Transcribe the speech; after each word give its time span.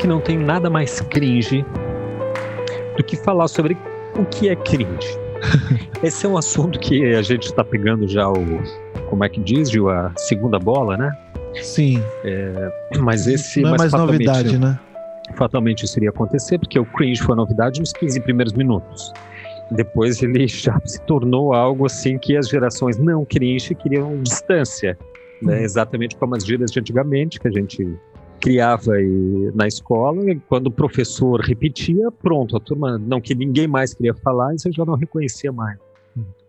que 0.00 0.06
não 0.06 0.18
tem 0.18 0.38
nada 0.38 0.70
mais 0.70 1.00
cringe 1.02 1.64
do 2.96 3.04
que 3.04 3.16
falar 3.16 3.48
sobre 3.48 3.76
o 4.18 4.24
que 4.24 4.48
é 4.48 4.56
cringe. 4.56 5.18
Esse 6.02 6.24
é 6.24 6.28
um 6.28 6.38
assunto 6.38 6.78
que 6.80 7.14
a 7.14 7.20
gente 7.20 7.44
está 7.44 7.62
pegando 7.62 8.08
já 8.08 8.28
o, 8.28 8.62
como 9.08 9.24
é 9.24 9.28
que 9.28 9.40
diz, 9.40 9.70
Gil, 9.70 9.90
a 9.90 10.10
segunda 10.16 10.58
bola, 10.58 10.96
né? 10.96 11.12
Sim. 11.60 12.02
É, 12.24 12.72
mas 12.98 13.26
esse. 13.26 13.60
Não 13.60 13.74
é 13.74 13.78
mais 13.78 13.92
novidade, 13.92 14.58
né? 14.58 14.78
Fatalmente 15.36 15.84
isso 15.84 15.98
iria 15.98 16.10
acontecer, 16.10 16.58
porque 16.58 16.78
o 16.78 16.84
cringe 16.84 17.20
foi 17.22 17.36
novidade 17.36 17.80
nos 17.80 17.92
15 17.92 18.20
primeiros 18.20 18.52
minutos. 18.52 19.12
Depois 19.70 20.22
ele 20.22 20.46
já 20.48 20.80
se 20.84 21.00
tornou 21.02 21.52
algo 21.52 21.86
assim 21.86 22.18
que 22.18 22.36
as 22.36 22.48
gerações 22.48 22.98
não 22.98 23.24
cringe 23.24 23.74
queriam 23.74 24.22
distância. 24.22 24.96
Né? 25.42 25.58
Hum. 25.58 25.62
Exatamente 25.62 26.16
como 26.16 26.34
as 26.34 26.44
gírias 26.44 26.70
de 26.70 26.80
antigamente, 26.80 27.38
que 27.38 27.48
a 27.48 27.50
gente 27.50 27.98
criava 28.40 28.94
aí 28.94 29.52
na 29.54 29.66
escola, 29.66 30.30
e 30.30 30.40
quando 30.40 30.68
o 30.68 30.72
professor 30.72 31.40
repetia, 31.40 32.10
pronto, 32.10 32.56
a 32.56 32.60
turma 32.60 32.98
não 32.98 33.20
que 33.20 33.34
ninguém 33.34 33.66
mais 33.66 33.92
queria 33.92 34.14
falar 34.14 34.54
e 34.54 34.58
você 34.58 34.72
já 34.72 34.84
não 34.84 34.94
reconhecia 34.94 35.52
mais 35.52 35.78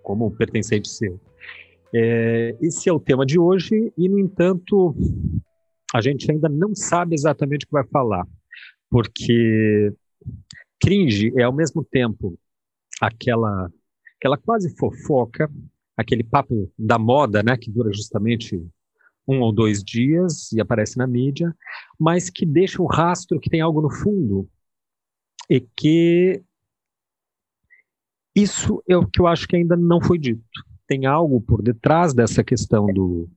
como 0.01 0.27
um 0.27 0.31
pertencente 0.31 0.89
seu. 0.89 1.19
É, 1.93 2.55
esse 2.61 2.89
é 2.89 2.93
o 2.93 2.99
tema 2.99 3.25
de 3.25 3.37
hoje 3.37 3.91
e, 3.97 4.07
no 4.07 4.17
entanto, 4.17 4.95
a 5.93 6.01
gente 6.01 6.31
ainda 6.31 6.47
não 6.47 6.73
sabe 6.73 7.13
exatamente 7.13 7.65
o 7.65 7.67
que 7.67 7.73
vai 7.73 7.85
falar, 7.85 8.25
porque 8.89 9.93
cringe 10.81 11.33
é 11.37 11.43
ao 11.43 11.53
mesmo 11.53 11.83
tempo 11.83 12.37
aquela 12.99 13.69
aquela 14.17 14.37
quase 14.37 14.75
fofoca, 14.77 15.49
aquele 15.97 16.23
papo 16.23 16.71
da 16.77 16.97
moda, 16.99 17.41
né, 17.41 17.57
que 17.57 17.71
dura 17.71 17.91
justamente 17.91 18.63
um 19.27 19.41
ou 19.41 19.51
dois 19.51 19.83
dias 19.83 20.51
e 20.51 20.59
aparece 20.59 20.97
na 20.97 21.07
mídia, 21.07 21.55
mas 21.99 22.29
que 22.29 22.45
deixa 22.45 22.81
um 22.81 22.87
rastro 22.87 23.39
que 23.39 23.49
tem 23.49 23.61
algo 23.61 23.81
no 23.81 23.89
fundo 23.89 24.49
e 25.49 25.59
que 25.59 26.43
isso 28.35 28.81
é 28.87 28.95
o 28.97 29.05
que 29.05 29.19
eu 29.19 29.27
acho 29.27 29.47
que 29.47 29.55
ainda 29.55 29.75
não 29.75 30.01
foi 30.01 30.17
dito. 30.17 30.41
Tem 30.87 31.05
algo 31.05 31.41
por 31.41 31.61
detrás 31.61 32.13
dessa 32.13 32.43
questão 32.43 32.85
do, 32.87 33.29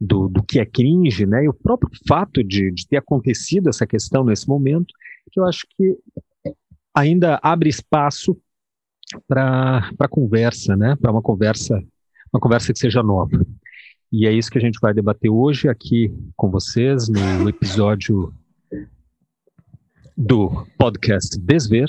do, 0.00 0.28
do 0.28 0.42
que 0.42 0.58
é 0.58 0.66
cringe, 0.66 1.26
né? 1.26 1.44
E 1.44 1.48
o 1.48 1.54
próprio 1.54 1.90
fato 2.06 2.42
de, 2.42 2.70
de 2.70 2.86
ter 2.86 2.96
acontecido 2.96 3.68
essa 3.68 3.86
questão 3.86 4.24
nesse 4.24 4.48
momento, 4.48 4.92
que 5.30 5.40
eu 5.40 5.44
acho 5.44 5.66
que 5.70 5.96
ainda 6.94 7.38
abre 7.42 7.68
espaço 7.68 8.36
para 9.28 10.08
conversa, 10.10 10.76
né? 10.76 10.96
Para 10.96 11.12
uma 11.12 11.22
conversa, 11.22 11.80
uma 12.32 12.40
conversa 12.40 12.72
que 12.72 12.78
seja 12.78 13.02
nova. 13.02 13.38
E 14.12 14.26
é 14.26 14.32
isso 14.32 14.50
que 14.50 14.58
a 14.58 14.60
gente 14.60 14.78
vai 14.80 14.94
debater 14.94 15.30
hoje 15.30 15.68
aqui 15.68 16.12
com 16.36 16.50
vocês 16.50 17.08
no 17.08 17.48
episódio 17.48 18.32
do 20.16 20.66
podcast 20.78 21.38
Desver. 21.40 21.88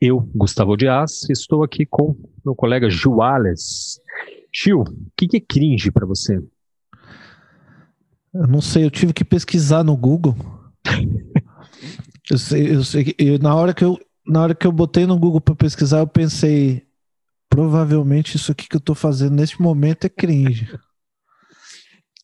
Eu, 0.00 0.20
Gustavo 0.34 0.76
Dias, 0.76 1.28
estou 1.28 1.62
aqui 1.62 1.84
com 1.84 2.16
meu 2.44 2.54
colega 2.54 2.88
Juales. 2.88 4.00
Gil, 4.52 4.80
o 4.80 5.12
que, 5.16 5.28
que 5.28 5.36
é 5.36 5.40
cringe 5.40 5.90
para 5.90 6.06
você? 6.06 6.42
Eu 8.32 8.46
não 8.46 8.60
sei, 8.60 8.84
eu 8.84 8.90
tive 8.90 9.12
que 9.12 9.24
pesquisar 9.24 9.84
no 9.84 9.96
Google. 9.96 10.34
eu 12.30 12.38
sei, 12.38 12.74
eu 12.74 12.82
sei 12.82 13.14
eu, 13.18 13.38
na 13.38 13.54
hora 13.54 13.74
que 13.74 13.84
eu 13.84 13.98
na 14.26 14.42
hora 14.42 14.54
que 14.54 14.66
eu 14.66 14.72
botei 14.72 15.06
no 15.06 15.18
Google 15.18 15.40
para 15.40 15.54
pesquisar, 15.56 15.98
eu 15.98 16.06
pensei, 16.06 16.86
provavelmente 17.60 18.38
isso 18.38 18.50
aqui 18.50 18.66
que 18.66 18.76
eu 18.76 18.80
tô 18.80 18.94
fazendo 18.94 19.34
neste 19.34 19.60
momento 19.60 20.06
é 20.06 20.08
cringe. 20.08 20.66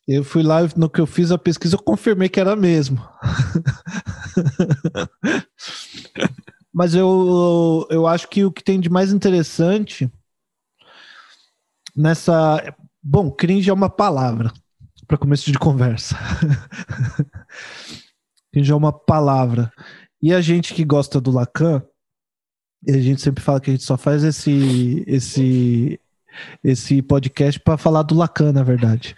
Eu 0.09 0.25
fui 0.25 0.43
lá, 0.43 0.61
no 0.75 0.89
que 0.89 0.99
eu 0.99 1.07
fiz 1.07 1.31
a 1.31 1.37
pesquisa, 1.37 1.77
eu 1.77 1.83
confirmei 1.83 2.27
que 2.27 2.41
era 2.41 2.57
mesmo. 2.57 3.07
Mas 6.73 6.95
eu, 6.95 7.87
eu 7.91 8.07
acho 8.07 8.29
que 8.29 8.47
o 8.47 8.51
que 8.51 8.65
tem 8.65 8.81
de 8.81 8.89
mais 8.89 9.13
interessante 9.13 10.11
nessa. 11.95 12.75
Bom, 13.03 13.31
cringe 13.31 13.69
é 13.69 13.75
uma 13.75 13.91
palavra 13.91 14.51
para 15.07 15.19
começo 15.19 15.53
de 15.53 15.59
conversa. 15.59 16.17
cringe 18.51 18.73
é 18.73 18.75
uma 18.75 18.93
palavra. 18.93 19.71
E 20.23 20.33
a 20.33 20.41
gente 20.41 20.73
que 20.73 20.83
gosta 20.83 21.21
do 21.21 21.31
Lacan, 21.31 21.83
e 22.85 22.93
a 22.93 23.01
gente 23.01 23.21
sempre 23.21 23.43
fala 23.43 23.61
que 23.61 23.71
a 23.71 23.75
gente 23.75 23.85
só 23.85 23.97
faz 23.97 24.25
esse, 24.25 25.05
esse, 25.07 26.01
esse 26.63 27.03
podcast 27.03 27.61
para 27.61 27.77
falar 27.77 28.03
do 28.03 28.15
Lacan, 28.15 28.53
na 28.53 28.63
verdade. 28.63 29.17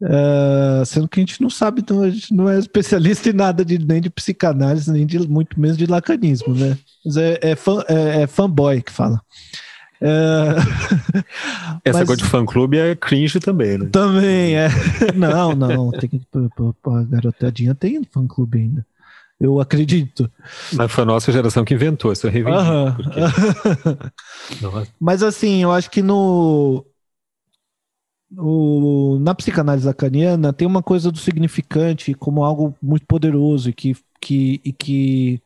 Uh, 0.00 0.84
sendo 0.84 1.08
que 1.08 1.20
a 1.20 1.22
gente 1.22 1.40
não 1.40 1.48
sabe, 1.48 1.80
então 1.80 2.02
a 2.02 2.10
gente 2.10 2.34
não 2.34 2.48
é 2.48 2.58
especialista 2.58 3.30
em 3.30 3.32
nada 3.32 3.64
de, 3.64 3.78
nem 3.78 4.00
de 4.00 4.10
psicanálise, 4.10 4.90
nem 4.90 5.06
de 5.06 5.20
muito 5.28 5.58
menos 5.58 5.76
de 5.76 5.86
lacanismo, 5.86 6.54
né? 6.54 6.76
Mas 7.04 7.16
é, 7.16 7.38
é, 7.40 7.56
fã, 7.56 7.82
é, 7.88 8.22
é 8.22 8.26
fanboy 8.26 8.82
que 8.82 8.92
fala. 8.92 9.20
Uh, 10.00 10.58
Essa 11.84 12.00
mas, 12.00 12.06
coisa 12.08 12.22
de 12.22 12.28
fã 12.28 12.44
clube 12.44 12.76
é 12.76 12.96
cringe 12.96 13.38
também, 13.38 13.78
né? 13.78 13.88
Também, 13.92 14.56
é. 14.56 14.68
Não, 15.14 15.54
não, 15.54 15.90
tem 15.92 16.08
que. 16.08 16.20
A 16.34 17.02
garotadinha 17.04 17.74
tem 17.74 18.02
fã 18.02 18.26
clube 18.26 18.58
ainda. 18.58 18.86
Eu 19.42 19.60
acredito. 19.60 20.30
Mas 20.72 20.92
foi 20.92 21.02
a 21.02 21.06
nossa 21.06 21.32
geração 21.32 21.64
que 21.64 21.74
inventou, 21.74 22.12
isso 22.12 22.28
eu 22.28 22.30
reivindico. 22.30 22.94
Porque... 22.96 24.92
Mas 25.00 25.20
assim, 25.20 25.64
eu 25.64 25.72
acho 25.72 25.90
que 25.90 26.00
no, 26.00 26.86
no, 28.30 29.18
na 29.18 29.34
psicanálise 29.34 29.84
lacaniana 29.84 30.52
tem 30.52 30.64
uma 30.64 30.80
coisa 30.80 31.10
do 31.10 31.18
significante 31.18 32.14
como 32.14 32.44
algo 32.44 32.72
muito 32.80 33.04
poderoso 33.04 33.68
e 33.68 33.72
que, 33.72 33.96
que, 34.20 34.60
e 34.64 34.72
que 34.72 35.42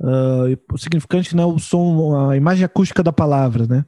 uh, 0.00 0.58
o 0.72 0.76
significante 0.76 1.36
não 1.36 1.44
é 1.44 1.46
o 1.46 1.58
som, 1.60 2.30
a 2.30 2.36
imagem 2.36 2.64
acústica 2.64 3.00
da 3.00 3.12
palavra, 3.12 3.64
né? 3.64 3.84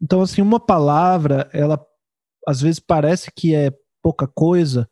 Então, 0.00 0.22
assim, 0.22 0.42
uma 0.42 0.60
palavra, 0.60 1.50
ela 1.52 1.84
às 2.46 2.60
vezes 2.60 2.78
parece 2.78 3.32
que 3.34 3.52
é 3.52 3.72
pouca 4.00 4.28
coisa, 4.28 4.88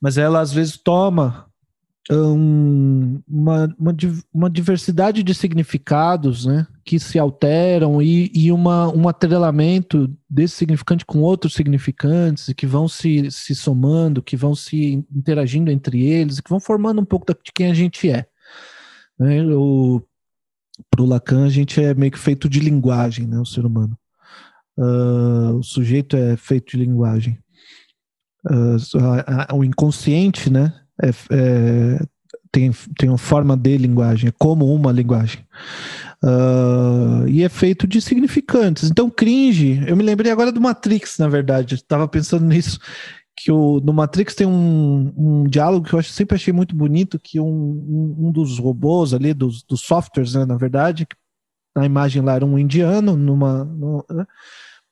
mas 0.00 0.16
ela 0.16 0.40
às 0.40 0.54
vezes 0.54 0.78
toma 0.78 1.51
um, 2.10 3.22
uma, 3.28 3.74
uma, 3.78 3.96
uma, 4.34 4.50
diversidade 4.50 5.22
de 5.22 5.34
significados 5.34 6.44
né, 6.46 6.66
que 6.84 6.98
se 6.98 7.18
alteram 7.18 8.02
e, 8.02 8.30
e 8.34 8.50
uma, 8.50 8.88
um 8.88 9.08
atrelamento 9.08 10.12
desse 10.28 10.56
significante 10.56 11.06
com 11.06 11.20
outros 11.20 11.54
significantes 11.54 12.52
que 12.54 12.66
vão 12.66 12.88
se, 12.88 13.30
se 13.30 13.54
somando, 13.54 14.22
que 14.22 14.36
vão 14.36 14.54
se 14.54 15.04
interagindo 15.14 15.70
entre 15.70 16.02
eles, 16.04 16.40
que 16.40 16.50
vão 16.50 16.58
formando 16.58 17.00
um 17.00 17.04
pouco 17.04 17.26
de 17.26 17.52
quem 17.54 17.70
a 17.70 17.74
gente 17.74 18.10
é. 18.10 18.26
Né? 19.18 19.44
Para 20.90 21.02
o 21.02 21.06
Lacan, 21.06 21.46
a 21.46 21.50
gente 21.50 21.80
é 21.80 21.94
meio 21.94 22.10
que 22.10 22.18
feito 22.18 22.48
de 22.48 22.58
linguagem, 22.58 23.26
né, 23.26 23.38
o 23.38 23.46
ser 23.46 23.64
humano. 23.64 23.96
Uh, 24.76 25.58
o 25.58 25.62
sujeito 25.62 26.16
é 26.16 26.36
feito 26.36 26.72
de 26.72 26.84
linguagem. 26.84 27.38
Uh, 28.44 29.54
o 29.54 29.62
inconsciente, 29.62 30.50
né, 30.50 30.81
é, 31.00 31.08
é, 31.30 32.06
tem, 32.50 32.70
tem 32.98 33.08
uma 33.08 33.18
forma 33.18 33.56
de 33.56 33.76
linguagem, 33.78 34.28
é 34.28 34.32
como 34.38 34.72
uma 34.74 34.92
linguagem. 34.92 35.40
Uh, 36.22 37.26
e 37.26 37.42
é 37.42 37.48
feito 37.48 37.86
de 37.86 38.00
significantes. 38.00 38.90
Então, 38.90 39.10
cringe, 39.10 39.82
eu 39.86 39.96
me 39.96 40.02
lembrei 40.02 40.30
agora 40.30 40.52
do 40.52 40.60
Matrix, 40.60 41.18
na 41.18 41.28
verdade. 41.28 41.74
Estava 41.76 42.06
pensando 42.06 42.44
nisso. 42.44 42.78
Que 43.34 43.50
o, 43.50 43.80
no 43.80 43.92
Matrix 43.92 44.34
tem 44.34 44.46
um, 44.46 45.12
um 45.16 45.44
diálogo 45.44 45.86
que 45.86 45.94
eu 45.94 45.98
acho, 45.98 46.10
sempre 46.10 46.36
achei 46.36 46.52
muito 46.52 46.76
bonito, 46.76 47.18
que 47.18 47.40
um, 47.40 47.46
um, 47.46 48.26
um 48.26 48.32
dos 48.32 48.58
robôs 48.58 49.14
ali, 49.14 49.32
dos, 49.32 49.62
dos 49.62 49.80
softwares, 49.80 50.34
né, 50.34 50.44
na 50.44 50.56
verdade, 50.56 51.08
na 51.74 51.86
imagem 51.86 52.20
lá 52.22 52.34
era 52.34 52.44
um 52.44 52.58
indiano, 52.58 53.16
numa, 53.16 53.64
né, 54.10 54.26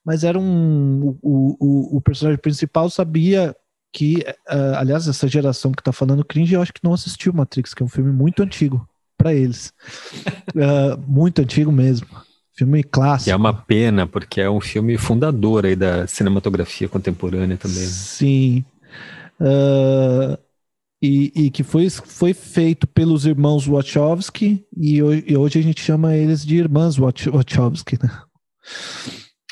mas 0.03 0.23
era 0.23 0.39
um. 0.39 1.15
O, 1.21 1.55
o, 1.59 1.97
o 1.97 2.01
personagem 2.01 2.41
principal 2.41 2.89
sabia 2.89 3.55
que, 3.91 4.25
uh, 4.49 4.75
aliás, 4.77 5.07
essa 5.07 5.27
geração 5.27 5.71
que 5.71 5.83
tá 5.83 5.91
falando 5.91 6.25
cringe, 6.25 6.53
eu 6.53 6.61
acho 6.61 6.73
que 6.73 6.83
não 6.83 6.93
assistiu 6.93 7.33
Matrix, 7.33 7.73
que 7.73 7.83
é 7.83 7.85
um 7.85 7.89
filme 7.89 8.11
muito 8.11 8.41
antigo 8.41 8.87
para 9.17 9.33
eles. 9.33 9.73
uh, 10.55 10.97
muito 11.07 11.41
antigo 11.41 11.71
mesmo. 11.71 12.07
Filme 12.53 12.83
clássico. 12.83 13.29
E 13.29 13.31
é 13.31 13.35
uma 13.35 13.53
pena, 13.53 14.05
porque 14.05 14.41
é 14.41 14.49
um 14.49 14.61
filme 14.61 14.97
fundador 14.97 15.65
aí 15.65 15.75
da 15.75 16.05
cinematografia 16.07 16.87
contemporânea 16.87 17.57
também. 17.57 17.79
Né? 17.79 17.87
Sim. 17.87 18.65
Uh, 19.39 20.37
e, 21.01 21.31
e, 21.35 21.49
que 21.49 21.63
foi, 21.63 21.89
foi 21.89 22.33
feito 22.33 22.85
pelos 22.85 23.25
irmãos 23.25 23.65
Wachowski, 23.65 24.63
e 24.77 25.01
hoje, 25.01 25.23
e 25.27 25.35
hoje 25.35 25.59
a 25.59 25.63
gente 25.63 25.81
chama 25.81 26.15
eles 26.15 26.45
de 26.45 26.57
irmãs 26.57 26.95
Wachowski, 26.97 27.97
né? 28.01 28.21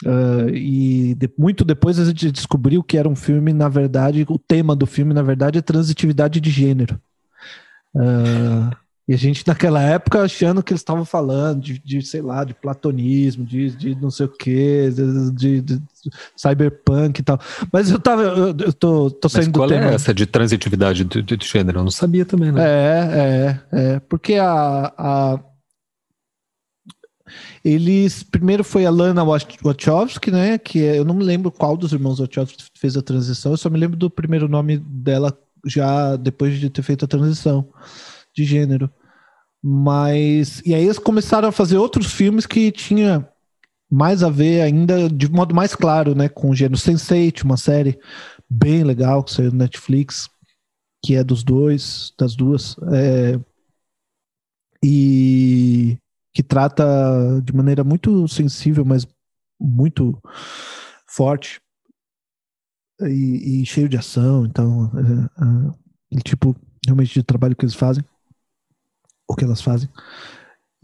Uh, 0.06 0.50
e 0.54 1.16
de, 1.16 1.30
muito 1.38 1.66
depois 1.66 2.00
a 2.00 2.06
gente 2.06 2.32
descobriu 2.32 2.82
que 2.82 2.98
era 2.98 3.10
um 3.10 3.16
filme, 3.16 3.52
na 3.52 3.68
verdade, 3.68 4.26
o 4.30 4.40
tema 4.40 4.76
do 4.76 4.86
filme, 4.86 5.14
na 5.14 5.22
verdade, 5.22 5.60
é 5.60 5.62
transitividade 5.62 6.40
de 6.40 6.50
gênero. 6.50 7.00
Uh, 7.94 8.76
E 9.10 9.14
a 9.16 9.18
gente, 9.18 9.44
naquela 9.48 9.82
época, 9.82 10.22
achando 10.22 10.62
que 10.62 10.72
eles 10.72 10.82
estavam 10.82 11.04
falando 11.04 11.64
de, 11.64 11.80
de, 11.80 12.00
sei 12.04 12.22
lá, 12.22 12.44
de 12.44 12.54
platonismo, 12.54 13.44
de, 13.44 13.72
de 13.72 13.96
não 13.96 14.12
sei 14.12 14.28
o 14.28 14.30
quê, 14.30 14.92
de, 15.34 15.62
de, 15.62 15.82
cyberpunk 16.38 17.20
e 17.20 17.24
tal. 17.24 17.40
Mas 17.74 17.90
eu 17.90 17.98
tava, 18.00 18.22
eu, 18.22 18.50
eu 18.50 18.72
tô, 18.72 19.10
tô 19.10 19.28
saindo 19.28 19.58
qual 19.58 19.68
do 19.68 19.74
tema. 19.74 19.90
é 19.90 19.96
essa 19.96 20.14
de 20.14 20.28
transitividade 20.28 21.04
de, 21.06 21.24
de, 21.24 21.38
gênero? 21.44 21.80
Eu 21.80 21.84
não 21.86 21.90
sabia 21.90 22.24
também, 22.24 22.52
né? 22.52 22.62
É, 22.64 23.60
é, 23.74 23.80
é. 23.96 24.00
Porque 24.02 24.36
a, 24.36 24.94
a 24.96 25.40
eles 27.64 28.24
primeiro 28.24 28.64
foi 28.64 28.86
a 28.86 28.92
Lana 28.92 29.24
Wachowski, 29.24 30.32
né? 30.32 30.58
Que 30.58 30.84
é, 30.84 30.98
eu 30.98 31.06
não 31.06 31.14
me 31.14 31.24
lembro 31.24 31.52
qual 31.52 31.76
dos 31.78 31.94
irmãos 31.94 32.20
Wachowski 32.20 32.64
fez 32.76 32.96
a 32.98 33.02
transição. 33.02 33.52
Eu 33.52 33.58
só 33.58 33.70
me 33.70 33.80
lembro 33.80 33.98
do 33.98 34.10
primeiro 34.10 34.48
nome 34.48 34.78
dela 34.78 35.38
já 35.66 36.16
depois 36.16 36.60
de 36.60 36.70
ter 36.70 36.82
feito 36.82 37.06
a 37.06 37.08
transição 37.08 37.68
de 38.36 38.44
gênero. 38.44 38.90
Mas. 39.62 40.62
E 40.66 40.74
aí 40.74 40.84
eles 40.84 41.00
começaram 41.00 41.50
a 41.50 41.52
fazer 41.52 41.78
outros 41.78 42.12
filmes 42.12 42.46
que 42.46 42.72
tinha 42.72 43.28
mais 43.92 44.24
a 44.24 44.30
ver 44.30 44.62
ainda 44.62 45.10
de 45.10 45.30
modo 45.30 45.54
mais 45.56 45.76
claro, 45.76 46.16
né? 46.16 46.30
Com 46.30 46.50
o 46.50 46.56
gênero 46.56 46.78
Sense8, 46.78 47.44
uma 47.44 47.58
série 47.58 48.00
bem 48.50 48.84
legal 48.84 49.24
que 49.24 49.32
saiu 49.32 49.52
no 49.52 49.58
Netflix, 49.58 50.30
que 51.04 51.16
é 51.16 51.24
dos 51.24 51.44
dois, 51.44 52.14
das 52.18 52.36
duas. 52.36 52.76
É, 52.94 53.40
e 54.84 55.98
que 56.34 56.44
trata 56.44 56.86
de 57.44 57.54
maneira 57.54 57.84
muito 57.84 58.28
sensível, 58.28 58.86
mas 58.86 59.08
muito 59.60 60.18
forte 61.08 61.60
e, 63.02 63.62
e 63.62 63.66
cheio 63.66 63.90
de 63.90 63.98
ação. 63.98 64.46
Então, 64.46 64.92
é, 66.12 66.18
é, 66.18 66.22
tipo 66.22 66.56
realmente 66.86 67.14
de 67.14 67.24
trabalho 67.24 67.56
que 67.56 67.66
eles 67.66 67.76
fazem 67.76 68.04
o 69.30 69.36
que 69.36 69.44
elas 69.44 69.62
fazem. 69.62 69.88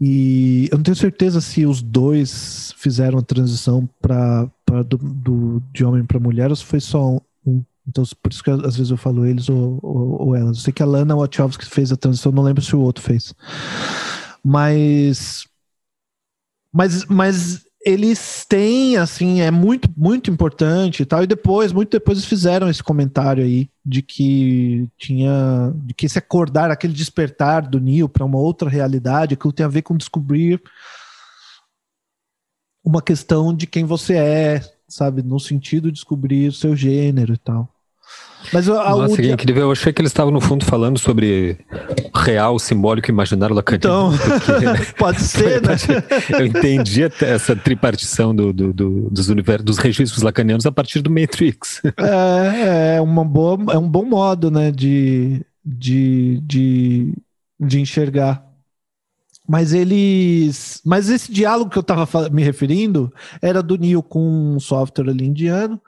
E 0.00 0.68
eu 0.70 0.76
não 0.76 0.84
tenho 0.84 0.96
certeza 0.96 1.40
se 1.40 1.66
os 1.66 1.82
dois 1.82 2.72
fizeram 2.76 3.18
a 3.18 3.22
transição 3.22 3.88
para 4.00 4.50
do, 4.86 4.98
do, 4.98 5.62
de 5.72 5.84
homem 5.84 6.04
para 6.04 6.20
mulher 6.20 6.50
ou 6.50 6.56
se 6.56 6.64
foi 6.64 6.80
só 6.80 7.18
um. 7.44 7.64
Então, 7.88 8.04
por 8.22 8.32
isso 8.32 8.42
que 8.42 8.50
às 8.50 8.76
vezes 8.76 8.90
eu 8.90 8.96
falo 8.96 9.24
eles 9.24 9.48
ou, 9.48 9.78
ou, 9.82 10.26
ou 10.26 10.36
elas. 10.36 10.58
Eu 10.58 10.62
sei 10.62 10.72
que 10.72 10.82
a 10.82 10.86
Lana 10.86 11.16
Wachowski 11.16 11.64
fez 11.64 11.90
a 11.92 11.96
transição, 11.96 12.30
não 12.30 12.42
lembro 12.42 12.62
se 12.62 12.74
o 12.76 12.80
outro 12.80 13.02
fez. 13.02 13.34
Mas. 14.48 15.44
Mas, 16.72 17.04
mas 17.06 17.64
eles 17.84 18.44
têm, 18.48 18.96
assim, 18.96 19.40
é 19.40 19.50
muito, 19.50 19.88
muito 19.96 20.30
importante 20.30 21.02
e 21.02 21.06
tal. 21.06 21.24
E 21.24 21.26
depois, 21.26 21.72
muito 21.72 21.90
depois, 21.90 22.18
eles 22.18 22.28
fizeram 22.28 22.68
esse 22.70 22.82
comentário 22.82 23.42
aí 23.42 23.68
de 23.84 24.02
que 24.02 24.88
tinha. 24.96 25.72
de 25.84 25.94
que 25.94 26.06
esse 26.06 26.16
acordar, 26.18 26.70
aquele 26.70 26.92
despertar 26.92 27.68
do 27.68 27.80
Neil 27.80 28.08
para 28.08 28.24
uma 28.24 28.38
outra 28.38 28.70
realidade, 28.70 29.34
aquilo 29.34 29.52
tem 29.52 29.66
a 29.66 29.68
ver 29.68 29.82
com 29.82 29.96
descobrir 29.96 30.62
uma 32.84 33.02
questão 33.02 33.52
de 33.52 33.66
quem 33.66 33.84
você 33.84 34.14
é, 34.14 34.60
sabe? 34.88 35.22
No 35.22 35.40
sentido 35.40 35.86
de 35.86 35.94
descobrir 35.94 36.48
o 36.48 36.52
seu 36.52 36.76
gênero 36.76 37.34
e 37.34 37.38
tal. 37.38 37.68
Mas 38.52 38.68
a, 38.68 38.90
Nossa, 38.90 39.16
que 39.16 39.30
incrível. 39.30 39.64
Eu 39.64 39.72
achei 39.72 39.92
que 39.92 40.00
eles 40.00 40.10
estavam, 40.10 40.32
no 40.32 40.40
fundo, 40.40 40.64
falando 40.64 40.98
sobre 40.98 41.58
real, 42.14 42.58
simbólico 42.58 43.10
e 43.10 43.12
imaginário 43.12 43.54
lacaniano. 43.54 44.14
Então, 44.14 44.40
porque... 44.40 44.92
pode 44.98 45.20
ser, 45.20 45.62
né? 45.62 45.76
Eu 46.30 46.46
entendi 46.46 47.02
essa 47.02 47.56
tripartição 47.56 48.34
do, 48.34 48.52
do, 48.52 48.72
do, 48.72 49.10
dos, 49.10 49.28
univers, 49.28 49.62
dos 49.62 49.78
registros 49.78 50.22
lacanianos 50.22 50.66
a 50.66 50.72
partir 50.72 51.00
do 51.00 51.10
Matrix. 51.10 51.82
É, 51.98 52.96
é, 52.96 53.00
uma 53.00 53.24
boa, 53.24 53.58
é 53.72 53.78
um 53.78 53.88
bom 53.88 54.04
modo, 54.04 54.50
né, 54.50 54.70
de, 54.70 55.44
de, 55.64 56.40
de, 56.42 57.14
de 57.58 57.80
enxergar. 57.80 58.44
Mas 59.48 59.72
eles. 59.72 60.80
Mas 60.84 61.08
esse 61.08 61.32
diálogo 61.32 61.70
que 61.70 61.78
eu 61.78 61.82
estava 61.82 62.28
me 62.30 62.42
referindo 62.42 63.12
era 63.40 63.62
do 63.62 63.78
Neil 63.78 64.02
com 64.02 64.54
um 64.54 64.60
software 64.60 65.10
ali 65.10 65.24
indiano 65.24 65.80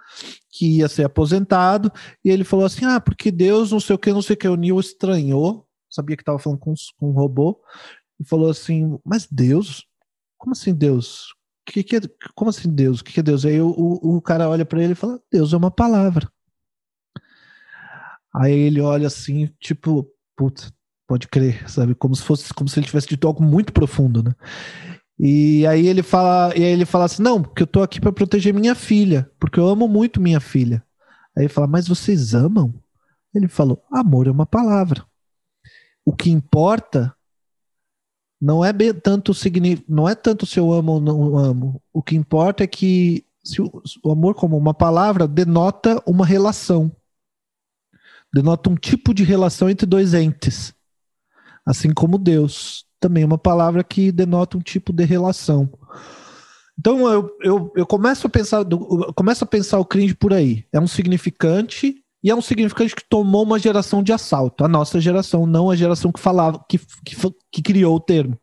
que 0.58 0.78
ia 0.78 0.88
ser 0.88 1.04
aposentado, 1.04 1.92
e 2.24 2.30
ele 2.30 2.42
falou 2.42 2.66
assim: 2.66 2.84
ah, 2.84 3.00
porque 3.00 3.30
Deus 3.30 3.70
não 3.70 3.78
sei 3.78 3.94
o 3.94 3.98
que, 3.98 4.12
não 4.12 4.20
sei 4.20 4.34
o 4.34 4.36
que. 4.36 4.48
O 4.48 4.56
Neil 4.56 4.80
estranhou, 4.80 5.68
sabia 5.88 6.16
que 6.16 6.22
estava 6.22 6.38
falando 6.38 6.58
com, 6.58 6.74
com 6.96 7.10
um 7.10 7.12
robô, 7.12 7.62
e 8.18 8.24
falou 8.24 8.50
assim: 8.50 8.98
mas 9.04 9.28
Deus? 9.30 9.86
Como 10.36 10.52
assim 10.52 10.74
Deus? 10.74 11.32
Que 11.64 11.84
que 11.84 11.96
é, 11.96 12.00
como 12.34 12.50
assim 12.50 12.68
Deus? 12.68 13.00
O 13.00 13.04
que, 13.04 13.12
que 13.12 13.20
é 13.20 13.22
Deus? 13.22 13.44
Aí 13.44 13.60
o, 13.60 13.68
o, 13.70 14.20
cara 14.20 14.48
olha 14.48 14.64
para 14.66 14.82
ele 14.82 14.94
e 14.94 14.96
fala: 14.96 15.20
Deus 15.30 15.52
é 15.52 15.56
uma 15.56 15.70
palavra. 15.70 16.28
Aí 18.34 18.52
ele 18.52 18.80
olha 18.80 19.06
assim, 19.06 19.46
tipo, 19.60 20.10
putz, 20.36 20.72
pode 21.06 21.28
crer, 21.28 21.70
sabe? 21.70 21.94
Como 21.94 22.16
se 22.16 22.22
fosse, 22.22 22.52
como 22.52 22.68
se 22.68 22.80
ele 22.80 22.86
tivesse 22.86 23.08
dito 23.08 23.28
algo 23.28 23.44
muito 23.44 23.72
profundo, 23.72 24.24
né? 24.24 24.34
E 25.18 25.66
aí 25.66 25.86
ele 25.86 26.02
fala, 26.02 26.56
e 26.56 26.62
ele 26.62 26.84
fala 26.84 27.06
assim: 27.06 27.22
"Não, 27.22 27.42
porque 27.42 27.62
eu 27.62 27.66
tô 27.66 27.82
aqui 27.82 28.00
para 28.00 28.12
proteger 28.12 28.54
minha 28.54 28.74
filha, 28.74 29.30
porque 29.38 29.58
eu 29.58 29.66
amo 29.68 29.88
muito 29.88 30.20
minha 30.20 30.40
filha". 30.40 30.84
Aí 31.36 31.44
ele 31.44 31.48
fala: 31.48 31.66
"Mas 31.66 31.88
vocês 31.88 32.34
amam?". 32.34 32.74
Ele 33.34 33.48
falou: 33.48 33.82
"Amor 33.90 34.26
é 34.28 34.30
uma 34.30 34.46
palavra. 34.46 35.04
O 36.04 36.14
que 36.14 36.30
importa 36.30 37.14
não 38.40 38.64
é 38.64 38.72
bem 38.72 38.94
tanto 38.94 39.32
não 39.88 40.08
é 40.08 40.14
tanto 40.14 40.46
se 40.46 40.58
eu 40.58 40.72
amo 40.72 40.92
ou 40.92 41.00
não 41.00 41.36
amo. 41.36 41.82
O 41.92 42.02
que 42.02 42.16
importa 42.16 42.62
é 42.62 42.66
que 42.66 43.26
o, 43.58 43.82
o 44.08 44.12
amor 44.12 44.34
como 44.34 44.56
uma 44.56 44.72
palavra 44.72 45.26
denota 45.26 46.02
uma 46.06 46.24
relação. 46.24 46.94
Denota 48.32 48.70
um 48.70 48.76
tipo 48.76 49.12
de 49.12 49.24
relação 49.24 49.68
entre 49.68 49.86
dois 49.86 50.14
entes. 50.14 50.74
Assim 51.66 51.92
como 51.92 52.16
Deus 52.16 52.87
também 53.00 53.22
é 53.22 53.26
uma 53.26 53.38
palavra 53.38 53.82
que 53.84 54.12
denota 54.12 54.56
um 54.56 54.60
tipo 54.60 54.92
de 54.92 55.04
relação. 55.04 55.70
Então 56.78 57.10
eu, 57.10 57.30
eu, 57.42 57.72
eu 57.74 57.86
começo 57.86 58.26
a 58.26 58.30
pensar 58.30 58.64
eu 58.70 59.12
começo 59.14 59.42
a 59.42 59.46
pensar 59.46 59.78
o 59.78 59.84
cringe 59.84 60.14
por 60.14 60.32
aí. 60.32 60.64
É 60.72 60.78
um 60.78 60.86
significante 60.86 61.96
e 62.22 62.30
é 62.30 62.34
um 62.34 62.40
significante 62.40 62.94
que 62.94 63.08
tomou 63.08 63.42
uma 63.42 63.58
geração 63.58 64.02
de 64.02 64.12
assalto. 64.12 64.64
A 64.64 64.68
nossa 64.68 65.00
geração, 65.00 65.46
não 65.46 65.70
a 65.70 65.76
geração 65.76 66.12
que 66.12 66.20
falava, 66.20 66.64
que, 66.68 66.78
que, 67.04 67.16
que 67.50 67.62
criou 67.62 67.96
o 67.96 68.00
termo. 68.00 68.38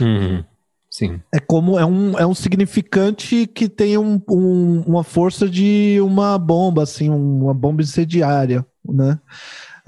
Uhum. 0.00 0.44
Sim. 0.90 1.20
É 1.32 1.38
como 1.38 1.78
é 1.78 1.84
um, 1.84 2.18
é 2.18 2.26
um 2.26 2.34
significante 2.34 3.46
que 3.46 3.68
tem 3.68 3.98
um, 3.98 4.20
um, 4.30 4.80
uma 4.86 5.04
força 5.04 5.48
de 5.48 5.98
uma 6.00 6.38
bomba, 6.38 6.84
assim, 6.84 7.10
uma 7.10 7.52
bomba 7.52 7.82
incendiária, 7.82 8.64
né? 8.82 9.18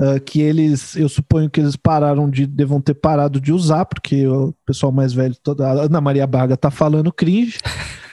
Uh, 0.01 0.21
que 0.21 0.41
eles, 0.41 0.97
eu 0.97 1.09
suponho 1.09 1.51
que 1.51 1.61
eles 1.61 1.77
pararam 1.77 2.29
de, 2.31 2.47
devam 2.47 2.81
ter 2.81 2.95
parado 2.95 3.41
de 3.41 3.53
usar, 3.53 3.85
porque 3.85 4.27
o 4.27 4.55
pessoal 4.65 4.93
mais 4.93 5.13
velho, 5.13 5.35
toda, 5.43 5.67
a 5.67 5.85
Ana 5.85 6.01
Maria 6.01 6.27
Baga 6.27 6.57
tá 6.57 6.71
falando 6.71 7.13
cringe. 7.13 7.59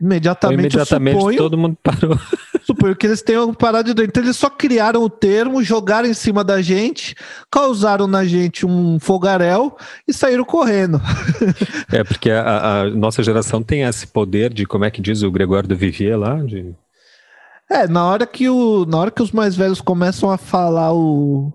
Imediatamente, 0.00 0.60
imediatamente 0.60 1.18
suponho, 1.18 1.36
todo 1.36 1.58
mundo 1.58 1.76
parou. 1.82 2.18
Suponho 2.64 2.96
que 2.96 3.06
eles 3.06 3.20
tenham 3.20 3.52
parado 3.52 3.92
de. 3.92 4.02
Então 4.02 4.22
eles 4.22 4.36
só 4.36 4.48
criaram 4.48 5.02
o 5.02 5.10
termo, 5.10 5.62
jogaram 5.62 6.08
em 6.08 6.14
cima 6.14 6.42
da 6.42 6.62
gente, 6.62 7.14
causaram 7.50 8.06
na 8.06 8.24
gente 8.24 8.64
um 8.64 8.98
fogaréu 8.98 9.76
e 10.06 10.12
saíram 10.12 10.44
correndo. 10.44 11.00
É, 11.92 12.04
porque 12.04 12.30
a, 12.30 12.82
a 12.82 12.90
nossa 12.90 13.22
geração 13.22 13.62
tem 13.62 13.82
esse 13.82 14.06
poder 14.06 14.52
de, 14.52 14.64
como 14.64 14.84
é 14.84 14.90
que 14.90 15.02
diz 15.02 15.22
o 15.22 15.30
Gregório 15.30 15.68
do 15.68 15.76
Vivier 15.76 16.16
lá? 16.16 16.36
De 16.36 16.72
é, 17.70 17.86
na 17.86 18.04
hora 18.04 18.26
que, 18.26 18.48
o, 18.48 18.84
na 18.84 18.98
hora 18.98 19.10
que 19.12 19.22
os 19.22 19.30
mais 19.30 19.54
velhos 19.54 19.80
começam 19.80 20.28
a 20.28 20.36
falar 20.36 20.92
o, 20.92 21.52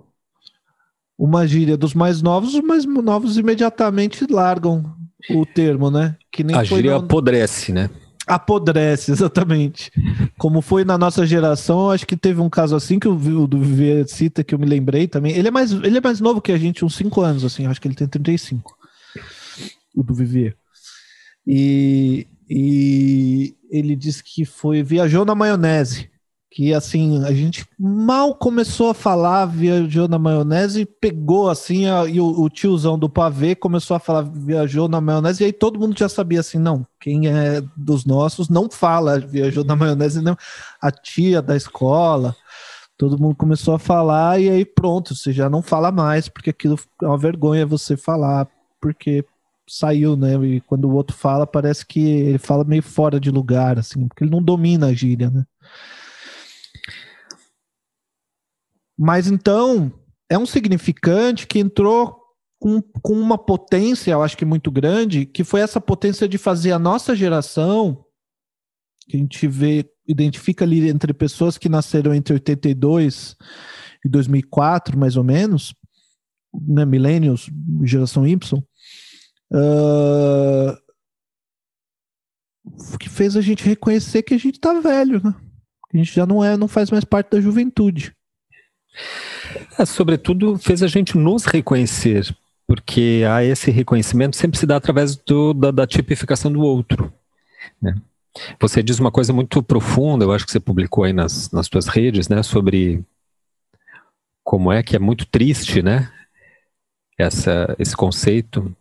uma 1.18 1.46
gíria 1.46 1.76
dos 1.76 1.94
mais 1.94 2.22
novos, 2.22 2.56
os 2.56 2.62
mais 2.62 2.86
novos 2.86 3.38
imediatamente 3.38 4.26
largam 4.30 4.96
o 5.30 5.46
termo, 5.46 5.92
né? 5.92 6.16
Que 6.32 6.44
nem 6.44 6.56
a 6.56 6.64
gíria 6.64 6.96
apodrece, 6.96 7.74
né? 7.74 7.90
Apodrece, 8.26 9.12
exatamente. 9.14 9.92
Como 10.38 10.62
foi 10.62 10.86
na 10.86 10.98
nossa 10.98 11.26
geração, 11.26 11.92
acho 11.92 12.08
que 12.08 12.16
teve 12.16 12.40
um 12.40 12.50
caso 12.50 12.76
assim 12.76 12.98
que 12.98 13.08
o 13.10 13.48
do 13.48 13.60
Viver 13.60 14.08
cita, 14.08 14.44
que 14.44 14.56
eu 14.56 14.60
me 14.60 14.66
lembrei 14.66 15.08
também. 15.08 15.36
Ele 15.36 15.50
é 15.50 15.52
mais, 15.52 15.72
ele 15.72 15.98
é 15.98 16.02
mais 16.02 16.22
novo 16.22 16.42
que 16.42 16.52
a 16.52 16.58
gente, 16.58 16.86
uns 16.86 16.96
5 16.96 17.22
anos, 17.22 17.44
assim, 17.44 17.66
acho 17.66 17.82
que 17.82 17.88
ele 17.88 17.96
tem 17.96 18.08
35. 18.08 18.74
O 19.94 20.02
do 20.02 20.14
Viver. 20.14 20.56
E, 21.46 22.28
e 22.50 23.56
ele 23.70 23.96
disse 23.96 24.24
que 24.24 24.46
foi 24.46 24.84
viajou 24.84 25.26
na 25.26 25.36
maionese. 25.36 26.10
Que 26.52 26.74
assim, 26.74 27.22
a 27.26 27.34
gente 27.34 27.66
mal 27.78 28.34
começou 28.34 28.90
a 28.92 28.94
falar, 28.94 29.46
viajou 29.46 30.08
na 30.08 30.18
maionese 30.18 30.86
pegou 30.86 31.50
assim, 31.50 31.86
a, 31.86 32.06
e 32.06 32.22
o, 32.22 32.28
o, 32.28 32.50
tiozão 32.50 32.98
do 32.98 33.10
pavê 33.10 33.56
começou 33.56 33.98
a 33.98 34.00
falar, 34.00 34.22
viajou 34.22 34.88
na 34.88 35.02
maionese, 35.02 35.44
e 35.44 35.48
aí 35.48 35.52
todo 35.52 35.78
mundo 35.78 35.98
já 35.98 36.08
sabia 36.08 36.40
assim, 36.40 36.58
não, 36.58 36.88
quem 36.98 37.28
é 37.28 37.62
dos 37.76 38.06
nossos 38.06 38.48
não 38.48 38.70
fala, 38.70 39.20
viajou 39.20 39.66
na 39.66 39.76
maionese, 39.76 40.22
não. 40.22 40.38
A 40.82 40.92
tia 40.92 41.42
da 41.42 41.58
escola, 41.58 42.34
todo 42.98 43.20
mundo 43.20 43.36
começou 43.36 43.76
a 43.76 43.80
falar, 43.80 44.40
e 44.40 44.50
aí 44.50 44.64
pronto, 44.64 45.14
você 45.14 45.34
já 45.34 45.50
não 45.50 45.62
fala 45.62 45.92
mais, 45.92 46.30
porque 46.30 46.52
aquilo 46.52 46.80
é 47.02 47.06
uma 47.06 47.18
vergonha 47.18 47.66
você 47.66 47.98
falar, 47.98 48.48
porque 48.80 49.26
saiu, 49.68 50.16
né? 50.16 50.36
E 50.46 50.62
quando 50.62 50.86
o 50.86 50.94
outro 50.94 51.16
fala, 51.16 51.48
parece 51.48 51.86
que 51.86 52.00
ele 52.00 52.38
fala 52.38 52.64
meio 52.64 52.84
fora 52.84 53.20
de 53.20 53.32
lugar, 53.32 53.80
assim, 53.80 54.08
porque 54.08 54.24
ele 54.24 54.32
não 54.32 54.42
domina 54.42 54.88
a 54.88 54.94
gíria, 54.94 55.30
né? 55.30 55.44
Mas 58.98 59.28
então, 59.28 59.92
é 60.30 60.38
um 60.38 60.46
significante 60.46 61.48
que 61.48 61.60
entrou 61.60 62.18
com, 62.60 62.82
com 63.02 63.14
uma 63.14 63.38
potência, 63.38 64.12
eu 64.12 64.24
acho 64.24 64.38
que 64.38 64.46
muito 64.46 64.72
grande, 64.72 65.26
que 65.26 65.44
foi 65.44 65.62
essa 65.62 65.82
potência 65.82 66.28
de 66.28 66.38
fazer 66.38 66.72
a 66.72 66.80
nossa 66.80 67.16
geração, 67.16 68.06
que 69.08 69.18
a 69.18 69.20
gente 69.20 69.48
vê, 69.48 69.86
identifica 70.08 70.64
ali 70.64 70.90
entre 70.90 71.14
pessoas 71.14 71.58
que 71.58 71.70
nasceram 71.70 72.14
entre 72.14 72.34
82 72.34 73.36
e 74.04 74.10
2004, 74.10 74.98
mais 74.98 75.18
ou 75.18 75.24
menos, 75.24 75.76
né, 76.54 76.86
millennials, 76.86 77.50
geração 77.84 78.26
Y, 78.26 78.64
uh, 79.56 80.78
que 83.00 83.10
fez 83.10 83.38
a 83.38 83.42
gente 83.42 83.64
reconhecer 83.64 84.24
que 84.24 84.34
a 84.34 84.38
gente 84.38 84.60
tá 84.60 84.80
velho, 84.80 85.22
né? 85.24 85.34
A 85.94 85.98
gente 85.98 86.14
já 86.14 86.26
não 86.26 86.44
é, 86.44 86.58
não 86.58 86.68
faz 86.68 86.92
mais 86.92 87.06
parte 87.06 87.32
da 87.32 87.40
juventude. 87.40 88.14
É, 89.80 89.86
sobretudo 89.86 90.58
fez 90.58 90.84
a 90.84 90.88
gente 90.88 91.18
nos 91.18 91.46
reconhecer, 91.46 92.36
porque 92.68 93.24
há 93.30 93.44
esse 93.44 93.72
reconhecimento 93.72 94.36
sempre 94.36 94.58
se 94.58 94.66
dá 94.66 94.76
através 94.76 95.16
do, 95.16 95.54
da, 95.54 95.72
da, 95.72 95.88
tipificação 95.88 96.52
do 96.52 96.62
outro. 96.62 97.14
Né? 97.82 97.96
Você 98.60 98.84
diz 98.84 99.00
uma 99.00 99.12
coisa 99.12 99.32
muito 99.32 99.64
profunda, 99.64 100.26
eu 100.26 100.34
acho 100.34 100.46
que 100.46 100.52
você 100.52 100.60
publicou 100.60 101.04
aí 101.04 101.14
nas, 101.14 101.52
nas 101.52 101.68
suas 101.68 101.88
redes, 101.88 102.28
né, 102.28 102.44
sobre 102.44 103.04
como 104.44 104.72
é 104.72 104.84
que 104.84 104.96
é 104.96 105.00
muito 105.00 105.26
triste, 105.26 105.82
né, 105.82 106.12
essa, 107.18 107.76
esse 107.80 107.96
conceito. 107.96 108.76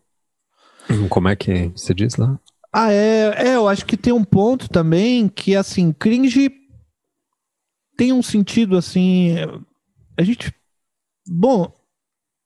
Como 1.09 1.29
é 1.29 1.37
que 1.37 1.69
você 1.75 1.95
diz 1.95 2.17
lá? 2.17 2.39
Ah, 2.73 2.93
é, 2.93 3.49
é, 3.49 3.57
eu 3.57 3.69
acho 3.69 3.87
que 3.87 3.97
tem 3.97 4.13
um 4.13 4.25
ponto 4.25 4.69
também 4.69 5.29
que, 5.29 5.55
assim, 5.55 5.93
cringe 5.93 6.51
tem 7.97 8.13
um 8.13 8.23
sentido, 8.23 8.77
assim, 8.77 9.37
a 10.19 10.23
gente, 10.25 10.53
bom, 11.29 11.73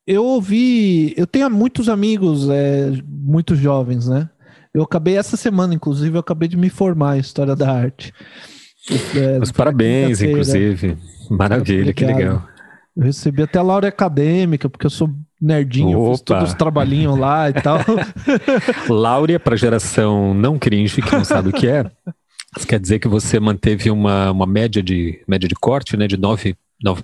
eu 0.05 0.23
ouvi, 0.23 1.15
eu 1.17 1.25
tenho 1.25 1.49
muitos 1.49 1.89
amigos, 1.89 2.47
é, 2.47 2.91
muito 3.03 3.55
jovens, 3.55 4.07
né, 4.07 4.29
eu 4.73 4.83
acabei 4.83 5.17
essa 5.17 5.35
semana, 5.35 5.73
inclusive, 5.73 6.15
eu 6.15 6.19
acabei 6.19 6.47
de 6.47 6.55
me 6.55 6.69
formar 6.69 7.17
em 7.17 7.21
História 7.21 7.55
da 7.55 7.71
Arte. 7.71 8.13
É, 9.15 9.39
Os 9.39 9.51
parabéns, 9.51 10.21
inclusive. 10.21 10.97
Maravilha, 11.29 11.93
que 11.93 12.05
legal. 12.05 12.47
Eu 12.95 13.03
recebi 13.03 13.41
até 13.41 13.57
a 13.59 13.63
Laura 13.63 13.87
Acadêmica, 13.87 14.69
porque 14.69 14.85
eu 14.85 14.89
sou 14.91 15.09
nerdinho, 15.41 15.99
Opa. 15.99 16.11
fiz 16.11 16.21
todos 16.21 16.49
os 16.49 16.53
trabalhinhos 16.53 17.17
lá 17.17 17.49
e 17.49 17.53
tal. 17.53 17.79
Laura, 18.89 19.39
para 19.39 19.55
geração 19.55 20.33
não 20.33 20.59
cringe, 20.59 21.01
que 21.01 21.15
não 21.15 21.23
sabe 21.23 21.49
o 21.49 21.53
que 21.53 21.67
é, 21.67 21.89
quer 22.67 22.79
dizer 22.79 22.99
que 22.99 23.07
você 23.07 23.39
manteve 23.39 23.89
uma, 23.89 24.31
uma 24.31 24.45
média, 24.45 24.81
de, 24.81 25.23
média 25.27 25.47
de 25.47 25.55
corte, 25.55 25.95
né, 25.95 26.07
de 26.07 26.17
9, 26.17 26.55
9 26.83 27.03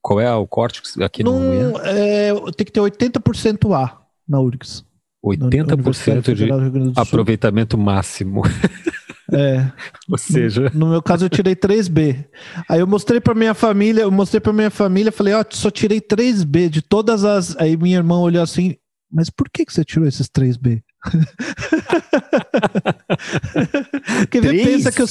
qual 0.00 0.20
é 0.20 0.32
o 0.32 0.46
corte 0.46 0.80
aqui 1.02 1.24
no 1.24 1.32
Num, 1.32 1.80
é, 1.80 2.32
Tem 2.56 2.64
que 2.64 2.70
ter 2.70 2.80
80% 2.80 3.74
A 3.74 3.98
na 4.28 4.40
URGS. 4.40 4.84
80% 5.24 6.34
de 6.34 6.48
aproveitamento 6.94 7.76
máximo. 7.76 8.42
É. 9.32 9.70
Ou 10.10 10.18
seja, 10.18 10.70
no, 10.72 10.80
no, 10.80 10.90
meu 10.90 11.02
caso 11.02 11.24
eu 11.24 11.28
tirei 11.28 11.56
3B. 11.56 12.24
Aí 12.68 12.80
eu 12.80 12.86
mostrei 12.86 13.20
para 13.20 13.34
minha 13.34 13.54
família, 13.54 14.02
eu 14.02 14.10
mostrei 14.10 14.40
para 14.40 14.52
minha 14.52 14.70
família, 14.70 15.12
falei, 15.12 15.34
ó, 15.34 15.40
oh, 15.40 15.44
só 15.50 15.70
tirei 15.70 16.00
3B 16.00 16.68
de 16.68 16.82
todas 16.82 17.24
as. 17.24 17.56
Aí 17.56 17.76
minha 17.76 17.96
irmã 17.96 18.18
olhou 18.18 18.42
assim, 18.42 18.76
mas 19.10 19.30
por 19.30 19.48
que 19.50 19.64
que 19.64 19.72
você 19.72 19.84
tirou 19.84 20.06
esses 20.06 20.28
3B? 20.28 20.82
quer 24.30 24.40
ver, 24.40 24.64
pensa 24.64 24.90
que 24.90 25.02
eu 25.02 25.06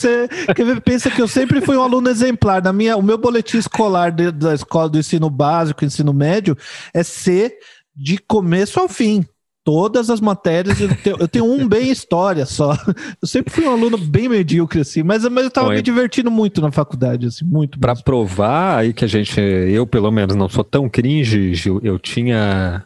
quer 0.53 0.65
ver, 0.65 0.81
pensa 0.81 1.09
que 1.09 1.21
eu 1.21 1.27
sempre 1.27 1.61
fui 1.61 1.77
um 1.77 1.81
aluno 1.81 2.09
exemplar. 2.09 2.61
Na 2.61 2.73
minha, 2.73 2.97
o 2.97 3.03
meu 3.03 3.17
boletim 3.17 3.57
escolar 3.57 4.11
de, 4.11 4.31
da 4.31 4.53
escola 4.53 4.89
do 4.89 4.99
ensino 4.99 5.29
básico, 5.29 5.85
ensino 5.85 6.13
médio, 6.13 6.57
é 6.93 7.03
ser 7.03 7.57
de 7.95 8.17
começo 8.17 8.77
ao 8.79 8.89
fim 8.89 9.25
todas 9.65 10.11
as 10.11 10.21
matérias. 10.21 10.79
Eu 10.79 10.95
tenho, 10.95 11.17
eu 11.19 11.27
tenho 11.27 11.45
um 11.45 11.67
bem 11.67 11.89
história 11.89 12.45
só. 12.45 12.77
Eu 13.21 13.27
sempre 13.27 13.51
fui 13.51 13.65
um 13.65 13.71
aluno 13.71 13.97
bem 13.97 14.29
medíocre, 14.29 14.81
assim, 14.81 15.01
mas, 15.01 15.27
mas 15.27 15.43
eu 15.43 15.47
estava 15.47 15.71
me 15.71 15.81
divertindo 15.81 16.29
muito 16.29 16.61
na 16.61 16.71
faculdade, 16.71 17.25
assim, 17.25 17.43
muito. 17.43 17.79
Para 17.79 17.95
provar 17.95 18.77
aí 18.77 18.93
que 18.93 19.03
a 19.03 19.07
gente, 19.07 19.39
eu 19.41 19.87
pelo 19.87 20.11
menos 20.11 20.35
não 20.35 20.47
sou 20.47 20.63
tão 20.63 20.87
cringe, 20.87 21.55
Gil, 21.55 21.81
eu 21.83 21.97
tinha, 21.97 22.85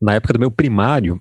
na 0.00 0.14
época 0.14 0.34
do 0.34 0.38
meu 0.38 0.50
primário, 0.50 1.20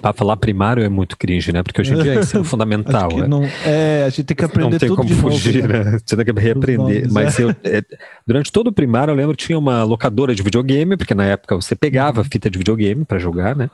para 0.00 0.12
falar 0.12 0.36
primário 0.36 0.82
é 0.82 0.88
muito 0.88 1.16
cringe, 1.16 1.52
né? 1.52 1.62
Porque 1.62 1.80
hoje 1.80 1.92
em 1.92 2.02
dia 2.02 2.14
é 2.14 2.20
ensino 2.20 2.42
fundamental. 2.44 3.10
É. 3.12 3.28
Não, 3.28 3.44
é, 3.64 4.04
a 4.06 4.08
gente 4.08 4.24
tem 4.24 4.36
que 4.36 4.44
aprender 4.44 4.70
Não 4.70 4.78
tem 4.78 4.88
como 4.88 5.08
fugir, 5.08 5.62
novo, 5.62 5.72
né? 5.72 5.84
né? 5.84 5.98
Você 6.04 6.16
tem 6.16 6.24
que 6.24 6.40
reaprender. 6.40 7.02
Nomes, 7.02 7.12
Mas 7.12 7.38
é. 7.38 7.44
eu, 7.44 7.50
é, 7.64 7.82
durante 8.26 8.52
todo 8.52 8.68
o 8.68 8.72
primário, 8.72 9.12
eu 9.12 9.16
lembro 9.16 9.36
que 9.36 9.44
tinha 9.46 9.58
uma 9.58 9.82
locadora 9.82 10.34
de 10.34 10.42
videogame, 10.42 10.96
porque 10.96 11.14
na 11.14 11.24
época 11.24 11.56
você 11.56 11.74
pegava 11.74 12.20
uhum. 12.20 12.24
fita 12.24 12.48
de 12.48 12.58
videogame 12.58 13.04
para 13.04 13.18
jogar, 13.18 13.54
né? 13.56 13.68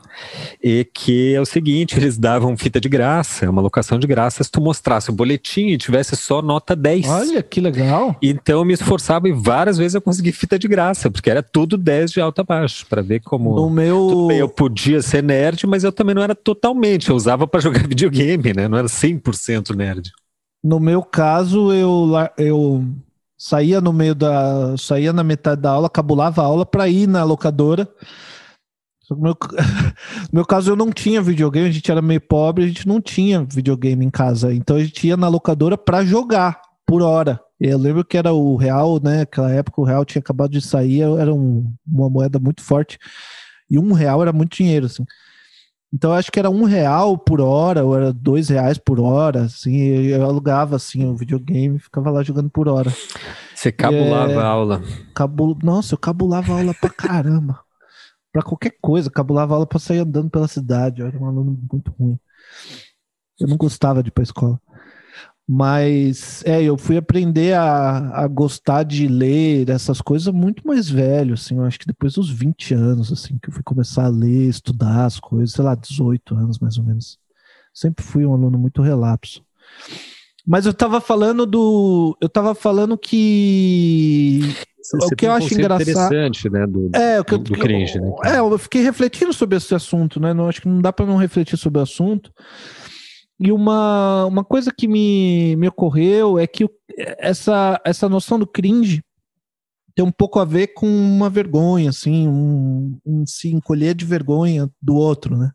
E 0.63 0.87
que 0.93 1.35
é 1.35 1.41
o 1.41 1.47
seguinte, 1.47 1.97
eles 1.99 2.19
davam 2.19 2.57
fita 2.57 2.81
de 2.81 2.89
graça, 2.89 3.49
uma 3.49 3.63
locação 3.63 3.99
de 3.99 4.07
graça, 4.07 4.43
se 4.43 4.51
tu 4.51 4.61
mostrasse 4.61 5.11
o 5.11 5.13
boletim 5.13 5.69
e 5.69 5.79
tivesse 5.79 6.17
só 6.17 6.43
nota 6.43 6.75
10. 6.75 7.09
Olha, 7.09 7.43
que 7.43 7.61
legal. 7.61 8.17
Então 8.21 8.61
eu 8.61 8.65
me 8.65 8.75
esforçava 8.75 9.29
e 9.29 9.33
várias 9.33 9.79
vezes 9.79 9.95
eu 9.95 10.01
consegui 10.01 10.33
fita 10.33 10.59
de 10.59 10.67
graça, 10.67 11.11
porque 11.11 11.31
era 11.31 11.43
tudo 11.43 11.77
10 11.77 12.13
de 12.13 12.21
alto 12.21 12.41
a 12.41 12.45
baixo, 12.45 12.87
para 12.89 13.03
ver 13.03 13.21
como... 13.21 13.55
No 13.55 13.71
meu... 13.71 14.27
Bem, 14.29 14.39
eu 14.39 14.49
podia 14.49 15.01
ser 15.03 15.23
nerd, 15.23 15.67
mas 15.67 15.85
eu 15.85 15.93
também 15.93 16.07
também 16.07 16.15
não 16.17 16.23
era 16.23 16.35
totalmente, 16.35 17.11
eu 17.11 17.17
usava 17.17 17.47
para 17.47 17.61
jogar 17.61 17.87
videogame, 17.87 18.53
né? 18.53 18.67
Não 18.67 18.79
era 18.79 18.89
100% 18.89 19.77
nerd. 19.77 20.11
No 20.65 20.81
meu 20.81 21.03
caso, 21.03 21.73
eu, 21.73 22.11
eu 22.37 22.85
saía 23.39 23.81
no 23.81 23.93
meio 23.93 24.15
da. 24.15 24.77
saía 24.77 25.13
na 25.13 25.23
metade 25.23 25.63
da 25.63 25.71
aula, 25.71 25.89
cabulava 25.89 26.43
a 26.43 26.47
aula 26.47 26.67
para 26.67 26.89
ir 26.89 27.07
na 27.07 27.23
locadora. 27.23 27.89
No 29.09 29.17
meu, 29.19 29.37
no 29.41 30.29
meu 30.33 30.45
caso, 30.45 30.73
eu 30.73 30.77
não 30.77 30.91
tinha 30.91 31.23
videogame, 31.23 31.69
a 31.69 31.73
gente 31.73 31.91
era 31.91 32.03
meio 32.03 32.21
pobre, 32.21 32.65
a 32.65 32.67
gente 32.67 32.89
não 32.89 33.01
tinha 33.01 33.45
videogame 33.49 34.05
em 34.05 34.11
casa. 34.11 34.53
Então 34.53 34.77
a 34.77 34.83
gente 34.83 35.07
ia 35.07 35.17
na 35.17 35.29
locadora 35.29 35.79
para 35.79 36.05
jogar 36.05 36.61
por 36.85 37.03
hora. 37.03 37.41
Eu 37.61 37.79
lembro 37.79 38.05
que 38.05 38.19
era 38.19 38.33
o 38.33 38.57
real, 38.57 39.01
né? 39.03 39.21
Naquela 39.21 39.53
época 39.53 39.81
o 39.81 39.85
real 39.85 40.05
tinha 40.05 40.21
acabado 40.21 40.51
de 40.51 40.61
sair, 40.61 41.03
era 41.03 41.33
um, 41.33 41.73
uma 41.87 42.11
moeda 42.11 42.39
muito 42.39 42.63
forte. 42.63 42.99
E 43.71 43.79
um 43.79 43.93
real 43.93 44.23
era 44.23 44.33
muito 44.33 44.57
dinheiro, 44.57 44.87
assim. 44.87 45.05
Então 45.93 46.11
eu 46.11 46.17
acho 46.17 46.33
que 46.33 46.39
era 46.39 46.51
um 46.51 46.65
real 46.65 47.17
por 47.17 47.41
hora, 47.41 47.85
ou 47.85 47.97
era 47.97 48.13
dois 48.13 48.49
reais 48.49 48.77
por 48.77 49.01
hora, 49.01 49.43
assim, 49.43 49.77
eu 49.77 50.25
alugava 50.25 50.77
assim 50.77 51.05
o 51.05 51.11
um 51.11 51.17
videogame 51.17 51.77
e 51.77 51.81
ficava 51.81 52.11
lá 52.11 52.23
jogando 52.23 52.51
por 52.51 52.69
hora. 52.69 52.93
Você 53.55 53.71
cabulava 53.73 54.33
é, 54.33 54.37
a 54.37 54.47
aula? 54.47 54.83
Cabul... 55.15 55.57
Nossa, 55.63 55.95
eu 55.95 55.99
cabulava 55.99 56.53
a 56.53 56.59
aula 56.59 56.75
pra 56.75 56.91
caramba. 56.91 57.61
pra 58.33 58.43
qualquer 58.43 58.77
coisa, 58.83 59.11
cabulava 59.11 59.55
aula 59.55 59.67
pra 59.67 59.79
sair 59.79 60.01
andando 60.01 60.29
pela 60.29 60.49
cidade. 60.49 61.01
Eu 61.01 61.07
era 61.07 61.19
um 61.19 61.27
aluno 61.27 61.59
muito 61.73 61.91
ruim. 61.99 62.19
Eu 63.41 63.49
não 63.49 63.57
gostava 63.57 64.03
de 64.03 64.09
ir 64.09 64.13
pra 64.13 64.25
escola. 64.25 64.61
Mas 65.49 66.43
é, 66.45 66.61
eu 66.61 66.77
fui 66.77 66.97
aprender 66.97 67.55
a, 67.55 68.25
a 68.25 68.27
gostar 68.27 68.83
de 68.83 69.07
ler 69.07 69.69
essas 69.71 70.01
coisas 70.01 70.33
muito 70.35 70.67
mais 70.67 70.91
velho, 70.91 71.35
assim, 71.35 71.57
eu 71.57 71.65
acho 71.65 71.79
que 71.79 71.87
depois 71.87 72.15
dos 72.15 72.29
20 72.29 72.75
anos, 72.75 73.13
assim, 73.13 73.39
que 73.41 73.49
eu 73.49 73.53
fui 73.53 73.63
começar 73.63 74.07
a 74.07 74.09
ler, 74.09 74.49
estudar 74.49 75.05
as 75.05 75.21
coisas, 75.21 75.53
sei 75.53 75.65
lá, 75.65 75.77
18 75.77 76.35
anos 76.35 76.59
mais 76.59 76.77
ou 76.79 76.85
menos. 76.85 77.19
Sempre 77.73 78.05
fui 78.05 78.27
um 78.27 78.33
aluno 78.33 78.59
muito 78.59 78.83
relapso. 78.83 79.45
Mas 80.47 80.65
eu 80.65 80.73
tava 80.73 81.01
falando 81.01 81.45
do. 81.45 82.17
Eu 82.21 82.29
tava 82.29 82.55
falando 82.55 82.97
que. 82.97 84.41
Você 84.81 85.15
o 85.15 85.17
que 85.17 85.27
eu 85.27 85.33
acho 85.33 85.53
engraçado. 85.53 85.83
interessante, 85.83 86.49
né? 86.49 86.65
Do, 86.65 86.91
é, 86.95 87.21
o 87.21 87.25
que, 87.25 87.37
do 87.37 87.53
cringe, 87.55 87.99
né? 87.99 88.09
É, 88.25 88.39
eu 88.39 88.57
fiquei 88.57 88.83
refletindo 88.83 89.33
sobre 89.33 89.57
esse 89.57 89.75
assunto, 89.75 90.21
né? 90.21 90.33
Não, 90.33 90.49
acho 90.49 90.63
que 90.63 90.69
não 90.69 90.81
dá 90.81 90.93
para 90.93 91.05
não 91.05 91.17
refletir 91.17 91.59
sobre 91.59 91.81
o 91.81 91.83
assunto. 91.83 92.33
E 93.39 93.53
uma, 93.53 94.25
uma 94.25 94.45
coisa 94.45 94.73
que 94.73 94.89
me, 94.89 95.57
me 95.57 95.69
ocorreu 95.69 96.39
é 96.39 96.47
que 96.47 96.69
essa, 97.19 97.81
essa 97.85 98.09
noção 98.09 98.39
do 98.39 98.47
cringe 98.47 99.03
tem 99.95 100.05
um 100.05 100.13
pouco 100.13 100.39
a 100.39 100.45
ver 100.45 100.69
com 100.69 100.87
uma 100.87 101.31
vergonha, 101.31 101.91
assim, 101.91 102.29
um, 102.29 102.99
um 103.05 103.27
se 103.27 103.49
encolher 103.49 103.95
de 103.95 104.05
vergonha 104.05 104.71
do 104.81 104.95
outro, 104.95 105.37
né? 105.37 105.51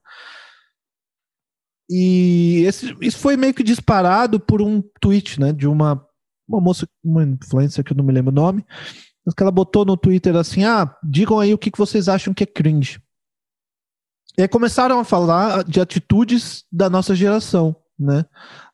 E 1.90 2.64
esse, 2.66 2.96
isso 3.02 3.18
foi 3.18 3.36
meio 3.36 3.54
que 3.54 3.64
disparado 3.64 4.40
por 4.40 4.62
um 4.62 4.82
tweet, 5.00 5.40
né, 5.40 5.52
de 5.52 5.68
uma, 5.68 6.04
uma 6.48 6.62
moça, 6.62 6.88
uma 7.04 7.24
influencer 7.24 7.84
que 7.84 7.92
eu 7.92 7.98
não 7.98 8.04
me 8.04 8.14
lembro 8.14 8.32
o 8.32 8.36
nome, 8.36 8.66
mas 9.26 9.36
que 9.36 9.44
ela 9.44 9.52
botou 9.52 9.84
no 9.84 9.98
Twitter 9.98 10.36
assim, 10.36 10.64
ah, 10.64 10.96
digam 11.04 11.38
aí 11.38 11.54
o 11.54 11.58
que, 11.58 11.70
que 11.70 11.78
vocês 11.78 12.08
acham 12.08 12.34
que 12.34 12.44
é 12.44 12.48
cringe. 12.48 13.00
E 14.38 14.42
aí 14.42 14.48
começaram 14.48 15.00
a 15.00 15.04
falar 15.04 15.64
de 15.64 15.82
atitudes 15.82 16.64
da 16.72 16.90
nossa 16.90 17.14
geração, 17.14 17.76
né? 18.00 18.26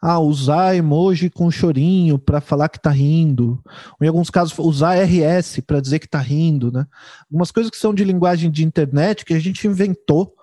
Ah, 0.02 0.20
usar 0.20 0.76
emoji 0.76 1.30
com 1.30 1.50
chorinho 1.50 2.20
para 2.20 2.40
falar 2.40 2.70
que 2.70 2.80
tá 2.80 2.92
rindo. 2.92 3.62
Ou 4.00 4.06
em 4.06 4.08
alguns 4.08 4.30
casos, 4.30 4.58
usar 4.60 4.96
RS 4.96 5.62
para 5.66 5.82
dizer 5.82 6.00
que 6.00 6.08
tá 6.08 6.20
rindo, 6.20 6.72
né? 6.72 6.86
Algumas 7.30 7.52
coisas 7.52 7.72
que 7.72 7.78
são 7.78 7.94
de 7.94 8.04
linguagem 8.04 8.52
de 8.52 8.64
internet 8.64 9.26
que 9.26 9.34
a 9.34 9.40
gente 9.40 9.68
inventou, 9.68 10.34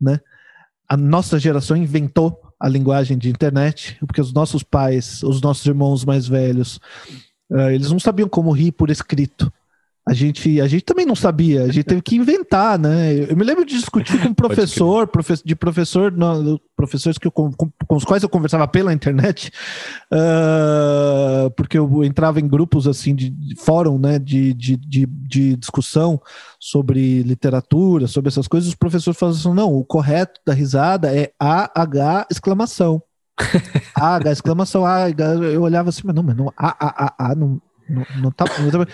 né? 0.00 0.20
A 0.88 0.96
nossa 0.96 1.38
geração 1.38 1.76
inventou 1.76 2.40
a 2.58 2.68
linguagem 2.68 3.16
de 3.16 3.28
internet, 3.28 3.96
porque 4.00 4.20
os 4.20 4.32
nossos 4.32 4.62
pais, 4.62 5.22
os 5.22 5.40
nossos 5.40 5.64
irmãos 5.66 6.04
mais 6.04 6.26
velhos, 6.26 6.80
uh, 7.50 7.70
eles 7.70 7.90
não 7.90 7.98
sabiam 7.98 8.28
como 8.28 8.52
rir 8.52 8.72
por 8.72 8.90
escrito. 8.90 9.52
A 10.06 10.12
gente, 10.12 10.60
a 10.60 10.66
gente 10.66 10.84
também 10.84 11.06
não 11.06 11.14
sabia, 11.14 11.62
a 11.62 11.72
gente 11.72 11.84
teve 11.84 12.02
que 12.02 12.16
inventar, 12.16 12.78
né? 12.78 13.26
Eu 13.26 13.34
me 13.34 13.42
lembro 13.42 13.64
de 13.64 13.74
discutir 13.74 14.20
com 14.20 14.28
um 14.28 14.34
professor, 14.34 15.08
de 15.42 15.56
professor, 15.56 16.12
professores 16.76 17.16
que 17.16 17.26
eu, 17.26 17.32
com, 17.32 17.50
com, 17.50 17.96
os 17.96 18.04
quais 18.04 18.22
eu 18.22 18.28
conversava 18.28 18.68
pela 18.68 18.92
internet, 18.92 19.50
uh, 20.12 21.50
porque 21.56 21.78
eu 21.78 22.04
entrava 22.04 22.38
em 22.38 22.46
grupos 22.46 22.86
assim 22.86 23.14
de, 23.14 23.30
de 23.30 23.56
fórum, 23.56 23.98
né, 23.98 24.18
de, 24.18 24.52
de, 24.52 24.76
de, 24.76 25.06
de, 25.06 25.56
discussão 25.56 26.20
sobre 26.60 27.22
literatura, 27.22 28.06
sobre 28.06 28.28
essas 28.28 28.46
coisas. 28.46 28.68
Os 28.68 28.74
professores 28.74 29.18
falavam 29.18 29.40
assim: 29.40 29.54
não, 29.54 29.72
o 29.72 29.86
correto 29.86 30.38
da 30.46 30.52
risada 30.52 31.16
é 31.16 31.32
AH 31.40 32.26
exclamação. 32.30 33.02
AH 33.96 34.32
exclamação, 34.32 34.84
AH. 34.84 35.34
Eu 35.50 35.62
olhava 35.62 35.88
assim, 35.88 36.02
mas 36.04 36.14
não, 36.14 36.22
mas 36.22 36.36
não, 36.36 36.52
A, 36.58 36.68
A, 36.78 37.04
A, 37.06 37.30
A, 37.30 37.34
não, 37.34 37.58
não, 37.88 38.06
não 38.20 38.30
tá. 38.30 38.44
Não 38.60 38.70
tá 38.70 38.86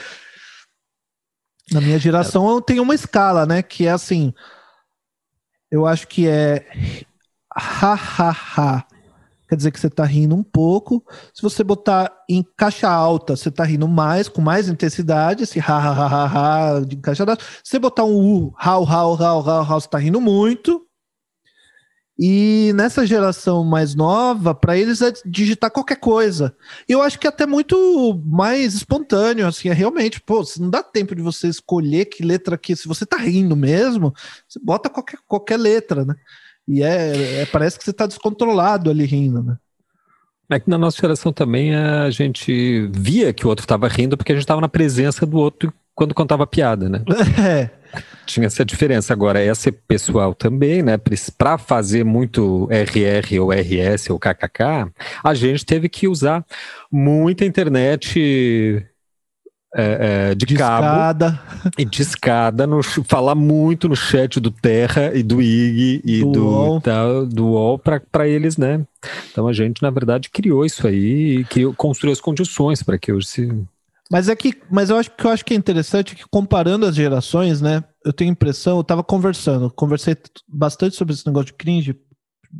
na 1.73 1.81
minha 1.81 1.99
geração 1.99 2.49
eu 2.51 2.61
tenho 2.61 2.83
uma 2.83 2.95
escala, 2.95 3.47
né? 3.47 3.63
Que 3.63 3.87
é 3.87 3.91
assim. 3.91 4.33
Eu 5.71 5.87
acho 5.87 6.09
que 6.09 6.27
é 6.27 6.67
ha 7.55 7.95
ha 7.95 8.31
ha. 8.31 8.87
Quer 9.49 9.57
dizer 9.57 9.73
que 9.73 9.81
você 9.81 9.91
tá 9.91 10.05
rindo 10.05 10.35
um 10.35 10.45
pouco. 10.45 11.05
Se 11.35 11.43
você 11.43 11.65
botar 11.65 12.13
em 12.29 12.45
caixa 12.57 12.89
alta, 12.89 13.35
você 13.35 13.51
tá 13.51 13.65
rindo 13.65 13.89
mais, 13.89 14.29
com 14.29 14.41
mais 14.41 14.69
intensidade. 14.69 15.43
Esse 15.43 15.59
ha 15.59 15.77
ha 15.77 15.93
ha 15.93 16.07
ha, 16.07 16.77
ha 16.77 16.81
de 16.81 16.97
caixa 16.97 17.25
alta. 17.25 17.43
Se 17.43 17.71
você 17.71 17.79
botar 17.79 18.05
um 18.05 18.15
u, 18.15 18.55
how, 18.65 18.85
how, 18.85 19.15
how, 19.21 19.41
how, 19.41 19.63
how, 19.65 19.81
você 19.81 19.89
tá 19.89 19.99
rindo 19.99 20.21
muito. 20.21 20.87
E 22.23 22.71
nessa 22.75 23.07
geração 23.07 23.65
mais 23.65 23.95
nova, 23.95 24.55
para 24.55 24.77
eles 24.77 25.01
é 25.01 25.11
digitar 25.25 25.71
qualquer 25.71 25.97
coisa. 25.97 26.55
E 26.87 26.93
eu 26.93 27.01
acho 27.01 27.19
que 27.19 27.27
é 27.27 27.31
até 27.31 27.47
muito 27.47 28.21
mais 28.27 28.75
espontâneo, 28.75 29.47
assim, 29.47 29.71
é 29.71 29.73
realmente, 29.73 30.21
pô, 30.21 30.45
não 30.59 30.69
dá 30.69 30.83
tempo 30.83 31.15
de 31.15 31.23
você 31.23 31.49
escolher 31.49 32.05
que 32.05 32.23
letra 32.23 32.59
que, 32.59 32.77
se 32.77 32.87
você 32.87 33.07
tá 33.07 33.17
rindo 33.17 33.57
mesmo, 33.57 34.13
você 34.47 34.61
bota 34.63 34.91
qualquer, 34.91 35.19
qualquer 35.27 35.57
letra, 35.57 36.05
né? 36.05 36.15
E 36.69 36.83
é, 36.83 37.41
é 37.41 37.47
parece 37.47 37.79
que 37.79 37.85
você 37.87 37.93
tá 37.93 38.07
descontrolado 38.07 38.91
ali 38.91 39.07
rindo, 39.07 39.43
né? 39.43 39.57
É 40.51 40.61
que 40.61 40.69
na 40.69 40.77
nossa 40.77 41.01
geração 41.01 41.33
também 41.33 41.75
a 41.75 42.11
gente 42.11 42.87
via 42.93 43.33
que 43.33 43.47
o 43.47 43.49
outro 43.49 43.65
estava 43.65 43.89
rindo 43.89 44.19
porque 44.19 44.33
a 44.33 44.35
gente 44.35 44.43
estava 44.43 44.61
na 44.61 44.69
presença 44.69 45.25
do 45.25 45.39
outro 45.39 45.73
quando 45.95 46.15
contava 46.15 46.47
piada, 46.47 46.87
né? 46.87 47.03
É. 47.43 47.80
Tinha 48.27 48.47
essa 48.47 48.65
diferença. 48.65 49.13
Agora, 49.13 49.41
essa 49.41 49.73
pessoal 49.73 50.35
também, 50.35 50.83
né? 50.83 50.99
Para 51.37 51.59
fazer 51.59 52.05
muito 52.05 52.69
RR 52.71 53.41
ou 53.41 53.51
RS 53.51 54.11
ou 54.11 54.19
KKK, 54.19 54.91
a 55.23 55.35
gente 55.35 55.65
teve 55.65 55.89
que 55.89 56.07
usar 56.07 56.45
muita 56.91 57.45
internet 57.45 58.87
é, 59.75 60.31
é, 60.31 60.35
de, 60.35 60.47
de 60.47 60.57
cabo 60.57 60.87
escada. 60.87 61.41
e 61.79 61.85
de 61.85 62.03
escada, 62.03 62.67
no, 62.67 62.83
falar 62.83 63.37
muito 63.37 63.89
no 63.89 63.95
chat 63.95 64.41
do 64.41 64.51
Terra 64.51 65.13
e 65.15 65.23
do 65.23 65.41
IG 65.41 66.03
e 66.05 66.21
do, 66.21 66.33
do 66.33 66.45
UOL, 66.47 66.83
do 67.27 67.47
UOL 67.47 67.79
para 67.79 68.29
eles, 68.29 68.57
né? 68.57 68.85
Então 69.31 69.47
a 69.47 69.53
gente, 69.53 69.81
na 69.81 69.91
verdade, 69.91 70.29
criou 70.29 70.65
isso 70.65 70.87
aí 70.87 71.39
e 71.39 71.45
criou, 71.45 71.73
construiu 71.73 72.13
as 72.13 72.21
condições 72.21 72.83
para 72.83 72.99
que 72.99 73.13
hoje 73.13 73.27
se 73.27 73.63
mas 74.11 74.29
é 74.29 74.35
que, 74.35 74.61
mas 74.71 74.91
eu 74.91 74.97
acho 74.97 75.11
que 75.11 75.25
eu 75.25 75.31
acho 75.31 75.45
que 75.45 75.55
é 75.55 75.57
interessante 75.57 76.17
que 76.17 76.25
comparando 76.29 76.85
as 76.85 76.97
gerações, 76.97 77.61
né? 77.61 77.85
Eu 78.05 78.13
tenho 78.13 78.33
impressão, 78.33 78.79
eu 78.79 78.85
tava 78.85 79.05
conversando, 79.05 79.71
conversei 79.71 80.17
bastante 80.49 80.97
sobre 80.97 81.15
esse 81.15 81.27
negócio 81.27 81.47
de 81.47 81.53
cringe, 81.53 81.97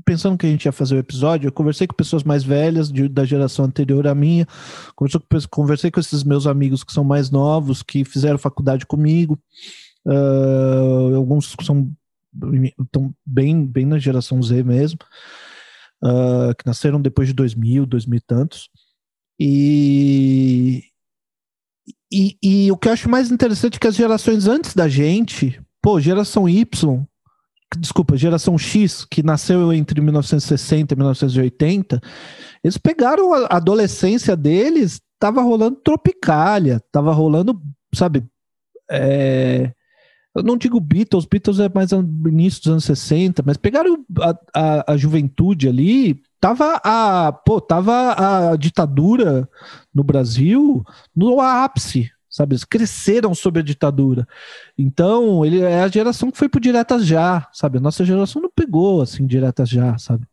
pensando 0.05 0.39
que 0.39 0.47
a 0.47 0.49
gente 0.49 0.65
ia 0.67 0.73
fazer 0.73 0.95
o 0.95 0.99
episódio, 0.99 1.49
eu 1.49 1.53
conversei 1.53 1.87
com 1.87 1.95
pessoas 1.95 2.23
mais 2.23 2.45
velhas 2.45 2.93
de, 2.93 3.09
da 3.09 3.25
geração 3.25 3.65
anterior 3.65 4.07
à 4.07 4.15
minha, 4.15 4.47
conversei 5.51 5.91
com 5.91 5.99
esses 5.99 6.23
meus 6.23 6.47
amigos 6.47 6.85
que 6.85 6.93
são 6.93 7.03
mais 7.03 7.31
novos, 7.31 7.83
que 7.83 8.05
fizeram 8.05 8.39
faculdade 8.39 8.87
comigo, 8.87 9.39
uh, 10.07 11.17
alguns 11.17 11.57
são 11.63 11.91
estão 12.81 13.13
bem, 13.27 13.67
bem 13.67 13.85
na 13.85 13.99
geração 13.99 14.41
Z 14.41 14.63
mesmo, 14.63 15.01
uh, 16.05 16.55
que 16.57 16.65
nasceram 16.65 17.01
depois 17.01 17.27
de 17.27 17.35
2000, 17.35 17.87
2000 17.87 18.17
e 18.17 18.21
tantos, 18.21 18.69
e, 19.41 20.85
e, 22.13 22.37
e, 22.43 22.73
o 22.73 22.77
que 22.77 22.89
eu 22.89 22.93
acho 22.93 23.09
mais 23.09 23.31
interessante 23.31 23.77
é 23.77 23.79
que 23.79 23.87
as 23.87 23.95
gerações 23.95 24.47
antes 24.47 24.75
da 24.75 24.89
gente, 24.89 25.61
pô, 25.81 26.01
geração 26.01 26.49
Y, 26.49 27.07
desculpa, 27.79 28.17
geração 28.17 28.59
X, 28.59 29.05
que 29.05 29.23
nasceu 29.23 29.73
entre 29.73 30.01
1960 30.01 30.93
e 30.93 30.97
1980, 30.97 32.01
eles 32.65 32.77
pegaram 32.77 33.33
a 33.33 33.57
adolescência 33.57 34.37
deles, 34.37 35.01
tava 35.19 35.41
rolando 35.41 35.77
Tropicália, 35.77 36.83
tava 36.91 37.13
rolando, 37.13 37.61
sabe, 37.95 38.25
é, 38.91 39.73
eu 40.35 40.43
não 40.43 40.57
digo 40.57 40.81
Beatles, 40.81 41.25
Beatles 41.25 41.59
é 41.59 41.69
mais 41.69 41.91
início 41.93 42.63
dos 42.63 42.73
anos 42.73 42.85
60, 42.85 43.43
mas 43.45 43.57
pegaram 43.57 44.05
a, 44.21 44.35
a, 44.55 44.93
a 44.93 44.97
juventude 44.97 45.69
ali, 45.69 46.23
tava 46.41 46.81
a, 46.85 47.33
pô, 47.33 47.61
tava 47.61 48.51
a 48.53 48.57
ditadura 48.57 49.49
no 49.93 50.05
Brasil 50.05 50.85
no 51.15 51.41
ápice, 51.41 52.11
sabe? 52.29 52.55
Eles 52.55 52.65
cresceram 52.65 53.35
sob 53.35 53.59
a 53.59 53.63
ditadura. 53.63 54.27
Então, 54.79 55.45
ele 55.45 55.61
é 55.61 55.83
a 55.83 55.89
geração 55.89 56.31
que 56.31 56.39
foi 56.39 56.49
por 56.49 56.61
diretas 56.61 57.05
já, 57.05 57.49
sabe? 57.53 57.79
A 57.79 57.81
nossa 57.81 58.05
geração 58.05 58.41
não 58.41 58.51
pegou 58.55 59.03
assim 59.03 59.27
diretas 59.27 59.69
já, 59.69 59.99
sabe? 59.99 60.25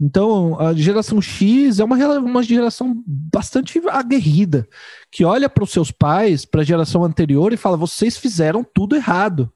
Então, 0.00 0.58
a 0.58 0.74
geração 0.74 1.20
X 1.22 1.78
é 1.78 1.84
uma, 1.84 1.96
uma 2.18 2.42
geração 2.42 3.02
bastante 3.06 3.80
aguerrida, 3.88 4.68
que 5.10 5.24
olha 5.24 5.48
para 5.48 5.62
os 5.62 5.70
seus 5.70 5.90
pais, 5.90 6.44
para 6.44 6.62
a 6.62 6.64
geração 6.64 7.04
anterior 7.04 7.52
e 7.52 7.56
fala: 7.56 7.76
vocês 7.76 8.16
fizeram 8.16 8.64
tudo 8.64 8.96
errado. 8.96 9.52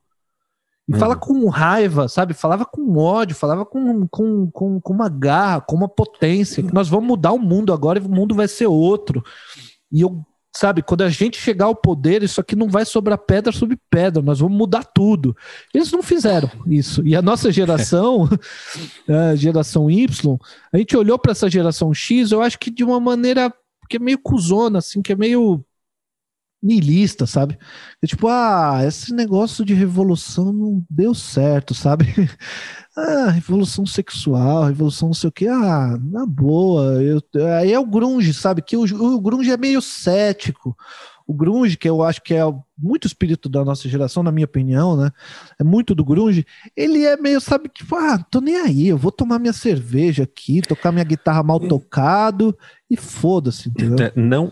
E 0.89 0.97
fala 0.97 1.15
uhum. 1.15 1.21
com 1.21 1.49
raiva, 1.51 2.09
sabe? 2.09 2.33
Falava 2.33 2.65
com 2.65 2.97
ódio, 2.97 3.37
falava 3.37 3.67
com, 3.67 4.09
com, 4.09 4.51
com, 4.51 4.81
com 4.81 4.93
uma 4.95 5.11
garra, 5.11 5.61
com 5.61 5.77
uma 5.77 5.89
potência. 5.89 6.65
Nós 6.73 6.89
vamos 6.89 7.07
mudar 7.07 7.33
o 7.33 7.39
mundo 7.39 7.75
agora 7.75 7.99
e 7.99 8.03
o 8.03 8.09
mundo 8.09 8.35
vai 8.35 8.49
ser 8.49 8.69
outro. 8.69 9.23
E 9.93 10.01
eu, 10.01 10.25
sabe, 10.55 10.83
quando 10.83 11.03
a 11.03 11.09
gente 11.09 11.39
chegar 11.39 11.67
ao 11.67 11.75
poder, 11.75 12.23
isso 12.23 12.41
aqui 12.41 12.57
não 12.57 12.69
vai 12.69 12.85
sobrar 12.85 13.19
pedra 13.19 13.53
sobre 13.53 13.79
pedra, 13.91 14.23
nós 14.23 14.41
vamos 14.41 14.57
mudar 14.57 14.85
tudo. 14.85 15.37
Eles 15.73 15.93
não 15.93 16.03
fizeram 16.03 16.51
isso. 16.67 17.07
E 17.07 17.15
a 17.15 17.23
nossa 17.23 17.53
geração, 17.53 18.29
a 19.09 19.35
geração 19.37 19.91
Y, 19.91 20.39
a 20.73 20.79
gente 20.79 20.97
olhou 20.97 21.19
para 21.19 21.33
essa 21.33 21.49
geração 21.49 21.93
X, 21.95 22.33
eu 22.33 22.43
acho 22.43 22.59
que 22.59 22.71
de 22.71 22.83
uma 22.83 22.99
maneira 22.99 23.53
que 23.89 23.97
é 23.97 24.01
meio 24.01 24.19
cuzona, 24.19 24.79
assim, 24.79 25.01
que 25.01 25.13
é 25.13 25.17
meio 25.17 25.65
niilista, 26.63 27.27
sabe? 27.27 27.57
É 28.03 28.07
tipo, 28.07 28.27
ah, 28.29 28.81
esse 28.87 29.15
negócio 29.15 29.65
de 29.65 29.75
revolução 29.75 30.53
não 30.53 30.85
deu 30.91 31.15
certo, 31.15 31.73
sabe? 31.75 32.07
ah, 32.99 33.31
revolução 33.31 33.87
sexual, 33.87 34.65
revolução 34.65 35.09
não 35.09 35.15
sei 35.15 35.29
o 35.29 35.33
que, 35.33 35.47
ah, 35.47 35.97
na 36.03 36.27
boa. 36.27 37.03
Eu, 37.03 37.23
aí 37.59 37.73
é 37.73 37.79
o 37.79 37.87
grunge, 37.87 38.35
sabe? 38.35 38.61
Que 38.61 38.77
o, 38.77 38.83
o 38.83 39.21
grunge 39.21 39.51
é 39.51 39.57
meio 39.57 39.81
cético. 39.81 40.77
O 41.27 41.35
grunge, 41.35 41.77
que 41.77 41.89
eu 41.89 42.03
acho 42.03 42.23
que 42.23 42.35
é 42.35 42.43
muito 42.77 43.07
espírito 43.07 43.49
da 43.49 43.63
nossa 43.65 43.89
geração, 43.89 44.23
na 44.23 44.33
minha 44.33 44.47
opinião, 44.47 44.97
né? 44.97 45.13
É 45.59 45.63
muito 45.63 45.95
do 45.95 46.05
grunge. 46.05 46.47
Ele 46.75 47.05
é 47.05 47.17
meio, 47.17 47.41
sabe, 47.41 47.69
tipo, 47.69 47.95
ah, 47.95 48.19
tô 48.31 48.41
nem 48.41 48.57
aí, 48.57 48.89
eu 48.89 48.97
vou 48.97 49.13
tomar 49.13 49.39
minha 49.39 49.53
cerveja 49.53 50.25
aqui, 50.25 50.63
tocar 50.63 50.91
minha 50.91 51.05
guitarra 51.05 51.43
mal 51.43 51.61
tocado 51.61 52.57
e 52.91 52.97
foda-se, 52.97 53.69
entendeu? 53.69 54.11
Não, 54.17 54.51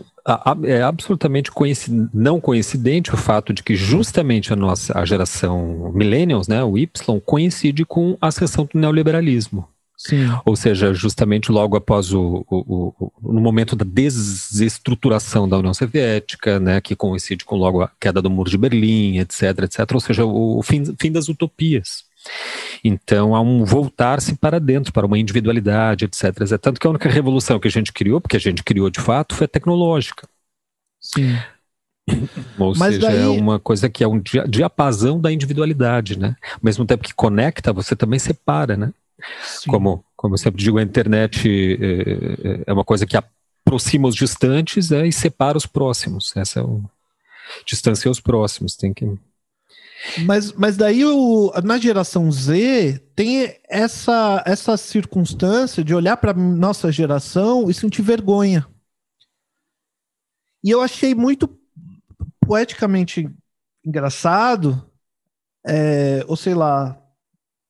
é 0.65 0.81
absolutamente 0.81 1.51
coincid... 1.51 2.09
não 2.13 2.41
coincidente 2.41 3.13
o 3.13 3.17
fato 3.17 3.53
de 3.53 3.63
que 3.63 3.75
justamente 3.75 4.51
a 4.51 4.55
nossa 4.55 4.97
a 4.97 5.05
geração 5.05 5.91
millennials, 5.93 6.47
né, 6.47 6.63
o 6.63 6.77
Y, 6.77 7.21
coincide 7.25 7.85
com 7.85 8.17
a 8.19 8.27
ascensão 8.27 8.65
do 8.65 8.79
neoliberalismo. 8.79 9.67
Sim. 9.97 10.27
Ou 10.45 10.55
seja, 10.55 10.93
justamente 10.93 11.51
logo 11.51 11.75
após 11.75 12.13
o, 12.13 12.45
o, 12.47 12.93
o, 12.99 13.33
no 13.33 13.41
momento 13.41 13.75
da 13.75 13.83
desestruturação 13.83 15.49
da 15.49 15.57
União 15.57 15.73
Soviética, 15.73 16.59
né, 16.59 16.79
que 16.79 16.95
coincide 16.95 17.43
com 17.43 17.55
logo 17.55 17.81
a 17.81 17.89
queda 17.99 18.21
do 18.21 18.29
Muro 18.29 18.49
de 18.49 18.59
Berlim, 18.59 19.17
etc, 19.17 19.63
etc, 19.63 19.91
ou 19.91 19.99
seja, 19.99 20.23
o, 20.23 20.59
o 20.59 20.61
fim, 20.61 20.83
fim 21.01 21.11
das 21.11 21.29
utopias. 21.29 22.06
Então 22.83 23.35
há 23.35 23.41
um 23.41 23.63
voltar-se 23.65 24.35
para 24.35 24.59
dentro, 24.59 24.93
para 24.93 25.05
uma 25.05 25.17
individualidade, 25.17 26.05
etc, 26.05 26.41
etc. 26.41 26.59
Tanto 26.59 26.79
que 26.79 26.87
a 26.87 26.89
única 26.89 27.09
revolução 27.09 27.59
que 27.59 27.67
a 27.67 27.71
gente 27.71 27.91
criou, 27.91 28.21
porque 28.21 28.37
a 28.37 28.39
gente 28.39 28.63
criou 28.63 28.89
de 28.89 28.99
fato, 28.99 29.35
foi 29.35 29.45
a 29.45 29.47
tecnológica. 29.47 30.27
Sim. 30.99 31.37
Ou 32.57 32.73
Mas 32.77 32.95
seja, 32.95 33.07
é 33.07 33.11
daí... 33.11 33.21
é 33.23 33.27
uma 33.27 33.59
coisa 33.59 33.89
que 33.89 34.03
é 34.03 34.07
um 34.07 34.21
diapasão 34.47 35.19
da 35.19 35.31
individualidade, 35.31 36.17
né? 36.17 36.35
Ao 36.53 36.59
mesmo 36.63 36.85
tempo 36.85 37.03
que 37.03 37.13
conecta, 37.13 37.73
você 37.73 37.95
também 37.95 38.19
separa, 38.19 38.77
né? 38.77 38.93
Sim. 39.43 39.69
Como, 39.69 40.03
como 40.15 40.35
eu 40.35 40.37
sempre 40.37 40.63
digo, 40.63 40.77
a 40.77 40.83
internet 40.83 41.47
é, 41.49 42.63
é 42.67 42.73
uma 42.73 42.85
coisa 42.85 43.05
que 43.05 43.17
aproxima 43.17 44.07
os 44.07 44.15
distantes 44.15 44.91
é, 44.91 45.05
e 45.05 45.11
separa 45.11 45.57
os 45.57 45.65
próximos. 45.65 46.35
Essa 46.35 46.61
é 46.61 46.63
o 46.63 46.83
distancia 47.65 48.11
os 48.11 48.19
próximos. 48.19 48.75
Tem 48.75 48.93
que 48.93 49.05
mas, 50.25 50.51
mas 50.53 50.77
daí 50.77 51.03
o, 51.03 51.51
na 51.63 51.77
geração 51.77 52.31
Z 52.31 52.99
tem 53.15 53.55
essa, 53.67 54.43
essa 54.45 54.77
circunstância 54.77 55.83
de 55.83 55.93
olhar 55.93 56.17
para 56.17 56.33
nossa 56.33 56.91
geração 56.91 57.69
e 57.69 57.73
sentir 57.73 58.01
vergonha. 58.01 58.67
E 60.63 60.69
eu 60.69 60.81
achei 60.81 61.15
muito 61.15 61.49
poeticamente 62.41 63.29
engraçado, 63.85 64.89
é, 65.65 66.23
ou 66.27 66.35
sei 66.35 66.53
lá, 66.53 67.01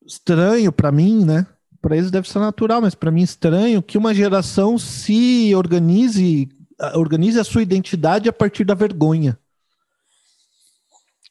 estranho 0.05 0.71
para 0.71 0.91
mim, 0.91 1.23
né? 1.25 1.45
Para 1.81 1.95
eles 1.95 2.11
deve 2.11 2.29
ser 2.29 2.39
natural, 2.39 2.81
mas 2.81 2.95
para 2.95 3.11
mim 3.11 3.21
estranho 3.21 3.83
que 3.83 3.97
uma 3.97 4.13
geração 4.13 4.77
se 4.77 5.53
organize, 5.55 6.49
organize 6.95 7.39
a 7.39 7.43
sua 7.43 7.61
identidade 7.61 8.27
a 8.27 8.33
partir 8.33 8.63
da 8.63 8.73
vergonha. 8.73 9.37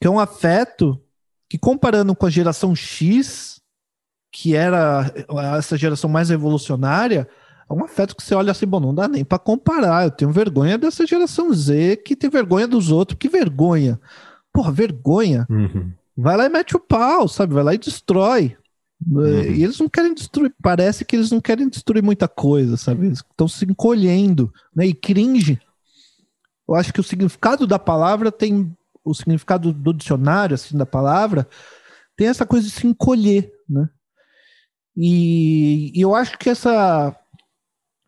É 0.07 0.11
um 0.11 0.19
afeto 0.19 1.01
que 1.49 1.59
comparando 1.59 2.15
com 2.15 2.27
a 2.27 2.31
geração 2.31 2.75
X, 2.75 3.61
que 4.33 4.55
era 4.55 5.13
essa 5.57 5.77
geração 5.77 6.11
mais 6.11 6.29
revolucionária, 6.29 7.29
é 7.69 7.73
um 7.73 7.85
afeto 7.85 8.15
que 8.15 8.23
você 8.23 8.35
olha 8.35 8.53
assim, 8.53 8.67
bom, 8.67 8.79
não 8.79 8.95
dá 8.95 9.09
nem 9.09 9.25
para 9.25 9.39
comparar. 9.39 10.05
Eu 10.05 10.11
tenho 10.11 10.31
vergonha 10.31 10.79
dessa 10.79 11.07
geração 11.07 11.53
Z 11.53 11.97
que 12.05 12.15
tem 12.15 12.31
vergonha 12.31 12.69
dos 12.69 12.91
outros. 12.91 13.19
Que 13.19 13.29
vergonha. 13.29 14.01
Porra, 14.53 14.71
vergonha. 14.71 15.47
Uhum. 15.51 15.93
Vai 16.17 16.37
lá 16.37 16.47
e 16.47 16.49
mete 16.49 16.77
o 16.77 16.81
pau, 16.81 17.29
sabe? 17.29 17.55
Vai 17.55 17.65
lá 17.65 17.75
e 17.75 17.79
destrói. 17.79 18.57
Uhum. 19.11 19.27
E 19.27 19.65
eles 19.65 19.79
não 19.79 19.89
querem 19.89 20.15
destruir, 20.15 20.55
parece 20.63 21.05
que 21.05 21.17
eles 21.17 21.31
não 21.31 21.41
querem 21.41 21.69
destruir 21.69 22.03
muita 22.03 22.29
coisa, 22.29 22.77
sabe? 22.77 23.07
Eles 23.07 23.19
estão 23.19 23.49
se 23.49 23.65
encolhendo, 23.65 24.53
né? 24.75 24.87
E 24.87 24.95
cringe. 24.95 25.61
Eu 26.69 26.75
acho 26.75 26.93
que 26.93 27.01
o 27.01 27.05
significado 27.05 27.67
da 27.67 27.79
palavra 27.79 28.33
tem 28.33 28.76
o 29.07 29.15
significado 29.15 29.73
do 29.73 29.95
dicionário 29.95 30.55
assim 30.55 30.77
da 30.77 30.85
palavra 30.85 31.49
tem 32.17 32.27
essa 32.29 32.45
coisa 32.45 32.67
de 32.67 32.73
se 32.73 32.87
encolher, 32.87 33.53
né? 33.69 33.89
E, 34.97 35.93
e 35.95 36.01
eu 36.01 36.15
acho 36.15 36.37
que 36.39 36.51
essa 36.51 37.15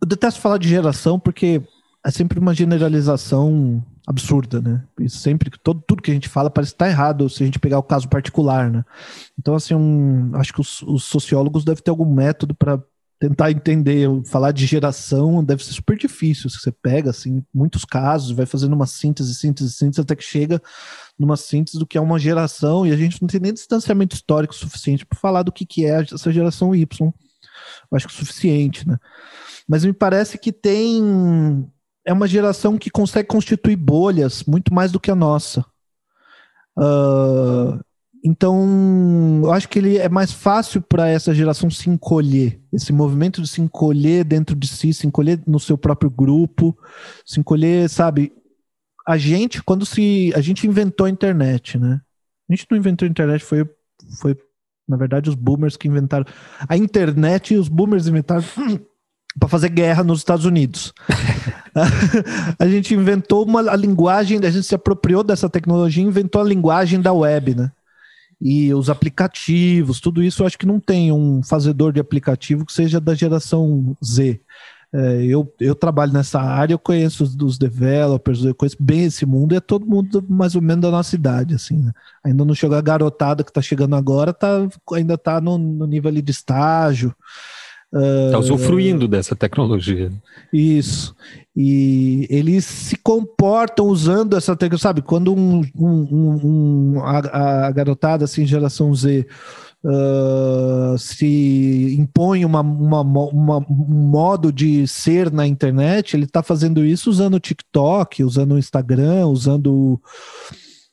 eu 0.02 0.08
detesto 0.08 0.40
falar 0.40 0.58
de 0.58 0.68
geração 0.68 1.18
porque 1.18 1.62
é 2.04 2.10
sempre 2.10 2.38
uma 2.38 2.54
generalização 2.54 3.84
absurda, 4.06 4.60
né? 4.60 4.84
E 4.98 5.08
sempre 5.08 5.50
todo 5.62 5.82
tudo 5.86 6.02
que 6.02 6.10
a 6.10 6.14
gente 6.14 6.28
fala 6.28 6.50
parece 6.50 6.72
estar 6.72 6.88
errado 6.88 7.28
se 7.28 7.42
a 7.42 7.46
gente 7.46 7.58
pegar 7.58 7.78
o 7.78 7.82
caso 7.82 8.08
particular, 8.08 8.70
né? 8.70 8.84
Então 9.38 9.54
assim, 9.54 9.74
um, 9.74 10.34
acho 10.34 10.52
que 10.52 10.60
os, 10.60 10.82
os 10.82 11.04
sociólogos 11.04 11.64
devem 11.64 11.82
ter 11.82 11.90
algum 11.90 12.12
método 12.12 12.54
para 12.54 12.82
tentar 13.18 13.50
entender, 13.50 14.08
falar 14.26 14.52
de 14.52 14.64
geração 14.64 15.42
deve 15.42 15.64
ser 15.64 15.72
super 15.72 15.96
difícil. 15.96 16.48
Você 16.48 16.70
pega 16.70 17.10
assim 17.10 17.44
muitos 17.52 17.84
casos, 17.84 18.30
vai 18.30 18.46
fazendo 18.46 18.74
uma 18.74 18.86
síntese, 18.86 19.34
síntese, 19.34 19.72
síntese 19.72 20.00
até 20.00 20.14
que 20.14 20.22
chega 20.22 20.62
numa 21.18 21.36
síntese 21.36 21.78
do 21.78 21.86
que 21.86 21.98
é 21.98 22.00
uma 22.00 22.18
geração 22.18 22.86
e 22.86 22.92
a 22.92 22.96
gente 22.96 23.20
não 23.20 23.28
tem 23.28 23.40
nem 23.40 23.52
distanciamento 23.52 24.14
histórico 24.14 24.54
suficiente 24.54 25.04
para 25.04 25.18
falar 25.18 25.42
do 25.42 25.52
que 25.52 25.66
que 25.66 25.84
é 25.84 26.00
essa 26.02 26.32
geração 26.32 26.74
Y. 26.74 27.12
Eu 27.90 27.96
acho 27.96 28.06
que 28.06 28.14
é 28.14 28.16
suficiente, 28.16 28.88
né? 28.88 28.96
Mas 29.66 29.84
me 29.84 29.92
parece 29.92 30.38
que 30.38 30.52
tem 30.52 31.68
é 32.04 32.12
uma 32.12 32.28
geração 32.28 32.78
que 32.78 32.88
consegue 32.88 33.28
constituir 33.28 33.76
bolhas 33.76 34.44
muito 34.44 34.72
mais 34.72 34.90
do 34.92 35.00
que 35.00 35.10
a 35.10 35.14
nossa. 35.14 35.64
Uh, 36.78 37.78
então, 38.24 39.40
eu 39.44 39.52
acho 39.52 39.68
que 39.68 39.78
ele 39.78 39.96
é 39.96 40.08
mais 40.08 40.32
fácil 40.32 40.82
para 40.82 41.08
essa 41.08 41.34
geração 41.34 41.70
se 41.70 41.88
encolher. 41.88 42.60
Esse 42.72 42.92
movimento 42.92 43.40
de 43.40 43.48
se 43.48 43.60
encolher 43.60 44.24
dentro 44.24 44.56
de 44.56 44.66
si, 44.66 44.92
se 44.92 45.06
encolher 45.06 45.40
no 45.46 45.60
seu 45.60 45.78
próprio 45.78 46.10
grupo, 46.10 46.76
se 47.24 47.38
encolher, 47.38 47.88
sabe? 47.88 48.32
A 49.06 49.16
gente, 49.16 49.62
quando 49.62 49.86
se. 49.86 50.32
A 50.34 50.40
gente 50.40 50.66
inventou 50.66 51.06
a 51.06 51.10
internet, 51.10 51.78
né? 51.78 52.00
A 52.48 52.54
gente 52.54 52.66
não 52.70 52.78
inventou 52.78 53.06
a 53.06 53.10
internet, 53.10 53.44
foi, 53.44 53.64
foi 54.20 54.36
na 54.88 54.96
verdade, 54.96 55.28
os 55.28 55.36
boomers 55.36 55.76
que 55.76 55.86
inventaram. 55.86 56.24
A 56.68 56.76
internet 56.76 57.54
e 57.54 57.56
os 57.56 57.68
boomers 57.68 58.06
inventaram 58.06 58.42
para 59.38 59.48
fazer 59.48 59.68
guerra 59.68 60.02
nos 60.02 60.18
Estados 60.18 60.44
Unidos. 60.44 60.92
a 62.58 62.66
gente 62.66 62.94
inventou 62.94 63.44
uma 63.44 63.60
a 63.70 63.76
linguagem, 63.76 64.38
a 64.38 64.50
gente 64.50 64.66
se 64.66 64.74
apropriou 64.74 65.22
dessa 65.22 65.48
tecnologia, 65.48 66.02
inventou 66.02 66.40
a 66.40 66.44
linguagem 66.44 67.00
da 67.00 67.12
web, 67.12 67.54
né? 67.54 67.72
E 68.40 68.72
os 68.72 68.88
aplicativos, 68.88 70.00
tudo 70.00 70.22
isso, 70.22 70.42
eu 70.42 70.46
acho 70.46 70.58
que 70.58 70.66
não 70.66 70.78
tem 70.78 71.10
um 71.12 71.42
fazedor 71.42 71.92
de 71.92 72.00
aplicativo 72.00 72.64
que 72.64 72.72
seja 72.72 73.00
da 73.00 73.14
geração 73.14 73.96
Z. 74.04 74.40
É, 74.90 75.22
eu, 75.24 75.52
eu 75.60 75.74
trabalho 75.74 76.12
nessa 76.12 76.40
área, 76.40 76.72
eu 76.72 76.78
conheço 76.78 77.22
os, 77.22 77.34
os 77.34 77.58
developers, 77.58 78.44
eu 78.44 78.54
conheço 78.54 78.76
bem 78.80 79.04
esse 79.04 79.26
mundo, 79.26 79.52
e 79.52 79.56
é 79.56 79.60
todo 79.60 79.86
mundo 79.86 80.24
mais 80.26 80.54
ou 80.54 80.62
menos 80.62 80.80
da 80.80 80.90
nossa 80.90 81.14
idade, 81.14 81.54
assim, 81.54 81.76
né? 81.76 81.92
Ainda 82.24 82.44
não 82.44 82.54
chegou 82.54 82.76
a 82.76 82.80
garotada 82.80 83.44
que 83.44 83.50
está 83.50 83.60
chegando 83.60 83.94
agora, 83.96 84.32
tá, 84.32 84.66
ainda 84.94 85.14
está 85.14 85.40
no, 85.40 85.58
no 85.58 85.86
nível 85.86 86.08
ali 86.08 86.22
de 86.22 86.30
estágio. 86.30 87.14
Está 87.92 88.36
uh, 88.36 88.40
usufruindo 88.40 89.08
dessa 89.08 89.34
tecnologia. 89.34 90.12
Isso. 90.52 91.14
E 91.56 92.26
eles 92.28 92.64
se 92.64 92.96
comportam 92.96 93.86
usando 93.86 94.36
essa 94.36 94.54
tecnologia, 94.54 94.82
sabe? 94.82 95.02
Quando 95.02 95.34
um, 95.34 95.62
um, 95.74 96.94
um 96.94 97.00
a, 97.02 97.66
a, 97.66 97.70
garotada, 97.72 98.26
assim, 98.26 98.46
geração 98.46 98.94
Z, 98.94 99.26
uh, 99.84 100.98
se 100.98 101.96
impõe 101.98 102.44
uma, 102.44 102.60
uma, 102.60 103.00
uma, 103.00 103.58
um 103.58 104.08
modo 104.10 104.52
de 104.52 104.86
ser 104.86 105.32
na 105.32 105.46
internet, 105.46 106.14
ele 106.14 106.24
está 106.24 106.42
fazendo 106.42 106.84
isso 106.84 107.08
usando 107.08 107.34
o 107.34 107.40
TikTok, 107.40 108.22
usando 108.22 108.52
o 108.52 108.58
Instagram, 108.58 109.28
usando 109.28 110.00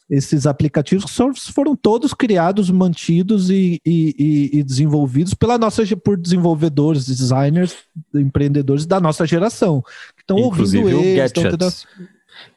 esses 0.09 0.45
aplicativos 0.45 1.17
foram 1.51 1.75
todos 1.75 2.13
criados, 2.13 2.69
mantidos 2.69 3.49
e, 3.49 3.81
e, 3.85 4.49
e, 4.53 4.63
desenvolvidos 4.63 5.33
pela 5.33 5.57
nossa 5.57 5.83
por 5.97 6.17
desenvolvedores, 6.17 7.07
designers, 7.07 7.75
empreendedores 8.13 8.85
da 8.85 8.99
nossa 8.99 9.25
geração 9.25 9.81
que 10.15 10.21
estão 10.21 10.37
ouvindo 10.37 10.89
eles, 10.89 11.25
estão 11.25 11.43
tendo... 11.43 11.67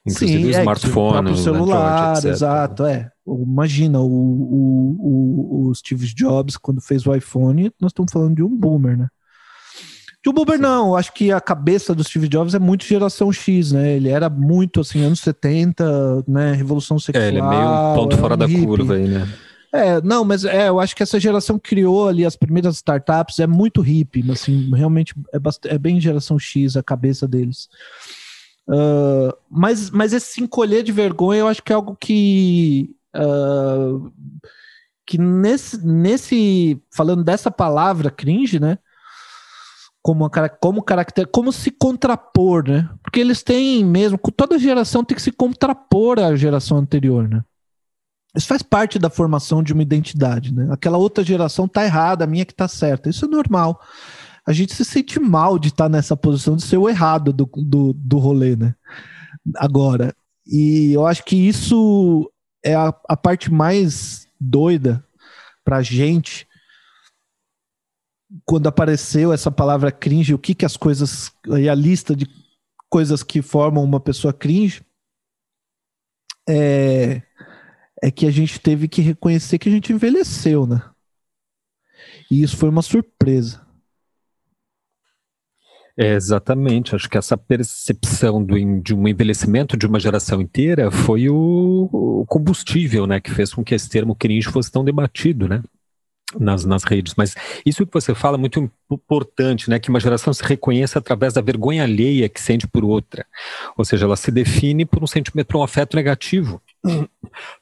Inclusive 0.04 0.42
Sim, 0.42 0.46
o 0.46 0.56
é, 0.56 0.60
smartphone, 0.60 1.30
o 1.30 1.36
celular, 1.36 2.16
Android, 2.16 2.28
exato, 2.28 2.84
é. 2.84 3.10
Imagina 3.26 4.00
o, 4.00 4.06
o, 4.10 5.68
o, 5.68 5.74
Steve 5.74 6.06
Jobs 6.06 6.56
quando 6.56 6.80
fez 6.80 7.06
o 7.06 7.14
iPhone, 7.14 7.70
nós 7.80 7.90
estamos 7.90 8.10
falando 8.10 8.34
de 8.34 8.42
um 8.42 8.54
boomer, 8.54 8.98
né? 8.98 9.08
De 10.28 10.30
um 10.30 10.34
boomer 10.34 10.58
não, 10.58 10.94
acho 10.94 11.10
que 11.14 11.32
a 11.32 11.40
cabeça 11.40 11.94
do 11.94 12.04
Steve 12.04 12.28
Jobs 12.28 12.54
é 12.54 12.58
muito 12.58 12.84
geração 12.84 13.32
X, 13.32 13.72
né? 13.72 13.96
Ele 13.96 14.10
era 14.10 14.28
muito 14.28 14.80
assim, 14.80 15.02
anos 15.02 15.20
70, 15.20 16.22
né? 16.28 16.52
Revolução 16.52 16.98
sexual. 16.98 17.24
É, 17.24 17.28
ele 17.28 17.38
é 17.38 17.42
meio 17.42 17.62
um 17.62 17.94
ponto 17.94 18.14
fora 18.18 18.34
um 18.34 18.36
da 18.36 18.44
hippie. 18.44 18.66
curva 18.66 18.94
aí, 18.96 19.08
né? 19.08 19.26
É, 19.72 20.02
não, 20.02 20.26
mas 20.26 20.44
é, 20.44 20.68
eu 20.68 20.80
acho 20.80 20.94
que 20.94 21.02
essa 21.02 21.18
geração 21.18 21.58
criou 21.58 22.08
ali 22.08 22.26
as 22.26 22.36
primeiras 22.36 22.76
startups, 22.76 23.38
é 23.38 23.46
muito 23.46 23.80
hippie, 23.80 24.30
assim, 24.30 24.70
realmente 24.74 25.14
é, 25.32 25.38
bastante, 25.38 25.74
é 25.74 25.78
bem 25.78 25.98
geração 25.98 26.38
X 26.38 26.76
a 26.76 26.82
cabeça 26.82 27.26
deles. 27.26 27.70
Uh, 28.68 29.32
mas, 29.50 29.88
mas 29.88 30.12
esse 30.12 30.34
se 30.34 30.42
encolher 30.42 30.82
de 30.82 30.92
vergonha, 30.92 31.40
eu 31.40 31.48
acho 31.48 31.62
que 31.62 31.72
é 31.72 31.74
algo 31.74 31.96
que. 31.98 32.90
Uh, 33.16 34.12
que 35.06 35.16
nesse, 35.16 35.82
nesse. 35.86 36.78
Falando 36.94 37.24
dessa 37.24 37.50
palavra 37.50 38.10
cringe, 38.10 38.60
né? 38.60 38.76
Como, 40.02 40.30
como 40.60 40.82
caracter, 40.82 41.26
como 41.26 41.52
se 41.52 41.70
contrapor, 41.70 42.68
né? 42.68 42.88
Porque 43.02 43.20
eles 43.20 43.42
têm 43.42 43.84
mesmo, 43.84 44.18
toda 44.36 44.58
geração 44.58 45.04
tem 45.04 45.16
que 45.16 45.22
se 45.22 45.32
contrapor 45.32 46.18
à 46.18 46.34
geração 46.36 46.78
anterior, 46.78 47.28
né? 47.28 47.42
Isso 48.34 48.46
faz 48.46 48.62
parte 48.62 48.98
da 48.98 49.10
formação 49.10 49.62
de 49.62 49.72
uma 49.72 49.82
identidade, 49.82 50.54
né? 50.54 50.68
Aquela 50.70 50.98
outra 50.98 51.24
geração 51.24 51.66
tá 51.66 51.84
errada, 51.84 52.24
a 52.24 52.26
minha 52.26 52.44
que 52.44 52.54
tá 52.54 52.68
certa. 52.68 53.08
Isso 53.08 53.24
é 53.24 53.28
normal. 53.28 53.80
A 54.46 54.52
gente 54.52 54.74
se 54.74 54.84
sente 54.84 55.18
mal 55.18 55.58
de 55.58 55.68
estar 55.68 55.84
tá 55.84 55.88
nessa 55.88 56.16
posição 56.16 56.56
de 56.56 56.62
ser 56.62 56.76
o 56.76 56.88
errado 56.88 57.32
do, 57.32 57.50
do, 57.56 57.92
do 57.92 58.18
rolê, 58.18 58.56
né? 58.56 58.74
Agora. 59.56 60.14
E 60.46 60.92
eu 60.94 61.06
acho 61.06 61.22
que 61.24 61.36
isso 61.36 62.30
é 62.64 62.74
a, 62.74 62.94
a 63.08 63.16
parte 63.16 63.52
mais 63.52 64.26
doida 64.40 65.04
pra 65.62 65.82
gente 65.82 66.47
quando 68.44 68.66
apareceu 68.66 69.32
essa 69.32 69.50
palavra 69.50 69.90
cringe, 69.90 70.34
o 70.34 70.38
que 70.38 70.54
que 70.54 70.64
as 70.64 70.76
coisas, 70.76 71.32
aí 71.50 71.68
a 71.68 71.74
lista 71.74 72.14
de 72.14 72.26
coisas 72.88 73.22
que 73.22 73.42
formam 73.42 73.84
uma 73.84 74.00
pessoa 74.00 74.32
cringe, 74.32 74.82
é, 76.48 77.22
é 78.02 78.10
que 78.10 78.26
a 78.26 78.30
gente 78.30 78.60
teve 78.60 78.88
que 78.88 79.02
reconhecer 79.02 79.58
que 79.58 79.68
a 79.68 79.72
gente 79.72 79.92
envelheceu, 79.92 80.66
né? 80.66 80.82
E 82.30 82.42
isso 82.42 82.56
foi 82.56 82.68
uma 82.68 82.82
surpresa. 82.82 83.66
É, 86.00 86.14
exatamente, 86.14 86.94
acho 86.94 87.10
que 87.10 87.18
essa 87.18 87.36
percepção 87.36 88.44
do, 88.44 88.54
de 88.80 88.94
um 88.94 89.08
envelhecimento 89.08 89.76
de 89.76 89.84
uma 89.84 89.98
geração 89.98 90.40
inteira 90.40 90.92
foi 90.92 91.28
o, 91.28 91.88
o 91.90 92.24
combustível, 92.26 93.04
né, 93.04 93.20
que 93.20 93.32
fez 93.32 93.52
com 93.52 93.64
que 93.64 93.74
esse 93.74 93.90
termo 93.90 94.14
cringe 94.14 94.48
fosse 94.48 94.70
tão 94.70 94.84
debatido, 94.84 95.48
né? 95.48 95.60
Nas, 96.38 96.64
nas 96.64 96.84
redes. 96.84 97.14
Mas 97.16 97.34
isso 97.64 97.86
que 97.86 97.92
você 97.92 98.14
fala 98.14 98.36
é 98.36 98.40
muito 98.40 98.70
importante, 98.90 99.70
né? 99.70 99.78
Que 99.78 99.88
uma 99.88 100.00
geração 100.00 100.32
se 100.32 100.42
reconheça 100.44 100.98
através 100.98 101.34
da 101.34 101.40
vergonha 101.40 101.84
alheia 101.84 102.28
que 102.28 102.40
sente 102.40 102.66
por 102.66 102.84
outra. 102.84 103.26
Ou 103.76 103.84
seja, 103.84 104.04
ela 104.04 104.16
se 104.16 104.30
define 104.30 104.84
por 104.84 105.02
um 105.02 105.06
sentimento, 105.06 105.46
por 105.46 105.58
um 105.58 105.62
afeto 105.62 105.96
negativo. 105.96 106.60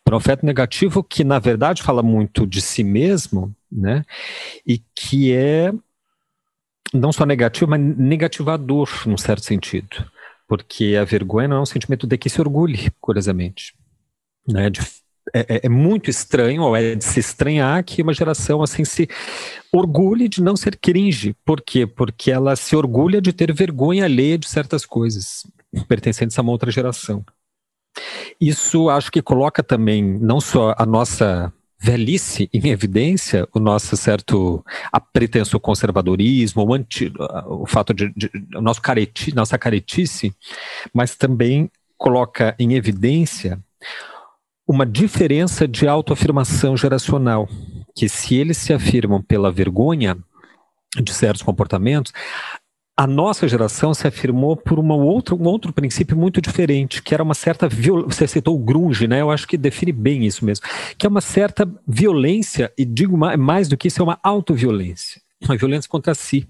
Por 0.05 0.15
um 0.15 0.17
afeto 0.17 0.45
negativo 0.45 1.03
que, 1.03 1.25
na 1.25 1.39
verdade, 1.39 1.83
fala 1.83 2.03
muito 2.03 2.47
de 2.47 2.61
si 2.61 2.83
mesmo, 2.85 3.55
né? 3.71 4.05
E 4.67 4.79
que 4.95 5.33
é 5.33 5.73
não 6.93 7.13
só 7.13 7.27
negativo, 7.27 7.71
mas 7.71 7.81
negativador, 7.81 8.89
num 9.07 9.19
certo 9.19 9.45
sentido. 9.45 10.09
Porque 10.49 10.97
a 11.01 11.05
vergonha 11.05 11.49
não 11.49 11.57
é 11.59 11.61
um 11.61 11.67
sentimento 11.67 12.07
de 12.07 12.17
que 12.17 12.31
se 12.31 12.41
orgulhe, 12.41 12.91
curiosamente. 13.01 13.75
né, 14.49 14.71
de 14.71 14.81
é, 15.37 15.57
é, 15.57 15.61
é, 15.65 15.69
muito 15.69 16.09
estranho, 16.09 16.63
ou 16.63 16.75
é 16.75 16.95
de 16.95 17.05
se 17.05 17.21
estranhar 17.21 17.85
que 17.85 18.01
uma 18.01 18.15
geração 18.15 18.63
assim 18.63 18.87
se 18.87 19.07
orgulhe 19.71 20.31
de 20.31 20.43
não 20.43 20.57
ser 20.57 20.79
cringe. 20.79 21.37
Por 21.45 21.61
quê? 21.61 21.87
Porque 21.87 22.31
ela 22.31 22.57
se 22.57 22.75
orgulha 22.75 23.21
de 23.21 23.35
ter 23.35 23.53
vergonha 23.53 24.07
alheia 24.07 24.39
de 24.39 24.49
certas 24.49 24.87
coisas 24.87 25.47
pertencentes 25.87 26.39
a 26.39 26.43
uma 26.43 26.53
outra 26.53 26.71
geração. 26.71 27.23
Isso 28.41 28.89
acho 28.89 29.13
que 29.13 29.21
coloca 29.21 29.63
também 29.63 30.03
não 30.03 30.41
só 30.41 30.75
a 30.79 30.87
nossa 30.87 31.53
velhice 31.79 32.49
em 32.51 32.71
evidência, 32.71 33.47
o 33.55 33.61
nosso 33.61 33.95
certo 33.95 34.65
a 34.91 34.99
pretenso 34.99 35.61
conservadorismo, 35.61 36.65
o, 36.65 36.73
anti, 36.73 37.13
o 37.47 37.67
fato 37.67 37.93
de, 37.93 38.11
de 38.17 38.31
nosso 38.53 38.81
careti, 38.81 39.35
nossa 39.35 39.59
caretice, 39.59 40.35
mas 40.95 41.15
também 41.15 41.71
coloca 41.99 42.55
em 42.59 42.73
evidência 42.73 43.63
uma 44.67 44.85
diferença 44.85 45.67
de 45.69 45.87
autoafirmação 45.87 46.77
geracional, 46.77 47.49
que 47.95 48.09
se 48.09 48.35
eles 48.35 48.57
se 48.57 48.73
afirmam 48.73 49.23
pela 49.23 49.53
vergonha 49.53 50.19
de 51.01 51.15
certos 51.15 51.43
comportamentos, 51.43 52.13
a 52.99 53.07
nossa 53.07 53.47
geração 53.47 53.93
se 53.93 54.07
afirmou 54.09 54.57
por 54.57 54.79
uma 54.79 54.97
outra, 54.97 55.35
um 55.35 55.45
outro 55.45 55.73
princípio 55.73 56.17
muito 56.17 56.41
diferente, 56.41 57.03
que 57.03 57.13
era 57.13 57.23
uma 57.23 57.35
certa 57.35 57.69
você 57.69 58.27
citou 58.27 58.57
o 58.57 58.59
grunge, 58.59 59.07
né? 59.07 59.21
Eu 59.21 59.31
acho 59.31 59.47
que 59.47 59.59
define 59.59 59.93
bem 59.93 60.25
isso 60.25 60.45
mesmo, 60.45 60.65
que 60.97 61.07
é 61.07 61.09
uma 61.09 61.21
certa 61.21 61.71
violência 61.87 62.73
e 62.77 62.87
digo 62.87 63.17
mais, 63.17 63.39
mais 63.39 63.69
do 63.69 63.77
que 63.77 63.89
isso 63.89 64.01
é 64.01 64.05
uma 64.05 64.19
autoviolência, 64.23 65.21
uma 65.45 65.57
violência 65.57 65.91
contra 65.91 66.15
si, 66.15 66.49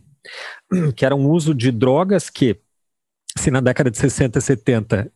que 0.95 1.05
era 1.05 1.17
um 1.17 1.29
uso 1.29 1.53
de 1.53 1.73
drogas 1.73 2.31
que 2.31 2.57
se 3.37 3.51
na 3.51 3.61
década 3.61 3.91
de 3.91 3.99
60 3.99 4.39
e 4.39 4.43
70 4.43 5.13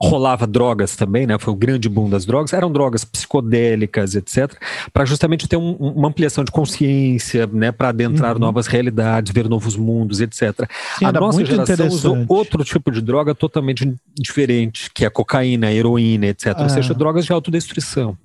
rolava 0.00 0.46
drogas 0.46 0.94
também, 0.94 1.26
né? 1.26 1.36
Foi 1.38 1.52
o 1.52 1.56
grande 1.56 1.88
boom 1.88 2.08
das 2.08 2.24
drogas. 2.24 2.52
Eram 2.52 2.70
drogas 2.70 3.04
psicodélicas, 3.04 4.14
etc., 4.14 4.54
para 4.92 5.04
justamente 5.04 5.48
ter 5.48 5.56
um, 5.56 5.72
uma 5.72 6.08
ampliação 6.08 6.44
de 6.44 6.52
consciência, 6.52 7.46
né? 7.48 7.72
Para 7.72 7.88
adentrar 7.88 8.34
uhum. 8.34 8.38
novas 8.38 8.68
realidades, 8.68 9.32
ver 9.32 9.48
novos 9.48 9.76
mundos, 9.76 10.20
etc. 10.20 10.68
Sim, 10.98 11.06
a 11.06 11.12
nossa 11.12 11.44
geração 11.44 11.88
usou 11.88 12.24
outro 12.28 12.62
tipo 12.62 12.92
de 12.92 13.00
droga 13.00 13.34
totalmente 13.34 13.92
diferente, 14.14 14.90
que 14.94 15.04
é 15.04 15.08
a 15.08 15.10
cocaína, 15.10 15.66
a 15.66 15.72
heroína, 15.72 16.26
etc. 16.26 16.56
Ou 16.60 16.68
seja, 16.68 16.92
ah. 16.92 16.96
drogas 16.96 17.24
de 17.24 17.32
autodestruição, 17.32 18.16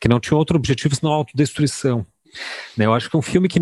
que 0.00 0.08
não 0.08 0.20
tinham 0.20 0.38
outro 0.38 0.56
objetivo 0.56 0.94
senão 0.94 1.12
a 1.12 1.16
autodestruição. 1.16 2.06
Né? 2.76 2.86
Eu 2.86 2.94
acho 2.94 3.10
que 3.10 3.16
é 3.16 3.18
um 3.18 3.22
filme 3.22 3.48
que 3.48 3.60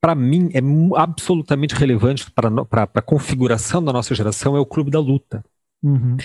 para 0.00 0.14
mim 0.14 0.50
é 0.52 0.60
absolutamente 1.00 1.74
relevante 1.74 2.26
para 2.30 2.88
a 2.94 3.02
configuração 3.02 3.82
da 3.82 3.92
nossa 3.92 4.14
geração 4.14 4.56
é 4.56 4.60
o 4.60 4.66
Clube 4.66 4.90
da 4.90 5.00
Luta. 5.00 5.44
Uhum. 5.82 6.16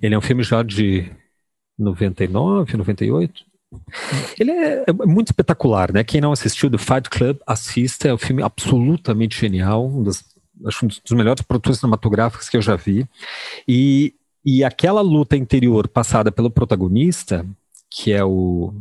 Ele 0.00 0.14
é 0.14 0.18
um 0.18 0.22
filme 0.22 0.42
já 0.42 0.62
de 0.62 1.10
99, 1.78 2.76
98. 2.76 3.44
Ele 4.38 4.50
é, 4.50 4.84
é, 4.86 4.92
muito 4.92 5.28
espetacular, 5.28 5.92
né? 5.92 6.02
Quem 6.02 6.20
não 6.20 6.32
assistiu 6.32 6.68
do 6.68 6.78
Fight 6.78 7.08
Club, 7.08 7.38
assista. 7.46 8.08
É 8.08 8.14
um 8.14 8.18
filme 8.18 8.42
absolutamente 8.42 9.38
genial, 9.38 9.86
um 9.86 10.02
acho 10.66 10.84
um 10.84 10.88
dos 10.88 11.12
melhores 11.12 11.42
produtos 11.42 11.78
cinematográficos 11.78 12.48
que 12.48 12.56
eu 12.56 12.62
já 12.62 12.76
vi. 12.76 13.06
E, 13.66 14.14
e 14.44 14.64
aquela 14.64 15.00
luta 15.00 15.36
interior 15.36 15.88
passada 15.88 16.30
pelo 16.30 16.50
protagonista, 16.50 17.46
que 17.90 18.12
é 18.12 18.24
o 18.24 18.74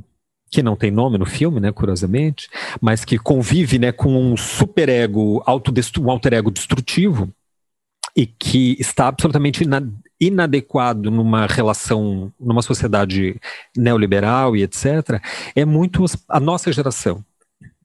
que 0.52 0.64
não 0.64 0.76
tem 0.76 0.90
nome 0.90 1.18
no 1.20 1.28
filme, 1.28 1.60
né, 1.60 1.72
curiosamente, 1.72 2.50
mas 2.82 3.06
que 3.06 3.20
convive, 3.20 3.78
né, 3.78 3.92
com 3.92 4.20
um 4.20 4.36
superego, 4.36 5.44
um 5.46 6.10
alter 6.10 6.34
ego 6.34 6.50
destrutivo 6.50 7.30
e 8.16 8.26
que 8.26 8.76
está 8.80 9.08
absolutamente 9.08 9.64
inadequado 10.20 11.10
numa 11.10 11.46
relação, 11.46 12.32
numa 12.40 12.62
sociedade 12.62 13.36
neoliberal 13.76 14.56
e 14.56 14.64
etc., 14.64 15.22
é 15.56 15.66
muito 15.66 16.04
a 16.28 16.40
nossa 16.40 16.72
geração. 16.72 17.24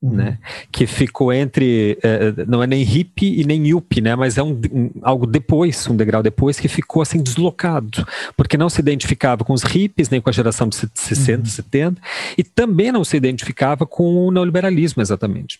Uhum. 0.02 0.16
Né, 0.16 0.38
que 0.70 0.86
ficou 0.86 1.32
entre, 1.32 1.98
é, 2.02 2.44
não 2.46 2.62
é 2.62 2.66
nem 2.66 2.82
hippie 2.82 3.40
e 3.40 3.44
nem 3.44 3.68
yuppie, 3.68 4.02
né, 4.02 4.14
mas 4.14 4.36
é 4.36 4.42
um, 4.42 4.60
um, 4.70 4.90
algo 5.00 5.26
depois, 5.26 5.88
um 5.88 5.96
degrau 5.96 6.22
depois, 6.22 6.60
que 6.60 6.68
ficou 6.68 7.00
assim 7.00 7.22
deslocado, 7.22 8.06
porque 8.36 8.58
não 8.58 8.68
se 8.68 8.78
identificava 8.82 9.42
com 9.44 9.54
os 9.54 9.62
hippies, 9.62 10.10
nem 10.10 10.20
com 10.20 10.28
a 10.28 10.32
geração 10.32 10.68
de 10.68 10.76
60, 10.76 11.38
uhum. 11.38 11.46
70, 11.46 12.02
e 12.36 12.44
também 12.44 12.92
não 12.92 13.02
se 13.02 13.16
identificava 13.16 13.86
com 13.86 14.26
o 14.26 14.30
neoliberalismo, 14.30 15.00
exatamente. 15.00 15.58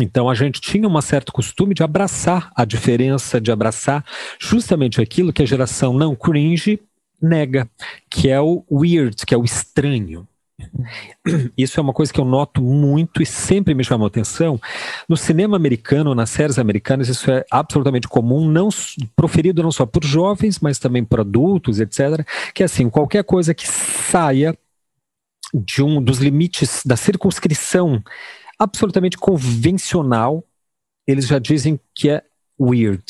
Então 0.00 0.28
a 0.28 0.34
gente 0.34 0.60
tinha 0.60 0.88
um 0.88 1.00
certo 1.00 1.32
costume 1.32 1.74
de 1.74 1.82
abraçar 1.82 2.50
a 2.54 2.64
diferença, 2.64 3.40
de 3.40 3.50
abraçar 3.50 4.04
justamente 4.38 5.00
aquilo 5.00 5.32
que 5.32 5.42
a 5.42 5.46
geração 5.46 5.92
não 5.92 6.14
cringe 6.14 6.80
nega, 7.20 7.68
que 8.08 8.28
é 8.28 8.40
o 8.40 8.64
weird, 8.70 9.26
que 9.26 9.34
é 9.34 9.38
o 9.38 9.44
estranho. 9.44 10.26
Isso 11.56 11.78
é 11.78 11.82
uma 11.82 11.92
coisa 11.92 12.12
que 12.12 12.20
eu 12.20 12.24
noto 12.24 12.60
muito 12.60 13.22
e 13.22 13.26
sempre 13.26 13.74
me 13.74 13.84
chamou 13.84 14.06
atenção. 14.06 14.60
No 15.08 15.16
cinema 15.16 15.56
americano, 15.56 16.14
nas 16.14 16.30
séries 16.30 16.58
americanas, 16.58 17.08
isso 17.08 17.30
é 17.30 17.44
absolutamente 17.50 18.08
comum, 18.08 18.48
não 18.48 18.68
proferido 19.14 19.62
não 19.62 19.70
só 19.70 19.86
por 19.86 20.04
jovens, 20.04 20.58
mas 20.58 20.78
também 20.78 21.04
por 21.04 21.20
adultos, 21.20 21.80
etc. 21.80 22.26
Que 22.52 22.62
é 22.62 22.66
assim, 22.66 22.90
qualquer 22.90 23.24
coisa 23.24 23.54
que 23.54 23.68
saia 23.68 24.56
de 25.54 25.82
um 25.82 26.02
dos 26.02 26.18
limites 26.18 26.82
da 26.84 26.96
circunscrição 26.96 28.02
absolutamente 28.58 29.16
convencional, 29.16 30.44
eles 31.06 31.26
já 31.26 31.38
dizem 31.38 31.78
que 31.94 32.10
é 32.10 32.22
weird. 32.60 33.04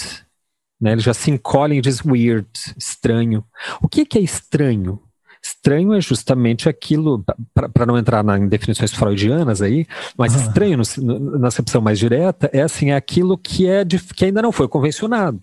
Né? 0.80 0.92
Eles 0.92 1.04
já 1.04 1.14
se 1.14 1.30
encolhem 1.30 1.78
e 1.78 1.82
dizem 1.82 2.10
weird, 2.10 2.48
estranho. 2.76 3.44
O 3.80 3.88
que, 3.88 4.04
que 4.04 4.18
é 4.18 4.20
estranho? 4.20 5.00
Estranho 5.42 5.94
é 5.94 6.00
justamente 6.00 6.68
aquilo, 6.68 7.24
para 7.54 7.86
não 7.86 7.96
entrar 7.96 8.24
na, 8.24 8.36
em 8.36 8.48
definições 8.48 8.92
freudianas 8.92 9.62
aí, 9.62 9.86
mas 10.16 10.34
ah. 10.34 10.40
estranho 10.40 10.78
no, 10.98 11.38
na 11.38 11.48
acepção 11.48 11.80
mais 11.80 11.98
direta 11.98 12.50
é 12.52 12.60
assim, 12.60 12.90
é 12.90 12.96
aquilo 12.96 13.38
que, 13.38 13.66
é 13.66 13.84
de, 13.84 13.98
que 13.98 14.24
ainda 14.24 14.42
não 14.42 14.50
foi 14.50 14.66
convencionado, 14.66 15.40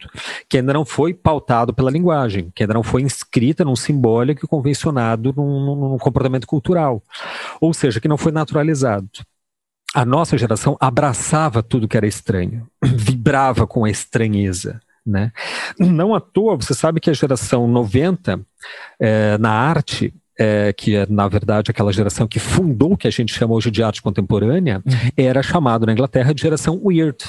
que 0.50 0.58
ainda 0.58 0.74
não 0.74 0.84
foi 0.84 1.14
pautado 1.14 1.74
pela 1.74 1.90
linguagem, 1.90 2.52
que 2.54 2.64
ainda 2.64 2.74
não 2.74 2.84
foi 2.84 3.02
inscrita 3.02 3.64
num 3.64 3.76
simbólico 3.76 4.46
e 4.46 4.48
convencionado 4.50 5.34
num, 5.36 5.76
num 5.76 5.98
comportamento 5.98 6.46
cultural. 6.46 7.02
Ou 7.62 7.74
seja, 7.74 8.02
que 8.02 8.08
não 8.08 8.18
foi 8.18 8.34
naturalizado 8.34 9.10
a 9.96 10.04
nossa 10.04 10.38
geração 10.38 10.76
abraçava 10.78 11.64
tudo 11.64 11.88
que 11.88 11.96
era 11.96 12.06
estranho, 12.06 12.68
vibrava 12.84 13.66
com 13.66 13.86
a 13.86 13.90
estranheza. 13.90 14.82
Né? 15.06 15.32
Não 15.80 16.14
à 16.14 16.20
toa, 16.20 16.58
você 16.58 16.74
sabe 16.74 17.00
que 17.00 17.10
a 17.10 17.14
geração 17.14 17.66
90, 17.66 18.42
é, 19.00 19.38
na 19.38 19.52
arte, 19.52 20.14
é, 20.38 20.74
que 20.74 20.98
é, 20.98 21.06
na 21.10 21.30
verdade, 21.30 21.72
aquela 21.72 21.94
geração 21.94 22.28
que 22.28 22.40
fundou 22.40 22.94
o 22.94 22.98
que 22.98 23.08
a 23.08 23.12
gente 23.12 23.34
chama 23.34 23.54
hoje 23.54 23.72
de 23.72 23.82
arte 23.82 24.02
contemporânea, 24.02 24.82
uhum. 24.86 25.10
era 25.16 25.42
chamado 25.42 25.86
na 25.86 25.94
Inglaterra 25.94 26.34
de 26.34 26.42
geração 26.42 26.82
weird. 26.84 27.24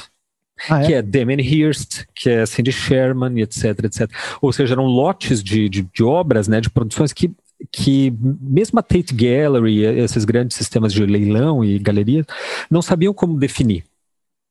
Ah, 0.68 0.82
é? 0.82 0.86
Que 0.86 0.94
é 0.94 1.02
Damien 1.02 1.40
Hirst, 1.40 2.06
que 2.14 2.30
é 2.30 2.46
Cindy 2.46 2.72
Sherman, 2.72 3.40
etc, 3.42 3.84
etc. 3.84 4.10
Ou 4.40 4.52
seja, 4.52 4.74
eram 4.74 4.86
lotes 4.86 5.40
de, 5.40 5.68
de, 5.68 5.82
de 5.82 6.02
obras, 6.02 6.48
né, 6.48 6.60
de 6.60 6.70
produções 6.70 7.12
que 7.12 7.30
que 7.72 8.12
mesmo 8.40 8.78
a 8.78 8.82
Tate 8.82 9.14
Gallery, 9.14 9.84
esses 9.84 10.24
grandes 10.24 10.56
sistemas 10.56 10.92
de 10.92 11.04
leilão 11.04 11.64
e 11.64 11.78
galeria, 11.78 12.24
não 12.70 12.82
sabiam 12.82 13.14
como 13.14 13.38
definir. 13.38 13.84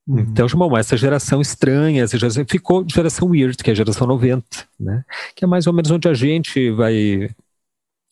Uhum. 0.06 0.20
Então, 0.20 0.46
essa 0.78 0.96
geração 0.96 1.40
estranha, 1.40 2.04
essa 2.04 2.16
geração 2.16 2.44
ficou 2.48 2.84
geração 2.88 3.28
weird, 3.28 3.56
que 3.56 3.70
é 3.70 3.72
a 3.72 3.76
geração 3.76 4.06
90, 4.06 4.44
né? 4.78 5.04
Que 5.34 5.44
é 5.44 5.48
mais 5.48 5.66
ou 5.66 5.72
menos 5.72 5.90
onde 5.90 6.08
a 6.08 6.14
gente 6.14 6.70
vai 6.70 7.28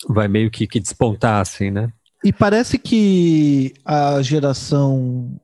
vai 0.08 0.28
meio 0.28 0.50
que, 0.50 0.66
que 0.66 0.80
despontar, 0.80 1.40
assim, 1.40 1.70
né? 1.70 1.90
E 2.24 2.32
parece 2.32 2.78
que 2.78 3.74
a 3.84 4.20
geração, 4.22 5.38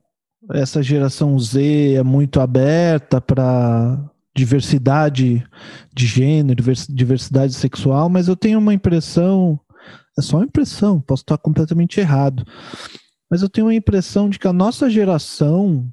essa 0.53 0.83
geração 0.83 1.39
Z 1.39 1.95
é 1.95 2.03
muito 2.03 2.41
aberta 2.41 3.21
para 3.21 3.99
diversidade 4.41 5.47
de 5.93 6.07
gênero, 6.07 6.63
diversidade 6.89 7.53
sexual, 7.53 8.09
mas 8.09 8.27
eu 8.27 8.35
tenho 8.35 8.59
uma 8.59 8.73
impressão, 8.73 9.61
é 10.19 10.23
só 10.23 10.39
uma 10.39 10.47
impressão, 10.47 10.99
posso 11.01 11.23
estar 11.23 11.37
completamente 11.37 12.01
errado, 12.01 12.43
mas 13.31 13.43
eu 13.43 13.49
tenho 13.51 13.67
uma 13.67 13.75
impressão 13.75 14.31
de 14.31 14.39
que 14.39 14.49
a 14.49 14.53
nossa 14.53 14.89
geração 14.89 15.87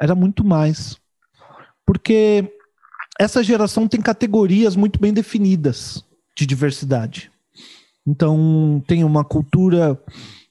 era 0.00 0.14
muito 0.14 0.44
mais. 0.44 0.96
Porque 1.84 2.48
essa 3.18 3.42
geração 3.42 3.88
tem 3.88 4.00
categorias 4.00 4.76
muito 4.76 5.00
bem 5.00 5.12
definidas 5.12 6.04
de 6.36 6.46
diversidade. 6.46 7.32
Então, 8.06 8.82
tem 8.86 9.02
uma 9.02 9.24
cultura 9.24 10.00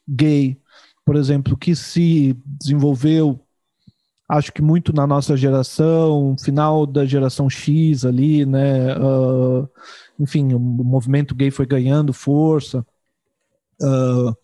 gay, 0.08 0.62
por 1.06 1.16
exemplo, 1.16 1.58
que 1.58 1.76
se 1.76 2.38
desenvolveu 2.46 3.40
acho 4.30 4.54
que 4.54 4.62
muito 4.62 4.94
na 4.94 5.08
nossa 5.08 5.36
geração, 5.36 6.36
final 6.40 6.86
da 6.86 7.04
geração 7.04 7.50
X 7.50 8.06
ali, 8.06 8.46
né? 8.46 8.96
Uh, 8.96 9.68
enfim, 10.20 10.54
o 10.54 10.60
movimento 10.60 11.34
gay 11.34 11.50
foi 11.50 11.66
ganhando 11.66 12.14
força. 12.14 12.86
Uh, 13.82 14.36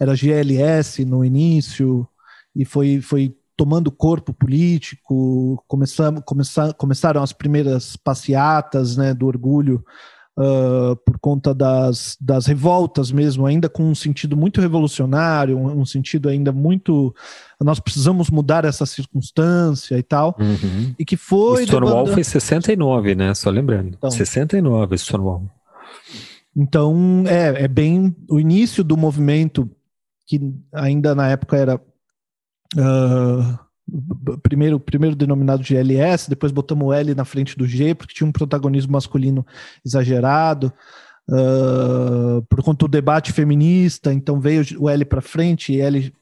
era 0.00 0.14
GLS 0.14 1.04
no 1.04 1.24
início 1.24 2.08
e 2.56 2.64
foi, 2.64 3.02
foi 3.02 3.36
tomando 3.54 3.92
corpo 3.92 4.32
político. 4.32 5.62
Começamos, 5.68 6.22
começar, 6.24 6.72
começaram 6.72 7.22
as 7.22 7.32
primeiras 7.34 7.96
passeatas 7.96 8.96
né, 8.96 9.12
do 9.12 9.26
orgulho 9.26 9.84
uh, 10.38 10.96
por 10.96 11.18
conta 11.18 11.54
das, 11.54 12.16
das 12.20 12.46
revoltas 12.46 13.10
mesmo, 13.10 13.46
ainda 13.46 13.68
com 13.68 13.84
um 13.84 13.94
sentido 13.94 14.36
muito 14.36 14.60
revolucionário, 14.60 15.58
um, 15.58 15.80
um 15.80 15.86
sentido 15.86 16.28
ainda 16.28 16.52
muito. 16.52 17.14
Nós 17.60 17.80
precisamos 17.80 18.30
mudar 18.30 18.64
essa 18.64 18.84
circunstância 18.84 19.96
e 19.96 20.02
tal. 20.02 20.36
Uhum. 20.38 20.94
E 20.98 21.04
que 21.04 21.16
foi. 21.16 21.64
Stonewall 21.64 22.06
foi 22.06 22.24
69, 22.24 23.14
né? 23.14 23.34
Só 23.34 23.50
lembrando. 23.50 23.94
Então, 23.96 24.10
69, 24.10 24.98
Stonewall. 24.98 25.42
Então, 26.56 27.24
é, 27.26 27.64
é 27.64 27.68
bem 27.68 28.14
o 28.28 28.38
início 28.38 28.84
do 28.84 28.96
movimento, 28.96 29.68
que 30.26 30.40
ainda 30.72 31.14
na 31.14 31.28
época 31.28 31.56
era. 31.56 31.80
Uh, 32.76 33.63
primeiro, 34.42 34.80
primeiro 34.80 35.16
denominado 35.16 35.62
de 35.62 35.76
LS, 35.76 36.28
depois 36.28 36.52
botamos 36.52 36.86
o 36.86 36.92
L 36.92 37.14
na 37.14 37.24
frente 37.24 37.56
do 37.56 37.66
G, 37.66 37.94
porque 37.94 38.14
tinha 38.14 38.26
um 38.26 38.32
protagonismo 38.32 38.92
masculino 38.92 39.46
exagerado, 39.84 40.72
uh, 41.28 42.42
por 42.48 42.62
conta 42.62 42.86
do 42.86 42.90
debate 42.90 43.32
feminista, 43.32 44.12
então 44.12 44.40
veio 44.40 44.64
o 44.78 44.88
L 44.88 45.04
para 45.04 45.20
frente 45.20 45.72
e 45.72 45.80
L 45.80 46.12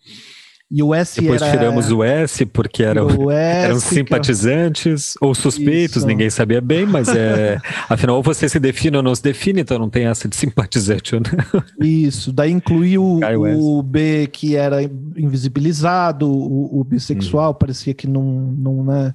e 0.75 0.83
o 0.83 0.95
S 0.95 1.21
Depois 1.21 1.43
era... 1.43 1.51
tiramos 1.51 1.93
o 1.93 2.03
S 2.03 2.47
porque 2.47 2.83
era, 2.83 3.03
S, 3.03 3.67
eram 3.67 3.79
simpatizantes 3.79 5.13
ou 5.21 5.35
suspeitos, 5.35 5.99
Isso. 5.99 6.07
ninguém 6.07 6.31
sabia 6.31 6.63
bem, 6.63 6.87
mas 6.87 7.09
é. 7.09 7.61
afinal, 7.91 8.23
você 8.23 8.49
se 8.49 8.59
define 8.59 8.97
ou 8.97 9.03
não 9.03 9.15
se 9.15 9.23
define, 9.23 9.61
então 9.61 9.79
não 9.79 9.91
tem 9.91 10.07
essa 10.07 10.27
de 10.27 10.35
simpatizante. 10.35 11.15
Né? 11.17 11.21
Isso, 11.79 12.33
daí 12.33 12.51
incluiu 12.51 13.05
o, 13.21 13.79
o 13.79 13.83
B 13.83 14.27
que 14.33 14.57
era 14.57 14.83
invisibilizado, 14.83 16.27
o, 16.27 16.81
o 16.81 16.83
bissexual 16.85 17.51
hum. 17.51 17.57
parecia 17.61 17.93
que 17.93 18.09
não, 18.09 18.23
não, 18.23 18.83
né, 18.83 19.13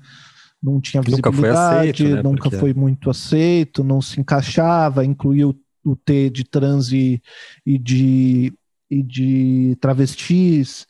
não 0.62 0.80
tinha 0.80 1.02
visibilidade, 1.02 1.36
nunca 1.36 1.41
foi, 1.41 1.80
aceito, 1.80 2.04
né, 2.04 2.22
nunca 2.22 2.50
porque... 2.52 2.58
foi 2.58 2.74
muito 2.76 3.10
aceito, 3.10 3.84
não 3.84 4.00
se 4.00 4.20
encaixava, 4.20 5.04
incluiu 5.04 5.60
o 5.84 5.96
T 5.96 6.30
de 6.30 6.43
trans 6.43 6.91
e, 6.91 7.20
e 7.65 7.80
de, 7.80 8.54
e 8.91 9.02
de 9.02 9.76
travestis 9.82 10.86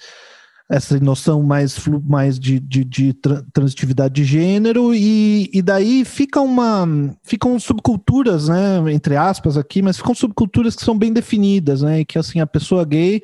essa 0.69 0.99
noção 0.99 1.41
mais, 1.41 1.77
mais 2.05 2.37
de, 2.37 2.59
de, 2.59 2.83
de 2.83 3.15
transitividade 3.53 4.13
de 4.13 4.25
gênero, 4.25 4.93
e, 4.93 5.49
e 5.53 5.61
daí 5.61 6.03
fica 6.03 6.41
uma, 6.41 6.85
ficam 7.23 7.57
subculturas, 7.57 8.49
né, 8.49 8.81
entre 8.91 9.15
aspas 9.15 9.57
aqui, 9.57 9.81
mas 9.81 9.97
ficam 9.97 10.13
subculturas 10.13 10.75
que 10.75 10.83
são 10.83 10.97
bem 10.97 11.13
definidas, 11.13 11.81
né, 11.81 12.01
e 12.01 12.05
que 12.05 12.19
assim, 12.19 12.41
a 12.41 12.47
pessoa 12.47 12.83
gay, 12.83 13.23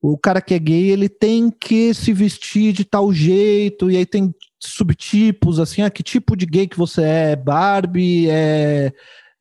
o 0.00 0.16
cara 0.16 0.40
que 0.40 0.54
é 0.54 0.58
gay, 0.60 0.90
ele 0.90 1.08
tem 1.08 1.50
que 1.50 1.92
se 1.92 2.12
vestir 2.12 2.72
de 2.72 2.84
tal 2.84 3.12
jeito, 3.12 3.90
e 3.90 3.96
aí 3.96 4.06
tem 4.06 4.32
subtipos, 4.60 5.58
assim, 5.58 5.82
ah, 5.82 5.90
que 5.90 6.04
tipo 6.04 6.36
de 6.36 6.46
gay 6.46 6.68
que 6.68 6.78
você 6.78 7.02
é? 7.02 7.36
Barbie, 7.36 8.28
é... 8.28 8.92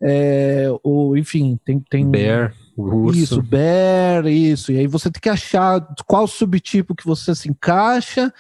é 0.01 0.67
ou, 0.83 1.15
enfim, 1.15 1.59
tem... 1.63 1.79
tem 1.79 2.09
Bear 2.09 2.53
Urso. 2.77 3.19
Isso, 3.19 3.41
bear, 3.41 4.27
isso. 4.27 4.71
E 4.71 4.77
aí 4.77 4.87
você 4.87 5.09
tem 5.09 5.19
que 5.19 5.29
achar 5.29 5.81
qual 6.05 6.27
subtipo 6.27 6.93
que 6.93 7.05
você 7.05 7.33
se 7.33 7.49
encaixa. 7.49 8.31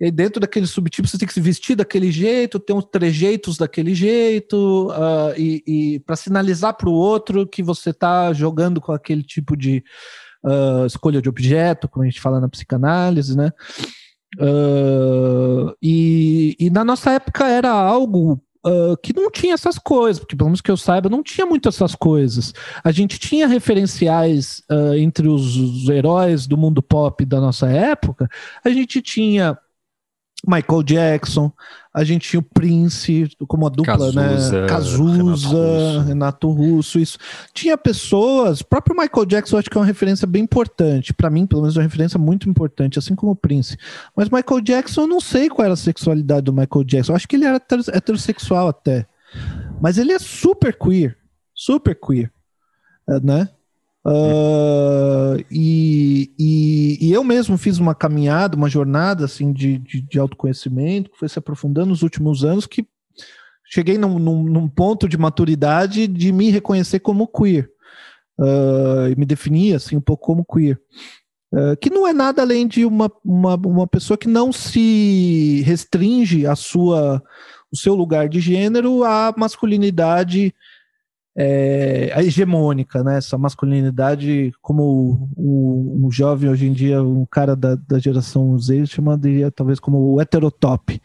E 0.00 0.10
dentro 0.10 0.40
daquele 0.40 0.66
subtipo 0.66 1.06
você 1.06 1.18
tem 1.18 1.28
que 1.28 1.34
se 1.34 1.40
vestir 1.40 1.76
daquele 1.76 2.10
jeito, 2.10 2.58
ter 2.58 2.72
uns 2.72 2.86
trejeitos 2.86 3.58
daquele 3.58 3.94
jeito, 3.94 4.88
uh, 4.90 5.38
e, 5.38 5.62
e 5.66 6.00
para 6.00 6.16
sinalizar 6.16 6.74
para 6.74 6.88
o 6.88 6.92
outro 6.92 7.46
que 7.46 7.62
você 7.62 7.90
está 7.90 8.32
jogando 8.32 8.80
com 8.80 8.92
aquele 8.92 9.22
tipo 9.22 9.56
de 9.56 9.84
uh, 10.42 10.86
escolha 10.86 11.20
de 11.20 11.28
objeto, 11.28 11.86
como 11.86 12.02
a 12.02 12.08
gente 12.08 12.20
fala 12.20 12.40
na 12.40 12.48
psicanálise, 12.48 13.36
né? 13.36 13.52
Uh, 14.40 15.76
e, 15.82 16.56
e 16.58 16.70
na 16.70 16.82
nossa 16.82 17.10
época 17.12 17.46
era 17.46 17.70
algo 17.70 18.42
uh, 18.64 18.96
que 19.02 19.14
não 19.14 19.30
tinha 19.30 19.54
essas 19.54 19.78
coisas, 19.78 20.18
porque 20.18 20.36
pelo 20.36 20.48
menos 20.48 20.60
que 20.60 20.70
eu 20.70 20.76
saiba, 20.76 21.08
não 21.08 21.22
tinha 21.22 21.46
muito 21.46 21.68
essas 21.68 21.94
coisas. 21.94 22.52
A 22.82 22.92
gente 22.92 23.18
tinha 23.18 23.46
referenciais 23.46 24.62
uh, 24.70 24.94
entre 24.94 25.28
os, 25.28 25.56
os 25.56 25.88
heróis 25.88 26.46
do 26.46 26.56
mundo 26.56 26.82
pop 26.82 27.24
da 27.24 27.40
nossa 27.40 27.68
época, 27.68 28.28
a 28.64 28.70
gente 28.70 29.00
tinha 29.02 29.58
Michael 30.46 30.82
Jackson, 30.82 31.52
a 31.94 32.02
gente 32.02 32.28
tinha 32.28 32.40
o 32.40 32.42
Prince 32.42 33.28
como 33.46 33.66
a 33.66 33.68
dupla, 33.68 33.96
Cazuza, 33.96 34.62
né? 34.62 34.66
Cazuza, 34.66 35.12
Renato 35.12 35.28
Russo. 35.28 36.00
Renato 36.00 36.50
Russo, 36.50 36.98
isso. 36.98 37.18
Tinha 37.54 37.78
pessoas, 37.78 38.60
o 38.60 38.66
próprio 38.66 38.96
Michael 38.96 39.26
Jackson, 39.26 39.54
eu 39.54 39.60
acho 39.60 39.70
que 39.70 39.78
é 39.78 39.80
uma 39.80 39.86
referência 39.86 40.26
bem 40.26 40.42
importante, 40.42 41.14
para 41.14 41.30
mim, 41.30 41.46
pelo 41.46 41.62
menos, 41.62 41.76
é 41.76 41.78
uma 41.78 41.84
referência 41.84 42.18
muito 42.18 42.50
importante, 42.50 42.98
assim 42.98 43.14
como 43.14 43.32
o 43.32 43.36
Prince. 43.36 43.76
Mas 44.16 44.28
Michael 44.30 44.60
Jackson, 44.62 45.02
eu 45.02 45.06
não 45.06 45.20
sei 45.20 45.48
qual 45.48 45.64
era 45.64 45.74
a 45.74 45.76
sexualidade 45.76 46.42
do 46.42 46.52
Michael 46.52 46.84
Jackson, 46.84 47.12
eu 47.12 47.16
acho 47.16 47.28
que 47.28 47.36
ele 47.36 47.44
era 47.44 47.62
heterossexual 47.92 48.66
até. 48.68 49.06
Mas 49.80 49.96
ele 49.96 50.12
é 50.12 50.18
super 50.18 50.76
queer, 50.76 51.16
super 51.54 51.94
queer, 51.94 52.32
né? 53.22 53.48
Uh, 54.04 55.38
e, 55.48 56.32
e, 56.36 56.98
e, 57.00 57.12
eu 57.12 57.22
mesmo 57.22 57.56
fiz 57.56 57.78
uma 57.78 57.94
caminhada, 57.94 58.56
uma 58.56 58.68
jornada 58.68 59.24
assim 59.24 59.52
de, 59.52 59.78
de, 59.78 60.00
de, 60.02 60.18
autoconhecimento 60.18 61.08
que 61.08 61.18
foi 61.18 61.28
se 61.28 61.38
aprofundando 61.38 61.90
nos 61.90 62.02
últimos 62.02 62.44
anos 62.44 62.66
que 62.66 62.84
cheguei 63.64 63.96
num, 63.96 64.18
num, 64.18 64.42
num 64.42 64.68
ponto 64.68 65.08
de 65.08 65.16
maturidade 65.16 66.08
de 66.08 66.32
me 66.32 66.50
reconhecer 66.50 66.98
como 66.98 67.28
queer. 67.28 67.70
Uh, 68.40 69.12
e 69.12 69.16
me 69.16 69.24
definir 69.24 69.76
assim 69.76 69.96
um 69.96 70.00
pouco 70.00 70.26
como 70.26 70.44
queer. 70.44 70.80
Uh, 71.52 71.76
que 71.80 71.88
não 71.88 72.08
é 72.08 72.12
nada 72.12 72.42
além 72.42 72.66
de 72.66 72.84
uma, 72.84 73.12
uma, 73.24 73.54
uma 73.54 73.86
pessoa 73.86 74.18
que 74.18 74.26
não 74.26 74.52
se 74.52 75.62
restringe 75.64 76.44
a 76.44 76.56
sua 76.56 77.22
o 77.72 77.76
seu 77.76 77.94
lugar 77.94 78.28
de 78.28 78.38
gênero 78.38 79.02
à 79.02 79.32
masculinidade 79.34 80.54
é, 81.36 82.12
a 82.14 82.22
hegemônica, 82.22 83.02
né? 83.02 83.18
Essa 83.18 83.38
masculinidade, 83.38 84.52
como 84.60 85.30
o, 85.36 86.06
o, 86.06 86.10
jovem 86.10 86.50
hoje 86.50 86.66
em 86.66 86.72
dia, 86.72 87.02
um 87.02 87.24
cara 87.24 87.56
da, 87.56 87.74
da 87.74 87.98
geração 87.98 88.56
Z 88.58 88.86
chama 88.86 89.16
de 89.16 89.50
talvez 89.52 89.80
como 89.80 90.14
o 90.14 90.20
heterotop, 90.20 91.00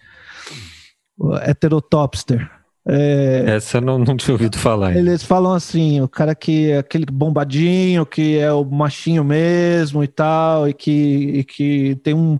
o 1.17 1.35
heterotopster. 1.37 2.49
É, 2.89 3.43
Essa 3.47 3.77
eu 3.77 3.81
não, 3.81 3.99
não 3.99 4.15
tinha 4.15 4.33
ouvido 4.33 4.57
falar. 4.57 4.89
Ainda. 4.89 4.99
Eles 4.99 5.23
falam 5.23 5.53
assim, 5.53 5.99
o 6.01 6.07
cara 6.07 6.33
que 6.33 6.71
é 6.71 6.77
aquele 6.77 7.05
bombadinho, 7.05 8.05
que 8.05 8.37
é 8.37 8.51
o 8.51 8.63
machinho 8.63 9.23
mesmo 9.23 10.03
e 10.03 10.07
tal, 10.07 10.69
e 10.69 10.73
que, 10.73 10.91
e 10.91 11.43
que 11.43 11.95
tem 12.03 12.13
um. 12.13 12.39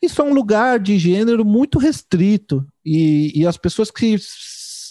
Isso 0.00 0.20
é 0.20 0.24
um 0.24 0.32
lugar 0.32 0.78
de 0.78 0.98
gênero 0.98 1.44
muito 1.44 1.78
restrito. 1.78 2.64
E, 2.84 3.32
e 3.34 3.46
as 3.46 3.56
pessoas 3.56 3.90
que 3.90 4.16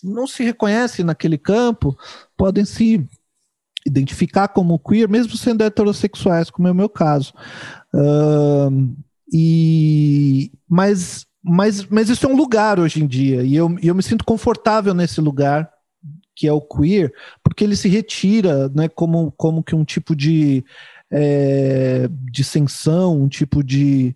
não 0.04 0.28
se 0.28 0.44
reconhecem 0.44 1.04
naquele 1.04 1.38
campo 1.38 1.98
podem 2.36 2.66
se 2.66 3.06
identificar 3.86 4.50
como 4.50 4.80
queer, 4.80 5.08
mesmo 5.08 5.38
sendo 5.38 5.64
heterossexuais, 5.64 6.50
como 6.50 6.68
é 6.68 6.72
o 6.72 6.76
meu 6.76 6.90
caso. 6.90 7.34
Uh, 7.94 8.96
e, 9.32 10.52
mas, 10.68 11.26
mas, 11.42 11.86
mas 11.86 12.10
isso 12.10 12.26
é 12.26 12.30
um 12.30 12.36
lugar 12.36 12.80
hoje 12.80 13.02
em 13.02 13.08
dia, 13.08 13.44
e 13.44 13.56
eu, 13.56 13.76
eu 13.82 13.96
me 13.96 14.04
sinto 14.04 14.26
confortável 14.26 14.94
nesse 14.94 15.22
lugar, 15.22 15.70
que 16.36 16.48
é 16.48 16.54
o 16.54 16.62
queer, 16.62 17.12
porque 17.44 17.64
ele 17.64 17.76
se 17.76 17.88
retira 17.88 18.70
né, 18.70 18.88
como, 18.88 19.32
como 19.38 19.64
que 19.64 19.74
um 19.74 19.84
tipo 19.84 20.16
de 20.16 20.64
é, 21.12 22.08
dissensão, 22.32 23.22
um 23.22 23.28
tipo 23.28 23.64
de 23.64 24.16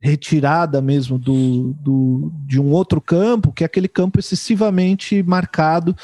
retirada 0.00 0.80
mesmo 0.80 1.18
do, 1.18 1.74
do, 1.74 2.32
de 2.46 2.58
um 2.58 2.72
outro 2.72 3.00
campo, 3.00 3.52
que 3.52 3.62
é 3.62 3.66
aquele 3.66 3.88
campo 3.88 4.18
excessivamente 4.18 5.22
marcado 5.22 5.94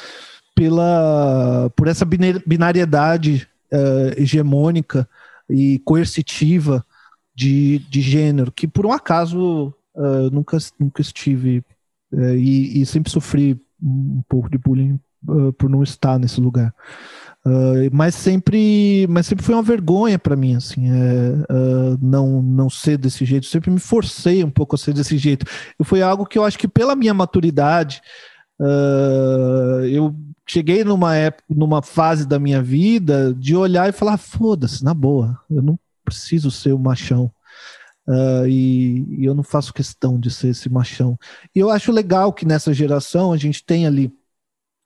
pela, 0.53 1.71
por 1.75 1.87
essa 1.87 2.05
binariedade 2.05 3.47
uh, 3.71 4.21
hegemônica 4.21 5.09
e 5.49 5.79
coercitiva 5.79 6.85
de, 7.35 7.79
de 7.89 8.01
gênero, 8.01 8.51
que 8.51 8.67
por 8.67 8.85
um 8.85 8.91
acaso 8.91 9.73
uh, 9.95 10.29
nunca, 10.31 10.57
nunca 10.79 11.01
estive 11.01 11.63
uh, 12.11 12.35
e, 12.35 12.81
e, 12.81 12.85
sempre 12.85 13.11
sofri 13.11 13.59
um 13.81 14.23
pouco 14.27 14.49
de 14.49 14.57
bullying 14.57 14.99
por 15.57 15.69
não 15.69 15.83
estar 15.83 16.17
nesse 16.17 16.39
lugar. 16.39 16.73
Uh, 17.47 17.87
mas 17.93 18.13
sempre 18.13 19.07
mas 19.07 19.25
sempre 19.25 19.45
foi 19.45 19.55
uma 19.55 19.63
vergonha 19.63 20.19
para 20.19 20.35
mim 20.35 20.55
assim 20.55 20.89
é, 20.89 21.31
uh, 21.49 21.97
não 22.01 22.41
não 22.41 22.69
ser 22.69 22.97
desse 22.97 23.23
jeito. 23.23 23.45
Sempre 23.45 23.71
me 23.71 23.79
forcei 23.79 24.43
um 24.43 24.49
pouco 24.49 24.75
a 24.75 24.77
ser 24.77 24.93
desse 24.93 25.17
jeito. 25.17 25.45
E 25.79 25.83
foi 25.85 26.01
algo 26.01 26.25
que 26.25 26.37
eu 26.37 26.43
acho 26.43 26.59
que 26.59 26.67
pela 26.67 26.93
minha 26.93 27.13
maturidade 27.13 28.01
uh, 28.59 29.85
eu 29.85 30.13
cheguei 30.45 30.83
numa 30.83 31.15
época 31.15 31.45
numa 31.49 31.81
fase 31.81 32.27
da 32.27 32.37
minha 32.37 32.61
vida 32.61 33.33
de 33.33 33.55
olhar 33.55 33.87
e 33.87 33.93
falar 33.93 34.17
foda-se 34.17 34.83
na 34.83 34.93
boa 34.93 35.39
eu 35.49 35.61
não 35.61 35.79
preciso 36.03 36.51
ser 36.51 36.73
o 36.73 36.79
machão. 36.79 37.31
E, 38.47 39.05
e 39.19 39.25
eu 39.25 39.35
não 39.35 39.43
faço 39.43 39.73
questão 39.73 40.17
de 40.17 40.31
ser 40.31 40.47
esse 40.49 40.69
machão. 40.69 41.19
E 41.53 41.59
eu 41.59 41.69
acho 41.69 41.91
legal 41.91 42.31
que 42.31 42.45
nessa 42.45 42.73
geração 42.73 43.33
a 43.33 43.37
gente 43.37 43.65
tem 43.65 43.85
ali 43.85 44.09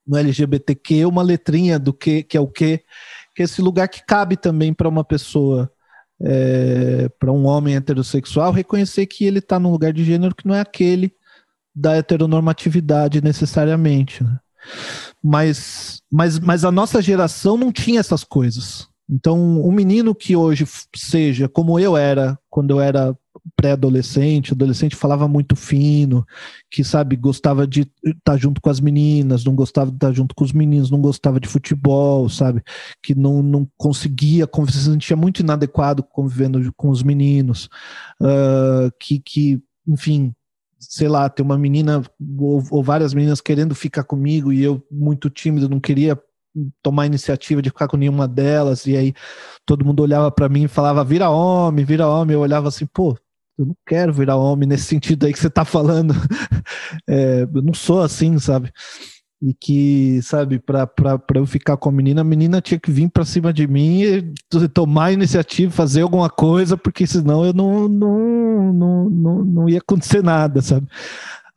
no 0.05 0.17
LGBTQ 0.17 1.05
uma 1.05 1.21
letrinha 1.21 1.77
do 1.77 1.93
que, 1.93 2.23
que 2.23 2.37
é 2.37 2.39
o 2.39 2.47
que, 2.47 2.79
que 3.35 3.41
é 3.41 3.43
esse 3.43 3.61
lugar 3.61 3.87
que 3.87 4.05
cabe 4.05 4.35
também 4.35 4.73
para 4.73 4.89
uma 4.89 5.03
pessoa, 5.03 5.71
é, 6.21 7.09
para 7.19 7.31
um 7.31 7.45
homem 7.45 7.75
heterossexual, 7.75 8.51
reconhecer 8.51 9.05
que 9.05 9.25
ele 9.25 9.39
está 9.39 9.59
num 9.59 9.71
lugar 9.71 9.93
de 9.93 10.03
gênero 10.03 10.35
que 10.35 10.47
não 10.47 10.55
é 10.55 10.61
aquele 10.61 11.13
da 11.73 11.95
heteronormatividade 11.95 13.21
necessariamente. 13.21 14.23
Né? 14.23 14.37
Mas, 15.23 16.01
mas, 16.11 16.39
mas 16.39 16.65
a 16.65 16.71
nossa 16.71 17.01
geração 17.01 17.57
não 17.57 17.71
tinha 17.71 17.99
essas 17.99 18.23
coisas. 18.23 18.87
Então, 19.09 19.61
um 19.61 19.71
menino 19.71 20.15
que 20.15 20.35
hoje 20.35 20.65
seja 20.95 21.49
como 21.49 21.77
eu 21.77 21.97
era 21.97 22.39
quando 22.49 22.71
eu 22.71 22.79
era 22.79 23.15
pré-adolescente, 23.55 24.53
adolescente 24.53 24.95
falava 24.95 25.27
muito 25.27 25.55
fino, 25.55 26.25
que 26.69 26.83
sabe, 26.83 27.15
gostava 27.15 27.65
de 27.65 27.89
estar 28.03 28.37
junto 28.37 28.61
com 28.61 28.69
as 28.69 28.79
meninas, 28.79 29.43
não 29.43 29.55
gostava 29.55 29.89
de 29.89 29.97
estar 29.97 30.11
junto 30.11 30.35
com 30.35 30.43
os 30.43 30.53
meninos, 30.53 30.91
não 30.91 31.01
gostava 31.01 31.39
de 31.39 31.47
futebol, 31.47 32.29
sabe, 32.29 32.61
que 33.01 33.15
não, 33.15 33.41
não 33.41 33.67
conseguia 33.77 34.47
se 34.69 34.83
sentia 34.83 35.15
muito 35.15 35.39
inadequado 35.39 36.03
convivendo 36.03 36.71
com 36.75 36.89
os 36.89 37.03
meninos, 37.03 37.69
uh, 38.21 38.91
que, 38.99 39.19
que, 39.19 39.61
enfim, 39.87 40.33
sei 40.79 41.07
lá, 41.07 41.29
tem 41.29 41.45
uma 41.45 41.57
menina 41.57 42.03
ou, 42.37 42.63
ou 42.69 42.83
várias 42.83 43.13
meninas 43.13 43.41
querendo 43.41 43.75
ficar 43.75 44.03
comigo 44.03 44.51
e 44.51 44.63
eu 44.63 44.85
muito 44.91 45.29
tímido, 45.29 45.69
não 45.69 45.79
queria 45.79 46.19
tomar 46.81 47.05
iniciativa 47.05 47.61
de 47.61 47.69
ficar 47.69 47.87
com 47.87 47.97
nenhuma 47.97 48.27
delas, 48.27 48.85
e 48.85 48.97
aí 48.97 49.13
todo 49.65 49.85
mundo 49.85 50.01
olhava 50.01 50.29
para 50.31 50.49
mim 50.49 50.63
e 50.63 50.67
falava, 50.67 51.03
vira 51.03 51.29
homem, 51.29 51.85
vira 51.85 52.07
homem, 52.07 52.33
eu 52.33 52.41
olhava 52.41 52.67
assim, 52.67 52.85
pô, 52.85 53.17
eu 53.57 53.65
não 53.65 53.75
quero 53.85 54.13
virar 54.13 54.37
homem 54.37 54.67
nesse 54.67 54.85
sentido 54.85 55.25
aí 55.25 55.33
que 55.33 55.39
você 55.39 55.49
tá 55.49 55.65
falando, 55.65 56.13
é, 57.07 57.43
eu 57.43 57.61
não 57.61 57.73
sou 57.73 58.01
assim, 58.01 58.37
sabe? 58.39 58.71
E 59.41 59.55
que, 59.55 60.21
sabe, 60.21 60.59
para 60.59 60.87
eu 61.33 61.45
ficar 61.47 61.75
com 61.75 61.89
a 61.89 61.91
menina, 61.91 62.21
a 62.21 62.23
menina 62.23 62.61
tinha 62.61 62.79
que 62.79 62.91
vir 62.91 63.09
para 63.09 63.25
cima 63.25 63.51
de 63.51 63.67
mim 63.67 64.03
e 64.03 64.67
tomar 64.69 65.11
iniciativa, 65.11 65.71
fazer 65.71 66.01
alguma 66.01 66.29
coisa, 66.29 66.77
porque 66.77 67.07
senão 67.07 67.43
eu 67.43 67.51
não, 67.51 67.89
não, 67.89 68.73
não, 68.73 69.09
não, 69.09 69.45
não 69.45 69.69
ia 69.69 69.79
acontecer 69.79 70.21
nada, 70.23 70.61
sabe? 70.61 70.87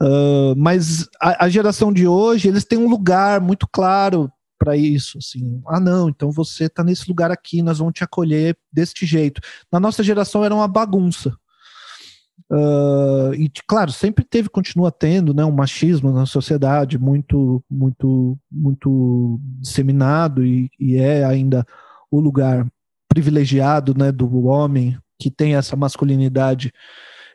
Uh, 0.03 0.57
mas 0.57 1.09
a, 1.21 1.45
a, 1.45 1.49
geração 1.49 1.93
de 1.93 2.07
hoje, 2.07 2.49
eles 2.49 2.65
têm 2.65 2.79
um 2.79 2.89
lugar 2.89 3.41
muito 3.41 3.69
claro 3.71 4.31
para 4.59 4.77
isso, 4.77 5.19
assim, 5.19 5.61
ah 5.67 5.79
não, 5.79 6.09
então 6.09 6.33
você 6.33 6.65
está 6.65 6.83
nesse 6.83 7.07
lugar 7.07 7.31
aqui, 7.31 7.63
nós 7.63 7.79
vamos 7.79 7.93
te 7.93 8.03
acolher 8.03 8.57
deste 8.73 9.05
jeito. 9.05 9.41
Na 9.71 9.79
nossa 9.79 10.03
geração 10.03 10.45
era 10.45 10.55
uma 10.55 10.67
bagunça. 10.67 11.37
Uh, 12.51 13.35
e 13.35 13.51
claro, 13.67 13.91
sempre 13.91 14.25
teve, 14.25 14.49
continua 14.49 14.93
tendo, 14.93 15.33
né, 15.33 15.45
um 15.45 15.51
machismo 15.51 16.13
na 16.13 16.27
sociedade 16.27 16.99
muito, 16.99 17.65
muito, 17.71 18.39
muito 18.51 19.41
disseminado 19.61 20.45
e, 20.45 20.71
e 20.79 20.97
é 20.97 21.25
ainda 21.25 21.67
o 22.11 22.21
lugar 22.21 22.67
privilegiado, 23.09 23.95
né, 23.97 24.13
do 24.13 24.47
homem 24.47 24.97
que 25.19 25.31
tem 25.31 25.55
essa 25.55 25.75
masculinidade 25.75 26.73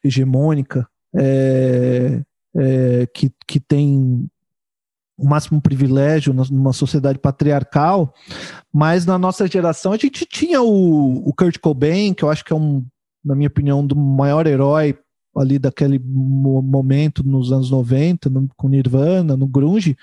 hegemônica, 0.04 0.88
é, 1.16 2.22
é, 2.56 3.08
que, 3.14 3.32
que 3.48 3.60
tem 3.60 4.30
o 5.18 5.28
máximo 5.28 5.62
privilégio 5.62 6.34
numa 6.34 6.72
sociedade 6.72 7.20
patriarcal, 7.20 8.14
mas 8.72 9.06
na 9.06 9.18
nossa 9.18 9.48
geração 9.48 9.92
a 9.92 9.98
gente 9.98 10.26
tinha 10.26 10.62
o, 10.62 11.28
o 11.28 11.34
Kurt 11.34 11.58
Cobain, 11.60 12.14
que 12.14 12.24
eu 12.24 12.30
acho 12.30 12.46
que 12.46 12.54
é 12.54 12.56
um, 12.56 12.86
na 13.24 13.36
minha 13.36 13.48
opinião, 13.48 13.86
do 13.86 13.96
maior 13.96 14.48
herói 14.48 14.98
ali 15.36 15.60
daquele 15.60 16.00
momento 16.00 17.24
nos 17.24 17.52
anos 17.52 17.70
90, 17.70 18.30
no, 18.30 18.50
com 18.58 18.68
Nirvana, 18.68 19.38
no 19.38 19.48
grunge, 19.48 19.96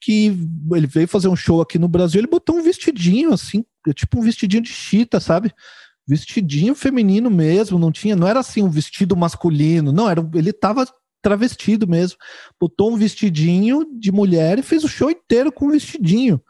que 0.00 0.36
ele 0.72 0.86
veio 0.86 1.06
fazer 1.06 1.28
um 1.28 1.36
show 1.36 1.60
aqui 1.60 1.78
no 1.78 1.86
Brasil, 1.86 2.20
ele 2.20 2.26
botou 2.26 2.56
um 2.56 2.62
vestidinho 2.62 3.32
assim, 3.32 3.64
tipo 3.94 4.18
um 4.18 4.22
vestidinho 4.22 4.62
de 4.62 4.70
chita, 4.70 5.20
sabe? 5.20 5.52
Vestidinho 6.08 6.74
feminino 6.74 7.30
mesmo, 7.30 7.78
não 7.78 7.92
tinha, 7.92 8.16
não 8.16 8.26
era 8.26 8.40
assim 8.40 8.62
um 8.62 8.70
vestido 8.70 9.14
masculino, 9.14 9.92
não, 9.92 10.08
era 10.08 10.28
ele 10.34 10.52
tava 10.52 10.86
travestido 11.22 11.86
mesmo. 11.86 12.18
Botou 12.58 12.92
um 12.92 12.96
vestidinho 12.96 13.86
de 13.98 14.10
mulher 14.10 14.58
e 14.58 14.62
fez 14.62 14.84
o 14.84 14.88
show 14.88 15.10
inteiro 15.10 15.52
com 15.52 15.66
um 15.66 15.70
vestidinho. 15.70 16.40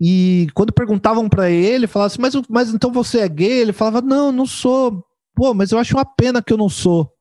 E 0.00 0.48
quando 0.54 0.72
perguntavam 0.72 1.28
para 1.28 1.50
ele, 1.50 1.86
falava 1.86 2.08
assim: 2.08 2.20
mas, 2.20 2.34
mas 2.48 2.74
então 2.74 2.92
você 2.92 3.20
é 3.20 3.28
gay? 3.28 3.60
Ele 3.60 3.72
falava: 3.72 4.02
Não, 4.02 4.30
não 4.30 4.46
sou. 4.46 5.04
Pô, 5.36 5.52
mas 5.52 5.70
eu 5.70 5.78
acho 5.78 5.94
uma 5.94 6.04
pena 6.04 6.42
que 6.42 6.50
eu 6.50 6.56
não 6.56 6.70
sou 6.70 7.12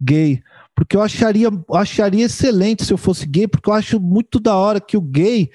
gay. 0.00 0.40
Porque 0.76 0.96
eu 0.96 1.02
acharia, 1.02 1.48
acharia 1.74 2.24
excelente 2.24 2.84
se 2.84 2.92
eu 2.92 2.96
fosse 2.96 3.26
gay, 3.26 3.48
porque 3.48 3.68
eu 3.68 3.74
acho 3.74 3.98
muito 3.98 4.38
da 4.38 4.54
hora 4.56 4.80
que 4.80 4.96
o 4.96 5.00
gay 5.00 5.50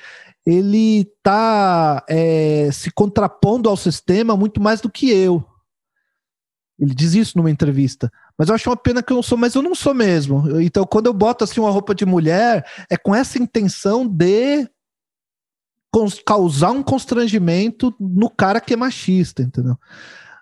ele 0.46 1.10
tá 1.24 2.04
é, 2.10 2.70
se 2.74 2.92
contrapondo 2.92 3.70
ao 3.70 3.78
sistema 3.78 4.36
muito 4.36 4.62
mais 4.62 4.82
do 4.82 4.90
que 4.90 5.10
eu. 5.10 5.42
Ele 6.78 6.94
diz 6.94 7.14
isso 7.14 7.38
numa 7.38 7.50
entrevista. 7.50 8.12
Mas 8.38 8.50
eu 8.50 8.56
acho 8.56 8.70
uma 8.70 8.76
pena 8.76 9.02
que 9.02 9.14
eu 9.14 9.16
não 9.16 9.24
sou, 9.24 9.38
mas 9.38 9.56
eu 9.56 9.62
não 9.62 9.74
sou 9.74 9.94
mesmo. 9.94 10.60
Então, 10.60 10.86
quando 10.86 11.06
eu 11.06 11.14
boto 11.14 11.46
assim 11.46 11.62
uma 11.62 11.72
roupa 11.72 11.96
de 11.96 12.06
mulher, 12.06 12.66
é 12.90 12.98
com 12.98 13.16
essa 13.16 13.42
intenção 13.42 14.06
de 14.06 14.68
causar 16.26 16.72
um 16.72 16.84
constrangimento 16.84 17.96
no 18.00 18.30
cara 18.30 18.60
que 18.60 18.74
é 18.74 18.76
machista, 18.76 19.44
entendeu? 19.44 19.78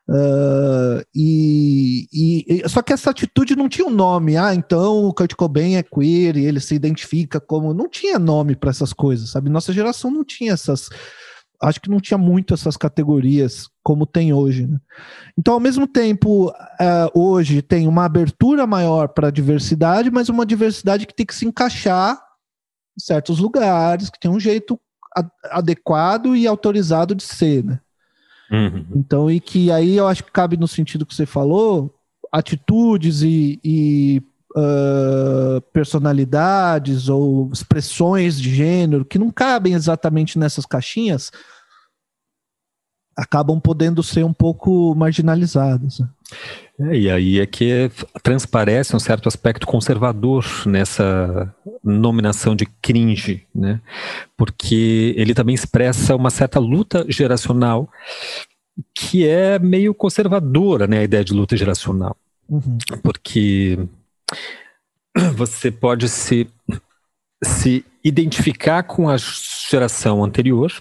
Uh, 0.10 1.06
e, 1.16 2.08
e, 2.12 2.70
só 2.70 2.82
que 2.82 2.92
essa 2.92 3.12
atitude 3.12 3.56
não 3.56 3.70
tinha 3.70 3.88
um 3.88 3.92
nome. 3.92 4.36
Ah, 4.36 4.54
então 4.54 5.06
o 5.06 5.14
Kurt 5.14 5.36
Cobain 5.36 5.76
é 5.76 5.84
queer 5.84 6.36
e 6.36 6.46
ele 6.46 6.60
se 6.60 6.76
identifica 6.76 7.40
como. 7.40 7.74
Não 7.74 7.88
tinha 7.88 8.20
nome 8.20 8.56
para 8.56 8.72
essas 8.72 8.94
coisas, 8.94 9.30
sabe? 9.30 9.50
Nossa 9.50 9.72
geração 9.72 10.12
não 10.12 10.24
tinha 10.24 10.54
essas 10.54 10.90
acho 11.62 11.80
que 11.80 11.90
não 11.90 12.00
tinha 12.00 12.18
muito 12.18 12.54
essas 12.54 12.76
categorias 12.76 13.70
como 13.84 14.06
tem 14.06 14.34
hoje. 14.34 14.66
Né? 14.66 14.80
Então, 15.38 15.54
ao 15.54 15.60
mesmo 15.60 15.88
tempo, 15.88 16.50
uh, 16.50 16.54
hoje 17.14 17.62
tem 17.62 17.88
uma 17.88 18.06
abertura 18.06 18.66
maior 18.66 19.10
para 19.10 19.28
a 19.28 19.32
diversidade, 19.32 20.10
mas 20.10 20.28
uma 20.28 20.46
diversidade 20.46 21.06
que 21.06 21.14
tem 21.14 21.26
que 21.26 21.36
se 21.36 21.46
encaixar 21.46 22.20
em 22.98 23.00
certos 23.00 23.40
lugares, 23.40 24.10
que 24.10 24.20
tem 24.20 24.32
um 24.32 24.40
jeito 24.40 24.80
adequado 25.52 26.36
e 26.36 26.48
autorizado 26.48 27.14
de 27.14 27.24
ser. 27.24 27.64
Né? 27.64 27.80
Uhum. 28.52 28.86
Então, 28.96 29.32
e 29.32 29.40
que 29.40 29.72
aí 29.72 29.96
eu 29.96 30.08
acho 30.08 30.24
que 30.24 30.32
cabe 30.32 30.58
no 30.58 30.68
sentido 30.68 31.06
que 31.06 31.16
você 31.16 31.26
falou, 31.26 31.96
atitudes 32.32 33.22
e, 33.22 33.60
e 33.64 34.22
uh, 34.56 35.62
personalidades 35.74 37.08
ou 37.08 37.50
expressões 37.52 38.40
de 38.40 38.54
gênero 38.54 39.06
que 39.06 39.18
não 39.18 39.32
cabem 39.32 39.74
exatamente 39.74 40.38
nessas 40.38 40.66
caixinhas 40.66 41.32
acabam 43.16 43.60
podendo 43.60 44.02
ser 44.02 44.24
um 44.24 44.34
pouco 44.34 44.96
marginalizadas. 44.96 46.02
É, 46.90 46.98
e 46.98 47.12
aí 47.12 47.40
é 47.40 47.46
que 47.46 47.92
transparece 48.24 48.96
um 48.96 49.00
certo 49.00 49.28
aspecto 49.28 49.68
conservador 49.68 50.46
nessa 50.66 51.54
nominação 51.84 52.56
de 52.56 52.66
cringe, 52.82 53.46
né? 53.54 53.80
Porque 54.36 55.14
ele 55.18 55.34
também 55.34 55.54
expressa 55.54 56.16
uma 56.16 56.30
certa 56.30 56.60
luta 56.60 57.06
geracional 57.08 57.90
que 58.96 59.28
é 59.28 59.60
meio 59.60 59.94
conservadora, 59.94 60.88
né? 60.88 61.00
A 61.00 61.04
ideia 61.04 61.24
de 61.24 61.34
luta 61.34 61.56
geracional. 61.56 62.16
Uhum. 62.50 62.78
Porque 63.04 63.78
você 65.36 65.70
pode 65.70 66.08
se, 66.10 66.48
se 67.44 67.86
identificar 68.04 68.84
com 68.84 69.10
a 69.10 69.18
geração 69.70 70.24
anterior, 70.24 70.72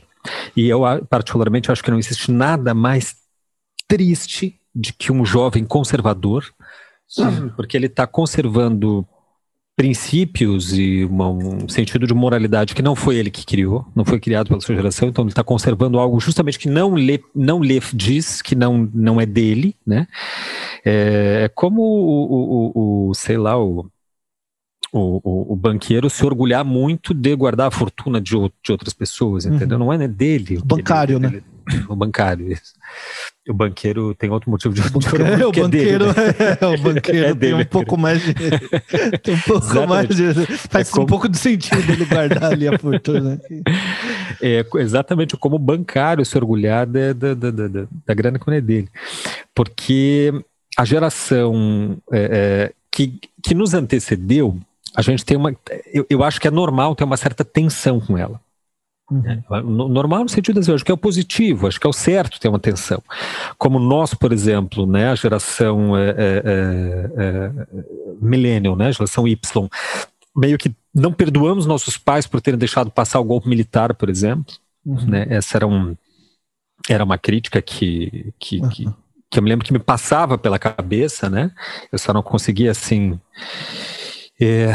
e 0.56 0.68
eu 0.68 0.82
particularmente 1.08 1.70
acho 1.70 1.82
que 1.82 1.90
não 1.90 1.98
existe 1.98 2.30
nada 2.30 2.72
mais 2.74 3.16
triste 3.88 4.59
de 4.74 4.92
que 4.92 5.12
um 5.12 5.24
jovem 5.24 5.64
conservador, 5.64 6.44
porque 7.56 7.76
ele 7.76 7.86
está 7.86 8.06
conservando 8.06 9.06
princípios 9.76 10.76
e 10.76 11.06
uma, 11.06 11.30
um 11.30 11.66
sentido 11.66 12.06
de 12.06 12.12
moralidade 12.12 12.74
que 12.74 12.82
não 12.82 12.94
foi 12.94 13.16
ele 13.16 13.30
que 13.30 13.46
criou, 13.46 13.86
não 13.96 14.04
foi 14.04 14.20
criado 14.20 14.48
pela 14.48 14.60
sua 14.60 14.74
geração, 14.74 15.08
então 15.08 15.24
ele 15.24 15.30
está 15.30 15.42
conservando 15.42 15.98
algo 15.98 16.20
justamente 16.20 16.58
que 16.58 16.68
não 16.68 16.94
lhe, 16.94 17.18
não 17.34 17.62
lhe 17.62 17.80
diz, 17.94 18.42
que 18.42 18.54
não, 18.54 18.90
não 18.92 19.18
é 19.18 19.24
dele, 19.24 19.74
né? 19.86 20.06
É, 20.84 21.44
é 21.44 21.48
como 21.48 21.80
o, 21.80 22.72
o, 22.74 23.08
o, 23.08 23.14
sei 23.14 23.38
lá, 23.38 23.58
o 23.58 23.90
o, 24.92 25.20
o, 25.22 25.52
o, 25.52 25.56
banqueiro 25.56 26.10
se 26.10 26.24
orgulhar 26.26 26.64
muito 26.64 27.14
de 27.14 27.34
guardar 27.36 27.68
a 27.68 27.70
fortuna 27.70 28.20
de, 28.20 28.32
de 28.32 28.72
outras 28.72 28.92
pessoas, 28.92 29.46
entendeu? 29.46 29.78
Uhum. 29.78 29.84
Não 29.84 29.92
é 29.92 29.98
né, 29.98 30.08
dele. 30.08 30.58
O 30.58 30.64
bancário, 30.64 31.16
ele, 31.16 31.28
né? 31.28 31.28
Ele, 31.28 31.44
o 31.88 31.96
bancário, 31.96 32.52
isso. 32.52 32.72
O 33.48 33.54
banqueiro 33.54 34.14
tem 34.14 34.30
outro 34.30 34.50
motivo 34.50 34.74
de, 34.74 34.82
banqueiro, 34.82 35.36
de 35.36 35.44
o 35.44 35.52
banqueiro, 35.52 35.64
é, 35.64 35.74
dele, 35.74 36.04
né? 36.06 36.58
é, 36.60 36.66
o 36.66 36.78
banqueiro 36.82 37.26
é 37.26 37.34
tem 37.34 37.54
um 37.54 37.64
pouco 37.64 37.96
mais 37.96 38.22
de, 38.22 38.34
tem 39.22 39.34
um 39.34 39.40
pouco 39.40 39.66
exatamente. 39.66 39.88
mais 39.88 40.08
de, 40.08 40.46
faz 40.68 40.88
é 40.88 40.92
como, 40.92 41.04
um 41.04 41.06
pouco 41.06 41.28
de 41.28 41.38
sentido 41.38 41.92
ele 41.92 42.04
guardar 42.04 42.52
ali 42.52 42.68
a 42.68 42.78
fortuna. 42.78 43.40
É 44.40 44.64
exatamente 44.76 45.36
como 45.36 45.56
o 45.56 45.58
bancário 45.58 46.24
se 46.24 46.36
orgulhar 46.36 46.86
da, 46.86 47.12
da, 47.12 47.34
da, 47.34 47.50
da, 47.50 47.86
da 48.06 48.14
grana 48.14 48.38
que 48.38 48.46
não 48.46 48.54
é 48.54 48.60
dele, 48.60 48.88
porque 49.54 50.32
a 50.76 50.84
geração 50.84 51.98
é, 52.12 52.18
é, 52.20 52.72
que, 52.90 53.18
que 53.42 53.54
nos 53.54 53.74
antecedeu 53.74 54.58
a 54.94 55.02
gente 55.02 55.24
tem 55.24 55.36
uma. 55.36 55.54
Eu, 55.92 56.04
eu 56.10 56.24
acho 56.24 56.40
que 56.40 56.48
é 56.48 56.50
normal 56.50 56.94
ter 56.94 57.04
uma 57.04 57.16
certa 57.16 57.44
tensão 57.44 58.00
com 58.00 58.18
ela. 58.18 58.40
Uhum. 59.10 59.22
É, 59.26 59.62
normal 59.62 60.22
no 60.22 60.28
sentido 60.28 60.60
assim, 60.60 60.72
acho 60.72 60.84
que 60.84 60.90
é 60.90 60.94
o 60.94 60.98
positivo, 60.98 61.66
acho 61.66 61.80
que 61.80 61.86
é 61.86 61.90
o 61.90 61.92
certo 61.92 62.38
ter 62.38 62.48
uma 62.48 62.60
tensão. 62.60 63.02
Como 63.58 63.78
nós, 63.78 64.14
por 64.14 64.32
exemplo, 64.32 64.86
né, 64.86 65.10
a 65.10 65.14
geração 65.16 65.96
é, 65.96 66.10
é, 66.10 66.42
é, 66.44 67.12
é 67.16 67.52
millennial, 68.20 68.76
né, 68.76 68.86
a 68.86 68.92
geração 68.92 69.26
Y, 69.26 69.68
meio 70.36 70.56
que 70.56 70.72
não 70.94 71.12
perdoamos 71.12 71.66
nossos 71.66 71.96
pais 71.98 72.26
por 72.26 72.40
terem 72.40 72.58
deixado 72.58 72.90
passar 72.90 73.20
o 73.20 73.24
golpe 73.24 73.48
militar, 73.48 73.94
por 73.94 74.08
exemplo. 74.08 74.54
Uhum. 74.84 75.06
Né? 75.06 75.26
Essa 75.28 75.58
era, 75.58 75.66
um, 75.66 75.96
era 76.88 77.04
uma 77.04 77.18
crítica 77.18 77.60
que, 77.60 78.32
que, 78.38 78.60
uhum. 78.60 78.68
que, 78.68 78.84
que, 79.30 79.38
eu 79.38 79.42
me 79.42 79.48
lembro 79.48 79.64
que 79.64 79.72
me 79.72 79.78
passava 79.78 80.38
pela 80.38 80.58
cabeça, 80.58 81.28
né? 81.28 81.50
Eu 81.92 81.98
só 81.98 82.12
não 82.12 82.22
conseguia, 82.22 82.70
assim, 82.70 83.20
é, 84.40 84.72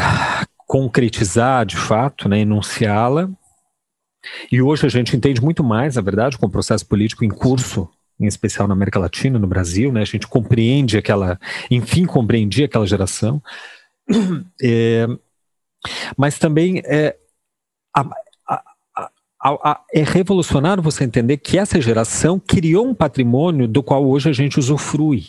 concretizar 0.68 1.66
de 1.66 1.78
fato, 1.78 2.30
né? 2.30 2.40
enunciá-la. 2.40 3.30
E 4.52 4.62
hoje 4.62 4.86
a 4.86 4.90
gente 4.90 5.16
entende 5.16 5.42
muito 5.42 5.64
mais, 5.64 5.96
na 5.96 6.02
verdade, 6.02 6.38
com 6.38 6.46
o 6.46 6.50
processo 6.50 6.86
político 6.86 7.24
em 7.24 7.30
curso, 7.30 7.90
em 8.20 8.26
especial 8.26 8.68
na 8.68 8.74
América 8.74 9.00
Latina, 9.00 9.38
no 9.38 9.48
Brasil, 9.48 9.92
né? 9.92 10.02
A 10.02 10.06
gente 10.06 10.28
compreende 10.28 10.98
aquela, 10.98 11.40
enfim, 11.70 12.06
compreendia 12.06 12.66
aquela 12.66 12.88
geração. 12.88 13.42
É, 14.62 15.08
mas 16.18 16.40
também 16.40 16.82
é, 16.86 17.16
a, 17.96 18.06
a, 18.48 19.72
a, 19.72 19.82
é 19.94 20.02
revolucionário 20.02 20.82
você 20.82 21.04
entender 21.04 21.38
que 21.38 21.58
essa 21.58 21.80
geração 21.80 22.40
criou 22.40 22.88
um 22.88 22.96
patrimônio 22.96 23.68
do 23.68 23.84
qual 23.84 24.04
hoje 24.08 24.30
a 24.30 24.34
gente 24.34 24.58
usufrui. 24.58 25.26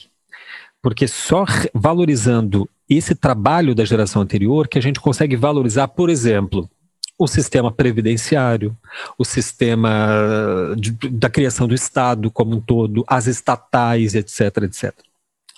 Porque 0.82 1.06
só 1.06 1.44
valorizando 1.74 2.68
esse 2.88 3.14
trabalho 3.14 3.74
da 3.74 3.84
geração 3.84 4.22
anterior 4.22 4.68
que 4.68 4.78
a 4.78 4.82
gente 4.82 5.00
consegue 5.00 5.36
valorizar, 5.36 5.88
por 5.88 6.08
exemplo, 6.08 6.70
o 7.18 7.26
sistema 7.26 7.72
previdenciário, 7.72 8.76
o 9.18 9.24
sistema 9.24 10.74
de, 10.76 10.90
da 11.10 11.30
criação 11.30 11.66
do 11.66 11.74
Estado 11.74 12.30
como 12.30 12.56
um 12.56 12.60
todo, 12.60 13.04
as 13.06 13.26
estatais, 13.26 14.14
etc, 14.14 14.64
etc. 14.64 14.94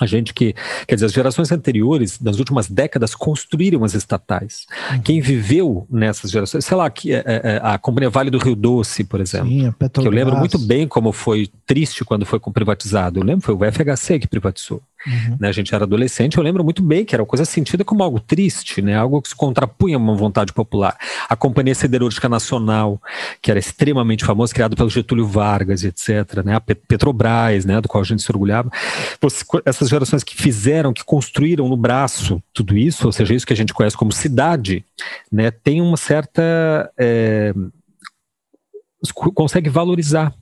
A 0.01 0.07
gente 0.07 0.33
que, 0.33 0.55
quer 0.87 0.95
dizer, 0.95 1.07
as 1.07 1.13
gerações 1.13 1.51
anteriores, 1.51 2.21
nas 2.21 2.39
últimas 2.39 2.69
décadas, 2.69 3.17
construíram 3.17 3.83
as 3.83 3.95
estatais. 3.95 4.65
Uhum. 4.93 5.01
Quem 5.03 5.21
viveu 5.21 5.87
nessas 5.91 6.31
gerações, 6.31 6.65
sei 6.65 6.77
lá, 6.77 6.89
que, 6.89 7.13
é, 7.13 7.19
é, 7.27 7.41
é, 7.43 7.61
a 7.61 7.77
Companhia 7.79 8.09
Vale 8.09 8.31
do 8.31 8.39
Rio 8.39 8.55
Doce, 8.55 9.03
por 9.03 9.21
exemplo, 9.21 9.49
Sim, 9.49 9.75
que 9.93 10.07
eu 10.07 10.13
lembro 10.13 10.37
muito 10.37 10.57
bem 10.57 10.87
como 10.87 11.13
foi 11.13 11.51
triste 11.67 12.05
quando 12.05 12.25
foi 12.25 12.39
privatizado. 12.39 13.19
Eu 13.19 13.25
lembro, 13.25 13.45
foi 13.45 13.55
o 13.55 13.73
FHC 13.73 14.21
que 14.21 14.29
privatizou. 14.29 14.81
Uhum. 15.07 15.37
Né, 15.41 15.49
a 15.49 15.53
gente 15.53 15.75
era 15.75 15.85
adolescente, 15.85 16.37
eu 16.37 16.43
lembro 16.43 16.65
muito 16.65 16.83
bem 16.83 17.05
que 17.05 17.15
era 17.15 17.23
uma 17.23 17.29
coisa 17.29 17.45
sentida 17.45 17.85
como 17.85 18.03
algo 18.03 18.19
triste, 18.19 18.83
né, 18.83 18.97
algo 18.97 19.23
que 19.23 19.29
se 19.29 19.37
contrapunha 19.37 19.97
a 19.97 19.99
uma 19.99 20.15
vontade 20.15 20.53
popular. 20.53 20.97
A 21.29 21.37
Companhia 21.37 21.75
Siderúrgica 21.75 22.29
Nacional, 22.29 23.01
que 23.41 23.51
era 23.51 23.61
extremamente 23.61 24.25
famosa, 24.25 24.53
criada 24.53 24.75
pelo 24.75 24.91
Getúlio 24.91 25.27
Vargas, 25.27 25.85
etc., 25.85 26.43
né, 26.45 26.55
a 26.55 26.61
Petrobras, 26.61 27.65
né, 27.65 27.81
do 27.81 27.89
qual 27.89 28.03
a 28.03 28.07
gente 28.07 28.23
se 28.23 28.31
orgulhava. 28.31 28.71
Essas 29.65 29.89
gerações 29.89 30.25
que 30.25 30.35
fizeram, 30.35 30.93
que 30.93 31.05
construíram 31.05 31.69
no 31.69 31.77
braço 31.77 32.43
tudo 32.53 32.77
isso, 32.77 33.07
ou 33.07 33.13
seja, 33.13 33.35
isso 33.35 33.47
que 33.47 33.53
a 33.53 33.57
gente 33.57 33.73
conhece 33.73 33.97
como 33.97 34.13
cidade, 34.13 34.85
né, 35.31 35.51
tem 35.51 35.81
uma 35.81 35.97
certa. 35.97 36.91
É, 36.99 37.55
consegue 39.15 39.71
valorizar 39.71 40.35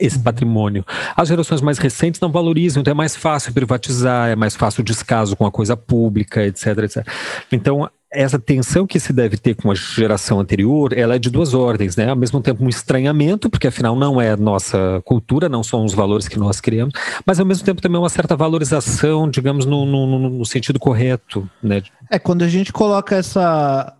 esse 0.00 0.18
patrimônio. 0.18 0.84
As 1.16 1.28
gerações 1.28 1.60
mais 1.60 1.78
recentes 1.78 2.20
não 2.20 2.30
valorizam, 2.30 2.80
então 2.80 2.90
é 2.90 2.94
mais 2.94 3.14
fácil 3.14 3.52
privatizar, 3.52 4.30
é 4.30 4.36
mais 4.36 4.56
fácil 4.56 4.80
o 4.80 4.84
descaso 4.84 5.36
com 5.36 5.46
a 5.46 5.52
coisa 5.52 5.76
pública, 5.76 6.44
etc, 6.44 6.78
etc. 6.78 7.06
Então, 7.52 7.88
essa 8.14 8.38
tensão 8.38 8.86
que 8.86 9.00
se 9.00 9.12
deve 9.12 9.36
ter 9.36 9.54
com 9.54 9.70
a 9.70 9.74
geração 9.74 10.38
anterior, 10.38 10.92
ela 10.96 11.16
é 11.16 11.18
de 11.18 11.28
duas 11.28 11.52
ordens, 11.52 11.96
né? 11.96 12.08
Ao 12.08 12.16
mesmo 12.16 12.40
tempo 12.40 12.64
um 12.64 12.68
estranhamento, 12.68 13.50
porque 13.50 13.66
afinal 13.66 13.96
não 13.96 14.20
é 14.20 14.36
nossa 14.36 15.02
cultura, 15.04 15.48
não 15.48 15.62
são 15.62 15.84
os 15.84 15.94
valores 15.94 16.28
que 16.28 16.38
nós 16.38 16.60
criamos, 16.60 16.94
mas 17.26 17.40
ao 17.40 17.46
mesmo 17.46 17.64
tempo 17.64 17.82
também 17.82 17.98
uma 17.98 18.08
certa 18.08 18.36
valorização, 18.36 19.28
digamos, 19.28 19.66
no, 19.66 19.84
no, 19.84 20.30
no 20.30 20.44
sentido 20.46 20.78
correto, 20.78 21.48
né? 21.62 21.82
É, 22.10 22.18
quando 22.18 22.42
a 22.42 22.48
gente 22.48 22.72
coloca 22.72 23.16
essa, 23.16 23.92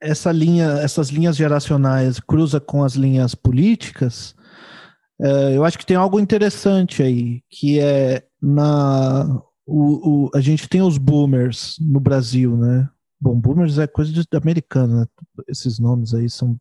essa 0.00 0.30
linha, 0.30 0.78
essas 0.82 1.08
linhas 1.08 1.36
geracionais, 1.36 2.20
cruza 2.20 2.60
com 2.60 2.84
as 2.84 2.94
linhas 2.94 3.34
políticas, 3.34 4.34
é, 5.20 5.56
eu 5.56 5.64
acho 5.64 5.78
que 5.78 5.86
tem 5.86 5.96
algo 5.96 6.18
interessante 6.18 7.02
aí, 7.02 7.42
que 7.50 7.78
é 7.78 8.24
na 8.40 9.42
o, 9.66 10.26
o, 10.26 10.30
a 10.34 10.40
gente 10.40 10.68
tem 10.68 10.82
os 10.82 10.98
boomers 10.98 11.76
no 11.80 12.00
Brasil, 12.00 12.56
né? 12.56 12.88
Bom, 13.20 13.38
boomers 13.38 13.78
é 13.78 13.86
coisa 13.86 14.12
de 14.12 14.26
americano, 14.34 15.00
né? 15.00 15.06
Esses 15.48 15.78
nomes 15.78 16.12
aí 16.12 16.28
são 16.28 16.56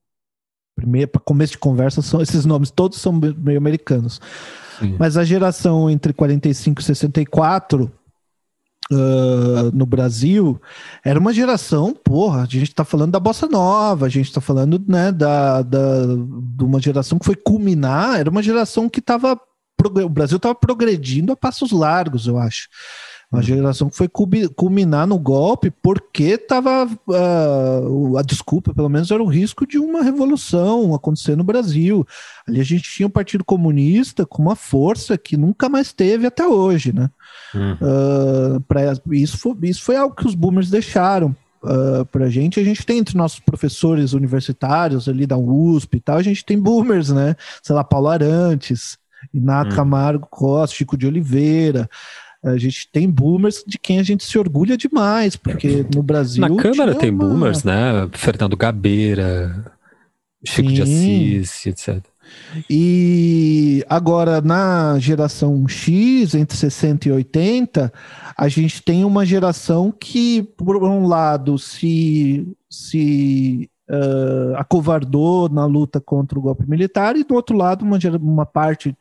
primeiro 0.75 1.11
para 1.11 1.21
começo 1.21 1.53
de 1.53 1.57
conversa 1.57 2.01
são 2.01 2.21
esses 2.21 2.45
nomes 2.45 2.71
todos 2.71 2.99
são 2.99 3.11
meio 3.11 3.57
americanos. 3.57 4.21
Sim. 4.79 4.95
Mas 4.97 5.17
a 5.17 5.23
geração 5.23 5.89
entre 5.89 6.13
45 6.13 6.81
e 6.81 6.83
64 6.83 7.91
uh, 8.91 9.71
no 9.73 9.85
Brasil, 9.85 10.61
era 11.03 11.19
uma 11.19 11.33
geração, 11.33 11.93
porra, 11.93 12.41
a 12.41 12.45
gente 12.45 12.63
está 12.63 12.83
falando 12.83 13.11
da 13.11 13.19
bossa 13.19 13.47
nova, 13.47 14.05
a 14.05 14.09
gente 14.09 14.27
está 14.27 14.41
falando 14.41 14.83
né, 14.87 15.11
da, 15.11 15.61
da, 15.61 16.05
de 16.05 16.63
uma 16.63 16.79
geração 16.79 17.17
que 17.17 17.25
foi 17.25 17.35
culminar, 17.35 18.19
era 18.19 18.29
uma 18.29 18.43
geração 18.43 18.89
que 18.89 18.99
estava. 18.99 19.39
O 19.83 20.09
Brasil 20.09 20.37
estava 20.37 20.53
progredindo 20.53 21.31
a 21.31 21.35
passos 21.35 21.71
largos, 21.71 22.27
eu 22.27 22.37
acho. 22.37 22.69
Uma 23.31 23.39
uhum. 23.39 23.43
geração 23.43 23.89
que 23.89 23.95
foi 23.95 24.09
culminar 24.09 25.07
no 25.07 25.17
golpe 25.17 25.71
porque 25.71 26.31
estava. 26.33 26.85
Uh, 27.07 28.17
a 28.17 28.21
desculpa, 28.21 28.73
pelo 28.73 28.89
menos, 28.89 29.09
era 29.09 29.23
o 29.23 29.27
risco 29.27 29.65
de 29.65 29.79
uma 29.79 30.03
revolução 30.03 30.93
acontecer 30.93 31.37
no 31.37 31.43
Brasil. 31.43 32.05
Ali 32.45 32.59
a 32.59 32.65
gente 32.65 32.91
tinha 32.91 33.07
o 33.07 33.11
Partido 33.11 33.45
Comunista 33.45 34.25
com 34.25 34.41
uma 34.41 34.55
força 34.55 35.17
que 35.17 35.37
nunca 35.37 35.69
mais 35.69 35.93
teve 35.93 36.27
até 36.27 36.45
hoje, 36.45 36.91
né? 36.91 37.09
Uhum. 37.55 37.73
Uh, 37.75 38.61
pra, 38.67 38.81
isso, 39.11 39.37
foi, 39.37 39.55
isso 39.63 39.81
foi 39.81 39.95
algo 39.95 40.13
que 40.13 40.27
os 40.27 40.35
boomers 40.35 40.69
deixaram. 40.69 41.33
Uh, 41.63 42.03
pra 42.07 42.27
gente, 42.27 42.59
a 42.59 42.63
gente 42.63 42.85
tem 42.85 42.97
entre 42.97 43.15
nossos 43.15 43.39
professores 43.39 44.13
universitários 44.13 45.07
ali 45.07 45.27
da 45.27 45.37
USP 45.37 45.97
e 45.97 46.01
tal, 46.01 46.17
a 46.17 46.23
gente 46.23 46.43
tem 46.43 46.59
boomers, 46.59 47.11
né? 47.11 47.35
Sei 47.63 47.73
lá, 47.73 47.83
Paulo 47.83 48.09
Arantes, 48.09 48.97
Iná 49.33 49.63
uhum. 49.63 49.69
Camargo 49.69 50.27
Costa, 50.29 50.75
Chico 50.75 50.97
de 50.97 51.07
Oliveira. 51.07 51.89
A 52.43 52.57
gente 52.57 52.89
tem 52.91 53.09
boomers 53.09 53.63
de 53.65 53.77
quem 53.77 53.99
a 53.99 54.03
gente 54.03 54.23
se 54.23 54.37
orgulha 54.37 54.75
demais, 54.75 55.35
porque 55.35 55.85
no 55.93 56.01
Brasil. 56.01 56.41
Na 56.41 56.55
Câmara 56.55 56.95
tem 56.95 57.11
uma... 57.11 57.25
boomers, 57.25 57.63
né? 57.63 58.09
Fernando 58.13 58.57
Gabeira, 58.57 59.71
Chico 60.43 60.69
Sim. 60.69 60.75
de 60.75 60.81
Assis, 60.81 61.65
etc. 61.67 62.03
E 62.69 63.83
agora, 63.89 64.41
na 64.41 64.97
geração 64.99 65.67
X, 65.67 66.33
entre 66.33 66.57
60 66.57 67.09
e 67.09 67.11
80, 67.11 67.93
a 68.37 68.47
gente 68.47 68.81
tem 68.81 69.03
uma 69.03 69.25
geração 69.25 69.91
que, 69.91 70.41
por 70.41 70.83
um 70.83 71.07
lado, 71.07 71.57
se, 71.57 72.47
se 72.69 73.69
uh, 73.89 74.55
acovardou 74.55 75.49
na 75.49 75.65
luta 75.65 75.99
contra 75.99 76.39
o 76.39 76.41
golpe 76.41 76.69
militar, 76.69 77.15
e 77.15 77.23
do 77.23 77.35
outro 77.35 77.55
lado, 77.55 77.83
uma, 77.83 77.99
uma 78.19 78.45
parte, 78.45 78.95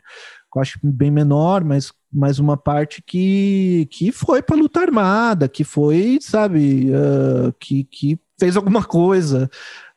eu 0.59 0.63
acho 0.63 0.79
bem 0.83 1.11
menor, 1.11 1.63
mas, 1.65 1.93
mas 2.13 2.39
uma 2.39 2.57
parte 2.57 3.03
que, 3.03 3.87
que 3.91 4.11
foi 4.11 4.43
para 4.43 4.57
luta 4.57 4.81
armada, 4.81 5.49
que 5.49 5.63
foi, 5.63 6.19
sabe, 6.21 6.91
uh, 6.91 7.53
que, 7.59 7.85
que 7.85 8.19
fez 8.39 8.57
alguma 8.57 8.83
coisa 8.85 9.49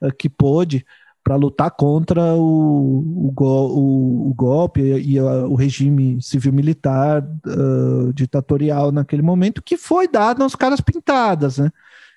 uh, 0.01 0.13
que 0.13 0.29
pôde 0.29 0.85
para 1.23 1.35
lutar 1.35 1.71
contra 1.71 2.21
o, 2.35 3.29
o, 3.29 3.33
o, 3.37 4.29
o 4.29 4.33
golpe 4.33 4.81
e, 4.81 5.17
a, 5.17 5.23
o 5.47 5.55
regime 5.55 6.21
civil-militar 6.21 7.23
uh, 7.47 8.13
ditatorial 8.13 8.91
naquele 8.91 9.21
momento, 9.21 9.63
que 9.63 9.77
foi 9.77 10.07
dado 10.07 10.43
aos 10.43 10.53
caras 10.53 10.81
pintadas, 10.81 11.57
né? 11.57 11.71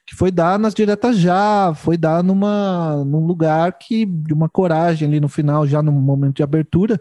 Que 0.04 0.14
foi 0.14 0.30
dado 0.30 0.60
nas 0.60 0.74
diretas 0.74 1.18
já, 1.18 1.72
foi 1.74 1.96
dado 1.96 2.26
numa, 2.26 3.04
num 3.04 3.26
lugar 3.26 3.76
que, 3.78 4.04
de 4.04 4.32
uma 4.32 4.48
coragem 4.48 5.08
ali 5.08 5.20
no 5.20 5.28
final, 5.28 5.66
já 5.66 5.82
no 5.82 5.90
momento 5.90 6.36
de 6.36 6.42
abertura, 6.44 7.00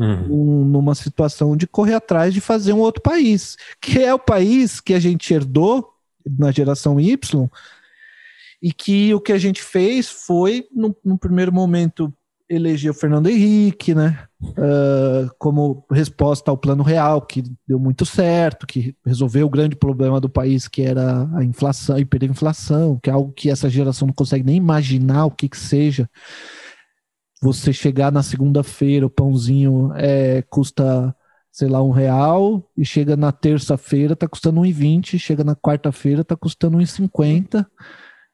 uhum. 0.00 0.62
um, 0.62 0.64
numa 0.64 0.94
situação 0.94 1.56
de 1.56 1.66
correr 1.66 1.94
atrás 1.94 2.32
de 2.32 2.40
fazer 2.40 2.72
um 2.72 2.80
outro 2.80 3.02
país, 3.02 3.56
que 3.80 3.98
é 3.98 4.12
o 4.12 4.18
país 4.18 4.80
que 4.80 4.94
a 4.94 4.98
gente 4.98 5.32
herdou 5.32 5.88
na 6.38 6.50
geração 6.50 6.98
Y, 6.98 7.48
e 8.62 8.72
que 8.72 9.14
o 9.14 9.20
que 9.20 9.32
a 9.32 9.38
gente 9.38 9.62
fez 9.62 10.08
foi, 10.08 10.66
no, 10.74 10.94
no 11.04 11.18
primeiro 11.18 11.52
momento, 11.52 12.12
eleger 12.50 12.90
o 12.90 12.94
Fernando 12.94 13.28
Henrique, 13.28 13.94
né? 13.94 14.24
Uh, 14.42 15.30
como 15.38 15.84
resposta 15.90 16.50
ao 16.50 16.56
plano 16.56 16.82
real, 16.82 17.22
que 17.22 17.44
deu 17.66 17.78
muito 17.78 18.04
certo, 18.04 18.66
que 18.66 18.94
resolveu 19.06 19.46
o 19.46 19.50
grande 19.50 19.76
problema 19.76 20.20
do 20.20 20.28
país, 20.28 20.66
que 20.66 20.82
era 20.82 21.28
a 21.34 21.44
inflação, 21.44 21.94
a 21.94 22.00
hiperinflação, 22.00 22.98
que 23.00 23.08
é 23.08 23.12
algo 23.12 23.32
que 23.32 23.48
essa 23.48 23.70
geração 23.70 24.08
não 24.08 24.14
consegue 24.14 24.44
nem 24.44 24.56
imaginar 24.56 25.26
o 25.26 25.30
que 25.30 25.48
que 25.48 25.58
seja. 25.58 26.10
Você 27.42 27.72
chegar 27.72 28.12
na 28.12 28.22
segunda-feira, 28.22 29.06
o 29.06 29.10
pãozinho 29.10 29.92
é, 29.94 30.42
custa, 30.42 31.14
sei 31.50 31.68
lá, 31.68 31.82
um 31.82 31.90
real, 31.90 32.68
e 32.76 32.84
chega 32.84 33.16
na 33.16 33.32
terça-feira, 33.32 34.14
tá 34.14 34.28
custando 34.28 34.60
1,20, 34.60 35.18
chega 35.18 35.42
na 35.42 35.56
quarta-feira, 35.56 36.22
tá 36.22 36.36
custando 36.36 36.78
1,50 36.78 37.66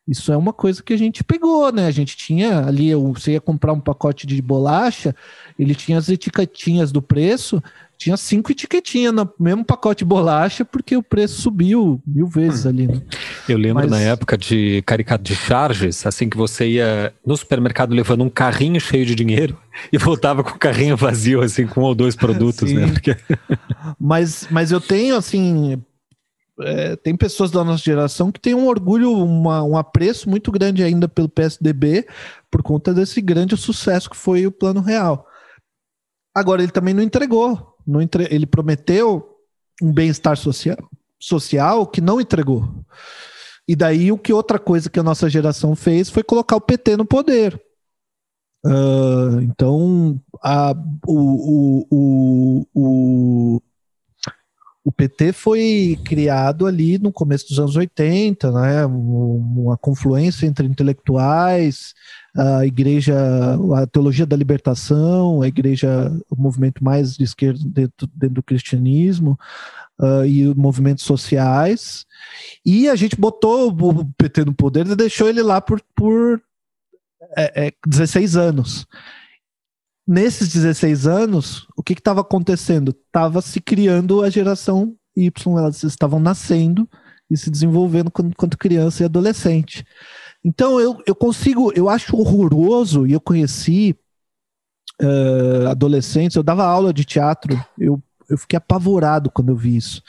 Isso 0.08 0.32
é 0.32 0.36
uma 0.36 0.52
coisa 0.52 0.82
que 0.82 0.92
a 0.92 0.96
gente 0.96 1.24
pegou, 1.24 1.72
né? 1.72 1.86
A 1.86 1.90
gente 1.90 2.16
tinha 2.16 2.64
ali, 2.64 2.94
você 2.94 3.32
ia 3.32 3.40
comprar 3.40 3.72
um 3.72 3.80
pacote 3.80 4.24
de 4.24 4.40
bolacha, 4.40 5.14
ele 5.58 5.74
tinha 5.74 5.98
as 5.98 6.08
etiquetinhas 6.08 6.92
do 6.92 7.02
preço, 7.02 7.60
tinha 7.98 8.16
cinco 8.16 8.52
etiquetinhas 8.52 9.12
no 9.12 9.28
mesmo 9.40 9.64
pacote 9.64 10.00
de 10.00 10.04
bolacha, 10.04 10.64
porque 10.64 10.96
o 10.96 11.02
preço 11.02 11.40
subiu 11.40 12.00
mil 12.06 12.28
vezes 12.28 12.66
ali. 12.66 12.86
Né? 12.86 13.00
Eu 13.48 13.58
lembro 13.58 13.82
Mas... 13.82 13.90
na 13.90 14.00
época 14.00 14.36
de 14.38 14.82
caricato 14.86 15.24
de 15.24 15.34
charges, 15.34 16.06
assim 16.06 16.28
que 16.28 16.36
você 16.36 16.68
ia 16.68 17.12
no 17.24 17.36
supermercado 17.36 17.92
levando 17.92 18.22
um 18.22 18.30
carrinho 18.30 18.80
cheio 18.80 19.04
de 19.06 19.14
dinheiro 19.14 19.58
e 19.92 19.98
voltava 19.98 20.44
com 20.44 20.50
o 20.50 20.58
carrinho 20.58 20.96
vazio, 20.96 21.40
assim, 21.40 21.66
com 21.66 21.80
um 21.80 21.84
ou 21.84 21.94
dois 21.96 22.14
produtos, 22.14 22.70
né? 22.70 22.86
Porque... 22.92 23.16
mas, 23.98 24.46
mas 24.50 24.70
eu 24.70 24.80
tenho, 24.80 25.16
assim, 25.16 25.82
é, 26.60 26.96
tem 26.96 27.16
pessoas 27.16 27.50
da 27.50 27.62
nossa 27.62 27.82
geração 27.82 28.32
que 28.32 28.40
têm 28.40 28.54
um 28.54 28.66
orgulho, 28.66 29.12
uma, 29.12 29.62
um 29.62 29.76
apreço 29.76 30.28
muito 30.28 30.50
grande 30.50 30.82
ainda 30.82 31.08
pelo 31.08 31.28
PSDB 31.28 32.06
por 32.50 32.62
conta 32.62 32.94
desse 32.94 33.20
grande 33.20 33.56
sucesso 33.56 34.08
que 34.08 34.16
foi 34.16 34.46
o 34.46 34.52
Plano 34.52 34.80
Real. 34.80 35.26
Agora, 36.34 36.62
ele 36.62 36.72
também 36.72 36.94
não 36.94 37.02
entregou. 37.02 37.76
Não 37.86 38.00
entre... 38.00 38.28
Ele 38.30 38.46
prometeu 38.46 39.36
um 39.82 39.92
bem-estar 39.92 40.36
social, 40.36 40.76
social 41.20 41.86
que 41.86 42.00
não 42.00 42.20
entregou. 42.20 42.68
E 43.68 43.74
daí, 43.74 44.12
o 44.12 44.18
que 44.18 44.32
outra 44.32 44.58
coisa 44.58 44.88
que 44.88 45.00
a 45.00 45.02
nossa 45.02 45.28
geração 45.28 45.74
fez 45.74 46.08
foi 46.08 46.22
colocar 46.22 46.56
o 46.56 46.60
PT 46.60 46.96
no 46.96 47.04
poder. 47.04 47.60
Uh, 48.64 49.40
então, 49.42 50.20
a, 50.42 50.74
o, 51.06 51.86
o, 51.86 51.86
o, 51.90 52.66
o 52.74 53.60
o 54.86 54.92
PT 54.92 55.32
foi 55.32 55.98
criado 56.04 56.64
ali 56.64 56.96
no 56.96 57.10
começo 57.10 57.48
dos 57.48 57.58
anos 57.58 57.74
80, 57.74 58.52
né, 58.52 58.86
uma 58.86 59.76
confluência 59.76 60.46
entre 60.46 60.64
intelectuais, 60.64 61.92
a 62.36 62.64
igreja, 62.64 63.16
a 63.78 63.86
teologia 63.88 64.24
da 64.24 64.36
libertação, 64.36 65.42
a 65.42 65.48
igreja, 65.48 66.16
o 66.30 66.40
movimento 66.40 66.84
mais 66.84 67.16
de 67.16 67.24
esquerda 67.24 67.58
dentro, 67.64 68.08
dentro 68.14 68.36
do 68.36 68.42
cristianismo, 68.44 69.36
uh, 69.98 70.24
e 70.24 70.54
movimentos 70.54 71.02
sociais, 71.02 72.06
e 72.64 72.88
a 72.88 72.94
gente 72.94 73.16
botou 73.16 73.70
o 73.70 74.04
PT 74.12 74.44
no 74.44 74.54
poder 74.54 74.86
e 74.86 74.94
deixou 74.94 75.28
ele 75.28 75.42
lá 75.42 75.60
por, 75.60 75.82
por 75.96 76.40
é, 77.36 77.66
é, 77.66 77.72
16 77.84 78.36
anos 78.36 78.86
nesses 80.06 80.52
16 80.52 81.06
anos, 81.06 81.66
o 81.76 81.82
que 81.82 81.92
estava 81.92 82.20
acontecendo? 82.20 82.94
Estava 83.06 83.40
se 83.42 83.60
criando 83.60 84.22
a 84.22 84.30
geração 84.30 84.94
Y, 85.16 85.58
elas 85.58 85.82
estavam 85.82 86.20
nascendo 86.20 86.88
e 87.30 87.36
se 87.36 87.50
desenvolvendo 87.50 88.10
quando, 88.10 88.56
criança 88.56 89.02
e 89.02 89.06
adolescente. 89.06 89.84
Então 90.44 90.78
eu, 90.78 91.02
eu 91.06 91.14
consigo, 91.14 91.72
eu 91.74 91.88
acho 91.88 92.16
horroroso, 92.16 93.06
e 93.06 93.12
eu 93.12 93.20
conheci 93.20 93.96
uh, 95.02 95.68
adolescentes, 95.68 96.36
eu 96.36 96.42
dava 96.42 96.64
aula 96.64 96.92
de 96.92 97.04
teatro, 97.04 97.58
eu, 97.78 98.00
eu 98.28 98.38
fiquei 98.38 98.56
apavorado 98.56 99.30
quando 99.30 99.48
eu 99.48 99.56
vi 99.56 99.76
isso 99.76 100.02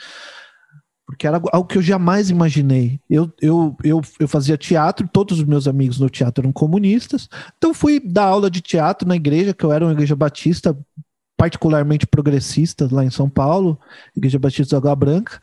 porque 1.08 1.26
era 1.26 1.40
algo 1.52 1.66
que 1.66 1.78
eu 1.78 1.82
jamais 1.82 2.28
imaginei. 2.28 3.00
Eu, 3.08 3.32
eu, 3.40 3.74
eu, 3.82 4.02
eu 4.20 4.28
fazia 4.28 4.58
teatro, 4.58 5.08
todos 5.10 5.38
os 5.38 5.44
meus 5.44 5.66
amigos 5.66 5.98
no 5.98 6.10
teatro 6.10 6.42
eram 6.42 6.52
comunistas, 6.52 7.30
então 7.56 7.72
fui 7.72 7.98
dar 7.98 8.24
aula 8.24 8.50
de 8.50 8.60
teatro 8.60 9.08
na 9.08 9.16
igreja, 9.16 9.54
que 9.54 9.64
eu 9.64 9.72
era 9.72 9.86
uma 9.86 9.92
igreja 9.92 10.14
batista 10.14 10.78
particularmente 11.34 12.06
progressista 12.06 12.86
lá 12.92 13.02
em 13.02 13.10
São 13.10 13.30
Paulo, 13.30 13.80
Igreja 14.14 14.38
Batista 14.38 14.74
da 14.74 14.78
Água 14.78 14.96
Branca, 14.96 15.40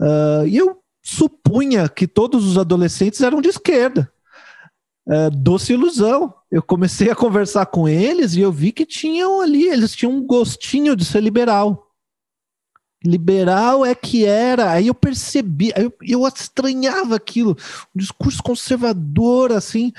uh, 0.00 0.44
e 0.44 0.56
eu 0.56 0.76
supunha 1.04 1.88
que 1.88 2.08
todos 2.08 2.44
os 2.44 2.58
adolescentes 2.58 3.20
eram 3.20 3.40
de 3.40 3.48
esquerda. 3.48 4.10
Uh, 5.06 5.30
doce 5.30 5.72
ilusão. 5.72 6.34
Eu 6.50 6.62
comecei 6.62 7.10
a 7.10 7.14
conversar 7.14 7.66
com 7.66 7.88
eles 7.88 8.34
e 8.34 8.40
eu 8.40 8.50
vi 8.50 8.72
que 8.72 8.84
tinham 8.84 9.40
ali, 9.40 9.68
eles 9.68 9.94
tinham 9.94 10.12
um 10.12 10.26
gostinho 10.26 10.96
de 10.96 11.04
ser 11.04 11.22
liberal 11.22 11.85
liberal 13.06 13.84
é 13.84 13.94
que 13.94 14.24
era. 14.24 14.70
Aí 14.72 14.88
eu 14.88 14.94
percebi, 14.94 15.72
eu, 15.76 15.92
eu 16.02 16.26
estranhava 16.26 17.16
aquilo, 17.16 17.56
um 17.94 17.98
discurso 17.98 18.42
conservador, 18.42 19.52
assim, 19.52 19.92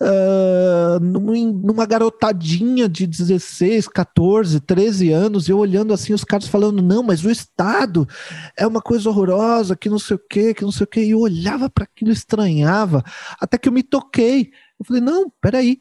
uh, 0.00 1.00
numa 1.00 1.84
garotadinha 1.86 2.88
de 2.88 3.06
16, 3.06 3.88
14, 3.88 4.60
13 4.60 5.12
anos, 5.12 5.48
eu 5.48 5.58
olhando 5.58 5.92
assim, 5.92 6.12
os 6.12 6.24
caras 6.24 6.48
falando, 6.48 6.82
não, 6.82 7.02
mas 7.02 7.24
o 7.24 7.30
Estado 7.30 8.08
é 8.56 8.66
uma 8.66 8.80
coisa 8.80 9.08
horrorosa, 9.08 9.76
que 9.76 9.90
não 9.90 9.98
sei 9.98 10.16
o 10.16 10.20
quê, 10.28 10.54
que 10.54 10.62
não 10.62 10.72
sei 10.72 10.84
o 10.84 10.88
quê. 10.88 11.04
E 11.04 11.10
eu 11.10 11.20
olhava 11.20 11.68
para 11.68 11.84
aquilo, 11.84 12.10
estranhava, 12.10 13.04
até 13.38 13.58
que 13.58 13.68
eu 13.68 13.72
me 13.72 13.82
toquei. 13.82 14.50
Eu 14.78 14.84
falei, 14.84 15.02
não, 15.02 15.30
peraí. 15.40 15.80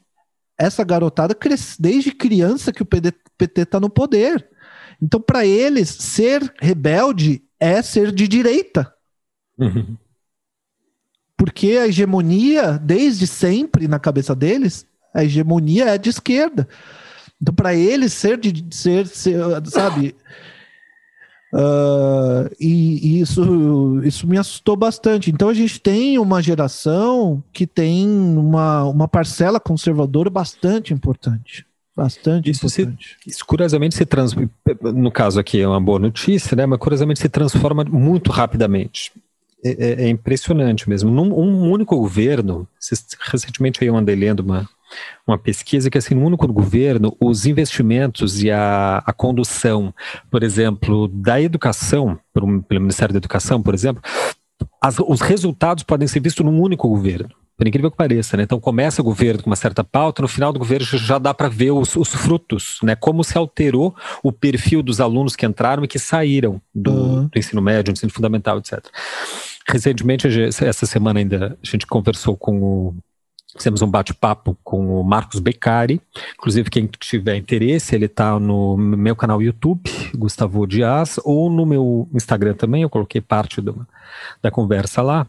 Essa 0.57 0.83
garotada 0.83 1.33
cresce 1.33 1.81
desde 1.81 2.11
criança 2.11 2.73
que 2.73 2.83
o 2.83 2.85
PT 2.85 3.61
está 3.61 3.79
no 3.79 3.89
poder. 3.89 4.45
Então, 5.01 5.21
para 5.21 5.45
eles, 5.45 5.89
ser 5.89 6.53
rebelde 6.59 7.41
é 7.59 7.81
ser 7.81 8.11
de 8.11 8.27
direita. 8.27 8.93
Uhum. 9.57 9.97
Porque 11.37 11.77
a 11.77 11.87
hegemonia, 11.87 12.77
desde 12.77 13.25
sempre 13.25 13.87
na 13.87 13.97
cabeça 13.97 14.35
deles, 14.35 14.85
a 15.13 15.23
hegemonia 15.23 15.85
é 15.85 15.97
de 15.97 16.09
esquerda. 16.09 16.67
Então, 17.41 17.53
para 17.53 17.73
eles, 17.73 18.13
ser 18.13 18.37
de 18.37 18.65
ser, 18.75 19.07
ser, 19.07 19.39
sabe? 19.67 20.15
Uh, 21.53 22.53
e, 22.59 23.15
e, 23.17 23.21
isso, 23.21 24.01
isso 24.03 24.27
me 24.27 24.37
assustou 24.37 24.75
bastante. 24.75 25.31
Então, 25.31 25.49
a 25.49 25.53
gente 25.53 25.79
tem 25.79 26.19
uma 26.19 26.41
geração 26.41 27.41
que 27.53 27.65
tem 27.65 28.07
uma, 28.07 28.83
uma 28.83 29.07
parcela 29.07 29.59
conservadora 29.59 30.29
bastante 30.29 30.93
importante. 30.93 31.65
Bastante 31.99 32.49
isso 32.49 32.65
importante. 32.65 33.17
Se, 33.21 33.29
isso 33.29 33.45
curiosamente 33.45 33.95
se 33.95 34.05
transforma, 34.05 34.49
no 34.93 35.11
caso 35.11 35.37
aqui 35.37 35.59
é 35.59 35.67
uma 35.67 35.81
boa 35.81 35.99
notícia, 35.99 36.55
né? 36.55 36.65
Mas 36.65 36.79
curiosamente 36.79 37.19
se 37.19 37.27
transforma 37.27 37.83
muito 37.83 38.31
rapidamente. 38.31 39.11
É, 39.63 39.69
é, 39.69 40.05
é 40.05 40.09
impressionante 40.09 40.87
mesmo. 40.87 41.11
Num 41.11 41.33
um 41.33 41.69
único 41.69 41.97
governo, 41.97 42.65
recentemente 43.19 43.83
eu 43.83 43.97
andei 43.97 44.15
lendo 44.15 44.39
uma, 44.39 44.69
uma 45.27 45.37
pesquisa 45.37 45.89
que 45.89 45.97
assim, 45.97 46.15
no 46.15 46.25
único 46.25 46.47
governo, 46.47 47.13
os 47.19 47.45
investimentos 47.45 48.41
e 48.41 48.49
a, 48.49 49.03
a 49.05 49.11
condução, 49.11 49.93
por 50.31 50.41
exemplo, 50.41 51.09
da 51.09 51.41
educação, 51.41 52.17
pelo, 52.33 52.63
pelo 52.63 52.79
Ministério 52.79 53.11
da 53.11 53.17
Educação, 53.17 53.61
por 53.61 53.73
exemplo, 53.73 54.01
as, 54.81 54.97
os 54.99 55.19
resultados 55.19 55.83
podem 55.83 56.07
ser 56.07 56.21
vistos 56.21 56.45
num 56.45 56.61
único 56.61 56.87
governo 56.87 57.35
por 57.59 57.67
incrível 57.67 57.91
que 57.91 57.97
pareça, 57.97 58.37
né? 58.37 58.43
Então 58.43 58.57
começa 58.57 59.01
o 59.01 59.03
governo 59.03 59.43
com 59.43 59.49
uma 59.49 59.55
certa 59.57 59.83
pauta, 59.83 60.21
no 60.21 60.29
final 60.29 60.53
do 60.53 60.59
governo 60.59 60.85
já 60.85 61.19
dá 61.19 61.33
para 61.33 61.49
ver 61.49 61.71
os, 61.71 61.93
os, 61.97 62.07
frutos, 62.07 62.79
né? 62.81 62.95
Como 62.95 63.21
se 63.21 63.37
alterou 63.37 63.93
o 64.23 64.31
perfil 64.31 64.81
dos 64.81 65.01
alunos 65.01 65.35
que 65.35 65.45
entraram 65.45 65.83
e 65.83 65.87
que 65.87 65.99
saíram 65.99 66.61
do, 66.73 66.89
uhum. 66.89 67.27
do 67.27 67.37
ensino 67.37 67.61
médio, 67.61 67.91
do 67.91 67.97
ensino 67.97 68.13
fundamental, 68.13 68.59
etc. 68.59 68.79
Recentemente, 69.67 70.25
essa 70.41 70.85
semana 70.85 71.19
ainda, 71.19 71.57
a 71.61 71.67
gente 71.69 71.85
conversou 71.85 72.37
com 72.37 72.63
o 72.63 72.95
Fizemos 73.57 73.81
um 73.81 73.89
bate-papo 73.89 74.55
com 74.63 75.01
o 75.01 75.03
Marcos 75.03 75.41
Beccari. 75.41 75.99
Inclusive, 76.35 76.69
quem 76.69 76.87
tiver 76.87 77.35
interesse, 77.35 77.93
ele 77.93 78.05
está 78.05 78.39
no 78.39 78.77
meu 78.77 79.15
canal 79.17 79.41
YouTube, 79.41 79.81
Gustavo 80.15 80.65
Dias, 80.65 81.19
ou 81.25 81.49
no 81.49 81.65
meu 81.65 82.07
Instagram 82.13 82.53
também. 82.53 82.83
Eu 82.83 82.89
coloquei 82.89 83.19
parte 83.19 83.59
do, 83.59 83.85
da 84.41 84.49
conversa 84.49 85.01
lá. 85.01 85.27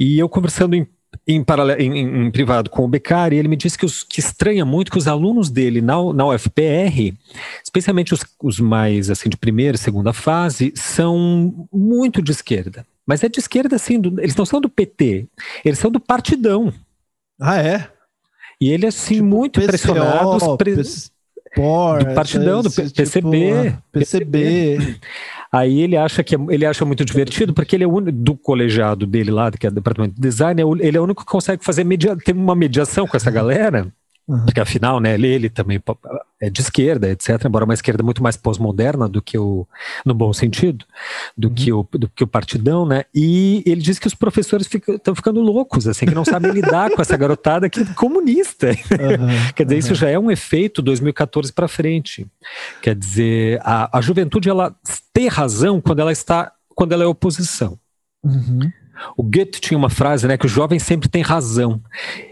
E 0.00 0.18
eu 0.18 0.28
conversando 0.28 0.74
em 0.74 0.88
em, 1.26 1.42
paralelo, 1.42 1.80
em, 1.80 2.26
em, 2.26 2.30
privado 2.30 2.70
com 2.70 2.84
o 2.84 2.88
Beccari, 2.88 3.36
ele 3.36 3.48
me 3.48 3.56
disse 3.56 3.78
que, 3.78 3.84
os, 3.84 4.02
que 4.02 4.20
estranha 4.20 4.64
muito 4.64 4.90
que 4.90 4.98
os 4.98 5.06
alunos 5.06 5.50
dele 5.50 5.80
na, 5.80 5.94
na 6.12 6.26
UFPR, 6.28 7.14
especialmente 7.62 8.14
os, 8.14 8.24
os 8.42 8.60
mais 8.60 9.10
assim 9.10 9.28
de 9.28 9.36
primeira 9.36 9.76
e 9.76 9.78
segunda 9.78 10.12
fase, 10.12 10.72
são 10.74 11.68
muito 11.72 12.22
de 12.22 12.32
esquerda. 12.32 12.86
Mas 13.06 13.22
é 13.22 13.28
de 13.28 13.38
esquerda 13.38 13.76
assim, 13.76 14.00
do, 14.00 14.20
eles 14.20 14.34
não 14.34 14.44
são 14.44 14.60
do 14.60 14.68
PT, 14.68 15.26
eles 15.64 15.78
são 15.78 15.90
do 15.90 16.00
partidão. 16.00 16.72
Ah, 17.40 17.62
é? 17.62 17.88
E 18.60 18.70
ele 18.70 18.86
assim, 18.86 19.16
tipo, 19.16 19.26
muito 19.26 19.60
PCO, 19.60 19.64
impressionado. 19.64 20.56
Pre... 20.56 20.74
Por, 21.54 22.04
do 22.04 22.14
partidão, 22.14 22.62
do 22.62 22.70
PCB. 22.70 22.92
Tipo, 22.92 23.30
PCB. 23.30 23.78
PCB. 23.92 25.00
Aí 25.52 25.80
ele 25.80 25.96
acha 25.96 26.22
que 26.22 26.34
é, 26.34 26.38
ele 26.50 26.66
acha 26.66 26.84
muito 26.84 27.04
divertido 27.04 27.54
porque 27.54 27.76
ele 27.76 27.84
é 27.84 27.86
o 27.86 27.92
único 27.92 28.12
do 28.12 28.36
colegiado 28.36 29.06
dele 29.06 29.30
lá, 29.30 29.50
que 29.50 29.66
é 29.66 29.70
o 29.70 29.72
departamento 29.72 30.14
de 30.14 30.20
design, 30.20 30.60
é 30.60 30.64
ele 30.86 30.96
é 30.96 31.00
o 31.00 31.04
único 31.04 31.24
que 31.24 31.30
consegue 31.30 31.64
fazer 31.64 31.84
media, 31.84 32.16
ter 32.16 32.34
uma 32.34 32.54
mediação 32.54 33.06
com 33.06 33.16
essa 33.16 33.30
galera. 33.30 33.92
Uhum. 34.28 34.44
Porque 34.44 34.60
afinal, 34.60 34.98
né, 34.98 35.14
ele, 35.14 35.28
ele, 35.28 35.48
também 35.48 35.80
é 36.40 36.50
de 36.50 36.60
esquerda, 36.60 37.08
etc. 37.08 37.44
Embora 37.44 37.64
uma 37.64 37.74
esquerda 37.74 38.02
muito 38.02 38.20
mais 38.22 38.36
pós-moderna 38.36 39.08
do 39.08 39.22
que 39.22 39.38
o, 39.38 39.66
no 40.04 40.14
bom 40.14 40.32
sentido, 40.32 40.84
do, 41.36 41.48
uhum. 41.48 41.54
que 41.54 41.72
o, 41.72 41.88
do 41.92 42.08
que 42.08 42.24
o 42.24 42.26
partidão, 42.26 42.84
né? 42.84 43.04
E 43.14 43.62
ele 43.64 43.80
diz 43.80 44.00
que 44.00 44.06
os 44.08 44.14
professores 44.14 44.68
estão 44.68 45.14
ficando 45.14 45.40
loucos, 45.40 45.86
assim, 45.86 46.06
que 46.06 46.14
não 46.14 46.24
sabem 46.24 46.50
lidar 46.50 46.90
com 46.90 47.00
essa 47.00 47.16
garotada 47.16 47.70
que 47.70 47.80
é 47.80 47.84
comunista. 47.94 48.68
Uhum. 48.68 49.52
Quer 49.54 49.64
dizer, 49.64 49.78
isso 49.78 49.94
já 49.94 50.08
é 50.08 50.18
um 50.18 50.30
efeito 50.30 50.82
2014 50.82 51.52
para 51.52 51.68
frente. 51.68 52.26
Quer 52.82 52.96
dizer, 52.96 53.60
a, 53.62 53.96
a 53.96 54.00
juventude 54.00 54.48
ela 54.48 54.74
tem 55.12 55.28
razão 55.28 55.80
quando 55.80 56.00
ela 56.00 56.10
está, 56.10 56.52
quando 56.74 56.92
ela 56.92 57.04
é 57.04 57.06
oposição. 57.06 57.78
Uhum. 58.24 58.72
O 59.16 59.22
Goethe 59.22 59.60
tinha 59.60 59.78
uma 59.78 59.90
frase, 59.90 60.26
né, 60.26 60.36
que 60.36 60.46
o 60.46 60.48
jovem 60.48 60.78
sempre 60.78 61.08
tem 61.08 61.22
razão. 61.22 61.80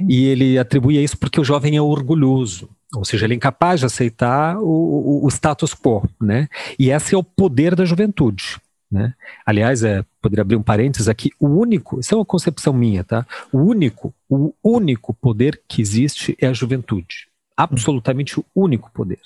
E 0.08 0.24
ele 0.26 0.58
atribuía 0.58 1.02
isso 1.02 1.18
porque 1.18 1.40
o 1.40 1.44
jovem 1.44 1.76
é 1.76 1.82
orgulhoso. 1.82 2.68
Ou 2.94 3.04
seja, 3.04 3.26
ele 3.26 3.34
é 3.34 3.36
incapaz 3.36 3.80
de 3.80 3.86
aceitar 3.86 4.56
o, 4.58 4.62
o, 4.62 5.26
o 5.26 5.28
status 5.28 5.74
quo, 5.74 6.08
né? 6.20 6.48
E 6.78 6.90
esse 6.90 7.14
é 7.14 7.18
o 7.18 7.24
poder 7.24 7.74
da 7.74 7.84
juventude. 7.84 8.60
Né? 8.90 9.12
Aliás, 9.44 9.82
é, 9.82 10.04
poderia 10.22 10.42
abrir 10.42 10.54
um 10.54 10.62
parênteses 10.62 11.08
aqui, 11.08 11.32
o 11.40 11.48
único, 11.48 11.98
isso 11.98 12.14
é 12.14 12.16
uma 12.16 12.24
concepção 12.24 12.72
minha, 12.72 13.02
tá? 13.02 13.26
O 13.52 13.58
único, 13.58 14.14
o 14.30 14.52
único 14.62 15.12
poder 15.12 15.60
que 15.66 15.82
existe 15.82 16.36
é 16.40 16.46
a 16.46 16.52
juventude. 16.52 17.26
Absolutamente 17.56 18.38
o 18.38 18.44
único 18.54 18.90
poder. 18.92 19.18